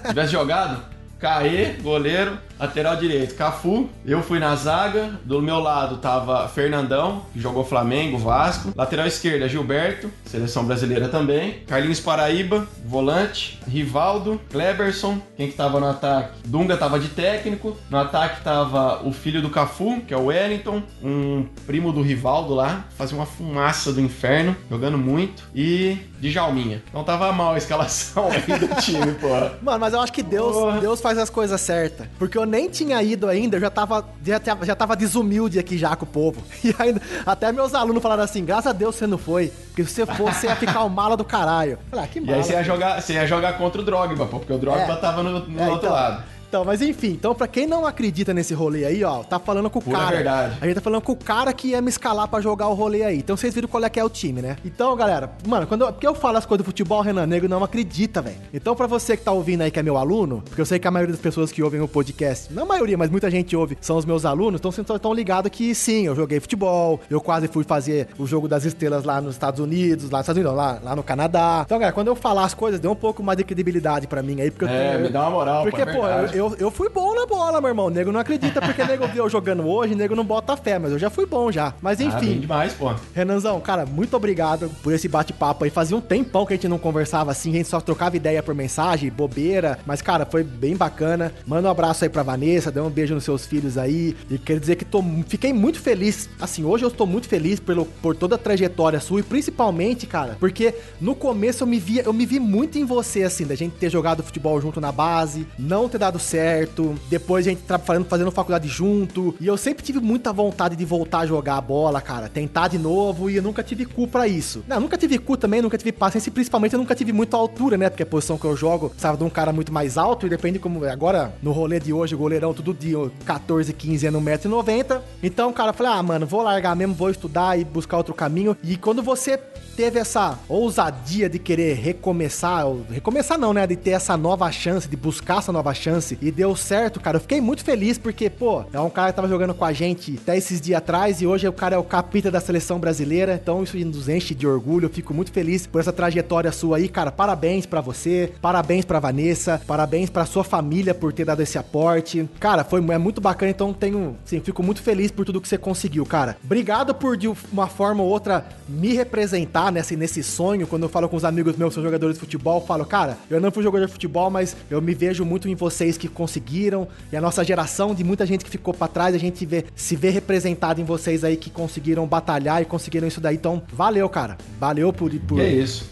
Tivesse 0.09 0.33
jogado? 0.33 0.85
Caê, 1.19 1.75
goleiro. 1.83 2.39
Lateral 2.59 2.97
direito, 2.97 3.35
Cafu. 3.35 3.89
Eu 4.05 4.23
fui 4.23 4.39
na 4.39 4.55
zaga. 4.57 5.19
Do 5.25 5.43
meu 5.43 5.59
lado 5.61 5.99
tava 5.99 6.49
Fernandão, 6.49 7.23
que 7.33 7.41
jogou 7.41 7.65
Flamengo, 7.65 8.17
Vasco. 8.17 8.73
Lateral 8.75 9.07
esquerda, 9.07 9.49
Gilberto, 9.49 10.11
seleção 10.25 10.65
brasileira 10.65 11.09
também. 11.09 11.61
Carlinhos 11.67 12.01
Paraíba, 12.01 12.67
volante. 12.85 13.61
Rivaldo, 13.69 14.41
Kleberson. 14.51 15.19
Quem 15.37 15.49
que 15.51 15.57
tava 15.57 15.79
no 15.79 15.87
ataque? 15.87 16.39
Dunga 16.47 16.77
tava 16.77 16.99
de 16.99 17.09
técnico. 17.09 17.77
No 17.91 17.99
ataque 17.99 18.43
tava 18.43 19.07
o 19.07 19.13
filho 19.13 19.43
do 19.43 19.51
Cafu, 19.51 20.01
que 20.01 20.15
é 20.15 20.17
o 20.17 20.27
Wellington. 20.27 20.83
Um 21.03 21.47
primo 21.67 21.93
do 21.93 22.01
Rivaldo 22.01 22.55
lá. 22.55 22.87
Fazia 22.97 23.17
uma 23.17 23.27
fumaça 23.27 23.93
do 23.93 24.01
inferno, 24.01 24.57
jogando 24.71 24.97
muito. 24.97 25.45
E 25.55 25.99
Djalminha. 26.21 26.83
Então 26.89 27.05
tava 27.05 27.31
mal 27.33 27.55
a 27.55 27.59
escalação 27.59 28.29
aí 28.33 28.59
do 28.59 28.69
time, 28.81 29.13
porra. 29.15 29.59
Mano, 29.61 29.79
mas 29.79 29.93
eu 29.93 30.01
acho 30.01 30.13
que 30.13 30.23
Deus, 30.23 30.81
Deus 30.81 31.01
faz 31.07 31.19
as 31.19 31.31
coisas 31.31 31.61
certas. 31.61 32.09
Porque 32.19 32.37
eu 32.37 32.45
nem 32.45 32.69
tinha 32.69 33.01
ido 33.01 33.29
ainda, 33.29 33.57
eu 33.57 33.61
já 33.61 33.71
tava, 33.71 34.05
já, 34.25 34.41
já 34.63 34.75
tava 34.75 34.97
desumilde 34.97 35.57
aqui 35.57 35.79
já 35.79 35.95
com 35.95 36.05
o 36.05 36.09
povo. 36.09 36.43
E 36.67 36.75
ainda, 36.81 37.01
até 37.25 37.53
meus 37.53 37.75
alunos 37.75 38.03
falaram 38.03 38.25
assim, 38.25 38.45
graças 38.45 38.67
a 38.67 38.73
Deus 38.73 38.97
você 38.97 39.07
não 39.07 39.19
foi, 39.19 39.53
porque 39.69 39.85
se 39.85 39.95
você 39.95 40.07
fosse, 40.07 40.41
você 40.41 40.47
ia 40.49 40.57
ficar 40.57 40.83
o 40.83 40.91
mala 40.91 41.17
do 41.17 41.25
caralho. 41.25 41.79
Falei, 41.89 42.05
ah, 42.05 42.09
que 42.09 42.21
mala. 42.21 42.33
E 42.33 42.41
aí 42.41 42.45
você 42.45 42.53
ia 42.55 42.65
jogar, 42.65 43.01
você 43.01 43.13
ia 43.13 43.27
jogar 43.27 43.53
contra 43.57 43.81
o 43.81 43.85
Drogba, 43.85 44.27
pô, 44.27 44.41
porque 44.41 44.53
o 44.53 44.59
Drogba 44.59 44.95
é, 44.95 44.97
tava 44.97 45.23
no, 45.23 45.47
no 45.47 45.61
é, 45.61 45.69
outro 45.69 45.87
então, 45.87 45.93
lado. 45.93 46.25
Então, 46.49 46.65
mas 46.65 46.81
enfim, 46.81 47.09
então 47.09 47.35
pra 47.35 47.47
quem 47.47 47.67
não 47.67 47.85
acredita 47.87 48.33
nesse 48.33 48.55
rolê 48.55 48.85
aí, 48.85 49.03
ó, 49.05 49.23
tá 49.23 49.39
falando 49.39 49.69
com 49.69 49.79
o 49.79 49.83
Pura 49.83 49.99
cara. 49.99 50.17
verdade. 50.17 50.57
A 50.61 50.65
gente 50.67 50.75
tá 50.77 50.81
falando 50.81 51.03
com 51.03 51.13
o 51.13 51.17
cara 51.17 51.53
que 51.53 51.69
ia 51.69 51.81
me 51.83 51.89
escalar 51.89 52.29
pra 52.29 52.41
jogar 52.41 52.69
o 52.69 52.75
rolê 52.75 53.03
aí. 53.03 53.19
Então 53.19 53.37
vocês 53.37 53.55
viram 53.55 53.69
qual 53.69 53.85
é 53.85 53.89
que 53.91 53.99
é 53.99 54.05
o 54.05 54.09
time, 54.09 54.41
né? 54.41 54.57
Então, 54.65 54.95
galera, 54.97 55.31
mano, 55.47 55.67
quando 55.67 55.83
eu, 55.83 55.93
porque 55.93 56.07
eu 56.07 56.15
falo 56.15 56.39
as 56.39 56.47
coisas 56.47 56.65
do 56.65 56.67
futebol, 56.67 57.01
Renan 57.03 57.27
Negro 57.27 57.49
não 57.49 57.63
acredita, 57.65 58.23
velho. 58.23 58.37
Então, 58.55 58.75
pra 58.75 58.87
você 58.87 59.17
que 59.17 59.25
tá 59.25 59.33
ouvindo 59.33 59.63
aí 59.63 59.71
que 59.71 59.79
é 59.79 59.83
meu 59.83 59.97
aluno, 59.97 60.43
porque 60.47 60.61
eu 60.61 60.67
sei 60.67 60.79
que 60.79 60.87
a 60.87 60.91
maioria 60.91 61.13
das 61.13 61.21
pessoas 61.23 61.51
que 61.53 61.63
ouvem 61.63 61.81
o 61.81 61.89
podcast, 61.89 62.53
não 62.53 62.63
a 62.63 62.67
maioria, 62.67 62.97
mas 62.97 63.11
muita 63.11 63.31
gente 63.31 63.57
ouve, 63.57 63.77
são 63.81 63.97
os 63.97 64.05
meus 64.05 64.25
alunos, 64.25 64.61
então 64.61 64.71
vocês 64.71 64.87
estão 64.89 65.13
ligados 65.13 65.51
que 65.51 65.75
sim, 65.75 66.07
eu 66.07 66.15
joguei 66.15 66.39
futebol, 66.41 67.01
eu 67.11 67.21
quase 67.21 67.49
fui 67.49 67.65
fazer 67.65 68.09
o 68.19 68.27
jogo 68.27 68.49
das 68.49 68.65
estrelas 68.65 69.05
lá 69.05 69.21
nos 69.21 69.35
Estados 69.35 69.61
Unidos, 69.61 70.11
lá 70.11 70.19
nos 70.19 70.25
Estados 70.29 70.37
Unidos, 70.41 70.51
não, 70.53 70.57
lá, 70.57 70.79
lá 70.83 70.97
no 70.97 71.03
Canadá. 71.03 71.63
Então, 71.67 71.79
galera, 71.79 71.93
quando 71.95 72.09
eu 72.09 72.17
falar 72.17 72.45
as 72.45 72.55
coisas, 72.55 72.79
deu 72.81 72.91
um 72.93 72.97
pouco 72.97 73.23
mais 73.23 73.37
de 73.37 73.45
credibilidade 73.45 74.07
pra 74.07 74.23
mim 74.23 74.41
aí, 74.41 74.51
porque 74.51 74.65
eu 74.65 74.69
É, 74.69 74.91
tenho, 74.93 75.03
me 75.03 75.09
dá 75.09 75.23
uma 75.23 75.31
moral, 75.31 75.63
Porque, 75.65 75.85
pô, 75.85 76.07
é 76.07 76.31
eu, 76.33 76.36
eu, 76.37 76.55
eu 76.59 76.71
fui 76.71 76.89
bom 76.89 77.15
na 77.15 77.27
bola, 77.27 77.61
meu 77.61 77.69
irmão. 77.69 77.87
O 77.87 77.91
nego 77.91 78.13
não 78.13 78.21
acredita 78.21 78.61
porque 78.61 78.83
o 78.83 78.87
nego 78.87 79.07
viu 79.09 79.25
eu 79.25 79.31
jogando 79.31 79.67
hoje, 79.67 79.95
o 79.95 79.97
nego 79.97 80.15
não 80.15 80.25
bota 80.25 80.57
fé, 80.57 80.79
mas 80.79 80.93
eu 80.93 80.99
já 80.99 81.11
fui 81.11 81.27
bom 81.27 81.51
já. 81.51 81.75
Mas 81.81 82.01
ah, 82.01 82.05
enfim. 82.05 82.37
Ah, 82.37 82.41
demais, 82.41 82.73
pô. 82.75 82.95
Renanzão, 83.15 83.61
cara, 83.61 83.87
muito 83.87 84.17
obrigado 84.17 84.71
por 84.83 84.93
esse 84.93 85.09
bate-papo 85.09 85.65
aí. 85.65 85.71
Fazia 85.71 85.97
um 85.97 86.01
tempão 86.01 86.45
que 86.47 86.53
a 86.53 86.57
gente 86.57 86.69
não 86.69 86.79
conversava 86.79 87.31
assim, 87.31 87.51
a 87.51 87.57
gente 87.57 87.69
só 87.69 87.81
trocava 87.81 88.17
ideia 88.17 88.43
por 88.43 88.55
mensagem, 88.55 89.11
bobeira. 89.11 89.79
Mas, 89.87 90.03
cara, 90.03 90.27
foi 90.27 90.43
bem 90.43 90.77
bacana. 90.77 91.33
Manda 91.47 91.69
um 91.69 91.71
abraço 91.71 92.05
aí 92.05 92.11
pra 92.11 92.23
Vanessa, 92.23 92.71
dê 92.71 92.81
um 92.81 92.91
beijo 92.91 93.15
nos 93.15 93.25
seus 93.25 93.47
filhos 93.47 93.79
aí. 93.79 94.17
E 94.31 94.39
quero 94.39 94.61
dizer 94.61 94.77
que 94.77 94.85
tô, 94.85 95.03
fiquei 95.29 95.53
muito 95.53 95.81
feliz. 95.81 96.29
Assim, 96.41 96.65
hoje 96.65 96.85
eu 96.85 96.89
estou 96.89 97.07
muito 97.07 97.29
feliz 97.29 97.61
pelo, 97.61 97.87
por 97.87 98.15
toda 98.17 98.35
a 98.35 98.39
trajetória 98.39 99.01
sua 99.01 99.21
e 99.21 99.23
principalmente, 99.23 100.07
cara, 100.07 100.37
porque 100.39 100.75
no 101.01 101.15
começo 101.15 101.63
eu 101.63 101.67
me 101.67 101.79
via, 101.79 102.03
eu 102.03 102.13
me 102.13 102.27
vi 102.27 102.39
muito 102.39 102.79
em 102.79 102.85
você, 102.85 103.23
assim, 103.23 103.45
da 103.45 103.55
gente 103.55 103.77
ter 103.77 103.91
jogado 103.91 104.23
futebol 104.23 104.61
junto 104.61 104.81
na 104.81 104.93
base, 104.93 105.47
não 105.59 105.89
ter 105.89 105.99
dado 105.99 106.19
certo, 106.27 106.95
depois 107.09 107.47
a 107.47 107.51
gente 107.51 107.63
fazendo, 107.85 108.05
fazendo 108.07 108.31
faculdade 108.31 108.69
junto. 108.69 109.35
E 109.41 109.47
eu 109.47 109.57
sempre 109.57 109.85
tive 109.85 110.01
muita 110.01 110.33
vontade 110.33 110.77
de 110.77 110.85
voltar 110.85 111.21
a 111.21 111.27
jogar 111.27 111.57
a 111.57 111.61
bola, 111.61 112.01
cara. 112.01 112.29
Tentar 112.29 112.69
de 112.69 112.79
novo 112.79 113.31
e 113.31 113.37
eu 113.37 113.43
nunca 113.43 113.63
tive 113.63 113.87
cu 113.87 114.09
pra 114.09 114.27
isso. 114.27 114.65
Não, 114.67 114.81
nunca 114.81 114.99
tive 114.99 115.19
cu 115.19 115.37
também, 115.37 115.63
nunca 115.63 115.79
tive 115.79 115.93
paciência 115.93 116.29
e 116.29 116.33
principalmente 116.33 116.73
eu 116.73 116.79
nunca 116.79 116.95
tive 116.95 117.13
muita 117.13 117.37
altura, 117.37 117.77
né? 117.77 117.89
Porque 117.89 118.03
a 118.03 118.07
posição 118.07 118.37
que 118.37 118.45
eu 118.45 118.57
jogo 118.57 118.91
precisava 118.91 119.17
de 119.17 119.25
um 119.25 119.31
cara 119.31 119.53
muito 119.53 119.73
mais 119.73 119.97
alto 119.97 120.27
e 120.27 120.31
depende 120.31 120.59
como. 120.59 120.85
Agora, 120.85 121.35
no 121.43 121.53
rolê 121.53 121.79
de 121.79 121.93
hoje, 121.93 122.15
o 122.15 122.19
goleirão 122.19 122.53
tudo 122.53 122.75
de 122.75 122.95
14, 123.25 123.73
15 123.73 124.07
é 124.07 124.11
no 124.11 124.21
1,90m. 124.21 125.01
Então, 125.23 125.53
cara, 125.53 125.71
eu 125.71 125.75
falei, 125.75 125.93
ah, 125.93 126.03
mano, 126.03 126.27
vou 126.27 126.43
largar 126.43 126.75
mesmo, 126.75 126.95
vou 126.95 127.11
estudar 127.11 127.59
e 127.59 127.65
buscar 127.65 127.97
outro 127.97 128.15
caminho. 128.15 128.57
E 128.63 128.77
quando 128.77 129.03
você 129.03 129.39
teve 129.77 129.99
essa 129.99 130.39
ousadia 130.49 131.29
de 131.29 131.39
querer 131.39 131.75
recomeçar, 131.75 132.65
recomeçar 132.91 133.39
não, 133.39 133.53
né? 133.53 133.67
De 133.67 133.77
ter 133.77 133.91
essa 133.91 134.17
nova 134.17 134.51
chance, 134.51 134.89
de 134.89 134.97
buscar 134.97 135.39
essa 135.39 135.53
nova 135.53 135.75
chance 135.75 136.16
e 136.21 136.31
deu 136.31 136.55
certo, 136.57 137.01
cara. 137.01 137.17
Eu 137.17 137.21
fiquei 137.21 137.41
muito 137.41 137.65
feliz 137.65 137.99
porque, 137.99 138.29
pô, 138.29 138.65
é 138.73 138.81
um 138.81 138.91
cara 138.91 139.11
que 139.11 139.17
tava 139.17 139.29
jogando 139.29 139.55
com 139.55 139.65
a 139.65 139.73
gente 139.73 140.19
até 140.23 140.37
esses 140.37 140.61
dias 140.61 140.79
atrás 140.79 141.21
e 141.21 141.27
hoje 141.27 141.47
o 141.47 141.53
cara 141.53 141.77
é 141.77 141.79
o 141.79 141.85
capita 141.85 142.31
da 142.31 142.41
seleção 142.41 142.79
brasileira. 142.79 143.39
Então 143.41 143.63
isso 143.63 143.77
nos 143.79 144.09
enche 144.09 144.35
de 144.35 144.47
orgulho. 144.47 144.87
Eu 144.87 144.91
fico 144.91 145.13
muito 145.15 145.33
feliz 145.33 145.67
por 145.67 145.81
essa 145.81 145.93
trajetória 145.93 146.53
sua 146.53 146.79
aí, 146.79 146.89
cara. 146.89 147.11
Parabéns 147.11 147.67
para 147.67 147.81
você, 147.81 148.33
parabéns 148.41 148.85
para 148.85 149.01
Vanessa, 149.01 149.61
parabéns 149.67 150.11
para 150.11 150.25
sua 150.25 150.45
família 150.45 150.95
por 150.95 151.13
ter 151.13 151.25
dado 151.25 151.43
esse 151.43 151.59
aporte. 151.59 152.29
Cara, 152.39 152.65
foi 152.65 152.85
é 152.91 152.99
muito 152.99 153.21
bacana, 153.21 153.51
então 153.51 153.73
tenho, 153.73 154.17
sim, 154.25 154.41
fico 154.41 154.63
muito 154.63 154.83
feliz 154.83 155.11
por 155.11 155.25
tudo 155.25 155.41
que 155.41 155.49
você 155.49 155.59
conseguiu, 155.59 156.05
cara. 156.07 156.37
Obrigado 156.45 156.95
por 156.95 157.17
de 157.17 157.29
uma 157.53 157.67
forma 157.67 158.03
ou 158.03 158.09
outra 158.09 158.47
me 158.69 158.95
representar 158.95 159.73
nesse, 159.73 159.97
nesse 159.97 160.23
sonho. 160.23 160.67
Quando 160.67 160.85
eu 160.85 160.89
falo 160.89 161.09
com 161.09 161.17
os 161.17 161.25
amigos 161.25 161.57
meus 161.57 161.71
que 161.71 161.75
são 161.75 161.83
jogadores 161.83 162.15
de 162.15 162.21
futebol, 162.21 162.61
eu 162.61 162.67
falo, 162.67 162.85
cara, 162.85 163.19
eu 163.31 163.41
não 163.41 163.51
fui 163.51 163.63
jogador 163.63 163.87
de 163.87 163.93
futebol, 163.93 164.31
mas 164.31 164.57
eu 164.71 164.81
me 164.81 164.95
vejo 164.95 165.25
muito 165.25 165.49
em 165.49 165.55
vocês 165.55 165.97
que 165.97 166.06
conseguiram 166.09 166.89
e 167.13 167.17
a 167.17 167.21
nossa 167.21 167.45
geração 167.45 167.95
de 167.95 168.05
muita 168.05 168.27
gente 168.27 168.45
que 168.45 168.51
ficou 168.51 168.75
para 168.75 168.89
trás, 168.89 169.15
a 169.15 169.19
gente 169.19 169.45
vê, 169.47 169.65
se 169.75 169.97
vê 169.97 170.11
representado 170.11 170.81
em 170.81 170.85
vocês 170.85 171.25
aí 171.25 171.37
que 171.37 171.51
conseguiram 171.51 172.07
batalhar 172.07 172.63
e 172.63 172.65
conseguiram 172.65 173.07
isso 173.07 173.21
daí. 173.21 173.37
Então, 173.37 173.63
valeu, 173.73 174.09
cara. 174.09 174.37
Valeu 174.59 174.93
por, 174.93 175.11
por, 175.21 175.39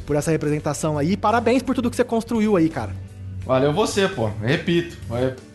por 0.06 0.16
essa 0.16 0.30
representação 0.30 0.98
aí. 0.98 1.16
Parabéns 1.16 1.62
por 1.62 1.74
tudo 1.74 1.90
que 1.90 1.96
você 1.96 2.04
construiu 2.04 2.56
aí, 2.56 2.68
cara. 2.68 2.92
Valeu 3.46 3.72
você, 3.72 4.08
pô. 4.08 4.30
Repito. 4.40 4.96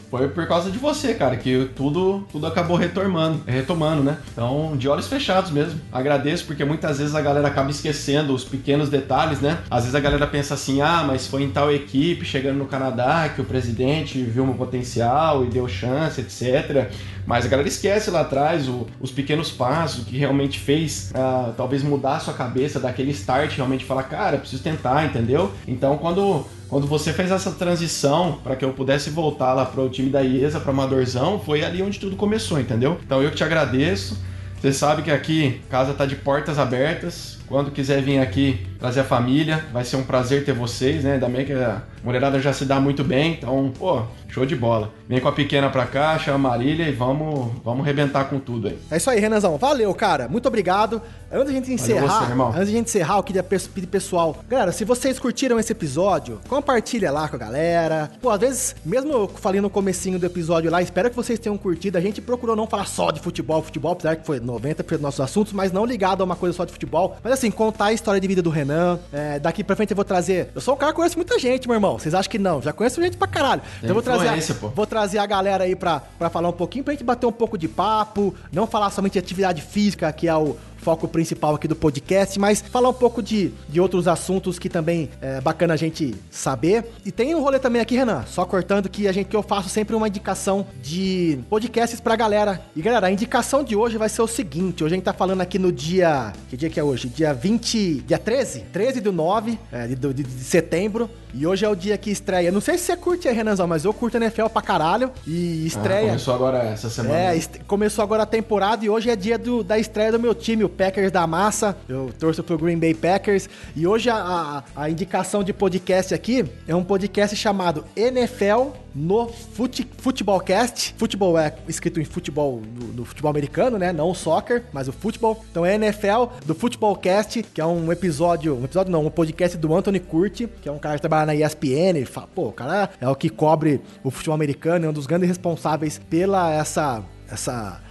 Foi 0.09 0.27
por 0.27 0.47
causa 0.47 0.71
de 0.71 0.77
você, 0.77 1.13
cara, 1.13 1.35
que 1.37 1.69
tudo, 1.75 2.25
tudo 2.31 2.47
acabou 2.47 2.75
retomando, 2.75 3.41
retomando, 3.45 4.03
né? 4.03 4.17
Então, 4.31 4.75
de 4.75 4.89
olhos 4.89 5.07
fechados 5.07 5.51
mesmo. 5.51 5.79
Agradeço 5.91 6.45
porque 6.45 6.65
muitas 6.65 6.97
vezes 6.97 7.13
a 7.13 7.21
galera 7.21 7.47
acaba 7.47 7.69
esquecendo 7.69 8.33
os 8.33 8.43
pequenos 8.43 8.89
detalhes, 8.89 9.39
né? 9.39 9.59
Às 9.69 9.83
vezes 9.83 9.95
a 9.95 9.99
galera 9.99 10.25
pensa 10.25 10.55
assim: 10.55 10.81
"Ah, 10.81 11.03
mas 11.05 11.27
foi 11.27 11.43
em 11.43 11.49
tal 11.49 11.71
equipe 11.71 12.25
chegando 12.25 12.57
no 12.57 12.65
Canadá 12.65 13.29
que 13.29 13.41
o 13.41 13.45
presidente 13.45 14.21
viu 14.23 14.45
meu 14.45 14.55
potencial 14.55 15.45
e 15.45 15.47
deu 15.47 15.67
chance, 15.67 16.19
etc." 16.19 16.89
Mas 17.29 17.45
a 17.45 17.47
galera 17.47 17.67
esquece 17.67 18.09
lá 18.09 18.21
atrás 18.21 18.67
o, 18.67 18.87
os 18.99 19.11
pequenos 19.11 19.51
passos 19.51 20.03
que 20.05 20.17
realmente 20.17 20.59
fez 20.59 21.11
uh, 21.11 21.53
talvez 21.55 21.83
mudar 21.83 22.15
a 22.15 22.19
sua 22.19 22.33
cabeça 22.33 22.79
daquele 22.79 23.11
start, 23.11 23.55
realmente 23.55 23.85
falar, 23.85 24.03
cara, 24.03 24.39
preciso 24.39 24.63
tentar, 24.63 25.05
entendeu? 25.05 25.51
Então, 25.67 25.95
quando 25.99 26.47
quando 26.69 26.85
você 26.85 27.11
fez 27.11 27.31
essa 27.31 27.51
transição 27.51 28.39
para 28.43 28.55
que 28.55 28.63
eu 28.63 28.71
pudesse 28.73 29.09
voltar 29.09 29.53
lá 29.53 29.65
pro 29.65 29.89
time 29.89 30.11
da 30.11 30.21
IESA, 30.21 30.59
para 30.59 30.71
Amadorzão, 30.71 31.39
foi 31.39 31.63
ali 31.63 31.81
onde 31.81 31.99
tudo 31.99 32.15
começou, 32.15 32.59
entendeu? 32.59 32.99
Então 33.03 33.23
eu 33.23 33.31
que 33.31 33.37
te 33.37 33.43
agradeço. 33.43 34.17
Você 34.61 34.71
sabe 34.71 35.01
que 35.01 35.09
aqui 35.09 35.61
casa 35.67 35.93
tá 35.93 36.05
de 36.05 36.15
portas 36.15 36.59
abertas. 36.59 37.38
Quando 37.49 37.71
quiser 37.71 38.01
vir 38.01 38.19
aqui 38.19 38.63
trazer 38.79 38.99
a 38.99 39.03
família, 39.03 39.65
vai 39.73 39.83
ser 39.83 39.95
um 39.95 40.03
prazer 40.03 40.45
ter 40.45 40.53
vocês, 40.53 41.03
né? 41.03 41.13
Ainda 41.13 41.27
bem 41.27 41.45
que 41.45 41.51
a 41.51 41.81
mulherada 42.03 42.39
já 42.39 42.53
se 42.53 42.63
dá 42.63 42.79
muito 42.79 43.03
bem, 43.03 43.33
então, 43.33 43.73
pô, 43.77 44.03
show 44.29 44.45
de 44.45 44.55
bola. 44.55 44.93
Vem 45.07 45.19
com 45.19 45.27
a 45.27 45.31
pequena 45.31 45.69
pra 45.69 45.87
cá, 45.87 46.17
chama 46.19 46.49
a 46.49 46.51
Marília 46.51 46.87
e 46.87 46.91
vamos, 46.91 47.51
vamos 47.65 47.83
rebentar 47.83 48.29
com 48.29 48.39
tudo 48.39 48.67
aí. 48.67 48.77
É 48.91 48.97
isso 48.97 49.09
aí, 49.09 49.19
Renanzão. 49.19 49.57
Valeu, 49.57 49.93
cara. 49.95 50.27
Muito 50.27 50.47
obrigado. 50.47 51.01
Antes 51.31 51.47
da 51.47 51.53
gente 51.53 51.73
encerrar, 51.73 52.25
você, 52.25 52.33
antes 52.33 52.59
da 52.59 52.65
gente 52.65 52.87
encerrar, 52.87 53.17
eu 53.17 53.23
queria 53.23 53.43
pedir 53.43 53.87
pessoal, 53.87 54.35
galera, 54.47 54.71
se 54.71 54.83
vocês 54.83 55.19
curtiram 55.19 55.59
esse 55.59 55.71
episódio, 55.71 56.39
compartilha 56.47 57.11
lá 57.11 57.27
com 57.27 57.35
a 57.35 57.39
galera. 57.39 58.11
Pô, 58.21 58.29
às 58.29 58.39
vezes, 58.39 58.75
mesmo 58.85 59.11
eu 59.11 59.27
falei 59.27 59.59
no 59.61 59.69
comecinho 59.69 60.17
do 60.17 60.25
episódio 60.25 60.71
lá, 60.71 60.81
espero 60.81 61.09
que 61.09 61.15
vocês 61.15 61.37
tenham 61.37 61.57
curtido. 61.57 61.97
A 61.97 62.01
gente 62.01 62.21
procurou 62.21 62.55
não 62.55 62.67
falar 62.67 62.85
só 62.85 63.11
de 63.11 63.19
futebol, 63.19 63.61
futebol, 63.61 63.93
apesar 63.93 64.15
que 64.15 64.25
foi 64.25 64.39
90% 64.39 64.83
dos 64.89 65.01
nossos 65.01 65.19
assuntos, 65.19 65.53
mas 65.53 65.71
não 65.71 65.85
ligado 65.85 66.21
a 66.21 66.23
uma 66.23 66.35
coisa 66.35 66.55
só 66.55 66.65
de 66.65 66.71
futebol. 66.71 67.17
Mas 67.23 67.33
assim, 67.39 67.49
contar 67.51 67.85
a 67.85 67.93
história 67.93 68.19
de 68.19 68.27
vida 68.27 68.41
do 68.41 68.49
Renan. 68.49 68.99
É, 69.11 69.39
daqui 69.39 69.63
pra 69.63 69.75
frente 69.75 69.91
eu 69.91 69.95
vou 69.95 70.05
trazer. 70.05 70.49
Eu 70.53 70.61
sou 70.61 70.75
um 70.75 70.77
cara 70.77 70.91
que 70.91 70.97
conhece 70.97 71.15
muita 71.15 71.39
gente, 71.39 71.67
meu 71.67 71.75
irmão. 71.75 71.97
Vocês 71.97 72.13
acham 72.13 72.29
que 72.29 72.37
não? 72.37 72.61
Já 72.61 72.73
conheço 72.73 73.01
gente 73.01 73.17
pra 73.17 73.27
caralho. 73.27 73.61
Então 73.77 73.89
eu 73.89 73.93
vou 73.93 74.03
trazer. 74.03 74.27
A, 74.27 74.67
vou 74.67 74.85
trazer 74.85 75.17
a 75.17 75.25
galera 75.25 75.63
aí 75.63 75.75
pra, 75.75 76.01
pra 76.17 76.29
falar 76.29 76.49
um 76.49 76.53
pouquinho, 76.53 76.83
pra 76.83 76.93
gente 76.93 77.03
bater 77.03 77.25
um 77.25 77.31
pouco 77.31 77.57
de 77.57 77.67
papo. 77.67 78.35
Não 78.51 78.67
falar 78.67 78.89
somente 78.91 79.13
de 79.13 79.19
atividade 79.19 79.61
física, 79.61 80.11
que 80.11 80.27
é 80.27 80.35
o, 80.35 80.57
foco 80.89 81.07
principal 81.07 81.53
aqui 81.53 81.67
do 81.67 81.75
podcast, 81.75 82.39
mas 82.39 82.61
falar 82.61 82.89
um 82.89 82.93
pouco 82.93 83.21
de, 83.21 83.51
de 83.67 83.79
outros 83.79 84.07
assuntos 84.07 84.57
que 84.57 84.67
também 84.67 85.07
é 85.21 85.39
bacana 85.39 85.75
a 85.75 85.77
gente 85.77 86.15
saber. 86.31 86.83
E 87.05 87.11
tem 87.11 87.35
um 87.35 87.41
rolê 87.41 87.59
também 87.59 87.79
aqui, 87.79 87.95
Renan, 87.95 88.23
só 88.25 88.43
cortando 88.43 88.89
que 88.89 89.07
a 89.07 89.11
gente 89.11 89.27
que 89.27 89.35
eu 89.35 89.43
faço 89.43 89.69
sempre 89.69 89.95
uma 89.95 90.07
indicação 90.07 90.65
de 90.81 91.37
podcasts 91.47 92.01
pra 92.01 92.15
galera. 92.15 92.59
E 92.75 92.81
galera, 92.81 93.05
a 93.05 93.11
indicação 93.11 93.63
de 93.63 93.75
hoje 93.75 93.99
vai 93.99 94.09
ser 94.09 94.23
o 94.23 94.27
seguinte: 94.27 94.83
hoje 94.83 94.95
a 94.95 94.97
gente 94.97 95.05
tá 95.05 95.13
falando 95.13 95.41
aqui 95.41 95.59
no 95.59 95.71
dia. 95.71 96.33
Que 96.49 96.57
dia 96.57 96.71
que 96.71 96.79
é 96.79 96.83
hoje? 96.83 97.07
Dia 97.07 97.35
20. 97.35 98.01
Dia 98.07 98.17
13? 98.17 98.61
13 98.73 98.99
do 98.99 99.11
9 99.11 99.59
é, 99.71 99.85
de, 99.85 99.95
de, 99.95 100.23
de 100.23 100.43
setembro. 100.43 101.07
E 101.33 101.45
hoje 101.45 101.63
é 101.63 101.69
o 101.69 101.75
dia 101.75 101.97
que 101.97 102.09
estreia. 102.09 102.51
Não 102.51 102.61
sei 102.61 102.77
se 102.77 102.85
você 102.85 102.97
curte 102.97 103.27
aí, 103.27 103.35
Renanzão, 103.35 103.67
mas 103.67 103.85
eu 103.85 103.93
curto 103.93 104.17
a 104.17 104.19
NFL 104.19 104.47
pra 104.47 104.61
caralho. 104.61 105.11
E 105.27 105.65
estreia. 105.65 105.99
Ah, 105.99 106.07
começou 106.07 106.33
agora 106.33 106.57
essa 106.63 106.89
semana. 106.89 107.15
É, 107.15 107.39
começou 107.67 108.03
agora 108.03 108.23
a 108.23 108.25
temporada 108.25 108.83
e 108.83 108.89
hoje 108.89 109.09
é 109.09 109.15
dia 109.15 109.37
do, 109.37 109.63
da 109.63 109.77
estreia 109.77 110.11
do 110.11 110.19
meu 110.19 110.33
time, 110.33 110.63
o 110.63 110.69
Packers 110.79 111.11
da 111.11 111.27
Massa. 111.27 111.75
Eu 111.89 112.09
torço 112.17 112.41
pro 112.41 112.57
Green 112.57 112.79
Bay 112.79 112.93
Packers. 112.93 113.49
E 113.75 113.85
hoje 113.85 114.09
a, 114.09 114.15
a, 114.15 114.83
a 114.83 114.89
indicação 114.89 115.43
de 115.43 115.51
podcast 115.51 116.13
aqui 116.13 116.45
é 116.65 116.73
um 116.73 116.85
podcast 116.85 117.35
chamado 117.35 117.83
NFL 117.97 118.69
no 118.95 119.27
fute, 119.27 119.85
Futebolcast. 119.97 120.95
Futebol 120.97 121.37
é 121.37 121.53
escrito 121.67 121.99
em 121.99 122.05
futebol 122.05 122.61
no, 122.95 123.03
futebol 123.03 123.29
americano, 123.29 123.77
né? 123.77 123.91
Não 123.91 124.09
o 124.09 124.15
soccer, 124.15 124.63
mas 124.71 124.87
o 124.87 124.93
futebol. 124.93 125.43
Então 125.51 125.65
é 125.65 125.75
NFL 125.75 126.27
do 126.45 126.55
Futebolcast, 126.55 127.43
que 127.43 127.59
é 127.59 127.65
um 127.65 127.91
episódio, 127.91 128.57
um 128.57 128.63
episódio 128.63 128.89
não, 128.89 129.05
um 129.05 129.11
podcast 129.11 129.57
do 129.57 129.75
Anthony 129.75 129.99
Curti, 129.99 130.47
que 130.61 130.69
é 130.69 130.71
um 130.71 130.79
cara 130.79 130.95
que 130.95 131.01
trabalha 131.01 131.25
na 131.25 131.35
ESPN. 131.35 132.05
Fala, 132.05 132.27
pô, 132.33 132.47
o 132.47 132.53
cara 132.53 132.89
é 133.01 133.07
o 133.09 133.15
que 133.15 133.27
cobre 133.27 133.81
o 134.01 134.09
futebol 134.09 134.35
americano, 134.35 134.85
é 134.85 134.89
um 134.89 134.93
dos 134.93 135.05
grandes 135.05 135.27
responsáveis 135.27 135.99
pela 136.09 136.53
essa 136.53 137.03
essa 137.29 137.81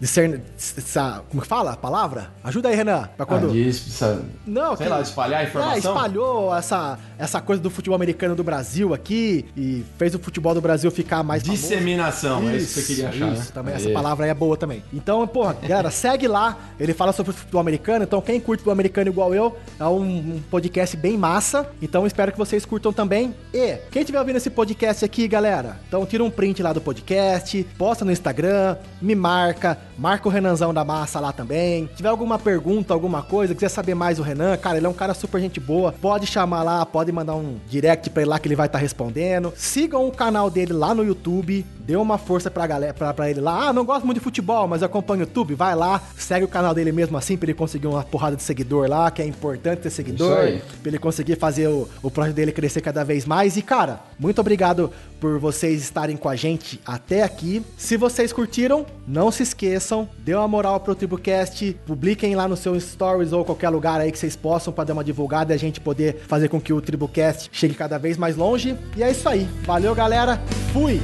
discern... 0.00 0.40
como 1.30 1.42
que 1.42 1.48
fala 1.48 1.72
a 1.72 1.76
palavra? 1.76 2.30
Ajuda 2.44 2.68
aí, 2.68 2.76
Renan. 2.76 3.08
Pra 3.16 3.26
quando... 3.26 3.48
Ah, 3.48 3.52
diz. 3.52 4.00
Não, 4.46 4.76
sei 4.76 4.86
que... 4.86 4.92
lá, 4.92 5.00
espalhar 5.00 5.40
a 5.40 5.44
é, 5.44 5.46
informação. 5.46 5.74
É, 5.74 5.78
espalhou 5.78 6.54
essa, 6.54 6.98
essa 7.18 7.40
coisa 7.40 7.62
do 7.62 7.70
futebol 7.70 7.96
americano 7.96 8.34
do 8.34 8.44
Brasil 8.44 8.92
aqui 8.92 9.44
e 9.56 9.84
fez 9.98 10.14
o 10.14 10.18
futebol 10.18 10.54
do 10.54 10.60
Brasil 10.60 10.90
ficar 10.90 11.22
mais 11.22 11.42
Disseminação, 11.42 12.36
famoso. 12.36 12.54
é 12.54 12.56
isso 12.56 12.74
que 12.74 12.80
você 12.80 12.94
queria 12.94 13.08
achar. 13.08 13.32
Isso, 13.32 13.42
né? 13.42 13.50
também, 13.54 13.74
essa 13.74 13.90
palavra 13.90 14.26
aí 14.26 14.30
é 14.30 14.34
boa 14.34 14.56
também. 14.56 14.82
Então, 14.92 15.26
porra, 15.26 15.54
galera, 15.54 15.90
segue 15.90 16.28
lá. 16.28 16.56
Ele 16.78 16.92
fala 16.92 17.12
sobre 17.12 17.32
o 17.32 17.34
futebol 17.34 17.60
americano, 17.60 18.04
então 18.04 18.20
quem 18.20 18.40
curte 18.40 18.60
futebol 18.60 18.72
americano 18.72 19.08
igual 19.08 19.34
eu, 19.34 19.56
é 19.78 19.84
um, 19.84 20.02
um 20.02 20.42
podcast 20.50 20.96
bem 20.96 21.16
massa. 21.16 21.66
Então 21.80 22.06
espero 22.06 22.32
que 22.32 22.38
vocês 22.38 22.64
curtam 22.64 22.92
também. 22.92 23.34
E 23.52 23.76
quem 23.90 24.02
estiver 24.02 24.18
ouvindo 24.18 24.36
esse 24.36 24.50
podcast 24.50 25.04
aqui, 25.04 25.28
galera, 25.28 25.78
então 25.88 26.04
tira 26.04 26.24
um 26.24 26.30
print 26.30 26.62
lá 26.62 26.72
do 26.72 26.80
podcast, 26.80 27.66
posta 27.78 28.04
no 28.04 28.12
Instagram, 28.12 28.76
me 29.00 29.14
marca, 29.14 29.78
marca 29.98 30.28
o 30.28 30.30
Renanzão 30.30 30.72
da 30.72 30.84
Massa 30.84 31.20
lá 31.20 31.32
também. 31.32 31.86
Se 31.88 31.96
tiver 31.96 32.08
alguma 32.08 32.38
pergunta, 32.38 32.92
alguma 32.92 33.22
coisa, 33.22 33.54
quiser 33.54 33.68
saber 33.68 33.94
mais 33.94 34.18
do 34.18 34.22
Renan, 34.22 34.56
cara, 34.56 34.76
ele 34.76 34.86
é 34.86 34.88
um 34.88 34.94
cara 34.94 35.14
super 35.14 35.40
gente 35.40 35.60
boa. 35.60 35.92
Pode 35.92 36.26
chamar 36.26 36.62
lá, 36.62 36.84
pode 36.84 37.10
mandar 37.12 37.34
um 37.34 37.58
direct 37.68 38.10
pra 38.10 38.22
ele 38.22 38.30
lá 38.30 38.38
que 38.38 38.48
ele 38.48 38.56
vai 38.56 38.66
estar 38.66 38.78
tá 38.78 38.82
respondendo. 38.82 39.52
Sigam 39.56 40.06
o 40.06 40.12
canal 40.12 40.50
dele 40.50 40.72
lá 40.72 40.94
no 40.94 41.04
YouTube. 41.04 41.64
Dê 41.86 41.94
uma 41.94 42.18
força 42.18 42.50
pra 42.50 42.66
galera, 42.66 42.92
pra, 42.92 43.14
pra 43.14 43.30
ele 43.30 43.40
lá. 43.40 43.68
Ah, 43.68 43.72
não 43.72 43.84
gosto 43.84 44.04
muito 44.04 44.18
de 44.18 44.24
futebol, 44.24 44.66
mas 44.66 44.82
acompanho 44.82 45.20
o 45.20 45.22
YouTube. 45.22 45.54
Vai 45.54 45.74
lá, 45.76 46.02
segue 46.16 46.44
o 46.44 46.48
canal 46.48 46.74
dele 46.74 46.90
mesmo 46.90 47.16
assim, 47.16 47.36
pra 47.36 47.46
ele 47.46 47.54
conseguir 47.54 47.86
uma 47.86 48.02
porrada 48.02 48.34
de 48.34 48.42
seguidor 48.42 48.88
lá, 48.88 49.08
que 49.10 49.22
é 49.22 49.24
importante 49.26 49.82
ter 49.82 49.90
seguidor. 49.90 50.36
Pra 50.82 50.90
ele 50.90 50.98
conseguir 50.98 51.36
fazer 51.36 51.68
o, 51.68 51.88
o 52.02 52.10
projeto 52.10 52.34
dele 52.34 52.50
crescer 52.50 52.80
cada 52.80 53.04
vez 53.04 53.24
mais. 53.24 53.56
E, 53.56 53.62
cara, 53.62 54.00
muito 54.18 54.40
obrigado 54.40 54.90
por 55.20 55.38
vocês 55.38 55.80
estarem 55.80 56.16
com 56.16 56.28
a 56.28 56.34
gente 56.34 56.80
até 56.84 57.22
aqui. 57.22 57.64
Se 57.76 57.96
vocês 57.96 58.32
curtiram, 58.32 58.84
não 59.06 59.30
se 59.30 59.44
esqueçam, 59.44 60.08
dê 60.18 60.34
uma 60.34 60.48
moral 60.48 60.80
pro 60.80 60.94
TribuCast, 60.94 61.76
publiquem 61.86 62.34
lá 62.34 62.48
no 62.48 62.56
seu 62.56 62.78
stories 62.80 63.32
ou 63.32 63.44
qualquer 63.44 63.68
lugar 63.68 64.00
aí 64.00 64.10
que 64.10 64.18
vocês 64.18 64.34
possam 64.34 64.72
para 64.72 64.84
dar 64.84 64.92
uma 64.92 65.04
divulgada 65.04 65.52
e 65.52 65.54
a 65.54 65.58
gente 65.58 65.80
poder 65.80 66.22
fazer 66.26 66.48
com 66.48 66.60
que 66.60 66.72
o 66.72 66.80
TribuCast 66.80 67.48
chegue 67.52 67.74
cada 67.74 67.96
vez 67.96 68.16
mais 68.16 68.36
longe. 68.36 68.76
E 68.96 69.02
é 69.02 69.10
isso 69.10 69.28
aí. 69.28 69.48
Valeu, 69.64 69.94
galera. 69.94 70.40
Fui! 70.72 71.00